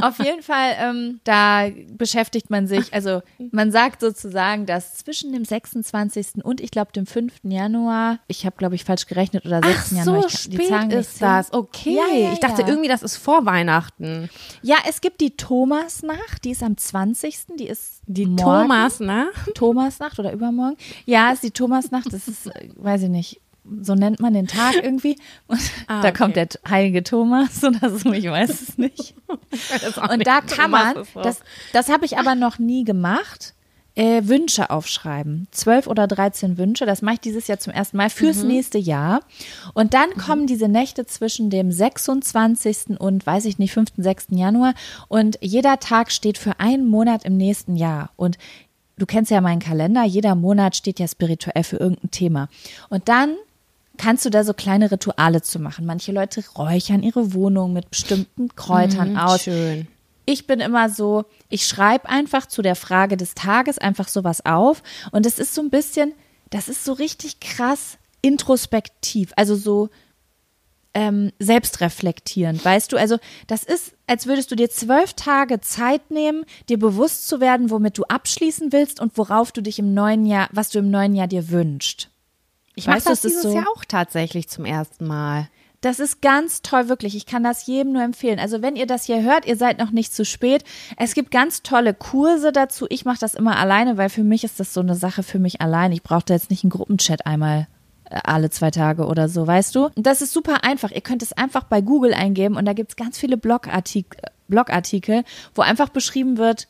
Auf 0.00 0.18
jeden 0.18 0.42
Fall, 0.42 0.72
ähm, 0.78 1.20
da 1.24 1.68
beschäftigt 1.96 2.50
man 2.50 2.66
sich, 2.66 2.92
also 2.92 3.22
man 3.52 3.70
sagt 3.70 4.00
sozusagen, 4.00 4.66
dass 4.66 4.96
zwischen 4.96 5.32
dem 5.32 5.44
26. 5.44 6.44
und 6.44 6.60
ich 6.60 6.70
glaube 6.70 6.92
dem 6.92 7.06
5. 7.06 7.32
Januar, 7.44 8.18
ich 8.28 8.44
habe 8.44 8.56
glaube 8.56 8.74
ich 8.74 8.84
falsch 8.84 9.06
gerechnet, 9.06 9.46
oder 9.46 9.62
6. 9.62 9.76
Ach 9.76 9.92
Januar. 9.92 10.22
so 10.22 10.28
ich, 10.28 10.50
die 10.50 10.56
spät 10.56 10.68
Zahlen 10.68 10.88
nicht 10.88 10.98
ist 10.98 11.22
das. 11.22 11.52
Okay. 11.52 11.96
Ja, 11.96 12.14
ja, 12.14 12.32
ich 12.32 12.40
dachte 12.40 12.62
ja. 12.62 12.68
irgendwie, 12.68 12.88
das 12.88 13.02
ist 13.02 13.16
vor 13.16 13.46
Weihnachten. 13.46 14.28
Ja, 14.62 14.76
es 14.88 15.00
gibt 15.00 15.20
die 15.20 15.36
Thomasnacht, 15.36 16.44
die 16.44 16.50
ist 16.50 16.62
am 16.62 16.76
20. 16.76 17.56
Die 17.58 17.68
ist 17.68 18.02
Die 18.06 18.26
morgen. 18.26 18.36
Thomas, 18.36 19.00
ne? 19.00 19.30
Thomasnacht 19.54 20.18
oder 20.18 20.32
übermorgen. 20.32 20.76
Ja, 21.06 21.30
ist 21.30 21.42
die 21.42 21.50
Thomasnacht. 21.50 22.12
Das 22.12 22.28
ist, 22.28 22.46
äh, 22.48 22.70
weiß 22.76 23.02
ich 23.02 23.08
nicht, 23.08 23.40
so 23.80 23.94
nennt 23.94 24.20
man 24.20 24.34
den 24.34 24.46
Tag 24.46 24.74
irgendwie. 24.82 25.16
Und 25.46 25.60
Ah, 25.86 26.02
da 26.02 26.08
okay. 26.08 26.18
kommt 26.18 26.36
der 26.36 26.48
heilige 26.68 27.02
Thomas 27.02 27.62
oder 27.64 27.90
so, 27.90 28.12
ich 28.12 28.26
weiß 28.26 28.50
es 28.50 28.78
nicht. 28.78 29.14
Und 29.26 30.26
da 30.26 30.40
kann 30.40 30.70
man, 30.70 30.94
das, 31.14 31.40
das 31.72 31.88
habe 31.88 32.04
ich 32.04 32.18
aber 32.18 32.34
noch 32.34 32.58
nie 32.58 32.84
gemacht, 32.84 33.54
äh, 33.94 34.22
Wünsche 34.24 34.70
aufschreiben. 34.70 35.48
Zwölf 35.50 35.86
oder 35.86 36.06
dreizehn 36.06 36.56
Wünsche. 36.56 36.86
Das 36.86 37.02
mache 37.02 37.14
ich 37.14 37.20
dieses 37.20 37.46
Jahr 37.46 37.58
zum 37.58 37.72
ersten 37.72 37.96
Mal 37.98 38.10
fürs 38.10 38.42
nächste 38.42 38.78
Jahr. 38.78 39.20
Und 39.74 39.94
dann 39.94 40.10
kommen 40.16 40.46
diese 40.46 40.68
Nächte 40.68 41.04
zwischen 41.06 41.50
dem 41.50 41.70
26. 41.70 42.98
und, 42.98 43.26
weiß 43.26 43.44
ich 43.44 43.58
nicht, 43.58 43.72
5., 43.72 43.90
6. 43.96 44.28
Januar. 44.30 44.74
Und 45.08 45.38
jeder 45.42 45.78
Tag 45.78 46.10
steht 46.10 46.38
für 46.38 46.58
einen 46.58 46.86
Monat 46.86 47.24
im 47.24 47.36
nächsten 47.36 47.76
Jahr. 47.76 48.10
Und 48.16 48.38
du 48.96 49.04
kennst 49.04 49.30
ja 49.30 49.40
meinen 49.40 49.60
Kalender, 49.60 50.04
jeder 50.04 50.34
Monat 50.34 50.74
steht 50.76 50.98
ja 50.98 51.06
spirituell 51.06 51.64
für 51.64 51.76
irgendein 51.76 52.10
Thema. 52.10 52.48
Und 52.88 53.08
dann 53.08 53.36
kannst 54.02 54.24
du 54.24 54.30
da 54.30 54.42
so 54.42 54.52
kleine 54.52 54.90
Rituale 54.90 55.42
zu 55.42 55.60
machen. 55.60 55.86
Manche 55.86 56.10
Leute 56.10 56.42
räuchern 56.56 57.02
ihre 57.04 57.34
Wohnung 57.34 57.72
mit 57.72 57.88
bestimmten 57.88 58.54
Kräutern 58.56 59.12
Mhm, 59.12 59.16
aus. 59.16 59.42
Schön. 59.42 59.86
Ich 60.26 60.46
bin 60.46 60.60
immer 60.60 60.90
so, 60.90 61.24
ich 61.48 61.66
schreibe 61.66 62.08
einfach 62.08 62.46
zu 62.46 62.62
der 62.62 62.74
Frage 62.74 63.16
des 63.16 63.34
Tages 63.34 63.78
einfach 63.78 64.08
sowas 64.08 64.44
auf. 64.44 64.82
Und 65.12 65.24
es 65.24 65.38
ist 65.38 65.54
so 65.54 65.62
ein 65.62 65.70
bisschen, 65.70 66.12
das 66.50 66.68
ist 66.68 66.84
so 66.84 66.92
richtig 66.92 67.38
krass 67.40 67.96
introspektiv. 68.22 69.32
Also 69.36 69.54
so 69.54 69.88
ähm, 70.94 71.32
selbstreflektierend, 71.38 72.64
weißt 72.64 72.92
du? 72.92 72.96
Also 72.96 73.18
das 73.46 73.62
ist, 73.64 73.94
als 74.06 74.26
würdest 74.26 74.50
du 74.50 74.56
dir 74.56 74.68
zwölf 74.68 75.14
Tage 75.14 75.60
Zeit 75.60 76.10
nehmen, 76.10 76.44
dir 76.68 76.78
bewusst 76.78 77.28
zu 77.28 77.40
werden, 77.40 77.70
womit 77.70 77.98
du 77.98 78.04
abschließen 78.04 78.72
willst 78.72 79.00
und 79.00 79.16
worauf 79.16 79.52
du 79.52 79.62
dich 79.62 79.78
im 79.78 79.94
neuen 79.94 80.26
Jahr, 80.26 80.48
was 80.52 80.70
du 80.70 80.80
im 80.80 80.90
neuen 80.90 81.14
Jahr 81.14 81.28
dir 81.28 81.50
wünschst. 81.50 82.11
Ich 82.74 82.86
mache 82.86 82.98
das 83.04 83.12
es 83.14 83.20
dieses 83.22 83.42
so- 83.42 83.54
Jahr 83.54 83.66
auch 83.76 83.84
tatsächlich 83.86 84.48
zum 84.48 84.64
ersten 84.64 85.06
Mal. 85.06 85.48
Das 85.82 85.98
ist 85.98 86.22
ganz 86.22 86.62
toll, 86.62 86.88
wirklich. 86.88 87.16
Ich 87.16 87.26
kann 87.26 87.42
das 87.42 87.66
jedem 87.66 87.92
nur 87.92 88.02
empfehlen. 88.02 88.38
Also 88.38 88.62
wenn 88.62 88.76
ihr 88.76 88.86
das 88.86 89.04
hier 89.04 89.20
hört, 89.22 89.46
ihr 89.46 89.56
seid 89.56 89.78
noch 89.78 89.90
nicht 89.90 90.14
zu 90.14 90.24
spät. 90.24 90.62
Es 90.96 91.12
gibt 91.12 91.32
ganz 91.32 91.62
tolle 91.64 91.92
Kurse 91.92 92.52
dazu. 92.52 92.86
Ich 92.88 93.04
mache 93.04 93.18
das 93.18 93.34
immer 93.34 93.56
alleine, 93.58 93.96
weil 93.96 94.08
für 94.08 94.22
mich 94.22 94.44
ist 94.44 94.60
das 94.60 94.72
so 94.72 94.80
eine 94.80 94.94
Sache 94.94 95.24
für 95.24 95.40
mich 95.40 95.60
allein. 95.60 95.90
Ich 95.90 96.04
brauche 96.04 96.22
da 96.24 96.34
jetzt 96.34 96.50
nicht 96.50 96.62
einen 96.62 96.70
Gruppenchat 96.70 97.26
einmal 97.26 97.66
äh, 98.08 98.20
alle 98.22 98.48
zwei 98.50 98.70
Tage 98.70 99.06
oder 99.06 99.28
so, 99.28 99.44
weißt 99.44 99.74
du? 99.74 99.88
Das 99.96 100.22
ist 100.22 100.32
super 100.32 100.62
einfach. 100.62 100.92
Ihr 100.92 101.00
könnt 101.00 101.22
es 101.22 101.32
einfach 101.32 101.64
bei 101.64 101.80
Google 101.80 102.14
eingeben 102.14 102.56
und 102.56 102.64
da 102.64 102.74
gibt's 102.74 102.94
ganz 102.94 103.18
viele 103.18 103.36
Blogartik 103.36 104.16
Blogartikel, 104.46 105.24
wo 105.56 105.62
einfach 105.62 105.88
beschrieben 105.88 106.36
wird, 106.38 106.68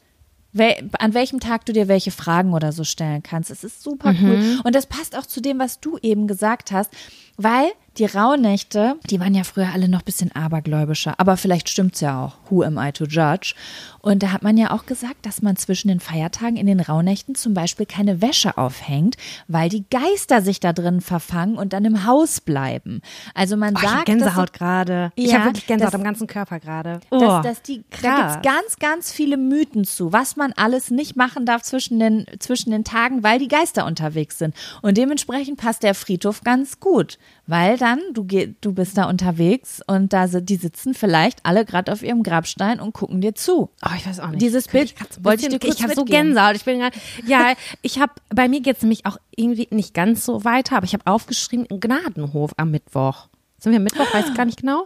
wel 0.52 0.90
an 0.98 1.14
welchem 1.14 1.40
Tag 1.40 1.64
du 1.66 1.72
dir 1.72 1.88
welche 1.88 2.10
Fragen 2.10 2.52
oder 2.52 2.72
so 2.72 2.84
stellen 2.84 3.22
kannst. 3.22 3.50
Es 3.50 3.64
ist 3.64 3.82
super 3.82 4.14
cool. 4.22 4.60
Und 4.64 4.74
das 4.74 4.86
passt 4.86 5.16
auch 5.16 5.26
zu 5.26 5.40
dem, 5.40 5.58
was 5.58 5.80
du 5.80 5.98
eben 6.02 6.26
gesagt 6.26 6.72
hast, 6.72 6.90
weil 7.36 7.72
die 7.98 8.04
Rauhnächte, 8.04 8.96
die 9.10 9.20
waren 9.20 9.34
ja 9.34 9.44
früher 9.44 9.68
alle 9.72 9.88
noch 9.88 10.00
ein 10.00 10.04
bisschen 10.04 10.32
abergläubischer, 10.32 11.14
aber 11.18 11.36
vielleicht 11.36 11.68
stimmt's 11.68 12.00
ja 12.00 12.24
auch. 12.24 12.50
Who 12.50 12.62
am 12.62 12.78
I 12.78 12.92
to 12.92 13.04
judge? 13.04 13.54
Und 14.02 14.22
da 14.24 14.32
hat 14.32 14.42
man 14.42 14.56
ja 14.56 14.72
auch 14.72 14.84
gesagt, 14.86 15.24
dass 15.24 15.42
man 15.42 15.54
zwischen 15.56 15.86
den 15.88 16.00
Feiertagen 16.00 16.56
in 16.56 16.66
den 16.66 16.80
Rauhnächten 16.80 17.34
zum 17.36 17.54
Beispiel 17.54 17.86
keine 17.86 18.20
Wäsche 18.20 18.58
aufhängt, 18.58 19.16
weil 19.48 19.68
die 19.68 19.84
Geister 19.90 20.42
sich 20.42 20.58
da 20.60 20.72
drin 20.72 21.00
verfangen 21.00 21.56
und 21.56 21.72
dann 21.72 21.84
im 21.84 22.04
Haus 22.04 22.40
bleiben. 22.40 23.00
Also 23.34 23.56
man 23.56 23.74
Oh, 23.76 23.78
ich 23.78 23.84
hab 23.84 23.90
sagt, 23.94 24.06
Gänsehaut 24.06 24.48
dass- 24.50 24.58
gerade. 24.58 25.12
ich 25.14 25.30
Ja, 25.30 25.34
habe 25.38 25.44
wirklich 25.46 25.66
Gänsehaut 25.68 25.94
das- 25.94 26.00
am 26.00 26.04
ganzen 26.04 26.26
Körper 26.26 26.58
gerade. 26.58 27.00
dass, 27.10 27.22
Oh, 27.22 27.40
dass 27.42 27.62
die, 27.62 27.84
da 28.02 28.16
gibt's 28.32 28.42
ganz, 28.42 28.76
ganz 28.80 29.12
viele 29.12 29.36
Mythen 29.36 29.84
zu, 29.84 30.12
was 30.12 30.34
man 30.36 30.52
alles 30.56 30.90
nicht 30.90 31.14
machen 31.16 31.46
darf 31.46 31.62
zwischen 31.62 32.00
den, 32.00 32.26
zwischen 32.40 32.70
den 32.72 32.82
Tagen, 32.84 33.22
weil 33.22 33.38
die 33.38 33.48
Geister 33.48 33.86
unterwegs 33.86 34.36
sind. 34.38 34.54
Und 34.82 34.98
dementsprechend 34.98 35.58
passt 35.58 35.84
der 35.84 35.94
Friedhof 35.94 36.42
ganz 36.42 36.80
gut, 36.80 37.18
weil 37.46 37.78
dann, 37.78 38.00
du, 38.14 38.24
geh, 38.24 38.52
du 38.60 38.72
bist 38.72 38.98
da 38.98 39.04
unterwegs 39.08 39.80
und 39.86 40.12
da 40.12 40.26
sind, 40.26 40.48
die 40.48 40.56
sitzen 40.56 40.92
vielleicht 40.94 41.46
alle 41.46 41.64
gerade 41.64 41.92
auf 41.92 42.02
ihrem 42.02 42.24
Grabstein 42.24 42.80
und 42.80 42.92
gucken 42.94 43.20
dir 43.20 43.34
zu. 43.36 43.70
Oh, 43.84 43.91
ich 43.96 44.06
weiß 44.06 44.20
auch 44.20 44.28
nicht. 44.28 44.42
Dieses 44.42 44.68
Bild 44.68 44.94
ein 44.98 45.24
wollte 45.24 45.42
ich 45.42 45.48
dir 45.48 45.58
kurz 45.58 45.76
Ich 45.76 45.82
habe 45.82 45.94
so. 45.94 46.04
Gänsehaut. 46.04 46.56
Ich 46.56 46.64
bin 46.64 46.78
grad, 46.80 46.94
ja, 47.26 47.54
ich 47.82 47.98
habe 47.98 48.12
bei 48.34 48.48
mir 48.48 48.60
geht's 48.60 48.82
nämlich 48.82 49.06
auch 49.06 49.18
irgendwie 49.36 49.68
nicht 49.70 49.94
ganz 49.94 50.24
so 50.24 50.44
weiter, 50.44 50.76
aber 50.76 50.84
ich 50.84 50.94
habe 50.94 51.06
aufgeschrieben 51.06 51.66
im 51.66 51.80
Gnadenhof 51.80 52.52
am 52.56 52.70
Mittwoch. 52.70 53.28
Sind 53.58 53.72
wir 53.72 53.78
am 53.78 53.84
Mittwoch? 53.84 54.12
Weiß 54.12 54.28
ich 54.28 54.34
gar 54.34 54.44
nicht 54.44 54.60
genau. 54.60 54.84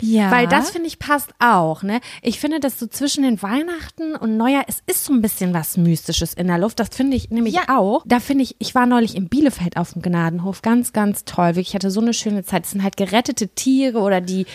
Ja. 0.00 0.30
Weil 0.30 0.48
das 0.48 0.70
finde 0.70 0.88
ich 0.88 0.98
passt 0.98 1.30
auch, 1.38 1.82
ne? 1.84 2.00
Ich 2.20 2.40
finde, 2.40 2.58
dass 2.58 2.80
so 2.80 2.86
zwischen 2.88 3.22
den 3.22 3.40
Weihnachten 3.42 4.16
und 4.16 4.36
Neujahr, 4.36 4.64
es 4.66 4.82
ist 4.86 5.04
so 5.04 5.12
ein 5.12 5.22
bisschen 5.22 5.54
was 5.54 5.76
Mystisches 5.76 6.34
in 6.34 6.48
der 6.48 6.58
Luft. 6.58 6.80
Das 6.80 6.88
finde 6.92 7.16
ich 7.16 7.30
nämlich 7.30 7.54
Ja. 7.54 7.78
auch. 7.78 8.02
Da 8.04 8.18
finde 8.18 8.42
ich, 8.42 8.56
ich 8.58 8.74
war 8.74 8.86
neulich 8.86 9.14
in 9.14 9.28
Bielefeld 9.28 9.76
auf 9.76 9.92
dem 9.92 10.02
Gnadenhof. 10.02 10.62
Ganz, 10.62 10.92
ganz 10.92 11.24
toll. 11.24 11.50
Wirklich, 11.50 11.68
ich 11.68 11.74
hatte 11.74 11.92
so 11.92 12.00
eine 12.00 12.12
schöne 12.12 12.44
Zeit. 12.44 12.64
Es 12.64 12.72
sind 12.72 12.82
halt 12.82 12.96
gerettete 12.96 13.48
Tiere 13.48 14.00
oder 14.00 14.20
die 14.20 14.46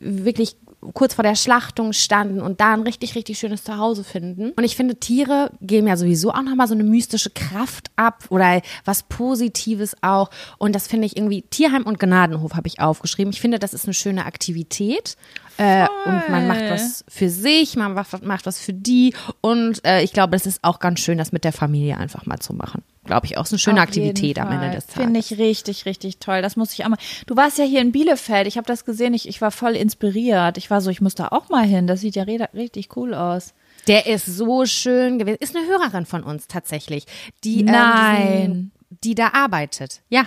wirklich 0.00 0.56
kurz 0.94 1.14
vor 1.14 1.22
der 1.22 1.34
Schlachtung 1.34 1.92
standen 1.92 2.40
und 2.40 2.60
da 2.60 2.72
ein 2.72 2.82
richtig, 2.82 3.14
richtig 3.14 3.38
schönes 3.38 3.64
Zuhause 3.64 4.04
finden. 4.04 4.52
Und 4.52 4.64
ich 4.64 4.76
finde, 4.76 4.96
Tiere 4.96 5.50
geben 5.60 5.88
ja 5.88 5.96
sowieso 5.96 6.30
auch 6.30 6.42
nochmal 6.42 6.68
so 6.68 6.74
eine 6.74 6.84
mystische 6.84 7.30
Kraft 7.30 7.90
ab 7.96 8.24
oder 8.28 8.60
was 8.84 9.02
Positives 9.04 9.96
auch. 10.02 10.30
Und 10.58 10.74
das 10.74 10.86
finde 10.86 11.06
ich 11.06 11.16
irgendwie, 11.16 11.42
Tierheim 11.42 11.84
und 11.84 11.98
Gnadenhof 11.98 12.54
habe 12.54 12.68
ich 12.68 12.80
aufgeschrieben. 12.80 13.32
Ich 13.32 13.40
finde, 13.40 13.58
das 13.58 13.74
ist 13.74 13.84
eine 13.84 13.94
schöne 13.94 14.26
Aktivität. 14.26 15.16
Äh, 15.58 15.86
und 16.04 16.28
man 16.28 16.46
macht 16.46 16.68
was 16.68 17.04
für 17.08 17.30
sich, 17.30 17.76
man 17.76 17.94
macht, 17.94 18.46
was 18.46 18.58
für 18.58 18.74
die. 18.74 19.14
Und 19.40 19.84
äh, 19.86 20.02
ich 20.02 20.12
glaube, 20.12 20.36
es 20.36 20.46
ist 20.46 20.62
auch 20.62 20.78
ganz 20.78 21.00
schön, 21.00 21.16
das 21.16 21.32
mit 21.32 21.44
der 21.44 21.52
Familie 21.52 21.96
einfach 21.96 22.26
mal 22.26 22.38
zu 22.38 22.52
machen. 22.52 22.82
Glaube 23.06 23.26
ich 23.26 23.38
auch. 23.38 23.44
Ist 23.44 23.52
eine 23.52 23.58
schöne 23.58 23.80
Auf 23.80 23.84
Aktivität 23.84 24.38
am 24.38 24.50
Ende 24.52 24.70
des 24.70 24.86
Tages. 24.86 25.02
Finde 25.02 25.20
ich 25.20 25.38
richtig, 25.38 25.86
richtig 25.86 26.18
toll. 26.18 26.42
Das 26.42 26.56
muss 26.56 26.72
ich 26.72 26.84
auch 26.84 26.88
mal. 26.88 26.98
Du 27.26 27.36
warst 27.36 27.58
ja 27.58 27.64
hier 27.64 27.80
in 27.80 27.92
Bielefeld. 27.92 28.46
Ich 28.46 28.56
habe 28.56 28.66
das 28.66 28.84
gesehen. 28.84 29.14
Ich, 29.14 29.28
ich 29.28 29.40
war 29.40 29.50
voll 29.50 29.76
inspiriert. 29.76 30.58
Ich 30.58 30.70
war 30.70 30.80
so, 30.80 30.90
ich 30.90 31.00
muss 31.00 31.14
da 31.14 31.28
auch 31.28 31.48
mal 31.48 31.64
hin. 31.64 31.86
Das 31.86 32.00
sieht 32.00 32.16
ja 32.16 32.24
richtig 32.24 32.96
cool 32.96 33.14
aus. 33.14 33.54
Der 33.86 34.06
ist 34.06 34.26
so 34.26 34.66
schön 34.66 35.18
gewesen. 35.18 35.38
Ist 35.40 35.56
eine 35.56 35.66
Hörerin 35.66 36.06
von 36.06 36.24
uns 36.24 36.48
tatsächlich, 36.48 37.06
die 37.44 37.60
Ähm, 37.60 37.66
Nein. 37.66 38.36
diesen, 38.40 38.72
die 39.04 39.14
da 39.14 39.28
arbeitet. 39.32 40.02
Ja. 40.08 40.24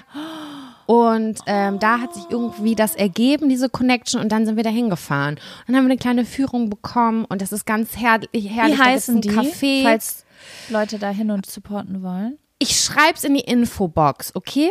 Und 0.85 1.37
ähm, 1.45 1.77
da 1.77 1.99
hat 1.99 2.15
sich 2.15 2.23
irgendwie 2.31 2.73
das 2.73 2.95
ergeben, 2.95 3.47
diese 3.47 3.69
Connection, 3.69 4.19
und 4.19 4.31
dann 4.31 4.47
sind 4.47 4.55
wir 4.55 4.63
da 4.63 4.71
hingefahren. 4.71 5.39
Dann 5.67 5.75
haben 5.75 5.83
wir 5.83 5.91
eine 5.91 5.99
kleine 5.99 6.25
Führung 6.25 6.71
bekommen 6.71 7.25
und 7.25 7.43
das 7.43 7.51
ist 7.51 7.67
ganz 7.67 7.95
herrlich. 7.95 8.29
herrlich. 8.49 8.79
Wie 8.79 8.81
heißen 8.81 9.15
ein 9.17 9.21
die, 9.21 9.29
Café. 9.29 9.83
falls 9.83 10.25
Leute 10.69 10.97
da 10.97 11.11
hin 11.11 11.29
und 11.29 11.45
supporten 11.45 12.01
wollen? 12.01 12.38
Ich 12.61 12.77
schreib's 12.81 13.23
in 13.23 13.33
die 13.35 13.39
Infobox, 13.39 14.35
okay? 14.35 14.69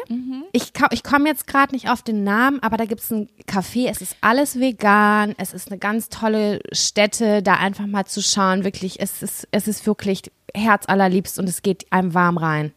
Ich, 0.53 0.75
ka- 0.75 0.89
ich 0.91 1.03
komme 1.03 1.27
jetzt 1.27 1.47
gerade 1.47 1.75
nicht 1.75 1.89
auf 1.89 2.03
den 2.03 2.23
Namen, 2.23 2.63
aber 2.63 2.77
da 2.77 2.85
gibt's 2.85 3.11
ein 3.11 3.31
Café, 3.47 3.89
es 3.89 4.03
ist 4.03 4.15
alles 4.21 4.61
vegan, 4.61 5.35
es 5.39 5.55
ist 5.55 5.71
eine 5.71 5.79
ganz 5.79 6.11
tolle 6.11 6.61
Stätte, 6.71 7.43
da 7.43 7.55
einfach 7.55 7.87
mal 7.87 8.05
zu 8.05 8.21
schauen, 8.23 8.63
wirklich, 8.63 9.01
es 9.01 9.23
ist, 9.23 9.49
es 9.53 9.67
ist 9.69 9.87
wirklich 9.87 10.21
herzallerliebst 10.55 11.39
und 11.39 11.49
es 11.49 11.63
geht 11.63 11.87
einem 11.91 12.13
warm 12.13 12.37
rein. 12.37 12.73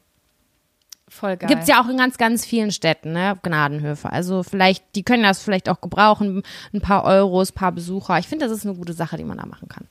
Voll 1.09 1.36
geil. 1.36 1.49
Gibt's 1.49 1.68
ja 1.68 1.84
auch 1.84 1.89
in 1.89 1.97
ganz, 1.97 2.18
ganz 2.18 2.45
vielen 2.45 2.72
Städten, 2.72 3.12
ne? 3.12 3.38
Gnadenhöfe. 3.43 4.09
Also 4.09 4.43
vielleicht, 4.43 4.95
die 4.95 5.03
können 5.03 5.24
das 5.24 5.41
vielleicht 5.41 5.68
auch 5.68 5.82
gebrauchen, 5.82 6.41
ein 6.74 6.80
paar 6.80 7.03
Euros, 7.03 7.51
ein 7.51 7.55
paar 7.55 7.74
Besucher. 7.74 8.18
Ich 8.18 8.30
finde, 8.30 8.45
das 8.47 8.55
ist 8.57 8.66
eine 8.66 8.76
gute 8.78 8.93
Sache, 8.93 9.18
die 9.18 9.26
man 9.26 9.38
da 9.38 9.45
machen 9.45 9.68
kann. 9.68 9.88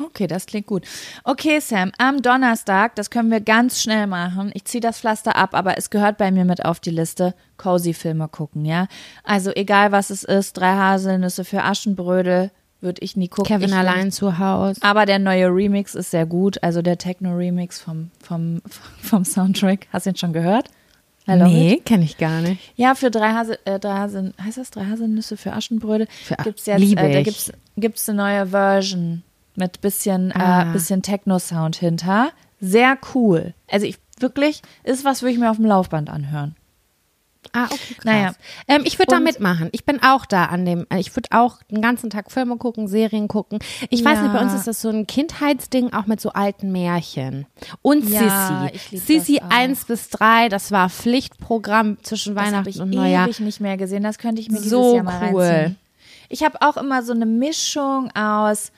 Okay, 0.00 0.26
das 0.26 0.46
klingt 0.46 0.66
gut. 0.66 0.84
Okay, 1.24 1.60
Sam, 1.60 1.92
am 1.98 2.22
Donnerstag, 2.22 2.94
das 2.94 3.10
können 3.10 3.30
wir 3.30 3.40
ganz 3.40 3.80
schnell 3.80 4.06
machen. 4.06 4.50
Ich 4.54 4.64
ziehe 4.64 4.80
das 4.80 5.00
Pflaster 5.00 5.36
ab, 5.36 5.54
aber 5.54 5.76
es 5.78 5.90
gehört 5.90 6.18
bei 6.18 6.30
mir 6.30 6.44
mit 6.44 6.64
auf 6.64 6.80
die 6.80 6.90
Liste. 6.90 7.34
Cozy-Filme 7.56 8.28
gucken, 8.28 8.64
ja. 8.64 8.86
Also 9.24 9.50
egal 9.54 9.92
was 9.92 10.10
es 10.10 10.22
ist, 10.22 10.56
drei 10.56 10.74
Haselnüsse 10.74 11.44
für 11.44 11.64
Aschenbrödel, 11.64 12.50
würde 12.80 13.02
ich 13.02 13.16
nie 13.16 13.28
gucken. 13.28 13.46
Kevin 13.46 13.70
ich 13.70 13.74
allein 13.74 14.12
zu 14.12 14.38
Hause. 14.38 14.80
Aber 14.82 15.04
der 15.06 15.18
neue 15.18 15.46
Remix 15.46 15.94
ist 15.94 16.12
sehr 16.12 16.26
gut, 16.26 16.62
also 16.62 16.82
der 16.82 16.98
Techno-Remix 16.98 17.80
vom, 17.80 18.10
vom, 18.22 18.62
vom 19.02 19.24
Soundtrack. 19.24 19.88
Hast 19.92 20.06
du 20.06 20.10
ihn 20.10 20.16
schon 20.16 20.32
gehört? 20.32 20.68
Hello 21.26 21.46
Nee, 21.46 21.82
kenne 21.84 22.04
ich 22.04 22.16
gar 22.16 22.40
nicht. 22.40 22.72
Ja, 22.76 22.94
für 22.94 23.10
drei 23.10 23.32
Hasel, 23.32 23.58
äh, 23.66 23.78
drei 23.78 23.98
heißt 23.98 24.56
das 24.56 24.70
drei 24.70 24.86
Haselnüsse 24.86 25.36
für 25.36 25.52
Aschenbrödel? 25.52 26.06
Für 26.24 26.36
gibt's 26.36 26.64
jetzt, 26.64 26.80
liebe 26.80 27.02
äh, 27.02 27.12
da 27.12 27.22
gibt's, 27.22 27.52
gibt's 27.76 28.08
eine 28.08 28.16
neue 28.16 28.46
Version 28.46 29.24
mit 29.58 29.80
bisschen, 29.80 30.32
Ah. 30.32 30.62
äh, 30.70 30.72
bisschen 30.72 31.02
Techno-Sound 31.02 31.76
hinter. 31.76 32.30
Sehr 32.60 32.96
cool. 33.14 33.54
Also 33.70 33.86
ich 33.86 33.98
wirklich, 34.20 34.62
ist 34.84 35.04
was, 35.04 35.22
würde 35.22 35.32
ich 35.34 35.38
mir 35.38 35.50
auf 35.50 35.56
dem 35.56 35.66
Laufband 35.66 36.10
anhören. 36.10 36.56
Ah, 37.52 37.64
okay, 37.66 37.94
krass. 37.94 38.04
Naja. 38.04 38.32
Ähm, 38.66 38.82
ich 38.84 38.98
würde 38.98 39.12
da 39.12 39.20
mitmachen. 39.20 39.68
Ich 39.72 39.86
bin 39.86 40.02
auch 40.02 40.26
da 40.26 40.46
an 40.46 40.66
dem, 40.66 40.86
äh, 40.90 40.98
ich 40.98 41.14
würde 41.16 41.28
auch 41.32 41.62
den 41.70 41.80
ganzen 41.80 42.10
Tag 42.10 42.30
Filme 42.32 42.56
gucken, 42.56 42.88
Serien 42.88 43.26
gucken. 43.28 43.60
Ich 43.90 44.04
weiß 44.04 44.16
Ja. 44.18 44.22
nicht, 44.24 44.32
bei 44.34 44.40
uns 44.42 44.52
ist 44.54 44.66
das 44.66 44.82
so 44.82 44.90
ein 44.90 45.06
Kindheitsding, 45.06 45.92
auch 45.92 46.06
mit 46.06 46.20
so 46.20 46.30
alten 46.32 46.72
Märchen. 46.72 47.46
Und 47.80 48.06
Ja, 48.10 48.68
ich 48.72 48.82
Sissi. 48.82 48.98
Sissi 48.98 49.34
das 49.40 49.44
auch. 49.50 49.54
1 49.56 49.84
bis 49.86 50.08
3, 50.10 50.48
das 50.48 50.72
war 50.72 50.90
Pflichtprogramm 50.90 51.96
zwischen 52.02 52.34
Das 52.34 52.44
habe 52.44 52.52
Weihnachten 52.54 52.68
ich 52.70 52.80
und 52.80 52.90
Neujahr. 52.90 53.26
ewig 53.26 53.40
nicht 53.40 53.60
mehr 53.60 53.76
gesehen. 53.76 54.02
Das 54.02 54.18
könnte 54.18 54.42
ich 54.42 54.48
mir 54.50 54.56
dieses 54.58 54.70
So 54.70 54.96
Jahr 54.96 55.04
mal 55.04 55.30
cool. 55.32 55.42
reinziehen. 55.42 55.76
Ich 56.28 56.42
habe 56.42 56.60
auch 56.60 56.76
immer 56.76 57.02
so 57.02 57.12
eine 57.14 57.24
Mischung 57.24 58.10
aus 58.14 58.72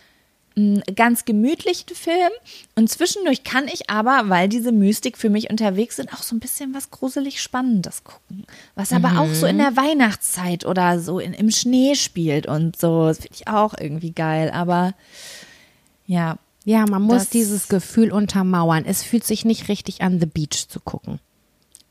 ganz 0.96 1.24
gemütlichen 1.24 1.94
Filmen 1.94 2.34
und 2.74 2.88
zwischendurch 2.88 3.44
kann 3.44 3.68
ich 3.68 3.90
aber, 3.90 4.28
weil 4.28 4.48
diese 4.48 4.72
Mystik 4.72 5.18
für 5.18 5.30
mich 5.30 5.50
unterwegs 5.50 5.96
sind, 5.96 6.12
auch 6.12 6.22
so 6.22 6.34
ein 6.34 6.40
bisschen 6.40 6.74
was 6.74 6.90
gruselig 6.90 7.40
Spannendes 7.40 8.04
gucken. 8.04 8.44
Was 8.74 8.92
aber 8.92 9.20
auch 9.20 9.32
so 9.32 9.46
in 9.46 9.58
der 9.58 9.76
Weihnachtszeit 9.76 10.64
oder 10.66 10.98
so 11.00 11.18
in, 11.18 11.32
im 11.32 11.50
Schnee 11.50 11.94
spielt 11.94 12.46
und 12.46 12.76
so. 12.78 13.06
Das 13.06 13.18
finde 13.18 13.34
ich 13.34 13.48
auch 13.48 13.74
irgendwie 13.78 14.12
geil. 14.12 14.50
Aber 14.50 14.94
ja, 16.06 16.38
Ja, 16.64 16.84
man 16.86 17.02
muss 17.02 17.28
dieses 17.30 17.68
Gefühl 17.68 18.12
untermauern. 18.12 18.84
Es 18.84 19.02
fühlt 19.02 19.24
sich 19.24 19.44
nicht 19.44 19.68
richtig 19.68 20.02
an, 20.02 20.20
The 20.20 20.26
Beach 20.26 20.68
zu 20.68 20.80
gucken. 20.80 21.18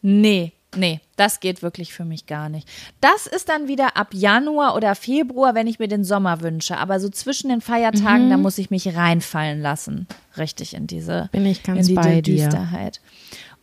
nee, 0.02 0.54
Nee, 0.76 1.00
das 1.16 1.40
geht 1.40 1.64
wirklich 1.64 1.94
für 1.94 2.06
mich 2.06 2.28
gar 2.28 2.48
nicht. 2.48 2.68
Das 3.02 3.26
ist 3.26 3.50
dann 3.50 3.68
wieder 3.68 3.98
ab 3.98 4.10
Januar 4.14 4.76
oder 4.76 4.94
Februar, 4.94 5.56
wenn 5.56 5.66
ich 5.66 5.80
mir 5.80 5.88
den 5.88 6.04
Sommer 6.04 6.42
wünsche. 6.42 6.78
Aber 6.78 7.00
so 7.00 7.10
zwischen 7.10 7.50
den 7.50 7.62
Feiertagen, 7.62 8.28
Mhm. 8.28 8.30
da 8.30 8.38
muss 8.38 8.58
ich 8.60 8.70
mich 8.70 8.96
reinfallen 8.96 9.62
lassen. 9.62 10.06
Richtig 10.38 10.76
in 10.76 10.86
diese, 10.86 11.28
Bin 11.32 11.46
ich 11.48 11.64
ganz 11.64 11.82
in 11.82 11.88
die 11.88 11.94
bei 11.96 12.22
dir. 12.22 12.50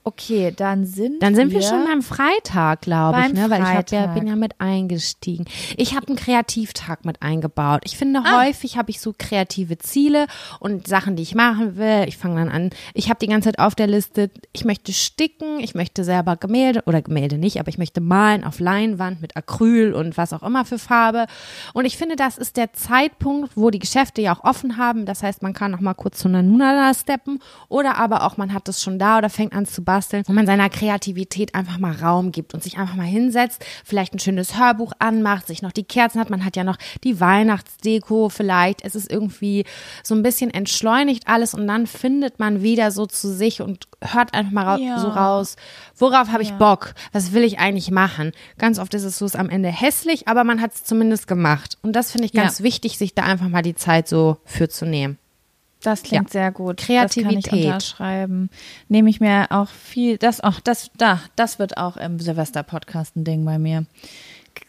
Okay, 0.09 0.53
dann 0.57 0.87
sind 0.87 1.21
Dann 1.21 1.35
sind 1.35 1.51
wir 1.51 1.63
schon 1.63 1.85
beim 1.85 2.01
Freitag, 2.01 2.83
glaube 2.83 3.21
ich, 3.27 3.33
ne? 3.33 3.51
Weil 3.51 3.61
ich 3.61 3.67
hab 3.67 3.91
ja, 3.91 4.07
bin 4.07 4.29
ja 4.29 4.37
mit 4.37 4.61
eingestiegen. 4.61 5.47
Ich 5.77 5.97
habe 5.97 6.07
einen 6.07 6.17
Kreativtag 6.17 7.05
mit 7.05 7.23
eingebaut. 7.23 7.81
Ich 7.83 7.97
finde, 7.97 8.21
Ah. 8.25 8.45
häufig 8.45 8.79
habe 8.79 8.89
ich 8.91 9.01
so 9.01 9.13
kreative 9.19 9.79
Ziele 9.79 10.29
und 10.61 10.87
Sachen, 10.87 11.17
die 11.17 11.25
ich 11.25 11.35
machen 11.35 11.77
will. 11.77 12.05
Ich 12.07 12.19
fange 12.19 12.37
dann 12.37 12.51
an. 12.51 12.71
Ich 12.95 13.09
habe 13.09 13.19
die 13.19 13.27
ganze 13.27 13.49
Zeit 13.49 13.59
auf 13.59 13.75
der 13.75 13.89
Liste, 13.89 14.31
ich 14.53 14.65
möchte 14.65 14.93
sticken, 14.93 15.59
ich 15.59 15.75
möchte 15.75 16.05
selber 16.05 16.37
Gemälde 16.37 16.85
oder 16.87 17.03
Gemälde 17.03 17.37
nicht, 17.37 17.59
aber 17.59 17.69
ich 17.71 17.79
möchte 17.79 18.01
malen 18.01 18.45
auf 18.45 18.61
Leinwand 18.61 19.21
mit 19.21 19.37
Acryl 19.37 19.93
und 19.93 20.17
was 20.17 20.33
auch 20.33 20.45
immer 20.45 20.65
für 20.65 20.79
Farbe. 20.79 21.27
Und 21.73 21.85
ich 21.85 21.97
finde, 21.97 22.15
das 22.15 22.39
ist 22.39 22.57
der 22.57 22.73
Zeitpunkt, 22.75 23.57
wo 23.57 23.71
die 23.71 23.81
Geschäfte 23.81 24.23
ja 24.23 24.37
auch 24.37 24.45
offen 24.45 24.77
haben. 24.77 25.05
Das 25.05 25.25
heißt, 25.25 25.43
man 25.43 25.53
kann 25.53 25.73
noch 25.73 25.81
mal 25.81 25.95
kurz 25.95 26.19
zu 26.19 26.29
Nanuna 26.29 26.95
steppen 26.95 27.41
oder 27.69 27.97
aber 27.99 28.23
auch 28.25 28.37
man 28.37 28.55
hat 28.55 28.69
es 28.69 28.81
schon 28.81 29.01
da 29.01 29.19
oder 29.19 29.31
fängt 29.31 29.53
an 29.53 29.67
zu 29.67 29.83
basteln, 29.83 29.96
wo 30.27 30.33
man 30.33 30.47
seiner 30.47 30.69
Kreativität 30.69 31.55
einfach 31.55 31.79
mal 31.79 31.93
Raum 31.95 32.33
gibt 32.33 32.55
und 32.55 32.63
sich 32.63 32.79
einfach 32.79 32.95
mal 32.97 33.05
hinsetzt, 33.07 33.65
vielleicht 33.85 34.15
ein 34.15 34.19
schönes 34.19 34.59
Hörbuch 34.59 34.93
anmacht, 34.99 35.47
sich 35.47 35.63
noch 35.63 35.73
die 35.73 35.85
Kerzen 35.85 36.21
hat, 36.21 36.31
man 36.31 36.45
hat 36.45 36.57
ja 36.57 36.65
noch 36.65 36.77
die 37.05 37.21
Weihnachtsdeko 37.21 38.29
vielleicht, 38.29 38.85
es 38.85 38.95
ist 38.95 39.11
irgendwie 39.11 39.65
so 40.03 40.15
ein 40.15 40.23
bisschen 40.23 40.51
entschleunigt 40.53 41.27
alles 41.29 41.55
und 41.55 41.67
dann 41.67 41.87
findet 41.87 42.39
man 42.39 42.63
wieder 42.63 42.91
so 42.91 43.07
zu 43.07 43.29
sich 43.33 43.61
und 43.61 43.87
hört 44.03 44.35
einfach 44.35 44.53
mal 44.53 44.65
ra 44.65 44.77
Ja. 44.79 44.99
so 44.99 45.09
raus, 45.09 45.57
worauf 45.97 46.29
habe 46.29 46.43
ich 46.43 46.53
Bock, 46.53 46.95
was 47.13 47.33
will 47.33 47.45
ich 47.45 47.59
eigentlich 47.59 47.91
machen. 47.91 48.33
Ganz 48.59 48.79
oft 48.79 48.93
ist 48.95 49.05
es 49.05 49.19
so, 49.19 49.25
es 49.25 49.37
am 49.37 49.49
Ende 49.51 49.69
hässlich, 49.71 50.29
aber 50.29 50.45
man 50.45 50.61
hat 50.61 50.75
es 50.75 50.85
zumindest 50.85 51.27
gemacht 51.27 51.79
und 51.83 51.95
das 51.95 52.13
finde 52.13 52.27
ich 52.27 52.33
ganz 52.33 52.59
Ja. 52.59 52.65
wichtig, 52.65 52.99
sich 52.99 53.15
da 53.15 53.23
einfach 53.23 53.49
mal 53.49 53.63
die 53.63 53.75
Zeit 53.75 54.09
so 54.09 54.37
für 54.45 54.69
zu 54.69 54.85
nehmen. 54.87 55.19
Das 55.83 56.03
klingt 56.03 56.31
sehr 56.31 56.51
gut. 56.51 56.81
Das 56.81 56.87
Kreativität. 56.87 57.45
kann 57.45 57.59
ich 57.59 57.67
unterschreiben. 57.67 58.51
Nehme 58.89 59.11
ich 59.11 59.21
mir 59.21 59.47
auch 59.51 59.69
viel, 59.69 60.19
das 60.19 60.41
auch, 60.41 60.61
das, 60.61 60.91
da, 60.97 61.21
das 61.37 61.59
wird 61.59 61.77
auch 61.77 61.97
im 61.97 62.19
Silvester-Podcast 62.19 63.17
ein 63.17 63.25
Ding 63.25 63.45
bei 63.45 63.59
mir. 63.59 63.87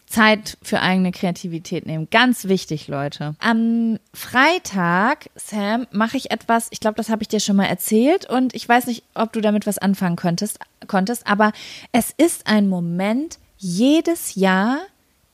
Zeit 0.06 0.56
für 0.62 0.80
eigene 0.80 1.12
Kreativität 1.12 1.86
nehmen. 1.86 2.08
Ganz 2.10 2.44
wichtig, 2.44 2.88
Leute. 2.88 3.34
Am 3.40 3.98
Freitag, 4.14 5.30
Sam, 5.34 5.86
mache 5.90 6.16
ich 6.16 6.30
etwas, 6.30 6.68
ich 6.70 6.80
glaube, 6.80 6.96
das 6.96 7.10
habe 7.10 7.22
ich 7.22 7.28
dir 7.28 7.40
schon 7.40 7.56
mal 7.56 7.66
erzählt 7.66 8.28
und 8.28 8.54
ich 8.54 8.66
weiß 8.68 8.86
nicht, 8.86 9.04
ob 9.14 9.32
du 9.32 9.40
damit 9.40 9.66
was 9.66 9.78
anfangen 9.78 10.16
konntest, 10.16 10.58
konntest, 10.86 11.26
aber 11.26 11.52
es 11.92 12.14
ist 12.16 12.46
ein 12.46 12.68
Moment 12.68 13.38
jedes 13.58 14.34
Jahr 14.34 14.78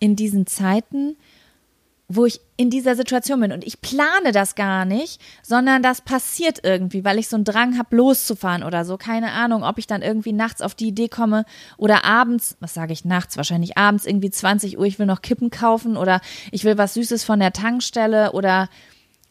in 0.01 0.17
diesen 0.17 0.47
Zeiten, 0.47 1.17
wo 2.09 2.27
ich 2.27 2.41
in 2.57 2.69
dieser 2.71 2.97
Situation 2.97 3.41
bin 3.41 3.53
und 3.53 3.65
ich 3.65 3.81
plane 3.81 4.33
das 4.33 4.55
gar 4.55 4.85
nicht, 4.85 5.21
sondern 5.43 5.83
das 5.83 6.03
passiert 6.03 6.61
irgendwie, 6.63 7.05
weil 7.05 7.19
ich 7.19 7.29
so 7.29 7.37
einen 7.37 7.45
Drang 7.45 7.79
habe, 7.79 7.97
loszufahren 7.97 8.63
oder 8.63 8.85
so. 8.85 8.97
Keine 8.99 9.33
Ahnung, 9.33 9.65
ob 9.65 9.79
ich 9.79 9.87
dann 9.87 10.03
irgendwie 10.03 10.33
nachts 10.33 10.61
auf 10.61 10.75
die 10.75 10.89
Idee 10.89 11.09
komme 11.09 11.47
oder 11.79 12.05
abends, 12.05 12.57
was 12.61 12.75
sage 12.75 12.93
ich 12.93 13.05
nachts, 13.05 13.37
wahrscheinlich 13.37 13.79
abends 13.79 14.05
irgendwie 14.05 14.31
20 14.31 14.79
Uhr, 14.79 14.85
ich 14.85 14.99
will 14.99 15.07
noch 15.07 15.23
Kippen 15.23 15.51
kaufen 15.51 15.97
oder 15.97 16.21
ich 16.53 16.65
will 16.65 16.77
was 16.77 16.95
Süßes 16.95 17.25
von 17.25 17.41
der 17.41 17.53
Tankstelle 17.53 18.33
oder 18.33 18.69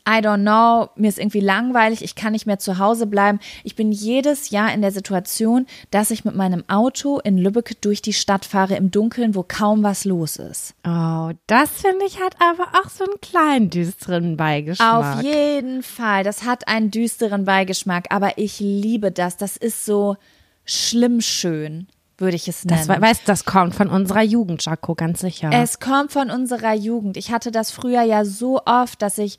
I 0.07 0.19
don't 0.19 0.41
know, 0.41 0.89
mir 0.95 1.07
ist 1.07 1.17
irgendwie 1.17 1.39
langweilig, 1.39 2.03
ich 2.03 2.15
kann 2.15 2.33
nicht 2.33 2.45
mehr 2.45 2.59
zu 2.59 2.77
Hause 2.77 3.07
bleiben. 3.07 3.39
Ich 3.63 3.75
bin 3.77 3.91
jedes 3.93 4.49
Jahr 4.49 4.73
in 4.73 4.81
der 4.81 4.91
Situation, 4.91 5.65
dass 5.91 6.11
ich 6.11 6.25
mit 6.25 6.35
meinem 6.35 6.63
Auto 6.67 7.19
in 7.19 7.37
Lübeck 7.37 7.81
durch 7.81 8.01
die 8.01 8.11
Stadt 8.11 8.43
fahre 8.43 8.75
im 8.75 8.91
Dunkeln, 8.91 9.33
wo 9.33 9.43
kaum 9.47 9.81
was 9.83 10.03
los 10.03 10.35
ist. 10.35 10.73
Oh, 10.85 11.31
das 11.47 11.69
finde 11.71 12.05
ich 12.05 12.19
hat 12.19 12.35
aber 12.41 12.67
auch 12.79 12.89
so 12.89 13.05
einen 13.05 13.21
kleinen 13.21 13.69
düsteren 13.69 14.35
Beigeschmack. 14.35 15.17
Auf 15.19 15.23
jeden 15.23 15.83
Fall. 15.83 16.25
Das 16.25 16.43
hat 16.43 16.67
einen 16.67 16.91
düsteren 16.91 17.45
Beigeschmack, 17.45 18.07
aber 18.09 18.37
ich 18.37 18.59
liebe 18.59 19.09
das. 19.11 19.37
Das 19.37 19.55
ist 19.55 19.85
so 19.85 20.17
schlimm 20.65 21.21
schön, 21.21 21.87
würde 22.17 22.35
ich 22.35 22.49
es 22.49 22.65
nennen. 22.65 22.85
Das 22.85 22.97
we- 22.97 23.01
weißt, 23.01 23.21
das 23.25 23.45
kommt 23.45 23.73
von 23.73 23.87
unserer 23.89 24.21
Jugend, 24.23 24.65
Jaco, 24.65 24.95
ganz 24.95 25.21
sicher. 25.21 25.49
Es 25.53 25.79
kommt 25.79 26.11
von 26.11 26.29
unserer 26.29 26.73
Jugend. 26.73 27.15
Ich 27.15 27.31
hatte 27.31 27.51
das 27.51 27.71
früher 27.71 28.01
ja 28.01 28.25
so 28.25 28.61
oft, 28.65 29.01
dass 29.01 29.17
ich 29.17 29.37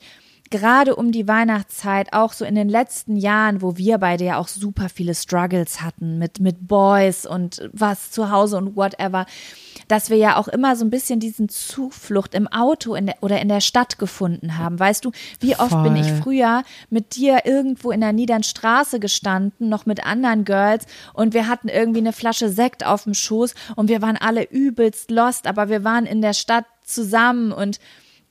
gerade 0.51 0.95
um 0.95 1.11
die 1.11 1.27
Weihnachtszeit, 1.27 2.13
auch 2.13 2.33
so 2.33 2.45
in 2.45 2.55
den 2.55 2.69
letzten 2.69 3.15
Jahren, 3.15 3.61
wo 3.61 3.77
wir 3.77 3.97
beide 3.97 4.25
ja 4.25 4.37
auch 4.37 4.47
super 4.47 4.89
viele 4.89 5.15
Struggles 5.15 5.81
hatten 5.81 6.17
mit, 6.17 6.39
mit 6.39 6.67
Boys 6.67 7.25
und 7.25 7.69
was 7.73 8.11
zu 8.11 8.29
Hause 8.29 8.57
und 8.57 8.75
whatever, 8.75 9.25
dass 9.87 10.09
wir 10.09 10.17
ja 10.17 10.37
auch 10.37 10.47
immer 10.47 10.75
so 10.75 10.85
ein 10.85 10.89
bisschen 10.89 11.19
diesen 11.19 11.49
Zuflucht 11.49 12.33
im 12.33 12.47
Auto 12.47 12.95
in 12.95 13.07
der, 13.07 13.15
oder 13.21 13.41
in 13.41 13.49
der 13.49 13.61
Stadt 13.61 13.97
gefunden 13.97 14.57
haben. 14.57 14.79
Weißt 14.79 15.03
du, 15.03 15.11
wie 15.39 15.55
oft 15.55 15.83
bin 15.83 15.95
ich 15.95 16.07
Voll. 16.07 16.21
früher 16.21 16.63
mit 16.89 17.15
dir 17.15 17.45
irgendwo 17.45 17.91
in 17.91 18.01
der 18.01 18.13
Niedern 18.13 18.43
Straße 18.43 18.99
gestanden, 18.99 19.69
noch 19.69 19.85
mit 19.85 20.05
anderen 20.05 20.45
Girls 20.45 20.85
und 21.13 21.33
wir 21.33 21.47
hatten 21.47 21.69
irgendwie 21.69 21.99
eine 21.99 22.13
Flasche 22.13 22.49
Sekt 22.49 22.85
auf 22.85 23.03
dem 23.03 23.13
Schoß 23.13 23.55
und 23.75 23.89
wir 23.89 24.01
waren 24.01 24.17
alle 24.17 24.43
übelst 24.43 25.11
lost, 25.11 25.47
aber 25.47 25.69
wir 25.69 25.83
waren 25.83 26.05
in 26.05 26.21
der 26.21 26.33
Stadt 26.33 26.65
zusammen 26.83 27.51
und 27.51 27.79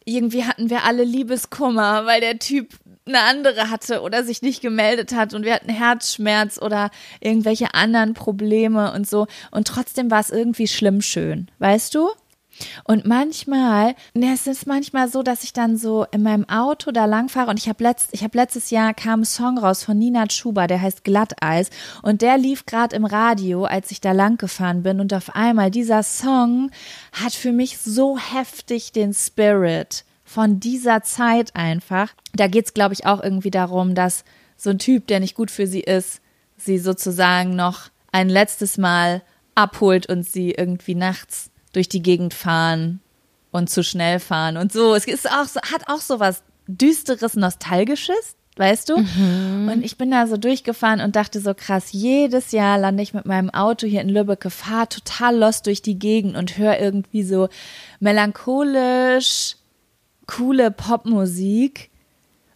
irgendwie 0.04 0.44
hatten 0.44 0.70
wir 0.70 0.84
alle 0.84 1.04
Liebeskummer, 1.04 2.06
weil 2.06 2.20
der 2.20 2.38
Typ 2.38 2.74
eine 3.06 3.20
andere 3.20 3.70
hatte 3.70 4.00
oder 4.00 4.24
sich 4.24 4.42
nicht 4.42 4.62
gemeldet 4.62 5.14
hat 5.14 5.34
und 5.34 5.44
wir 5.44 5.54
hatten 5.54 5.70
Herzschmerz 5.70 6.58
oder 6.60 6.90
irgendwelche 7.20 7.74
anderen 7.74 8.14
Probleme 8.14 8.92
und 8.92 9.08
so 9.08 9.26
und 9.50 9.66
trotzdem 9.66 10.10
war 10.10 10.20
es 10.20 10.30
irgendwie 10.30 10.68
schlimm 10.68 11.02
schön, 11.02 11.50
weißt 11.58 11.94
du? 11.94 12.10
Und 12.84 13.06
manchmal, 13.06 13.94
ne, 14.14 14.32
es 14.32 14.46
ist 14.46 14.66
manchmal 14.66 15.08
so, 15.08 15.22
dass 15.22 15.44
ich 15.44 15.52
dann 15.52 15.76
so 15.76 16.06
in 16.12 16.22
meinem 16.22 16.48
Auto 16.48 16.90
da 16.90 17.04
langfahre 17.04 17.50
und 17.50 17.58
ich 17.58 17.68
habe 17.68 17.82
letzt, 17.82 18.20
habe 18.20 18.36
letztes 18.38 18.70
Jahr 18.70 18.94
kam 18.94 19.20
ein 19.20 19.24
Song 19.24 19.58
raus 19.58 19.84
von 19.84 19.98
Nina 19.98 20.28
Schuber, 20.30 20.66
der 20.66 20.80
heißt 20.80 21.04
Glatteis 21.04 21.70
und 22.02 22.22
der 22.22 22.38
lief 22.38 22.66
gerade 22.66 22.94
im 22.96 23.04
Radio, 23.04 23.64
als 23.64 23.90
ich 23.90 24.00
da 24.00 24.12
lang 24.12 24.38
gefahren 24.38 24.82
bin 24.82 25.00
und 25.00 25.12
auf 25.14 25.34
einmal 25.34 25.70
dieser 25.70 26.02
Song 26.02 26.70
hat 27.12 27.32
für 27.32 27.52
mich 27.52 27.78
so 27.78 28.18
heftig 28.18 28.92
den 28.92 29.12
Spirit 29.12 30.04
von 30.24 30.60
dieser 30.60 31.02
Zeit 31.02 31.54
einfach. 31.54 32.12
Da 32.34 32.46
geht's 32.46 32.74
glaube 32.74 32.94
ich 32.94 33.06
auch 33.06 33.22
irgendwie 33.22 33.50
darum, 33.50 33.94
dass 33.94 34.24
so 34.56 34.70
ein 34.70 34.78
Typ, 34.78 35.06
der 35.06 35.20
nicht 35.20 35.34
gut 35.34 35.50
für 35.50 35.66
sie 35.66 35.80
ist, 35.80 36.20
sie 36.56 36.78
sozusagen 36.78 37.56
noch 37.56 37.90
ein 38.12 38.28
letztes 38.28 38.78
Mal 38.78 39.22
abholt 39.54 40.08
und 40.08 40.24
sie 40.24 40.52
irgendwie 40.52 40.94
nachts 40.94 41.50
durch 41.74 41.88
die 41.88 42.02
Gegend 42.02 42.32
fahren 42.32 43.00
und 43.52 43.68
zu 43.68 43.84
schnell 43.84 44.20
fahren 44.20 44.56
und 44.56 44.72
so. 44.72 44.94
Es 44.94 45.06
ist 45.06 45.30
auch 45.30 45.46
hat 45.72 45.88
auch 45.88 46.00
so 46.00 46.18
was 46.18 46.42
düsteres, 46.66 47.36
nostalgisches, 47.36 48.36
weißt 48.56 48.88
du? 48.88 48.94
Und 48.94 49.84
ich 49.84 49.98
bin 49.98 50.10
da 50.10 50.26
so 50.26 50.36
durchgefahren 50.36 51.00
und 51.00 51.16
dachte 51.16 51.40
so 51.40 51.54
krass, 51.54 51.92
jedes 51.92 52.52
Jahr 52.52 52.78
lande 52.78 53.02
ich 53.02 53.14
mit 53.14 53.26
meinem 53.26 53.50
Auto 53.50 53.86
hier 53.86 54.00
in 54.00 54.08
Lübeck, 54.08 54.50
fahre 54.50 54.88
total 54.88 55.36
lost 55.36 55.66
durch 55.66 55.82
die 55.82 55.98
Gegend 55.98 56.36
und 56.36 56.56
höre 56.56 56.78
irgendwie 56.78 57.22
so 57.22 57.48
melancholisch 58.00 59.56
coole 60.26 60.70
Popmusik 60.70 61.90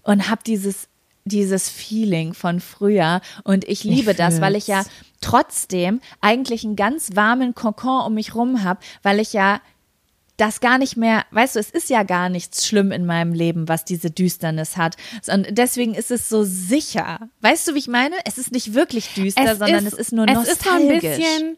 und 0.03 0.31
habe 0.31 0.41
dieses 0.47 0.89
dieses 1.25 1.69
Feeling 1.69 2.33
von 2.33 2.59
früher 2.59 3.21
und 3.45 3.69
ich 3.69 3.85
liebe 3.85 4.15
das, 4.15 4.41
weil 4.41 4.57
ich 4.57 4.67
ja. 4.67 4.85
Trotzdem 5.21 6.01
eigentlich 6.21 6.65
einen 6.65 6.77
ganz 6.77 7.15
warmen 7.15 7.55
Kokon 7.55 8.07
um 8.07 8.15
mich 8.15 8.35
rum 8.35 8.63
habe, 8.63 8.81
weil 9.03 9.21
ich 9.21 9.33
ja 9.33 9.61
das 10.39 10.61
gar 10.61 10.79
nicht 10.79 10.97
mehr, 10.97 11.27
weißt 11.33 11.57
du, 11.57 11.61
es 11.61 11.69
ist 11.69 11.91
ja 11.91 12.05
gar 12.05 12.29
nichts 12.29 12.67
schlimm 12.67 12.93
in 12.93 13.05
meinem 13.05 13.33
Leben, 13.33 13.69
was 13.69 13.85
diese 13.85 14.11
Düsternis 14.11 14.77
hat. 14.77 14.97
Und 15.27 15.47
deswegen 15.51 15.95
ist 15.95 16.13
es 16.13 16.29
so 16.29 16.45
sicher. 16.45 17.29
Weißt 17.41 17.67
du, 17.67 17.75
wie 17.75 17.79
ich 17.79 17.89
meine? 17.89 18.15
Es 18.25 18.39
ist 18.39 18.53
nicht 18.53 18.73
wirklich 18.73 19.13
düster, 19.15 19.57
sondern 19.57 19.85
es 19.85 19.95
ist 19.95 20.13
nur 20.13 20.29
es 20.29 20.35
nostalgisch. 20.35 20.57
ist 20.57 20.65
so 20.65 20.71
ein 20.71 21.01
bisschen 21.01 21.57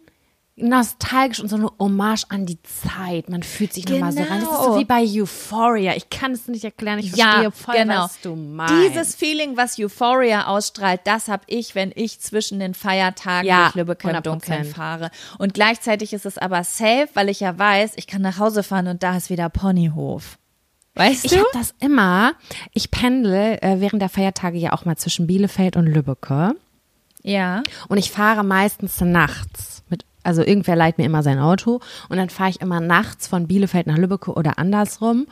nostalgisch 0.63 1.41
und 1.41 1.49
so 1.49 1.57
eine 1.57 1.71
Hommage 1.79 2.25
an 2.29 2.47
die 2.47 2.59
Zeit. 2.63 3.29
Man 3.29 3.43
fühlt 3.43 3.73
sich 3.73 3.89
nochmal 3.89 4.13
so 4.13 4.21
rein. 4.21 4.29
Das 4.41 4.43
ist 4.43 4.57
so 4.59 4.65
Genau. 4.71 4.79
wie 4.79 4.85
bei 4.85 5.03
Euphoria. 5.05 5.95
Ich 5.97 6.11
kann 6.11 6.33
es 6.33 6.47
nicht 6.49 6.65
erklären. 6.65 6.99
Ich 6.99 7.15
ja, 7.17 7.31
verstehe 7.33 7.51
voll, 7.53 7.75
genau. 7.77 8.05
was 8.05 8.21
du 8.21 8.35
meinst. 8.37 8.75
Dieses 8.89 9.15
Feeling, 9.15 9.57
was 9.57 9.79
Euphoria 9.79 10.47
ausstrahlt, 10.47 11.01
das 11.05 11.29
habe 11.29 11.43
ich, 11.47 11.75
wenn 11.75 11.93
ich 11.95 12.21
zwischen 12.21 12.61
den 12.61 12.75
Feiertagen 12.75 13.47
Ja, 13.49 13.65
durch 13.65 13.75
Lübeck 13.77 14.05
im 14.05 14.11
100%. 14.11 14.21
Dunkeln 14.23 14.65
fahre. 14.65 15.11
Und 15.39 15.55
gleichzeitig 15.55 16.13
ist 16.13 16.27
es 16.27 16.39
aber 16.39 16.65
safe, 16.65 17.09
weil 17.15 17.29
ich 17.29 17.41
ja 17.41 17.59
weiß, 17.59 17.93
ich 17.97 18.07
kann 18.07 18.23
nach 18.23 18.39
Hause 18.39 18.63
fahren 18.63 18.87
und 18.89 19.03
da 19.03 19.17
ist 19.17 19.31
wieder 19.31 19.49
Ponyhof. 19.49 20.39
Weißt 20.95 21.25
Ich 21.25 21.31
du? 21.33 21.39
habe 21.39 21.49
das 21.53 21.73
immer. 21.81 22.33
Ich 22.73 22.91
pendel 22.91 23.59
äh, 23.63 23.77
während 23.81 24.03
der 24.03 24.09
Feiertage 24.09 24.59
ja 24.59 24.73
auch 24.73 24.85
mal 24.85 24.97
zwischen 24.97 25.27
Bielefeld 25.27 25.77
und 25.77 25.87
Lübbecke. 25.87 26.55
Ja. 27.23 27.63
Und 27.89 27.99
ich 27.99 28.11
fahre 28.11 28.43
meistens 28.45 29.01
nachts 29.01 29.80
also 30.23 30.43
irgendwer 30.43 30.77
leiht 30.77 30.99
mir 30.99 31.05
immer 31.05 31.23
sein 31.23 31.39
Auto 31.39 31.81
und 32.09 32.17
dann 32.17 32.31
fahre 32.31 32.51
ich 32.51 32.61
immer 32.61 32.81
nachts 32.81 33.27
von 33.27 33.47
Bielefeld 33.47 33.87
nach 33.87 33.97
Lübbecke 33.99 34.33
oder 34.33 34.59
andersrum. 34.59 35.27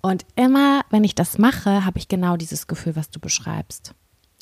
Und 0.00 0.24
immer, 0.36 0.82
wenn 0.90 1.04
ich 1.04 1.14
das 1.14 1.38
mache, 1.38 1.84
habe 1.84 1.98
ich 1.98 2.08
genau 2.08 2.36
dieses 2.36 2.66
Gefühl, 2.66 2.96
was 2.96 3.10
du 3.10 3.20
beschreibst. 3.20 3.94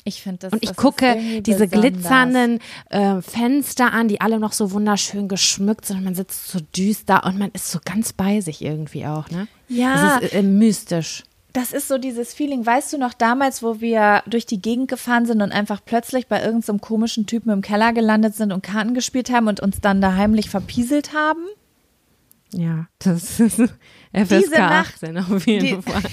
Ich 0.03 0.23
finde 0.23 0.39
das 0.39 0.53
Und 0.53 0.63
ich 0.63 0.69
das 0.69 0.77
gucke 0.77 1.15
diese 1.41 1.67
besonders. 1.67 1.79
glitzernden 1.79 2.59
äh, 2.89 3.21
Fenster 3.21 3.93
an, 3.93 4.07
die 4.07 4.19
alle 4.19 4.39
noch 4.39 4.53
so 4.53 4.71
wunderschön 4.71 5.27
geschmückt 5.27 5.85
sind. 5.85 5.97
Und 5.97 6.03
man 6.05 6.15
sitzt 6.15 6.47
so 6.47 6.59
düster 6.75 7.23
und 7.25 7.37
man 7.37 7.51
ist 7.51 7.69
so 7.69 7.79
ganz 7.85 8.11
bei 8.11 8.41
sich 8.41 8.63
irgendwie 8.63 9.05
auch, 9.05 9.29
ne? 9.29 9.47
Ja. 9.67 10.19
Das 10.19 10.23
ist 10.23 10.33
äh, 10.33 10.41
mystisch. 10.41 11.23
Das 11.53 11.73
ist 11.73 11.87
so 11.89 11.97
dieses 11.97 12.33
Feeling, 12.33 12.65
weißt 12.65 12.93
du 12.93 12.97
noch 12.97 13.13
damals, 13.13 13.61
wo 13.61 13.81
wir 13.81 14.23
durch 14.25 14.45
die 14.45 14.61
Gegend 14.61 14.87
gefahren 14.89 15.25
sind 15.25 15.41
und 15.41 15.51
einfach 15.51 15.81
plötzlich 15.85 16.27
bei 16.27 16.37
irgendeinem 16.41 16.79
so 16.79 16.85
komischen 16.85 17.25
Typen 17.25 17.49
im 17.51 17.61
Keller 17.61 17.91
gelandet 17.91 18.35
sind 18.35 18.53
und 18.53 18.63
Karten 18.63 18.93
gespielt 18.93 19.29
haben 19.31 19.47
und 19.47 19.59
uns 19.59 19.81
dann 19.81 19.99
da 20.01 20.15
heimlich 20.15 20.49
verpieselt 20.49 21.13
haben? 21.13 21.41
Ja, 22.53 22.87
das 22.99 23.39
ist 23.39 23.57
FSK 24.13 24.29
Diese 24.29 24.51
Nacht, 24.51 24.93
18 25.03 25.17
auf 25.17 25.45
jeden 25.47 25.65
die- 25.77 25.81
Fall. 25.91 26.01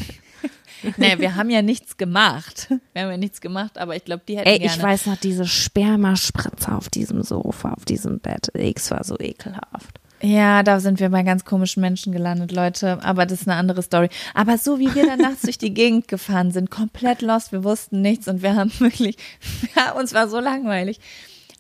Nee, 0.97 1.19
wir 1.19 1.35
haben 1.35 1.51
ja 1.51 1.61
nichts 1.61 1.97
gemacht. 1.97 2.69
Wir 2.93 3.03
haben 3.03 3.11
ja 3.11 3.17
nichts 3.17 3.41
gemacht, 3.41 3.79
aber 3.79 3.97
ich 3.97 4.05
glaube, 4.05 4.23
die 4.29 4.39
hätten 4.39 4.47
Ey, 4.49 4.61
gerne. 4.61 4.77
ich 4.77 4.81
weiß 4.81 5.07
noch, 5.07 5.17
diese 5.17 5.45
Spermaspritze 5.45 6.71
auf 6.73 6.89
diesem 6.89 7.25
Sofa, 7.25 7.73
auf 7.73 7.85
diesem 7.85 8.21
Bett. 8.21 8.49
X 8.55 8.93
war 8.93 9.03
so 9.03 9.19
ekelhaft. 9.19 9.99
Ja, 10.21 10.63
da 10.63 10.81
sind 10.81 11.01
wir 11.01 11.09
bei 11.11 11.23
ganz 11.23 11.45
komischen 11.45 11.81
Menschen 11.81 12.13
gelandet, 12.13 12.53
Leute. 12.53 12.99
Aber 13.03 13.27
das 13.27 13.43
ist 13.43 13.49
eine 13.49 13.57
andere 13.57 13.83
Story. 13.83 14.09
Aber 14.35 14.59
so 14.59 14.79
wie 14.79 14.95
wir 14.95 15.07
dann 15.07 15.19
nachts 15.21 15.43
durch 15.43 15.59
die 15.59 15.75
Gegend 15.75 16.09
gefahren 16.09 16.51
sind, 16.51 16.71
komplett 16.71 17.23
lost, 17.23 17.53
wir 17.53 17.65
wussten 17.65 18.01
nichts 18.03 18.29
und 18.29 18.43
wir 18.43 18.55
haben 18.57 18.73
wirklich, 18.81 19.17
ja, 19.77 19.93
uns 19.93 20.15
war 20.15 20.29
so 20.29 20.41
langweilig. 20.41 21.01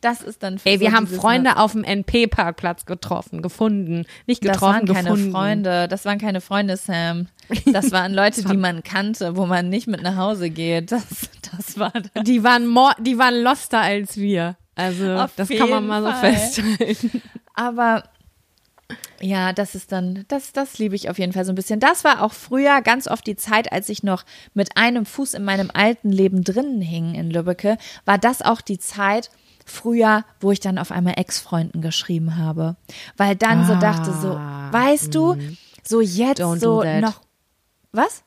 Das 0.00 0.22
ist 0.22 0.44
dann 0.44 0.58
für 0.60 0.68
Ey, 0.68 0.78
wir 0.78 0.90
so 0.90 0.96
haben 0.96 1.06
Freunde 1.08 1.56
auf 1.56 1.72
dem 1.72 1.82
NP-Parkplatz 1.82 2.86
getroffen, 2.86 3.42
gefunden. 3.42 4.06
Nicht 4.26 4.44
Das 4.44 4.52
getroffen, 4.52 4.86
waren 4.88 4.94
keine 4.94 5.10
gefunden. 5.10 5.32
Freunde, 5.32 5.88
das 5.88 6.04
waren 6.04 6.18
keine 6.18 6.40
Freunde, 6.40 6.76
Sam. 6.76 7.26
Das 7.66 7.90
waren 7.90 8.14
Leute, 8.14 8.44
die 8.44 8.56
man 8.56 8.84
kannte, 8.84 9.36
wo 9.36 9.46
man 9.46 9.68
nicht 9.68 9.88
mit 9.88 10.02
nach 10.02 10.14
Hause 10.16 10.50
geht. 10.50 10.92
Das, 10.92 11.02
das 11.50 11.78
war 11.80 11.92
das. 11.92 12.22
Die 12.22 12.44
waren, 12.44 12.68
more, 12.68 12.94
die 13.00 13.18
waren 13.18 13.42
loster 13.42 13.80
als 13.80 14.16
wir. 14.16 14.56
Also, 14.76 15.14
Auf 15.14 15.32
das 15.34 15.48
kann 15.48 15.68
man 15.68 15.86
mal 15.88 16.02
so 16.04 16.12
Fall. 16.12 16.32
festhalten. 16.34 17.22
Aber 17.54 18.04
ja, 19.20 19.52
das 19.52 19.74
ist 19.74 19.92
dann, 19.92 20.24
das, 20.28 20.52
das 20.52 20.78
liebe 20.78 20.94
ich 20.94 21.10
auf 21.10 21.18
jeden 21.18 21.32
Fall 21.32 21.44
so 21.44 21.52
ein 21.52 21.56
bisschen. 21.56 21.80
Das 21.80 22.04
war 22.04 22.22
auch 22.22 22.32
früher 22.32 22.82
ganz 22.82 23.08
oft 23.08 23.26
die 23.26 23.36
Zeit, 23.36 23.72
als 23.72 23.88
ich 23.88 24.02
noch 24.02 24.24
mit 24.54 24.76
einem 24.76 25.06
Fuß 25.06 25.34
in 25.34 25.44
meinem 25.44 25.70
alten 25.72 26.10
Leben 26.10 26.44
drinnen 26.44 26.80
hing 26.80 27.14
in 27.14 27.30
Lübbecke, 27.30 27.78
war 28.04 28.18
das 28.18 28.42
auch 28.42 28.60
die 28.60 28.78
Zeit 28.78 29.30
früher, 29.66 30.24
wo 30.40 30.50
ich 30.52 30.60
dann 30.60 30.78
auf 30.78 30.90
einmal 30.90 31.14
Ex-Freunden 31.18 31.82
geschrieben 31.82 32.36
habe. 32.36 32.76
Weil 33.16 33.36
dann 33.36 33.66
so 33.66 33.74
dachte, 33.74 34.12
so, 34.12 34.32
Ah, 34.32 34.72
weißt 34.72 35.14
du, 35.14 35.36
so 35.84 36.00
jetzt 36.00 36.38
so 36.60 36.82
noch, 37.02 37.20
was? 37.92 38.22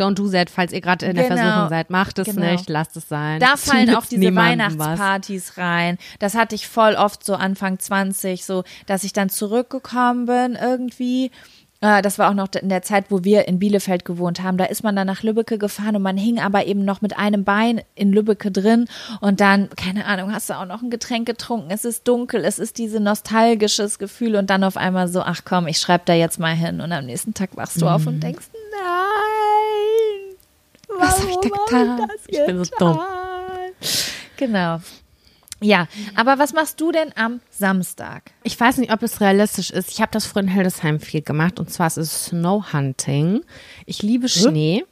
Don't 0.00 0.14
do 0.14 0.28
that, 0.30 0.50
falls 0.50 0.72
ihr 0.72 0.80
gerade 0.80 1.06
in 1.06 1.14
der 1.16 1.28
Genau. 1.28 1.40
Versuchung 1.42 1.68
seid. 1.68 1.90
Macht 1.90 2.18
es 2.18 2.26
Genau. 2.26 2.50
nicht, 2.52 2.68
lasst 2.68 2.96
es 2.96 3.08
sein. 3.08 3.40
Da 3.40 3.56
fallen 3.56 3.94
auch 3.94 4.06
diese 4.06 4.20
niemandem 4.20 4.78
was. 4.78 4.86
Weihnachtspartys 4.86 5.58
rein. 5.58 5.98
Das 6.18 6.34
hatte 6.34 6.54
ich 6.54 6.68
voll 6.68 6.94
oft 6.94 7.24
so 7.24 7.34
Anfang 7.34 7.78
20, 7.78 8.44
so, 8.44 8.64
dass 8.86 9.04
ich 9.04 9.12
dann 9.12 9.28
zurückgekommen 9.28 10.26
bin 10.26 10.56
irgendwie. 10.60 11.30
Äh, 11.80 12.02
Das 12.02 12.18
war 12.18 12.28
auch 12.30 12.34
noch 12.34 12.48
in 12.60 12.68
der 12.70 12.82
Zeit, 12.82 13.04
wo 13.10 13.22
wir 13.22 13.46
in 13.46 13.60
Bielefeld 13.60 14.04
gewohnt 14.04 14.42
haben. 14.42 14.58
Da 14.58 14.64
ist 14.64 14.82
man 14.82 14.96
dann 14.96 15.06
nach 15.06 15.22
Lübbecke 15.22 15.58
gefahren 15.58 15.94
und 15.94 16.02
man 16.02 16.16
hing 16.16 16.40
aber 16.40 16.66
eben 16.66 16.84
noch 16.84 17.02
mit 17.02 17.16
einem 17.16 17.44
Bein 17.44 17.82
in 17.94 18.12
Lübbecke 18.12 18.50
drin 18.50 18.86
und 19.20 19.40
dann, 19.40 19.68
keine 19.76 20.06
Ahnung, 20.06 20.32
hast 20.32 20.50
du 20.50 20.54
auch 20.54 20.64
noch 20.64 20.82
ein 20.82 20.90
Getränk 20.90 21.26
getrunken. 21.26 21.70
Es 21.70 21.84
ist 21.84 22.08
dunkel, 22.08 22.44
es 22.44 22.58
ist 22.58 22.78
diese 22.78 22.98
nostalgisches 22.98 24.00
Gefühl 24.00 24.34
und 24.34 24.50
dann 24.50 24.64
auf 24.64 24.76
einmal 24.76 25.06
so, 25.06 25.22
ach 25.22 25.42
komm, 25.44 25.68
ich 25.68 25.78
schreibe 25.78 26.02
da 26.06 26.14
jetzt 26.14 26.40
mal 26.40 26.52
hin 26.54 26.80
und 26.80 26.90
am 26.90 27.06
nächsten 27.06 27.32
Tag 27.32 27.50
wachst 27.56 27.80
du 27.80 27.86
auf 27.86 28.02
Mhm. 28.02 28.08
und 28.08 28.20
denkst, 28.24 28.46
nein, 28.52 29.17
Was 30.98 31.20
hab 31.22 31.28
ich 31.28 31.36
da 31.36 31.48
getan? 31.48 32.08
Ich 32.26 32.44
bin 32.46 32.64
so 32.64 32.70
dumm. 32.78 32.98
Genau. 34.36 34.80
Ja, 35.60 35.88
aber 36.14 36.38
was 36.38 36.52
machst 36.52 36.80
du 36.80 36.92
denn 36.92 37.12
am 37.16 37.40
Samstag? 37.50 38.30
Ich 38.44 38.58
weiß 38.58 38.76
nicht, 38.76 38.92
ob 38.92 39.02
es 39.02 39.20
realistisch 39.20 39.70
ist. 39.70 39.90
Ich 39.90 40.00
habe 40.00 40.12
das 40.12 40.24
früher 40.24 40.42
in 40.42 40.48
Hildesheim 40.48 41.00
viel 41.00 41.20
gemacht 41.22 41.58
und 41.58 41.68
zwar 41.70 41.88
ist 41.88 41.96
es 41.96 42.26
Snow 42.26 42.72
Hunting. 42.72 43.40
Ich 43.84 44.02
liebe 44.02 44.28
Schnee 44.28 44.84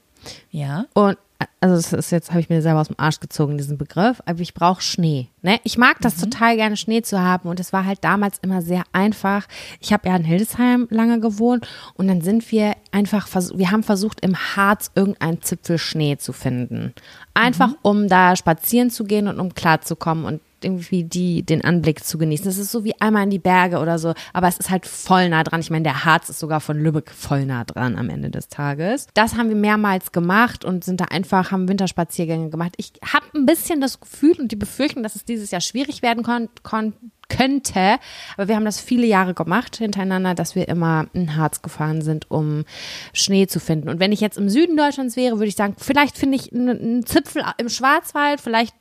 Ja. 0.51 0.87
und 0.93 1.16
also 1.61 1.77
das 1.77 1.93
ist 1.93 2.11
jetzt 2.13 2.31
habe 2.31 2.41
ich 2.41 2.49
mir 2.49 2.63
selber 2.63 2.81
aus 2.81 2.89
dem 2.89 2.99
Arsch 2.99 3.21
gezogen 3.21 3.59
diesen 3.59 3.79
Begriff, 3.79 4.23
aber 4.25 4.41
ich 4.41 4.55
brauche 4.55 4.83
Schnee. 4.83 5.29
Ne? 5.43 5.59
Ich 5.65 5.79
mag 5.79 6.01
das 6.01 6.17
total 6.17 6.57
gerne 6.57 6.77
Schnee 6.77 7.03
zu 7.03 7.21
haben 7.21 7.49
und 7.49 7.61
es 7.61 7.73
war 7.73 7.85
halt 7.85 8.05
damals 8.05 8.39
immer 8.43 8.63
sehr 8.63 8.85
einfach. 8.93 9.47
Ich 9.81 9.93
habe 9.93 10.09
ja 10.09 10.17
in 10.17 10.25
Hildesheim 10.25 10.87
lange 10.91 11.21
gewohnt 11.21 11.67
und 11.95 12.09
dann 12.09 12.21
sind 12.21 12.51
wir 12.53 12.75
einfach 12.93 13.29
wir 13.55 13.71
haben 13.71 13.83
versucht 13.83 14.21
im 14.21 14.37
Harz 14.37 14.91
irgendeinen 14.95 15.43
Zipfel 15.43 15.79
Schnee 15.79 16.17
zu 16.17 16.33
finden. 16.33 16.95
Einfach 17.35 17.73
um 17.83 18.09
da 18.09 18.37
spazieren 18.37 18.91
zu 18.91 19.05
gehen 19.05 19.29
und 19.29 19.41
um 19.41 19.55
klarzukommen 19.55 20.25
und 20.25 20.41
irgendwie 20.67 21.05
die, 21.05 21.43
den 21.45 21.65
Anblick 21.65 22.05
zu 22.05 22.19
genießen. 22.19 22.47
Es 22.49 22.59
ist 22.59 22.71
so 22.73 22.85
wie 22.85 23.01
einmal 23.01 23.23
in 23.23 23.31
die 23.31 23.39
Berge 23.39 23.79
oder 23.79 23.99
so, 23.99 24.13
aber 24.33 24.49
es 24.49 24.59
ist 24.59 24.69
halt 24.71 24.85
voll 24.85 25.29
nah 25.31 25.43
dran. 25.45 25.61
Ich 25.61 25.71
meine, 25.71 25.85
der 25.85 26.05
Harz 26.05 26.29
ist 26.29 26.41
sogar 26.41 26.61
von 26.61 26.79
Lübeck 26.79 27.11
voll 27.11 27.47
nah 27.47 27.65
dran 27.65 27.97
am 27.97 28.11
Ende 28.11 28.31
des 28.31 28.49
Tages. 28.49 29.07
Das 29.15 29.37
haben 29.37 29.49
wir 29.49 29.57
mehrmals 29.57 30.13
gemacht 30.13 30.65
und 30.65 30.85
sind 30.85 31.01
da 31.01 31.07
einfach, 31.07 31.53
haben 31.53 31.69
Winterspaziergänge 31.69 32.51
gemacht. 32.51 32.75
Ich 32.77 32.93
habe 33.13 33.25
ein 33.35 33.47
bisschen 33.47 33.81
das 33.81 34.01
Gefühl 34.01 34.35
und 34.39 34.53
die 34.53 34.57
Befürchtung, 34.57 35.03
dass 35.03 35.15
es 35.17 35.25
dieses 35.25 35.51
Jahr 35.51 35.61
schwierig 35.61 36.03
werden 36.03 36.23
kon 36.23 36.49
kon 36.63 36.93
könnte, 37.29 37.97
aber 38.37 38.47
wir 38.47 38.55
haben 38.55 38.65
das 38.65 38.79
viele 38.81 39.05
Jahre 39.05 39.35
gemacht 39.35 39.77
hintereinander, 39.77 40.35
dass 40.37 40.55
wir 40.55 40.69
immer 40.69 41.07
in 41.13 41.35
Harz 41.37 41.61
gefahren 41.61 42.01
sind, 42.01 42.31
um 42.31 42.65
Schnee 43.13 43.49
zu 43.49 43.59
finden. 43.59 43.89
Und 43.89 43.99
wenn 43.99 44.13
ich 44.13 44.21
jetzt 44.21 44.39
im 44.39 44.49
Süden 44.49 44.77
Deutschlands 44.77 45.17
wäre, 45.17 45.35
würde 45.39 45.49
ich 45.49 45.57
sagen, 45.57 45.75
vielleicht 45.77 46.17
finde 46.17 46.37
ich 46.37 46.53
einen- 46.53 46.69
einen 46.81 47.07
Zipfel 47.07 47.43
im 47.59 47.69
Schwarzwald, 47.69 48.41
vielleicht 48.41 48.75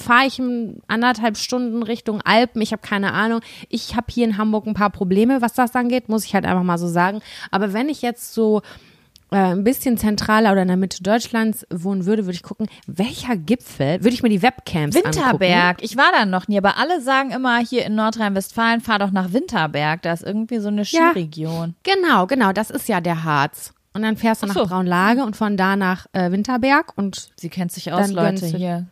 fahre 0.00 0.26
ich 0.26 0.38
in 0.38 0.80
anderthalb 0.88 1.36
Stunden 1.36 1.82
Richtung 1.82 2.20
Alpen. 2.22 2.60
Ich 2.62 2.72
habe 2.72 2.82
keine 2.82 3.12
Ahnung. 3.12 3.40
Ich 3.68 3.96
habe 3.96 4.06
hier 4.10 4.24
in 4.24 4.38
Hamburg 4.38 4.66
ein 4.66 4.74
paar 4.74 4.90
Probleme, 4.90 5.42
was 5.42 5.54
das 5.54 5.74
angeht, 5.74 6.08
muss 6.08 6.24
ich 6.24 6.34
halt 6.34 6.44
einfach 6.44 6.62
mal 6.62 6.78
so 6.78 6.88
sagen. 6.88 7.20
Aber 7.50 7.72
wenn 7.72 7.88
ich 7.88 8.02
jetzt 8.02 8.34
so 8.34 8.62
äh, 9.30 9.36
ein 9.36 9.64
bisschen 9.64 9.96
zentraler 9.98 10.52
oder 10.52 10.62
in 10.62 10.68
der 10.68 10.76
Mitte 10.76 11.02
Deutschlands 11.02 11.66
wohnen 11.70 12.06
würde, 12.06 12.24
würde 12.26 12.36
ich 12.36 12.42
gucken, 12.42 12.68
welcher 12.86 13.36
Gipfel, 13.36 14.02
würde 14.04 14.14
ich 14.14 14.22
mir 14.22 14.28
die 14.28 14.42
Webcams 14.42 14.94
angucken. 14.96 15.16
Winterberg. 15.16 15.82
Ich 15.82 15.96
war 15.96 16.12
da 16.12 16.26
noch 16.26 16.46
nie, 16.48 16.58
aber 16.58 16.76
alle 16.78 17.00
sagen 17.00 17.30
immer 17.30 17.58
hier 17.58 17.84
in 17.86 17.94
Nordrhein-Westfalen, 17.94 18.80
fahr 18.80 18.98
doch 18.98 19.10
nach 19.10 19.32
Winterberg. 19.32 20.02
Da 20.02 20.12
ist 20.12 20.22
irgendwie 20.22 20.58
so 20.58 20.68
eine 20.68 20.82
Ja. 20.82 21.10
Skiregion. 21.10 21.74
Genau, 21.82 22.26
genau, 22.26 22.52
das 22.52 22.70
ist 22.70 22.88
ja 22.88 23.00
der 23.00 23.24
Harz. 23.24 23.72
Und 23.96 24.02
dann 24.02 24.16
fährst 24.16 24.42
du 24.42 24.46
nach 24.46 24.54
so. 24.54 24.66
Braunlage 24.66 25.22
und 25.24 25.36
von 25.36 25.56
da 25.56 25.76
nach 25.76 26.06
äh, 26.12 26.32
Winterberg 26.32 26.92
und 26.96 27.30
Sie 27.36 27.48
kennt 27.48 27.70
sich 27.70 27.92
aus, 27.92 28.10
Leute, 28.10 28.44
hier. 28.46 28.86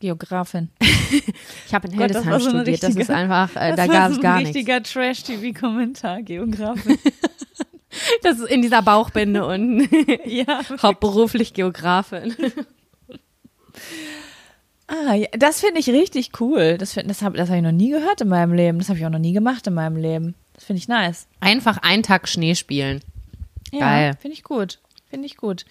Geografin. 0.00 0.70
ich 0.80 1.74
habe 1.74 1.88
in 1.88 1.96
Gott, 1.96 2.10
das 2.10 2.22
Hildesheim 2.24 2.40
so 2.40 2.50
studiert. 2.50 2.82
Das 2.82 2.94
ist 2.96 3.10
einfach, 3.10 3.54
äh, 3.56 3.74
da 3.74 3.86
gab 3.86 4.10
es 4.10 4.14
so 4.16 4.20
ein 4.20 4.22
gar 4.22 4.36
nichts. 4.38 4.54
richtiger 4.54 4.82
Trash-TV-Kommentar, 4.82 6.22
Geografin. 6.22 6.98
Das 8.22 8.38
ist 8.38 8.48
in 8.50 8.60
dieser 8.62 8.82
Bauchbinde 8.82 9.44
unten. 9.46 9.88
ja. 10.24 10.60
Hauptberuflich 10.82 11.54
Geografin. 11.54 12.36
Ah, 14.86 15.14
ja, 15.14 15.26
das 15.32 15.60
finde 15.60 15.80
ich 15.80 15.88
richtig 15.88 16.40
cool. 16.40 16.76
Das, 16.78 16.92
find- 16.92 17.10
das 17.10 17.22
habe 17.22 17.36
das 17.36 17.48
hab 17.50 17.56
ich 17.56 17.62
noch 17.62 17.72
nie 17.72 17.90
gehört 17.90 18.20
in 18.20 18.28
meinem 18.28 18.52
Leben. 18.52 18.78
Das 18.78 18.88
habe 18.88 18.98
ich 18.98 19.06
auch 19.06 19.10
noch 19.10 19.18
nie 19.18 19.32
gemacht 19.32 19.66
in 19.66 19.74
meinem 19.74 19.96
Leben. 19.96 20.34
Das 20.54 20.64
finde 20.64 20.78
ich 20.80 20.88
nice. 20.88 21.26
Einfach 21.40 21.78
einen 21.78 22.02
Tag 22.02 22.28
Schnee 22.28 22.54
spielen. 22.54 23.00
Ja, 23.72 23.80
Geil. 23.80 24.12
finde 24.20 24.34
ich 24.34 24.44
gut. 24.44 24.78
Finde 25.10 25.24
ich 25.26 25.38
gut. 25.38 25.64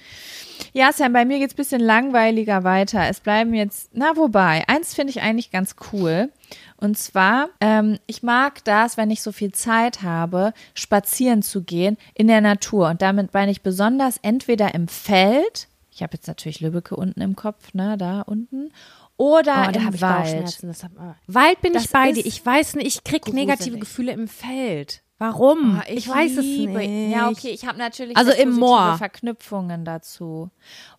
Ja, 0.73 0.91
Sam, 0.91 1.13
bei 1.13 1.23
mir 1.23 1.37
geht's 1.37 1.53
bisschen 1.53 1.79
langweiliger 1.79 2.63
weiter. 2.63 3.07
Es 3.07 3.19
bleiben 3.19 3.53
jetzt, 3.53 3.91
na 3.93 4.17
wobei, 4.17 4.67
eins 4.67 4.95
finde 4.95 5.11
ich 5.11 5.21
eigentlich 5.21 5.51
ganz 5.51 5.75
cool. 5.91 6.31
Und 6.77 6.97
zwar, 6.97 7.49
ähm, 7.61 7.99
ich 8.07 8.23
mag 8.23 8.63
das, 8.63 8.97
wenn 8.97 9.11
ich 9.11 9.21
so 9.21 9.31
viel 9.31 9.51
Zeit 9.51 10.01
habe, 10.01 10.53
spazieren 10.73 11.43
zu 11.43 11.61
gehen 11.63 11.97
in 12.15 12.27
der 12.27 12.41
Natur. 12.41 12.89
Und 12.89 13.03
damit 13.03 13.33
meine 13.33 13.51
ich 13.51 13.61
besonders 13.61 14.17
entweder 14.23 14.73
im 14.73 14.87
Feld, 14.87 15.67
ich 15.91 16.01
habe 16.01 16.13
jetzt 16.15 16.27
natürlich 16.27 16.59
Lübbecke 16.59 16.95
unten 16.95 17.21
im 17.21 17.35
Kopf, 17.35 17.75
ne, 17.75 17.95
da 17.97 18.21
unten, 18.21 18.71
oder 19.17 19.67
Oh, 19.67 19.71
da 19.71 19.79
im 19.79 20.01
Wald. 20.01 20.59
Hab, 20.63 20.91
Wald 21.27 21.61
bin 21.61 21.73
Das 21.73 21.85
ich 21.85 21.91
bei 21.91 22.11
dir. 22.11 22.25
Ich 22.25 22.43
weiß 22.43 22.75
nicht, 22.75 22.87
ich 22.87 23.03
krieg 23.03 23.33
negative. 23.33 23.79
Gefühle 23.79 24.11
im 24.13 24.27
Feld. 24.27 25.01
Warum? 25.19 25.79
Oh, 25.79 25.83
ich, 25.91 26.07
weiß 26.07 26.35
liebe- 26.37 26.81
es 26.83 26.87
nicht. 26.89 27.11
Ja, 27.11 27.29
okay, 27.29 27.49
ich 27.49 27.65
habe 27.65 27.77
natürlich 27.77 28.15
Also 28.15 28.31
im 28.31 28.51
Moor. 28.51 28.97
Verknüpfungen 28.97 29.83
dazu. 29.83 30.49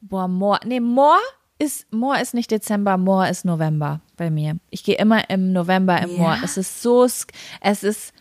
Boah, 0.01 0.27
Moor. 0.29 0.59
Nee, 0.65 0.81
Moor 0.81 1.17
ist 1.59 1.93
Moor 1.93 2.19
ist 2.19 2.35
nicht 2.35 2.51
Dezember, 2.51 2.97
Moor 2.99 3.29
ist 3.29 3.45
November 3.45 4.01
bei 4.17 4.31
mir. 4.31 4.57
Ich 4.71 4.83
gehe 4.85 4.97
immer 4.97 5.29
im 5.31 5.53
November 5.53 6.01
im 6.03 6.11
Ja? 6.13 6.17
Moor. 6.19 6.37
Es 6.45 6.57
ist 6.57 6.83
so 6.83 7.05
es 7.05 7.83
ist 7.83 8.13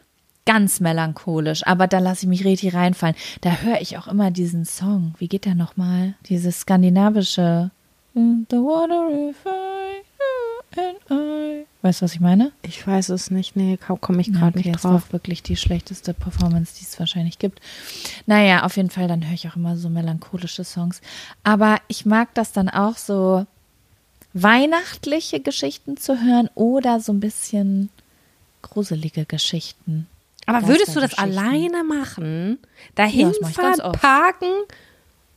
ganz 0.46 0.80
melancholisch, 0.80 1.66
aber 1.68 1.88
da 1.88 2.00
lasse 2.00 2.24
ich 2.26 2.30
mich 2.30 2.46
richtig 2.46 2.74
reinfallen. 2.74 3.16
Da 3.42 3.52
höre 3.58 3.82
ich 3.82 3.98
auch 3.98 4.08
immer 4.08 4.32
diesen 4.32 4.66
Song. 4.66 5.14
Wie 5.18 5.28
geht 5.28 5.46
der 5.46 5.56
nochmal? 5.56 6.16
Dieses 6.30 6.62
skandinavische 6.62 7.70
In 8.14 8.48
the 8.50 8.58
water 8.58 9.10
if 9.30 9.46
I. 9.46 10.04
Weißt 11.82 12.02
du, 12.02 12.06
was 12.06 12.14
ich 12.14 12.20
meine? 12.20 12.52
Ich 12.64 12.86
weiß 12.86 13.10
es 13.10 13.32
nicht. 13.32 13.56
Nee, 13.56 13.78
komme 14.02 14.22
ich 14.22 14.28
Ja, 14.28 14.34
gerade 14.40 14.60
okay, 14.60 14.70
nicht 14.72 14.84
drauf. 14.84 14.92
war 14.94 15.04
wirklich 15.14 15.44
die 15.44 15.56
schlechteste 15.56 16.14
Performance, 16.14 16.74
die 16.80 16.84
es 16.86 17.00
wahrscheinlich 17.00 17.40
gibt. 17.40 17.62
Naja, 18.26 18.64
auf 18.64 18.78
jeden 18.78 18.90
Fall, 18.90 19.08
dann 19.08 19.26
höre 19.26 19.34
ich 19.34 19.48
auch 19.48 19.56
immer 19.56 19.78
so 19.78 19.90
melancholische 19.90 20.64
Songs. 20.64 21.02
Aber 21.44 21.78
ich 21.88 22.06
mag 22.06 22.34
das 22.34 22.52
dann 22.52 22.70
auch 22.70 22.98
so, 22.98 23.46
weihnachtliche 24.34 25.40
Geschichten 25.40 25.98
zu 25.98 26.22
hören 26.22 26.50
oder 26.56 27.00
so 27.00 27.12
ein 27.14 27.20
bisschen 27.20 27.90
gruselige 28.62 29.26
Geschichten. 29.26 30.08
Aber 30.46 30.68
würdest 30.68 30.96
du 30.96 31.00
das 31.00 31.18
alleine 31.18 31.84
machen? 31.84 32.60
Ja, 32.62 32.68
Dahin 32.96 33.34
das 33.42 33.56
ganz 33.56 33.82
fahren, 33.82 33.92
parken? 33.94 34.50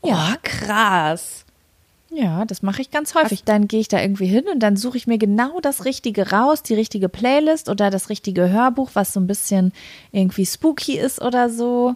Ja. 0.05 0.35
Oh, 0.35 0.39
krass. 0.43 1.45
Ja, 2.12 2.45
das 2.45 2.62
mache 2.62 2.82
ich 2.82 2.91
ganz 2.91 3.15
häufig. 3.15 3.45
Dann 3.45 3.69
gehe 3.69 3.81
ich 3.81 3.89
da 3.89 4.01
irgendwie 4.01 4.27
hin 4.27 4.45
und 4.53 4.61
dann 4.61 4.77
suche 4.77 4.97
ich 4.97 5.07
mir 5.07 5.19
genau 5.19 5.61
das 5.61 5.85
Richtige 5.85 6.31
raus, 6.31 6.62
die 6.62 6.74
richtige 6.74 7.09
Playlist 7.09 7.69
oder 7.69 7.91
das 7.91 8.09
richtige 8.09 8.51
Hörbuch, 8.51 8.91
was 8.95 9.12
so 9.12 9.20
ein 9.20 9.28
bisschen 9.28 9.73
irgendwie 10.11 10.45
spooky 10.45 10.99
ist 10.99 11.23
oder 11.23 11.49
so. 11.49 11.95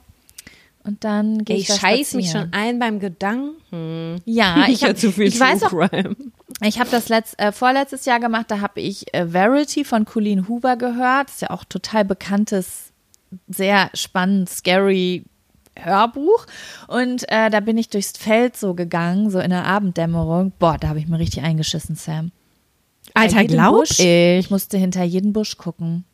Und 0.84 1.02
dann 1.02 1.44
gehe 1.44 1.56
ich 1.56 1.68
Ich 1.68 1.74
scheiß 1.74 2.14
mich 2.14 2.30
schon 2.30 2.52
ein 2.52 2.78
beim 2.78 3.00
Gedanken. 3.00 4.20
Ja, 4.24 4.66
ich, 4.68 4.84
hab, 4.84 4.96
ich 5.02 5.40
weiß 5.40 5.64
auch, 5.64 5.70
Crime. 5.70 6.14
ich 6.62 6.78
habe 6.78 6.90
das 6.90 7.08
letzt, 7.08 7.38
äh, 7.40 7.50
vorletztes 7.50 8.04
Jahr 8.04 8.20
gemacht, 8.20 8.46
da 8.50 8.60
habe 8.60 8.80
ich 8.80 9.12
äh, 9.14 9.26
Verity 9.26 9.84
von 9.84 10.04
Colleen 10.04 10.46
Hoover 10.46 10.76
gehört. 10.76 11.28
Das 11.28 11.34
ist 11.36 11.42
ja 11.42 11.50
auch 11.50 11.64
total 11.64 12.04
bekanntes, 12.04 12.92
sehr 13.48 13.90
spannend, 13.94 14.48
scary 14.48 15.24
Hörbuch. 15.78 16.46
Und 16.88 17.24
äh, 17.30 17.50
da 17.50 17.60
bin 17.60 17.76
ich 17.78 17.88
durchs 17.88 18.12
Feld 18.12 18.56
so 18.56 18.74
gegangen, 18.74 19.30
so 19.30 19.40
in 19.40 19.50
der 19.50 19.64
Abenddämmerung. 19.64 20.52
Boah, 20.58 20.76
da 20.78 20.88
habe 20.88 20.98
ich 20.98 21.08
mir 21.08 21.18
richtig 21.18 21.42
eingeschissen, 21.42 21.96
Sam. 21.96 22.30
Alter, 23.14 23.44
glaub 23.44 23.74
Busch. 23.76 23.98
ich. 24.00 24.04
Ich 24.38 24.50
musste 24.50 24.78
hinter 24.78 25.02
jeden 25.04 25.32
Busch 25.32 25.56
gucken, 25.58 26.04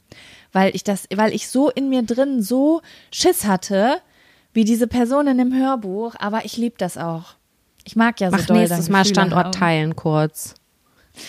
weil 0.53 0.75
ich 0.75 0.83
das, 0.85 1.07
weil 1.15 1.33
ich 1.33 1.49
so 1.49 1.71
in 1.71 1.89
mir 1.89 2.03
drin 2.03 2.43
so 2.43 2.83
Schiss 3.13 3.45
hatte, 3.47 4.01
wie 4.53 4.65
diese 4.65 4.87
Person 4.89 5.27
in 5.29 5.39
dem 5.39 5.55
Hörbuch. 5.55 6.15
Aber 6.19 6.45
ich 6.45 6.57
liebe 6.57 6.75
das 6.79 6.97
auch. 6.99 7.35
Ich 7.85 7.97
mag 7.97 8.21
ja 8.21 8.31
so 8.31 8.37
Mach 8.37 8.47
doll 8.47 8.59
nächstes 8.59 8.89
Mal 8.89 9.03
Gefühle 9.03 9.15
Standort 9.15 9.45
haben. 9.47 9.53
teilen 9.53 9.97
kurz. 9.97 10.55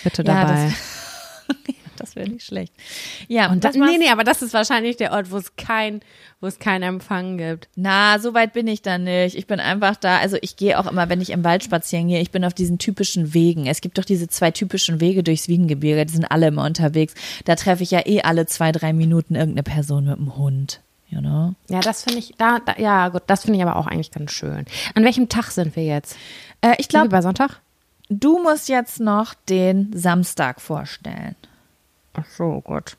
Bitte 0.04 0.24
Ja, 0.24 0.44
dabei. 0.46 0.74
das, 1.48 1.56
das 2.02 2.16
wäre 2.16 2.30
nicht 2.30 2.46
schlecht. 2.46 2.74
Ja, 3.28 3.52
Und 3.52 3.64
das, 3.64 3.76
nee, 3.76 3.98
nee, 3.98 4.10
aber 4.10 4.24
das 4.24 4.42
ist 4.42 4.54
wahrscheinlich 4.54 4.98
der 4.98 5.12
Ort, 5.12 5.32
wo 5.32 5.38
es 5.38 5.56
kein, 5.56 6.02
wo 6.40 6.48
es 6.48 6.60
keinen 6.60 6.84
Empfang 6.84 7.38
gibt. 7.38 7.70
Na, 7.76 8.20
so 8.20 8.34
weit 8.34 8.54
bin 8.54 8.68
ich 8.68 8.82
da 8.82 8.98
nicht. 8.98 9.36
Ich 9.36 9.48
bin 9.48 9.60
einfach 9.60 9.96
da. 9.96 10.18
Also 10.18 10.38
ich 10.42 10.56
gehe 10.56 10.80
auch 10.80 10.90
immer, 10.90 11.10
wenn 11.10 11.22
ich 11.22 11.30
im 11.30 11.44
Wald 11.44 11.64
spazieren 11.64 12.08
gehe, 12.08 12.22
ich 12.22 12.32
bin 12.32 12.44
auf 12.44 12.54
diesen 12.54 12.80
typischen 12.80 13.34
Wegen. 13.34 13.68
Es 13.68 13.82
gibt 13.82 13.98
doch 13.98 14.06
diese 14.06 14.28
zwei 14.28 14.52
typischen 14.52 15.00
Wege 15.00 15.24
durchs 15.24 15.48
Wiegengebirge, 15.48 16.06
die 16.06 16.14
sind 16.14 16.26
alle 16.26 16.48
immer 16.48 16.66
unterwegs. 16.66 17.14
Da 17.46 17.56
treffe 17.56 17.84
ich 17.84 17.92
ja 17.92 18.06
eh 18.06 18.22
alle 18.22 18.46
zwei, 18.46 18.72
drei 18.72 18.94
Minuten 18.94 19.36
irgendeine 19.36 19.64
Person 19.64 20.06
mit 20.06 20.18
dem 20.18 20.36
Hund. 20.38 20.82
You 21.10 21.20
know? 21.20 21.54
Ja, 21.70 21.82
das 21.82 22.04
finde 22.04 22.20
ich, 22.20 22.36
da, 22.38 22.60
da, 22.60 22.76
ja 22.78 23.10
gut, 23.10 23.24
das 23.28 23.44
finde 23.44 23.58
ich 23.58 23.64
aber 23.64 23.76
auch 23.76 23.86
eigentlich 23.86 24.12
ganz 24.12 24.32
schön. 24.32 24.66
An 24.96 25.04
welchem 25.04 25.28
Tag 25.28 25.52
sind 25.52 25.76
wir 25.76 25.84
jetzt? 25.84 26.16
Äh, 26.62 26.76
ich 26.78 26.88
glaube, 26.88 27.10
bei 27.10 27.22
Sonntag? 27.22 27.62
du 28.12 28.40
musst 28.40 28.70
jetzt 28.70 29.00
noch 29.00 29.34
den 29.34 29.92
Samstag 29.96 30.62
vorstellen. 30.62 31.36
Ach 32.14 32.26
so, 32.26 32.62
gut. 32.62 32.98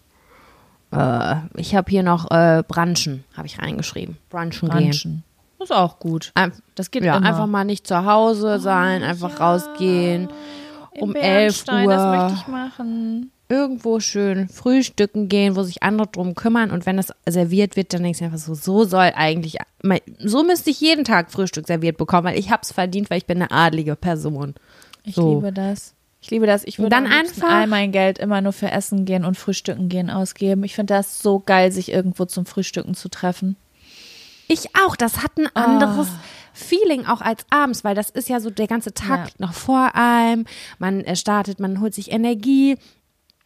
Äh, 0.91 1.37
ich 1.57 1.75
habe 1.75 1.91
hier 1.91 2.03
noch 2.03 2.31
äh, 2.31 2.63
Branchen, 2.67 3.25
habe 3.37 3.47
ich 3.47 3.59
reingeschrieben. 3.61 4.17
Branchen, 4.31 4.51
gehen. 4.69 4.69
Brunchen. 4.71 5.25
Das 5.59 5.71
ist 5.71 5.77
auch 5.77 5.99
gut. 5.99 6.33
Ein, 6.35 6.53
Das 6.75 6.91
geht 6.91 7.05
ja, 7.05 7.17
immer. 7.17 7.27
einfach 7.27 7.47
mal 7.47 7.65
nicht 7.65 7.87
zu 7.87 8.05
Hause 8.05 8.59
sein, 8.59 9.03
einfach 9.03 9.39
rausgehen. 9.41 10.29
Im 10.95 11.03
um 11.03 11.15
11 11.15 11.65
Bernstein, 11.65 11.89
Das 11.89 12.03
Uhr. 12.03 12.17
möchte 12.17 12.39
ich 12.41 12.49
machen. 12.49 13.31
Irgendwo 13.49 14.01
schön 14.01 14.49
frühstücken 14.49 15.29
gehen, 15.29 15.57
wo 15.57 15.63
sich 15.63 15.83
andere 15.83 16.09
drum 16.09 16.35
kümmern. 16.35 16.71
Und 16.71 16.85
wenn 16.87 16.97
das 16.97 17.13
serviert 17.29 17.77
wird, 17.77 17.93
dann 17.93 18.03
denkst 18.03 18.19
du 18.19 18.25
einfach 18.25 18.39
so, 18.39 18.55
so 18.55 18.85
soll 18.85 19.13
eigentlich, 19.15 19.59
so 20.19 20.43
müsste 20.43 20.71
ich 20.71 20.81
jeden 20.81 21.05
Tag 21.05 21.31
Frühstück 21.31 21.67
serviert 21.67 21.97
bekommen, 21.99 22.25
weil 22.29 22.39
ich 22.39 22.51
habe 22.51 22.63
es 22.63 22.73
verdient, 22.73 23.09
weil 23.11 23.19
ich 23.19 23.27
bin 23.27 23.41
eine 23.43 23.51
adlige 23.51 23.95
Person. 23.95 24.55
Ich 25.05 25.15
So. 25.15 25.35
liebe 25.37 25.53
das. 25.53 25.95
Ich 26.23 26.31
liebe 26.31 26.47
das. 26.47 26.63
Ich 26.65 26.79
würde 26.79 26.91
dann 26.91 27.07
einfach- 27.07 27.51
all 27.51 27.67
mein 27.67 27.91
Geld 27.93 28.19
immer 28.19 28.41
nur 28.41 28.53
für 28.53 28.71
Essen 28.71 29.05
gehen 29.05 29.25
und 29.25 29.37
Frühstücken 29.37 29.89
gehen 29.89 30.09
ausgeben. 30.09 30.63
Ich 30.63 30.75
finde 30.77 30.95
das 30.95 31.19
so 31.19 31.41
geil, 31.41 31.73
sich 31.73 31.91
irgendwo 31.91 32.25
zum 32.27 32.47
Frühstücken 32.47 32.95
zu 32.95 33.09
treffen. 33.09 33.57
Ich 34.49 34.75
auch. 34.77 34.95
Das 34.97 35.23
hat 35.23 35.37
ein 35.37 35.49
anderes 35.55 36.09
Feeling 36.53 37.07
auch 37.07 37.21
als 37.23 37.45
abends, 37.51 37.83
weil 37.83 37.95
das 37.97 38.09
ist 38.11 38.29
ja 38.29 38.39
so 38.39 38.51
der 38.51 38.69
ganze 38.69 38.95
Tag 38.95 39.29
Ja. 39.29 39.35
noch 39.39 39.53
vor 39.55 39.91
einem. 39.95 40.45
Man 40.79 41.01
äh, 41.01 41.17
startet, 41.17 41.59
man 41.59 41.81
holt 41.81 41.95
sich 41.95 42.13
Energie. 42.13 42.77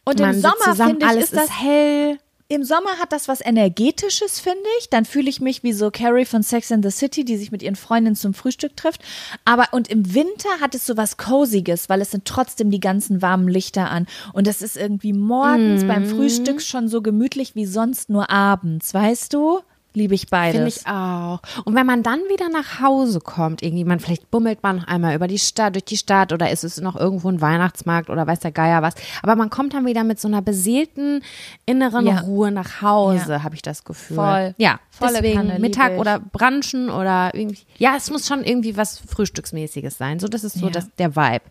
Und 0.05 0.19
man 0.19 0.35
im 0.35 0.41
Sommer 0.41 0.75
finde 0.75 0.97
ich, 1.05 1.07
alles 1.11 1.23
ist 1.25 1.35
das 1.35 1.43
ist 1.45 1.61
hell. 1.61 2.19
Im 2.49 2.63
Sommer 2.63 2.91
hat 2.97 3.11
das 3.11 3.27
was 3.27 3.41
Energetisches, 3.45 4.39
finde 4.39 4.63
ich. 4.79 4.89
Dann 4.89 5.03
fühle 5.03 5.29
ich 5.29 5.41
mich 5.41 5.63
wie 5.63 5.73
so 5.73 5.91
Carrie 5.91 6.23
von 6.23 6.43
Sex 6.43 6.71
in 6.71 6.81
the 6.81 6.91
City, 6.91 7.25
die 7.25 7.35
sich 7.35 7.51
mit 7.51 7.61
ihren 7.61 7.75
Freundinnen 7.75 8.15
zum 8.15 8.33
Frühstück 8.33 8.77
trifft. 8.77 9.01
Aber 9.43 9.73
und 9.73 9.89
im 9.89 10.13
Winter 10.13 10.49
hat 10.61 10.73
es 10.73 10.85
so 10.85 10.95
was 10.95 11.17
Coziges, 11.17 11.89
weil 11.89 11.99
es 11.99 12.11
sind 12.11 12.23
trotzdem 12.23 12.71
die 12.71 12.79
ganzen 12.79 13.21
warmen 13.21 13.49
Lichter 13.49 13.91
an. 13.91 14.07
Und 14.31 14.47
es 14.47 14.61
ist 14.61 14.77
irgendwie 14.77 15.11
morgens 15.11 15.85
beim 15.85 16.03
Mhm. 16.03 16.09
Frühstück 16.15 16.61
schon 16.61 16.87
so 16.87 17.01
gemütlich 17.01 17.53
wie 17.55 17.65
sonst 17.65 18.09
nur 18.09 18.29
abends, 18.29 18.93
weißt 18.93 19.33
du? 19.33 19.59
Liebe 19.97 20.13
ich 20.13 20.27
beides. 20.29 20.55
Finde 20.55 20.69
ich 20.69 20.85
auch. 20.87 21.39
Und 21.65 21.73
wenn 21.73 21.87
man 21.87 22.03
dann 22.03 22.19
wieder 22.29 22.49
nach 22.49 22.81
Hause 22.81 23.19
kommt, 23.19 23.63
irgendwie, 23.63 23.83
man 23.83 23.99
vielleicht 23.99 24.29
bummelt 24.29 24.61
man 24.61 24.75
noch 24.77 24.87
einmal 24.87 25.15
über 25.15 25.27
die 25.27 25.39
Stadt, 25.39 25.73
durch 25.73 25.85
die 25.85 25.97
Stadt 25.97 26.31
oder 26.31 26.51
ist 26.51 26.63
es 26.63 26.79
noch 26.79 26.95
irgendwo 26.95 27.29
ein 27.29 27.41
Weihnachtsmarkt 27.41 28.11
oder 28.11 28.27
weiß 28.27 28.39
der 28.41 28.51
Geier 28.51 28.83
was. 28.83 28.93
Aber 29.23 29.35
man 29.35 29.49
kommt 29.49 29.73
dann 29.73 29.87
wieder 29.87 30.03
mit 30.03 30.19
so 30.19 30.27
einer 30.27 30.43
beseelten 30.43 31.23
inneren 31.65 32.05
Ja. 32.05 32.19
Ruhe 32.19 32.51
nach 32.51 32.83
Hause, 32.83 33.31
Ja. 33.33 33.43
habe 33.43 33.55
ich 33.55 33.63
das 33.63 33.83
Gefühl. 33.85 34.17
Voll. 34.17 34.55
Ja, 34.59 34.79
Volle 34.91 35.13
deswegen 35.13 35.47
lieb 35.49 35.59
Mittag 35.59 35.97
oder 35.97 36.19
Branchen 36.19 36.91
oder 36.91 37.31
irgendwie. 37.33 37.63
Ja, 37.77 37.95
es 37.97 38.11
muss 38.11 38.27
schon 38.27 38.43
irgendwie 38.43 38.77
was 38.77 38.99
Frühstücksmäßiges 38.99 39.97
sein. 39.97 40.19
So, 40.19 40.27
das 40.27 40.43
ist 40.43 40.59
so 40.59 40.67
Ja. 40.67 40.71
das, 40.73 40.89
der 40.99 41.15
Vibe. 41.15 41.45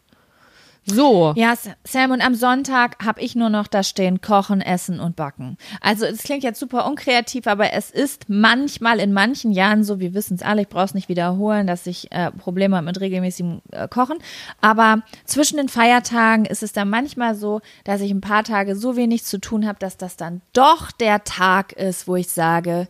So. 0.86 1.32
Ja, 1.36 1.54
Sam, 1.82 2.12
und 2.12 2.20
am 2.24 2.36
Sonntag 2.36 3.04
habe 3.04 3.20
ich 3.20 3.34
nur 3.34 3.50
noch 3.50 3.66
da 3.66 3.82
stehen, 3.82 4.20
kochen, 4.20 4.60
essen 4.60 5.00
und 5.00 5.16
backen. 5.16 5.58
Also 5.80 6.06
es 6.06 6.22
klingt 6.22 6.44
jetzt 6.44 6.60
super 6.60 6.86
unkreativ, 6.86 7.48
aber 7.48 7.72
es 7.72 7.90
ist 7.90 8.28
manchmal 8.28 9.00
in 9.00 9.12
manchen 9.12 9.50
Jahren 9.50 9.82
so, 9.82 9.98
wir 9.98 10.14
wissen 10.14 10.36
es 10.36 10.42
alle, 10.42 10.62
ich 10.62 10.68
brauche 10.68 10.84
es 10.84 10.94
nicht 10.94 11.08
wiederholen, 11.08 11.66
dass 11.66 11.88
ich 11.88 12.12
äh, 12.12 12.30
Probleme 12.30 12.76
habe 12.76 12.86
mit 12.86 13.00
regelmäßigem 13.00 13.62
äh, 13.72 13.88
Kochen. 13.88 14.18
Aber 14.60 15.02
zwischen 15.24 15.56
den 15.56 15.68
Feiertagen 15.68 16.44
ist 16.44 16.62
es 16.62 16.72
dann 16.72 16.88
manchmal 16.88 17.34
so, 17.34 17.60
dass 17.82 18.00
ich 18.00 18.12
ein 18.12 18.20
paar 18.20 18.44
Tage 18.44 18.76
so 18.76 18.96
wenig 18.96 19.24
zu 19.24 19.38
tun 19.40 19.66
habe, 19.66 19.80
dass 19.80 19.96
das 19.96 20.16
dann 20.16 20.40
doch 20.52 20.92
der 20.92 21.24
Tag 21.24 21.72
ist, 21.72 22.06
wo 22.06 22.14
ich 22.14 22.28
sage, 22.28 22.86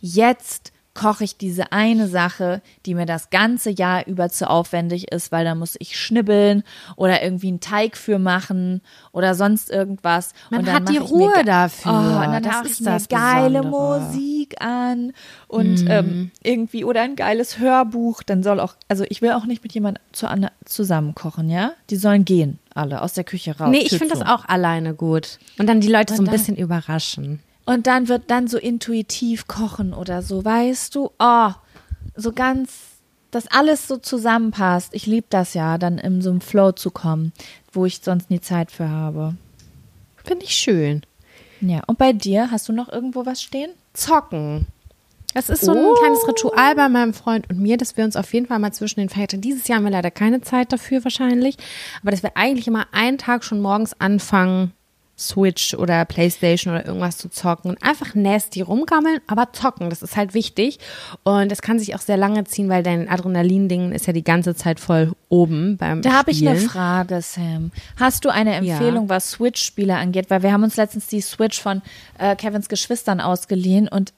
jetzt 0.00 0.73
koche 0.94 1.24
ich 1.24 1.36
diese 1.36 1.72
eine 1.72 2.08
Sache, 2.08 2.62
die 2.86 2.94
mir 2.94 3.06
das 3.06 3.30
ganze 3.30 3.70
Jahr 3.70 4.06
über 4.06 4.28
zu 4.28 4.48
aufwendig 4.48 5.10
ist, 5.12 5.32
weil 5.32 5.44
da 5.44 5.54
muss 5.54 5.74
ich 5.78 5.98
schnibbeln 5.98 6.62
oder 6.96 7.22
irgendwie 7.22 7.48
einen 7.48 7.60
Teig 7.60 7.96
für 7.96 8.18
machen 8.18 8.80
oder 9.12 9.34
sonst 9.34 9.70
irgendwas. 9.70 10.32
Man 10.50 10.60
und 10.60 10.68
dann 10.68 10.74
hat 10.76 10.88
die 10.88 11.00
mir 11.00 11.02
Ruhe 11.02 11.44
dafür. 11.44 11.92
Oh, 11.92 12.24
und 12.24 12.32
dann 12.32 12.42
Das 12.42 12.70
ich 12.70 12.80
mir 12.80 12.90
das 12.90 13.08
geile 13.08 13.62
Besondere. 13.62 14.00
Musik 14.00 14.62
an 14.62 15.12
und 15.48 15.84
ähm, 15.88 16.30
irgendwie 16.42 16.84
oder 16.84 17.02
ein 17.02 17.16
geiles 17.16 17.58
Hörbuch. 17.58 18.22
Dann 18.22 18.42
soll 18.42 18.60
auch, 18.60 18.74
also 18.88 19.04
ich 19.08 19.20
will 19.20 19.32
auch 19.32 19.46
nicht 19.46 19.62
mit 19.62 19.72
jemandem 19.72 20.02
zu, 20.12 20.28
zusammen 20.64 21.14
kochen, 21.14 21.50
ja? 21.50 21.72
Die 21.90 21.96
sollen 21.96 22.24
gehen, 22.24 22.60
alle 22.72 23.02
aus 23.02 23.14
der 23.14 23.24
Küche 23.24 23.58
raus. 23.58 23.70
Nee, 23.70 23.78
ich 23.78 23.98
finde 23.98 24.14
das 24.14 24.22
auch 24.22 24.44
alleine 24.44 24.94
gut. 24.94 25.38
Und 25.58 25.68
dann 25.68 25.80
die 25.80 25.88
Leute 25.88 26.14
so 26.14 26.22
ein 26.22 26.30
bisschen 26.30 26.56
überraschen. 26.56 27.40
Und 27.66 27.86
dann 27.86 28.08
wird 28.08 28.30
dann 28.30 28.46
so 28.46 28.58
intuitiv 28.58 29.46
kochen 29.48 29.94
oder 29.94 30.22
so, 30.22 30.44
weißt 30.44 30.94
du? 30.94 31.10
Oh, 31.18 31.50
so 32.14 32.32
ganz, 32.32 32.72
dass 33.30 33.46
alles 33.50 33.88
so 33.88 33.96
zusammenpasst. 33.96 34.94
Ich 34.94 35.06
liebe 35.06 35.26
das 35.30 35.54
ja, 35.54 35.78
dann 35.78 35.98
in 35.98 36.20
so 36.20 36.30
einem 36.30 36.40
Flow 36.40 36.72
zu 36.72 36.90
kommen, 36.90 37.32
wo 37.72 37.86
ich 37.86 38.00
sonst 38.00 38.30
nie 38.30 38.40
Zeit 38.40 38.70
für 38.70 38.88
habe. 38.90 39.34
Finde 40.22 40.44
ich 40.44 40.54
schön. 40.54 41.02
Ja, 41.60 41.80
und 41.86 41.98
bei 41.98 42.12
dir, 42.12 42.50
hast 42.50 42.68
du 42.68 42.72
noch 42.72 42.90
irgendwo 42.92 43.24
was 43.24 43.40
stehen? 43.42 43.70
Zocken. 43.94 44.66
Das 45.32 45.48
ist 45.48 45.64
so 45.64 45.72
ein 45.72 45.78
Oh. 45.84 45.94
kleines 45.94 46.28
Ritual 46.28 46.74
bei 46.76 46.88
meinem 46.88 47.12
Freund 47.12 47.50
und 47.50 47.58
mir, 47.58 47.76
dass 47.76 47.96
wir 47.96 48.04
uns 48.04 48.14
auf 48.14 48.32
jeden 48.34 48.46
Fall 48.46 48.60
mal 48.60 48.72
zwischen 48.72 49.00
den 49.00 49.08
Feiertagen, 49.08 49.40
dieses 49.40 49.66
Jahr 49.66 49.78
haben 49.78 49.84
wir 49.84 49.90
leider 49.90 50.12
keine 50.12 50.42
Zeit 50.42 50.72
dafür 50.72 51.02
wahrscheinlich, 51.02 51.56
aber 52.02 52.12
dass 52.12 52.22
wir 52.22 52.36
eigentlich 52.36 52.68
immer 52.68 52.86
einen 52.92 53.18
Tag 53.18 53.42
schon 53.42 53.60
morgens 53.60 53.98
anfangen, 54.00 54.72
Switch 55.18 55.74
oder 55.74 56.04
Playstation 56.04 56.74
oder 56.74 56.86
irgendwas 56.86 57.16
zu 57.18 57.28
zocken 57.28 57.70
und 57.70 57.82
einfach 57.82 58.14
nasty 58.14 58.62
rumgammeln, 58.62 59.20
aber 59.26 59.52
zocken, 59.52 59.88
das 59.90 60.02
ist 60.02 60.16
halt 60.16 60.34
wichtig 60.34 60.78
und 61.22 61.50
das 61.52 61.62
kann 61.62 61.78
sich 61.78 61.94
auch 61.94 62.00
sehr 62.00 62.16
lange 62.16 62.44
ziehen, 62.44 62.68
weil 62.68 62.82
dein 62.82 63.08
Adrenalin-Ding 63.08 63.92
ist 63.92 64.06
ja 64.06 64.12
die 64.12 64.24
ganze 64.24 64.54
Zeit 64.54 64.80
voll 64.80 65.12
oben 65.28 65.76
beim 65.76 66.02
Da 66.02 66.12
habe 66.14 66.30
ich 66.32 66.46
eine. 66.46 66.58
Frage, 66.58 67.20
Sam. 67.22 67.70
Hast 67.98 68.24
du 68.24 68.28
eine 68.30 68.50
Ja. 68.50 68.56
Empfehlung, 68.58 69.08
was 69.08 69.30
Switch-Spiele 69.32 69.94
angeht? 69.96 70.30
Weil 70.30 70.42
wir 70.42 70.52
haben 70.52 70.64
uns 70.64 70.76
letztens 70.76 71.06
die 71.06 71.20
Switch 71.20 71.60
von 71.60 71.82
äh, 72.18 72.34
Kevins 72.36 72.68
Geschwistern 72.68 73.20
ausgeliehen 73.20 73.88
und 73.88 74.12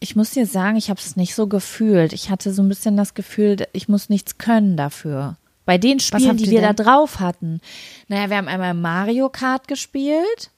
ich 0.00 0.16
muss 0.16 0.30
dir 0.32 0.46
sagen, 0.46 0.76
ich 0.76 0.90
habe 0.90 0.98
es 0.98 1.14
nicht 1.16 1.34
so 1.34 1.46
gefühlt. 1.46 2.12
Ich 2.12 2.28
hatte 2.28 2.52
so 2.52 2.60
ein 2.60 2.68
bisschen 2.68 2.96
das 2.96 3.14
Gefühl, 3.14 3.56
ich 3.72 3.88
muss 3.88 4.08
nichts 4.08 4.36
können 4.36 4.76
dafür. 4.76 5.36
Bei 5.64 5.78
den 5.78 6.00
Spielen, 6.00 6.36
die 6.36 6.50
wir 6.50 6.60
da 6.60 6.72
denn? 6.72 6.84
drauf 6.84 7.20
hatten. 7.20 7.60
Naja, 8.08 8.30
wir 8.30 8.36
haben 8.36 8.48
einmal 8.48 8.74
Mario 8.74 9.28
Kart 9.28 9.68
gespielt. 9.68 10.50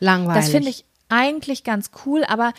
Langweilig. 0.00 0.42
Das 0.42 0.50
finde 0.50 0.70
ich 0.70 0.84
eigentlich 1.10 1.64
ganz 1.64 1.90
cool, 2.04 2.24
aber 2.24 2.52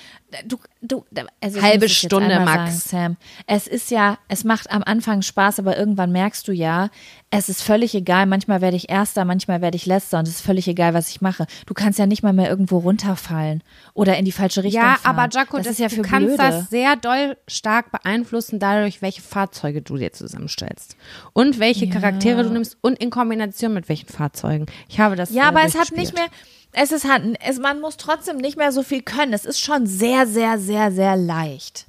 du, 0.45 0.57
du, 0.81 1.05
also 1.41 1.61
Halbe 1.61 1.89
Stunde, 1.89 2.39
Max. 2.39 2.89
Sagen, 2.89 3.17
Sam, 3.17 3.17
es 3.47 3.67
ist 3.67 3.91
ja, 3.91 4.17
es 4.27 4.43
macht 4.43 4.71
am 4.71 4.83
Anfang 4.83 5.21
Spaß, 5.21 5.59
aber 5.59 5.77
irgendwann 5.77 6.11
merkst 6.11 6.47
du 6.47 6.51
ja, 6.51 6.89
es 7.29 7.49
ist 7.49 7.63
völlig 7.63 7.95
egal. 7.95 8.25
Manchmal 8.25 8.61
werde 8.61 8.75
ich 8.75 8.89
Erster, 8.89 9.25
manchmal 9.25 9.61
werde 9.61 9.77
ich 9.77 9.85
Letzter 9.85 10.19
und 10.19 10.27
es 10.27 10.35
ist 10.35 10.41
völlig 10.41 10.67
egal, 10.67 10.93
was 10.93 11.09
ich 11.09 11.21
mache. 11.21 11.47
Du 11.65 11.73
kannst 11.73 11.97
ja 11.97 12.05
nicht 12.05 12.23
mal 12.23 12.33
mehr 12.33 12.49
irgendwo 12.49 12.79
runterfallen 12.79 13.63
oder 13.93 14.17
in 14.17 14.25
die 14.25 14.31
falsche 14.31 14.63
Richtung 14.63 14.81
Ja, 14.81 14.95
fahren. 14.95 15.17
aber 15.17 15.29
Jaco, 15.31 15.57
das, 15.57 15.67
das, 15.67 15.73
ist 15.73 15.79
ja 15.79 15.89
für 15.89 15.95
du 15.97 16.01
kannst 16.03 16.27
Blöde. 16.27 16.37
das 16.37 16.69
sehr 16.69 16.95
doll 16.97 17.37
stark 17.47 17.91
beeinflussen, 17.91 18.59
dadurch, 18.59 19.01
welche 19.01 19.21
Fahrzeuge 19.21 19.81
du 19.81 19.97
dir 19.97 20.11
zusammenstellst. 20.11 20.95
Und 21.33 21.59
welche 21.59 21.89
Charaktere 21.89 22.43
du 22.43 22.49
nimmst 22.49 22.77
und 22.81 22.99
in 22.99 23.09
Kombination 23.09 23.73
mit 23.73 23.87
welchen 23.87 24.07
Fahrzeugen. 24.09 24.65
Ich 24.89 24.99
habe 24.99 25.15
das 25.15 25.31
Ja, 25.31 25.43
äh, 25.43 25.47
aber 25.47 25.63
es 25.63 25.75
hat 25.75 25.91
nicht 25.91 26.13
mehr, 26.13 26.27
es 26.73 26.91
ist 26.91 27.09
halt, 27.09 27.37
es, 27.45 27.59
man 27.59 27.81
muss 27.81 27.97
trotzdem 27.97 28.37
nicht 28.37 28.57
mehr 28.57 28.71
so 28.71 28.83
viel 28.83 29.01
können. 29.01 29.33
Es 29.33 29.45
ist 29.45 29.59
schon 29.59 29.85
sehr, 29.87 30.27
sehr, 30.27 30.57
sehr, 30.57 30.91
sehr 30.91 31.15
leicht. 31.15 31.87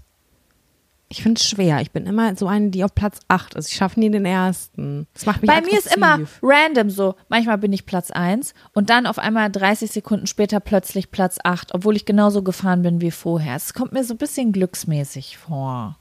Ich 1.08 1.22
finde 1.22 1.38
es 1.38 1.46
schwer. 1.46 1.82
Ich 1.82 1.90
bin 1.90 2.06
immer 2.06 2.34
so 2.36 2.46
eine, 2.46 2.70
die 2.70 2.84
auf 2.84 2.94
Platz 2.94 3.18
8 3.28 3.52
ist. 3.54 3.68
Ich 3.68 3.74
schaffe 3.74 4.00
nie 4.00 4.10
den 4.10 4.24
ersten. 4.24 5.06
Das 5.12 5.26
macht 5.26 5.42
mich 5.42 5.50
Bei 5.50 5.60
mir 5.60 5.76
ist 5.76 5.94
immer 5.94 6.14
aggressiv. 6.14 6.38
random 6.42 6.88
so. 6.88 7.16
Manchmal 7.28 7.58
bin 7.58 7.70
ich 7.74 7.84
Platz 7.84 8.10
1 8.10 8.54
und 8.72 8.88
dann 8.88 9.06
auf 9.06 9.18
einmal 9.18 9.50
30 9.50 9.90
Sekunden 9.90 10.26
später 10.26 10.58
plötzlich 10.58 11.10
Platz 11.10 11.36
8, 11.44 11.74
obwohl 11.74 11.96
ich 11.96 12.06
genauso 12.06 12.42
gefahren 12.42 12.80
bin 12.80 13.02
wie 13.02 13.10
vorher. 13.10 13.56
Es 13.56 13.74
kommt 13.74 13.92
mir 13.92 14.04
so 14.04 14.14
ein 14.14 14.18
bisschen 14.18 14.52
glücksmäßig 14.52 15.36
vor. 15.36 15.98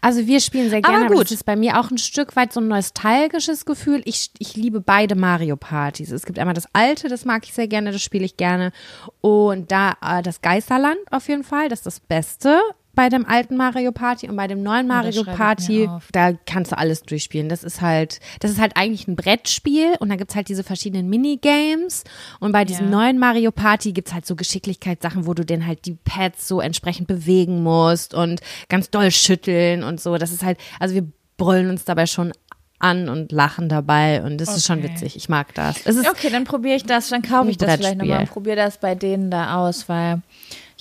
Also 0.00 0.26
wir 0.26 0.40
spielen 0.40 0.70
sehr 0.70 0.78
Aber 0.78 0.92
gerne, 0.92 1.06
aber 1.06 1.14
gut. 1.14 1.24
das 1.24 1.32
ist 1.32 1.44
bei 1.44 1.56
mir 1.56 1.78
auch 1.78 1.90
ein 1.90 1.98
Stück 1.98 2.36
weit 2.36 2.52
so 2.52 2.60
ein 2.60 2.68
nostalgisches 2.68 3.64
Gefühl. 3.64 4.02
Ich, 4.04 4.30
ich 4.38 4.56
liebe 4.56 4.80
beide 4.80 5.14
Mario 5.14 5.56
Partys. 5.56 6.10
Es 6.10 6.26
gibt 6.26 6.38
einmal 6.38 6.54
das 6.54 6.66
alte, 6.72 7.08
das 7.08 7.24
mag 7.24 7.44
ich 7.44 7.52
sehr 7.52 7.68
gerne, 7.68 7.92
das 7.92 8.02
spiele 8.02 8.24
ich 8.24 8.36
gerne. 8.36 8.72
Und 9.20 9.70
da 9.72 9.96
äh, 10.02 10.22
das 10.22 10.40
Geisterland 10.40 10.98
auf 11.10 11.28
jeden 11.28 11.44
Fall, 11.44 11.68
das 11.68 11.80
ist 11.80 11.86
das 11.86 12.00
Beste 12.00 12.60
bei 12.94 13.08
dem 13.08 13.24
alten 13.26 13.56
Mario 13.56 13.90
Party 13.92 14.28
und 14.28 14.36
bei 14.36 14.46
dem 14.46 14.62
neuen 14.62 14.86
Mario 14.86 15.24
Party, 15.24 15.88
da 16.12 16.32
kannst 16.46 16.72
du 16.72 16.78
alles 16.78 17.02
durchspielen. 17.02 17.48
Das 17.48 17.64
ist 17.64 17.80
halt, 17.80 18.20
das 18.40 18.50
ist 18.50 18.60
halt 18.60 18.76
eigentlich 18.76 19.08
ein 19.08 19.16
Brettspiel 19.16 19.94
und 19.98 20.10
da 20.10 20.16
gibt's 20.16 20.34
halt 20.34 20.48
diese 20.48 20.62
verschiedenen 20.62 21.08
Minigames 21.08 22.04
und 22.40 22.52
bei 22.52 22.64
diesem 22.64 22.86
Ja. 22.90 22.98
neuen 22.98 23.18
Mario 23.18 23.50
Party 23.50 23.92
gibt's 23.92 24.12
halt 24.12 24.26
so 24.26 24.36
Geschicklichkeitssachen, 24.36 25.26
wo 25.26 25.34
du 25.34 25.44
den 25.44 25.66
halt 25.66 25.86
die 25.86 25.94
Pads 26.04 26.46
so 26.48 26.60
entsprechend 26.60 27.08
bewegen 27.08 27.62
musst 27.62 28.12
und 28.14 28.40
ganz 28.68 28.90
doll 28.90 29.10
schütteln 29.10 29.82
und 29.84 30.00
so. 30.00 30.18
Das 30.18 30.30
ist 30.32 30.42
halt, 30.42 30.58
also 30.78 30.94
wir 30.94 31.06
brüllen 31.38 31.70
uns 31.70 31.84
dabei 31.84 32.06
schon 32.06 32.32
an 32.78 33.08
und 33.08 33.30
lachen 33.30 33.68
dabei 33.68 34.22
und 34.24 34.38
das 34.38 34.56
ist 34.56 34.66
schon 34.66 34.80
Okay. 34.80 34.88
witzig. 34.90 35.14
Ich 35.16 35.28
mag 35.28 35.54
das. 35.54 35.86
Es 35.86 35.94
ist 35.94 36.08
Okay, 36.10 36.30
dann 36.30 36.42
probiere 36.44 36.74
ich 36.74 36.84
das, 36.84 37.08
dann 37.10 37.22
kaufe 37.22 37.48
ich 37.48 37.56
das 37.56 37.76
vielleicht 37.76 37.96
nochmal 37.96 38.20
und 38.20 38.28
probiere 38.30 38.56
das 38.56 38.78
bei 38.78 38.96
denen 38.96 39.30
da 39.30 39.54
aus, 39.56 39.88
weil 39.88 40.20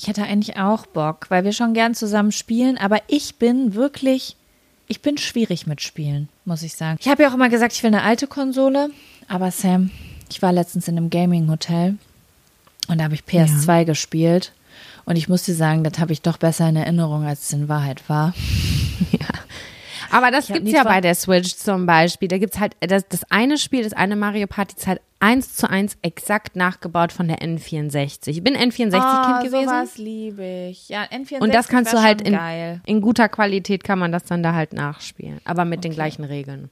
ich 0.02 0.08
hätte 0.08 0.24
eigentlich 0.24 0.58
auch 0.58 0.88
Bock, 0.88 1.28
weil 1.30 1.44
wir 1.44 1.54
schon 1.54 1.76
gern 1.76 1.94
zusammen 1.94 2.32
spielen, 2.32 2.80
aber 2.80 2.98
ich 3.08 3.36
bin 3.36 3.76
wirklich, 3.76 4.36
ich 4.88 5.04
bin 5.04 5.20
schwierig 5.20 5.68
mit 5.68 5.80
Spielen, 5.80 6.28
muss 6.44 6.64
ich 6.64 6.74
sagen. 6.74 6.98
Ich 7.00 7.08
habe 7.08 7.22
ja 7.22 7.30
auch 7.30 7.36
immer 7.36 7.50
gesagt, 7.50 7.74
ich 7.74 7.84
will 7.84 7.90
eine 7.90 8.02
alte 8.02 8.26
Konsole, 8.26 8.90
aber 9.28 9.52
Sam, 9.52 9.92
ich 10.32 10.42
war 10.42 10.52
letztens 10.54 10.88
in 10.88 10.98
einem 10.98 11.12
Gaming-Hotel 11.12 11.98
und 12.88 12.98
da 12.98 13.04
habe 13.04 13.14
ich 13.14 13.22
PS2 13.22 13.86
gespielt 13.86 14.54
und 15.06 15.18
ich 15.18 15.30
muss 15.30 15.44
dir 15.44 15.54
sagen, 15.54 15.84
das 15.84 16.00
habe 16.00 16.14
ich 16.14 16.24
doch 16.24 16.38
besser 16.38 16.68
in 16.68 16.78
Erinnerung, 16.78 17.24
als 17.24 17.44
es 17.44 17.54
in 17.54 17.70
Wahrheit 17.70 18.10
war. 18.10 18.34
Aber 20.12 20.32
das 20.32 20.50
hab 20.50 20.56
gibt's 20.58 20.72
ja 20.72 20.84
bei 20.84 21.02
der 21.02 21.16
Switch 21.16 21.56
zum 21.56 21.86
Beispiel. 21.86 22.28
Da 22.28 22.38
gibt's 22.38 22.60
halt 22.60 22.76
das, 22.80 23.08
das 23.08 23.24
eine 23.32 23.58
Spiel, 23.58 23.84
das 23.84 23.94
eine 23.94 24.16
Mario 24.16 24.48
Party 24.48 24.76
ist 24.78 24.88
halt 24.88 25.02
eins 25.20 25.56
zu 25.56 25.70
eins 25.70 25.98
exakt 26.02 26.56
nachgebaut 26.56 27.12
von 27.12 27.28
der 27.28 27.40
N64. 27.40 28.28
Ich 28.30 28.44
bin 28.44 28.56
N64-Kind 28.56 28.94
Ah, 28.96 29.42
gewesen. 29.44 29.66
sowas 29.66 29.98
liebe 29.98 30.68
ich. 30.72 30.90
Ja, 30.90 31.04
N64 31.04 31.40
Und 31.42 31.54
das 31.54 31.68
kannst 31.68 31.94
du 31.94 32.02
halt 32.02 32.22
in, 32.22 32.34
geil. 32.34 32.82
in 32.86 33.02
guter 33.02 33.30
Qualität 33.30 33.84
kann 33.84 34.00
man 34.00 34.12
das 34.12 34.24
dann 34.24 34.42
da 34.44 34.54
halt 34.54 34.74
nachspielen. 34.74 35.40
Aber 35.46 35.66
mit 35.66 35.84
den 35.84 35.94
gleichen 35.94 36.24
Regeln. 36.24 36.70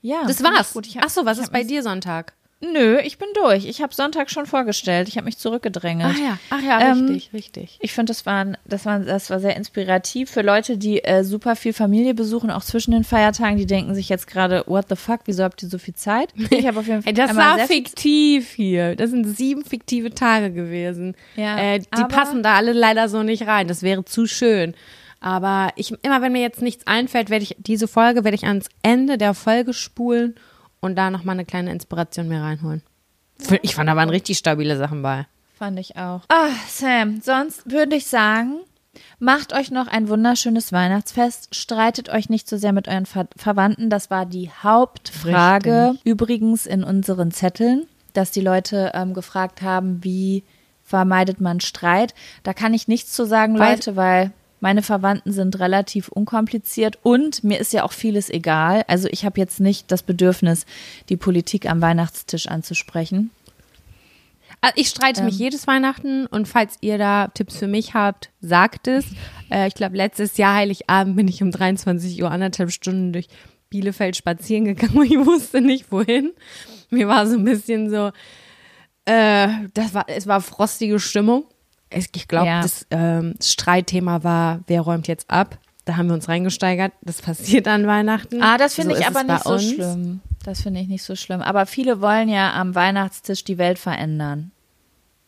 Ja, 0.00 0.24
Das 0.26 0.40
ich 0.40 0.44
war's. 0.44 0.72
Gut. 0.72 0.86
Ich 0.86 0.96
hab- 0.96 1.04
Ach 1.06 1.10
so, 1.10 1.24
was 1.24 1.38
ich 1.38 1.44
ist 1.44 1.52
bei 1.52 1.64
dir 1.64 1.82
Sonntag? 1.82 2.34
Nö, 2.64 2.98
ich 3.00 3.18
bin 3.18 3.28
durch. 3.34 3.66
Ich 3.66 3.82
habe 3.82 3.92
Sonntag 3.92 4.30
schon 4.30 4.46
vorgestellt. 4.46 5.08
Ich 5.08 5.16
habe 5.16 5.24
mich 5.24 5.36
zurückgedrängelt. 5.36 6.16
ja, 6.16 6.38
ach 6.48 6.62
ja, 6.62 6.92
Ähm, 6.92 7.06
richtig, 7.06 7.32
richtig. 7.32 7.78
Ich 7.80 7.92
finde, 7.92 8.10
das, 8.10 8.24
waren, 8.24 8.56
das, 8.64 8.86
war, 8.86 9.00
das 9.00 9.30
war 9.30 9.40
sehr 9.40 9.56
inspirativ 9.56 10.30
für 10.30 10.42
Leute, 10.42 10.78
die 10.78 11.02
äh, 11.02 11.24
super 11.24 11.56
viel 11.56 11.72
Familie 11.72 12.14
besuchen, 12.14 12.50
auch 12.52 12.62
zwischen 12.62 12.92
den 12.92 13.02
Feiertagen. 13.02 13.56
Die 13.56 13.66
denken 13.66 13.94
sich 13.96 14.08
jetzt 14.08 14.28
gerade, 14.28 14.62
what 14.66 14.86
the 14.88 14.94
fuck, 14.94 15.22
wieso 15.24 15.42
habt 15.42 15.60
ihr 15.64 15.68
so 15.68 15.78
viel 15.78 15.94
Zeit? 15.94 16.32
Ich 16.52 16.66
habe 16.66 16.78
auf 16.78 16.86
jeden 16.86 17.02
Fall 17.02 17.10
Ey, 17.10 17.14
das 17.14 17.34
war 17.34 17.58
fiktiv 17.60 18.50
hier. 18.52 18.94
Das 18.94 19.10
sind 19.10 19.24
sieben 19.24 19.64
fiktive 19.64 20.10
Tage 20.10 20.52
gewesen. 20.52 21.16
Ja, 21.34 21.58
äh, 21.58 21.80
die 21.80 22.04
passen 22.04 22.42
da 22.42 22.54
alle 22.54 22.72
leider 22.72 23.08
so 23.08 23.22
nicht 23.22 23.46
rein. 23.46 23.66
Das 23.66 23.82
wäre 23.82 24.04
zu 24.04 24.26
schön. 24.26 24.74
Aber 25.18 25.70
ich, 25.76 25.92
immer 26.02 26.20
wenn 26.20 26.32
mir 26.32 26.42
jetzt 26.42 26.62
nichts 26.62 26.86
einfällt, 26.86 27.30
werde 27.30 27.44
ich 27.44 27.56
diese 27.58 27.88
Folge 27.88 28.24
werde 28.24 28.34
ich 28.34 28.44
ans 28.44 28.68
Ende 28.82 29.18
der 29.18 29.34
Folge 29.34 29.72
spulen 29.72 30.34
und 30.82 30.96
da 30.96 31.10
noch 31.10 31.24
mal 31.24 31.32
eine 31.32 31.46
kleine 31.46 31.70
Inspiration 31.72 32.28
mir 32.28 32.42
reinholen. 32.42 32.82
Ich 33.62 33.74
fand, 33.74 33.88
da 33.88 33.96
waren 33.96 34.10
richtig 34.10 34.36
stabile 34.36 34.76
Sachen 34.76 35.00
bei. 35.02 35.26
Fand 35.58 35.78
ich 35.78 35.96
auch. 35.96 36.20
Ah, 36.28 36.50
Sam, 36.68 37.20
sonst 37.22 37.70
würde 37.70 37.96
ich 37.96 38.06
sagen, 38.06 38.56
macht 39.18 39.52
euch 39.54 39.70
noch 39.70 39.86
ein 39.86 40.08
wunderschönes 40.08 40.72
Weihnachtsfest. 40.72 41.54
Streitet 41.54 42.08
euch 42.10 42.28
nicht 42.28 42.48
so 42.48 42.56
sehr 42.56 42.72
mit 42.72 42.88
euren 42.88 43.06
Ver 43.06 43.28
Verwandten. 43.36 43.90
Das 43.90 44.10
war 44.10 44.26
die 44.26 44.50
Hauptfrage. 44.62 45.94
Übrigens 46.04 46.66
in 46.66 46.84
unseren 46.84 47.30
Zetteln, 47.30 47.86
dass 48.12 48.30
die 48.32 48.40
Leute 48.40 48.92
ähm, 48.94 49.14
gefragt 49.14 49.62
haben, 49.62 50.02
wie 50.04 50.44
vermeidet 50.84 51.40
man 51.40 51.60
Streit. 51.60 52.14
Da 52.42 52.52
kann 52.54 52.74
ich 52.74 52.88
nichts 52.88 53.12
zu 53.12 53.24
sagen, 53.24 53.58
Weil- 53.58 53.74
Leute, 53.76 53.96
weil 53.96 54.32
meine 54.62 54.82
Verwandten 54.82 55.32
sind 55.32 55.58
relativ 55.58 56.08
unkompliziert 56.08 56.98
und 57.02 57.42
mir 57.42 57.58
ist 57.58 57.72
ja 57.72 57.82
auch 57.82 57.92
vieles 57.92 58.30
egal. 58.30 58.84
Also 58.86 59.08
ich 59.10 59.24
habe 59.24 59.40
jetzt 59.40 59.58
nicht 59.58 59.90
das 59.90 60.04
Bedürfnis, 60.04 60.66
die 61.08 61.16
Politik 61.16 61.68
am 61.68 61.82
Weihnachtstisch 61.82 62.46
anzusprechen. 62.46 63.30
Also 64.60 64.74
ich 64.76 64.88
streite 64.88 65.24
mich 65.24 65.36
jedes 65.36 65.66
Weihnachten 65.66 66.26
und 66.26 66.46
falls 66.46 66.76
ihr 66.80 66.96
da 66.96 67.26
Tipps 67.34 67.56
für 67.56 67.66
mich 67.66 67.94
habt, 67.94 68.30
sagt 68.40 68.86
es. 68.86 69.04
Äh, 69.50 69.66
ich 69.66 69.74
glaube, 69.74 69.96
letztes 69.96 70.36
Jahr 70.36 70.54
Heiligabend 70.54 71.16
bin 71.16 71.26
ich 71.26 71.42
um 71.42 71.50
23 71.50 72.22
Uhr 72.22 72.30
anderthalb 72.30 72.70
Stunden 72.70 73.12
durch 73.12 73.26
Bielefeld 73.68 74.16
spazieren 74.16 74.64
gegangen 74.64 74.96
und 74.96 75.10
ich 75.10 75.18
wusste 75.18 75.60
nicht 75.60 75.90
wohin. 75.90 76.32
Mir 76.90 77.08
war 77.08 77.26
so 77.26 77.34
ein 77.34 77.44
bisschen 77.44 77.90
so, 77.90 78.12
äh, 79.06 79.48
das 79.74 79.92
war, 79.92 80.04
es 80.06 80.28
war 80.28 80.40
frostige 80.40 81.00
Stimmung. 81.00 81.46
Es, 81.92 82.08
ich 82.14 82.28
glaube, 82.28 82.46
Ja. 82.46 82.62
das 82.62 82.86
ähm, 82.90 83.34
Streitthema 83.42 84.22
war, 84.24 84.60
wer 84.66 84.80
räumt 84.80 85.08
jetzt 85.08 85.30
ab? 85.30 85.58
Da 85.84 85.96
haben 85.96 86.06
wir 86.06 86.14
uns 86.14 86.28
reingesteigert. 86.28 86.92
Das 87.02 87.22
passiert 87.22 87.66
an 87.68 87.86
Weihnachten. 87.86 88.40
Ah, 88.42 88.56
das 88.56 88.74
finde 88.74 88.94
So 88.94 89.00
ich 89.00 89.06
aber 89.06 89.20
es 89.20 89.26
nicht 89.26 89.44
so 89.44 89.50
uns. 89.52 89.70
schlimm. 89.74 90.20
Das 90.44 90.60
finde 90.62 90.80
ich 90.80 90.88
nicht 90.88 91.02
so 91.02 91.16
schlimm. 91.16 91.40
Aber 91.42 91.66
viele 91.66 92.00
wollen 92.00 92.28
ja 92.28 92.52
am 92.54 92.74
Weihnachtstisch 92.74 93.44
die 93.44 93.58
Welt 93.58 93.78
verändern. 93.78 94.52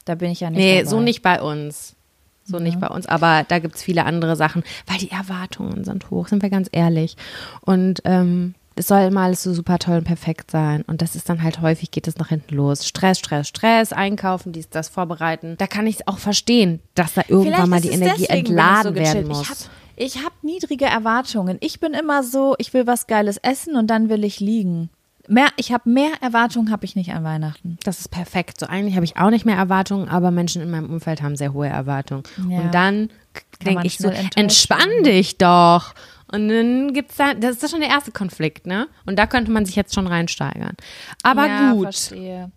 Da 0.04 0.14
bin 0.16 0.30
ich 0.30 0.40
ja 0.40 0.50
nicht 0.50 0.58
Nee, 0.58 0.78
dabei. 0.78 0.90
so 0.90 1.00
nicht 1.00 1.22
bei 1.22 1.40
uns. 1.40 1.96
So 2.44 2.58
nicht 2.58 2.78
bei 2.78 2.88
uns. 2.88 3.06
Aber 3.06 3.44
da 3.48 3.58
gibt's 3.58 3.82
viele 3.82 4.04
andere 4.04 4.36
Sachen, 4.36 4.62
weil 4.86 4.98
die 4.98 5.10
Erwartungen 5.10 5.82
sind 5.84 6.10
hoch, 6.10 6.28
sind 6.28 6.42
wir 6.42 6.50
ganz 6.50 6.68
ehrlich. 6.72 7.16
Und 7.62 8.02
ähm, 8.04 8.54
es 8.76 8.88
soll 8.88 9.02
immer 9.02 9.22
alles 9.22 9.42
so 9.42 9.54
super 9.54 9.78
toll 9.78 9.98
und 9.98 10.04
perfekt 10.04 10.50
sein. 10.50 10.82
Und 10.86 11.00
das 11.00 11.14
ist 11.14 11.28
dann 11.28 11.42
halt 11.42 11.60
häufig, 11.60 11.90
geht 11.90 12.08
es 12.08 12.18
nach 12.18 12.28
hinten 12.28 12.54
los. 12.54 12.86
Stress, 12.86 13.18
Stress, 13.18 13.48
Stress, 13.48 13.92
einkaufen, 13.92 14.52
dies, 14.52 14.68
das 14.68 14.88
vorbereiten. 14.88 15.56
Da 15.58 15.66
kann 15.66 15.86
ich 15.86 15.96
es 15.96 16.08
auch 16.08 16.18
verstehen, 16.18 16.80
dass 16.94 17.14
da 17.14 17.22
irgendwann 17.28 17.52
Vielleicht 17.52 17.68
mal 17.68 17.80
die 17.80 17.90
Energie 17.90 18.26
entladen 18.26 18.94
so 18.94 19.00
werden 19.00 19.28
muss. 19.28 19.68
Ich 19.96 20.16
habe 20.16 20.26
hab 20.26 20.44
niedrige 20.44 20.86
Erwartungen. 20.86 21.58
Ich 21.60 21.78
bin 21.78 21.94
immer 21.94 22.24
so, 22.24 22.56
ich 22.58 22.74
will 22.74 22.86
was 22.86 23.06
Geiles 23.06 23.36
essen 23.38 23.76
und 23.76 23.88
dann 23.88 24.08
will 24.08 24.24
ich 24.24 24.40
liegen. 24.40 24.90
Mehr, 25.26 25.48
ich 25.56 25.72
habe 25.72 25.88
mehr 25.88 26.10
Erwartungen 26.20 26.70
habe 26.70 26.84
ich 26.84 26.96
nicht 26.96 27.12
an 27.12 27.24
Weihnachten. 27.24 27.78
Das 27.84 28.00
ist 28.00 28.08
perfekt. 28.08 28.60
So 28.60 28.66
eigentlich 28.66 28.96
habe 28.96 29.04
ich 29.04 29.16
auch 29.16 29.30
nicht 29.30 29.46
mehr 29.46 29.56
Erwartungen, 29.56 30.08
aber 30.08 30.30
Menschen 30.30 30.60
in 30.60 30.70
meinem 30.70 30.90
Umfeld 30.90 31.22
haben 31.22 31.36
sehr 31.36 31.54
hohe 31.54 31.68
Erwartungen. 31.68 32.24
Ja. 32.50 32.60
Und 32.60 32.74
dann 32.74 33.08
denke 33.64 33.86
ich 33.86 33.98
so, 33.98 34.10
entspann 34.34 34.90
dich 35.04 35.38
doch. 35.38 35.94
Und 36.34 36.48
dann 36.48 36.92
gibt's 36.92 37.16
da, 37.16 37.32
das 37.32 37.52
ist 37.56 37.62
ja 37.62 37.68
schon 37.68 37.80
der 37.80 37.90
erste 37.90 38.10
Konflikt, 38.10 38.66
ne? 38.66 38.88
Und 39.06 39.20
da 39.20 39.28
könnte 39.28 39.52
man 39.52 39.64
sich 39.64 39.76
jetzt 39.76 39.94
schon 39.94 40.08
reinsteigern. 40.08 40.74
Aber 41.22 41.46
ja, 41.46 41.72
gut. 41.72 41.84
Verstehe. 41.84 42.50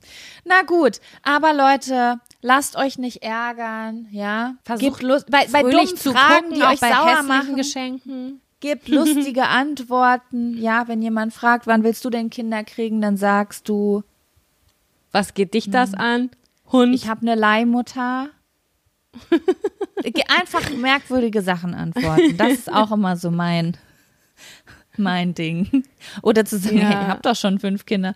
Na 0.45 0.63
gut, 0.63 0.99
aber 1.21 1.53
Leute, 1.53 2.19
lasst 2.41 2.75
euch 2.75 2.97
nicht 2.97 3.21
ärgern, 3.21 4.07
ja? 4.09 4.55
Versucht 4.63 4.99
Gebt 4.99 5.01
Lust, 5.03 5.29
bei, 5.29 5.45
bei 5.51 5.61
dummen 5.61 5.95
zu 5.95 6.11
Fragen, 6.11 6.45
gucken, 6.45 6.55
die 6.55 6.63
euch 6.63 6.79
bei 6.79 6.91
sauer 6.91 7.21
machen, 7.21 7.55
Geschenken. 7.55 8.41
Gebt 8.61 8.87
lustige 8.87 9.43
Antworten. 9.47 10.57
Ja, 10.59 10.87
wenn 10.87 11.03
jemand 11.03 11.31
fragt, 11.35 11.67
wann 11.67 11.83
willst 11.83 12.03
du 12.03 12.09
denn 12.09 12.31
Kinder 12.31 12.63
kriegen, 12.63 12.99
dann 12.99 13.15
sagst 13.15 13.69
du, 13.69 14.01
Was 15.11 15.35
geht 15.35 15.53
dich 15.53 15.69
das 15.69 15.93
an? 15.93 16.31
Hund. 16.71 16.87
Hm. 16.87 16.93
ich 16.93 17.07
habe 17.07 17.21
eine 17.21 17.35
Leihmutter. 17.35 18.29
Einfach 20.27 20.69
merkwürdige 20.71 21.41
Sachen 21.41 21.73
antworten. 21.73 22.37
Das 22.37 22.51
ist 22.53 22.71
auch 22.73 22.91
immer 22.91 23.17
so 23.17 23.31
mein, 23.31 23.77
mein 24.97 25.33
Ding. 25.33 25.83
Oder 26.21 26.45
zu 26.45 26.57
sagen, 26.57 26.77
Ja. 26.77 26.89
hey, 26.89 26.93
ihr 27.03 27.07
habt 27.07 27.25
doch 27.25 27.35
schon 27.35 27.59
fünf 27.59 27.85
Kinder. 27.85 28.15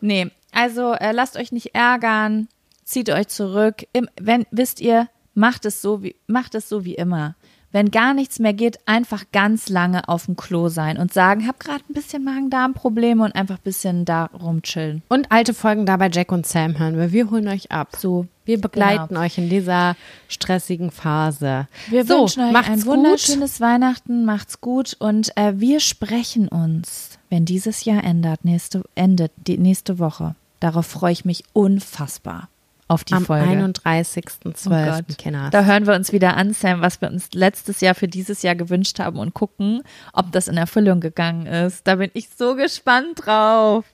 Nee, 0.00 0.30
also 0.52 0.92
äh, 0.94 1.12
lasst 1.12 1.36
euch 1.36 1.52
nicht 1.52 1.74
ärgern. 1.74 2.48
zieht 2.84 3.10
euch 3.10 3.28
zurück. 3.28 3.84
Im, 3.92 4.08
wenn, 4.20 4.46
wisst 4.50 4.80
ihr, 4.80 5.08
macht 5.34 5.64
es 5.66 5.80
so 5.82 6.02
wie, 6.02 6.16
macht 6.26 6.54
es 6.54 6.68
so 6.68 6.84
wie 6.84 6.94
immer. 6.94 7.36
Wenn 7.72 7.92
gar 7.92 8.14
nichts 8.14 8.40
mehr 8.40 8.52
geht, 8.52 8.78
einfach 8.86 9.24
ganz 9.32 9.68
lange 9.68 10.08
auf 10.08 10.26
dem 10.26 10.36
Klo 10.36 10.68
sein 10.68 10.98
und 10.98 11.12
sagen, 11.12 11.46
hab 11.46 11.60
gerade 11.60 11.84
ein 11.88 11.94
bisschen 11.94 12.24
Magen-Darm-Probleme 12.24 13.22
und 13.22 13.34
einfach 13.34 13.58
ein 13.58 13.64
bisschen 13.64 14.04
da 14.04 14.24
rumchillen. 14.26 15.02
Und 15.08 15.30
alte 15.30 15.54
Folgen 15.54 15.86
da 15.86 15.96
bei 15.96 16.10
Jack 16.12 16.32
und 16.32 16.46
Sam 16.46 16.78
hören 16.78 16.98
wir. 16.98 17.12
Wir 17.12 17.30
holen 17.30 17.46
euch 17.46 17.70
ab. 17.70 17.90
So, 17.96 18.26
Wir 18.44 18.60
begleiten 18.60 19.16
euch 19.16 19.38
in 19.38 19.48
dieser 19.48 19.94
stressigen 20.28 20.90
Phase. 20.90 21.68
Wir 21.88 22.04
so, 22.04 22.22
wünschen 22.22 22.42
euch 22.42 22.68
ein 22.68 22.80
gut. 22.80 22.86
wunderschönes 22.86 23.60
Weihnachten, 23.60 24.24
macht's 24.24 24.60
gut 24.60 24.96
und 24.98 25.36
äh, 25.36 25.52
wir 25.60 25.78
sprechen 25.78 26.48
uns, 26.48 27.18
wenn 27.28 27.44
dieses 27.44 27.84
Jahr 27.84 28.02
endet, 28.02 28.44
nächste, 28.44 28.82
endet, 28.96 29.30
die 29.46 29.58
nächste 29.58 30.00
Woche. 30.00 30.34
Darauf 30.58 30.86
freue 30.86 31.12
ich 31.12 31.24
mich 31.24 31.44
unfassbar 31.52 32.48
auf 32.90 33.04
die 33.04 33.14
Am 33.14 33.24
Folge. 33.24 33.46
31.12. 33.46 35.46
Oh. 35.46 35.50
Da 35.50 35.64
hören 35.64 35.86
wir 35.86 35.94
uns 35.94 36.12
wieder 36.12 36.36
an, 36.36 36.52
Sam, 36.52 36.80
was 36.80 37.00
wir 37.00 37.08
uns 37.08 37.28
letztes 37.32 37.80
Jahr 37.80 37.94
für 37.94 38.08
dieses 38.08 38.42
Jahr 38.42 38.56
gewünscht 38.56 38.98
haben 38.98 39.18
und 39.18 39.32
gucken, 39.32 39.82
ob 40.12 40.32
das 40.32 40.48
in 40.48 40.56
Erfüllung 40.56 41.00
gegangen 41.00 41.46
ist. 41.46 41.86
Da 41.86 41.94
bin 41.94 42.10
ich 42.14 42.28
so 42.36 42.56
gespannt 42.56 43.26
drauf. 43.26 43.84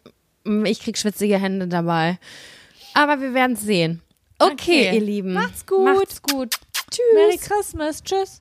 Ich 0.65 0.81
krieg 0.81 0.97
schwitzige 0.97 1.39
Hände 1.39 1.69
dabei. 1.69 2.19
Aber 2.95 3.21
wir 3.21 3.35
werden 3.35 3.57
sehen. 3.57 4.01
Okay, 4.39 4.89
Okay. 4.89 4.95
ihr 4.95 5.01
Lieben. 5.03 5.33
Macht's 5.35 5.67
gut. 5.67 5.85
Macht's 5.85 6.23
gut. 6.23 6.55
Tschüss. 6.91 7.05
Merry 7.15 7.39
Christmas. 7.39 8.03
Tschüss. 8.03 8.35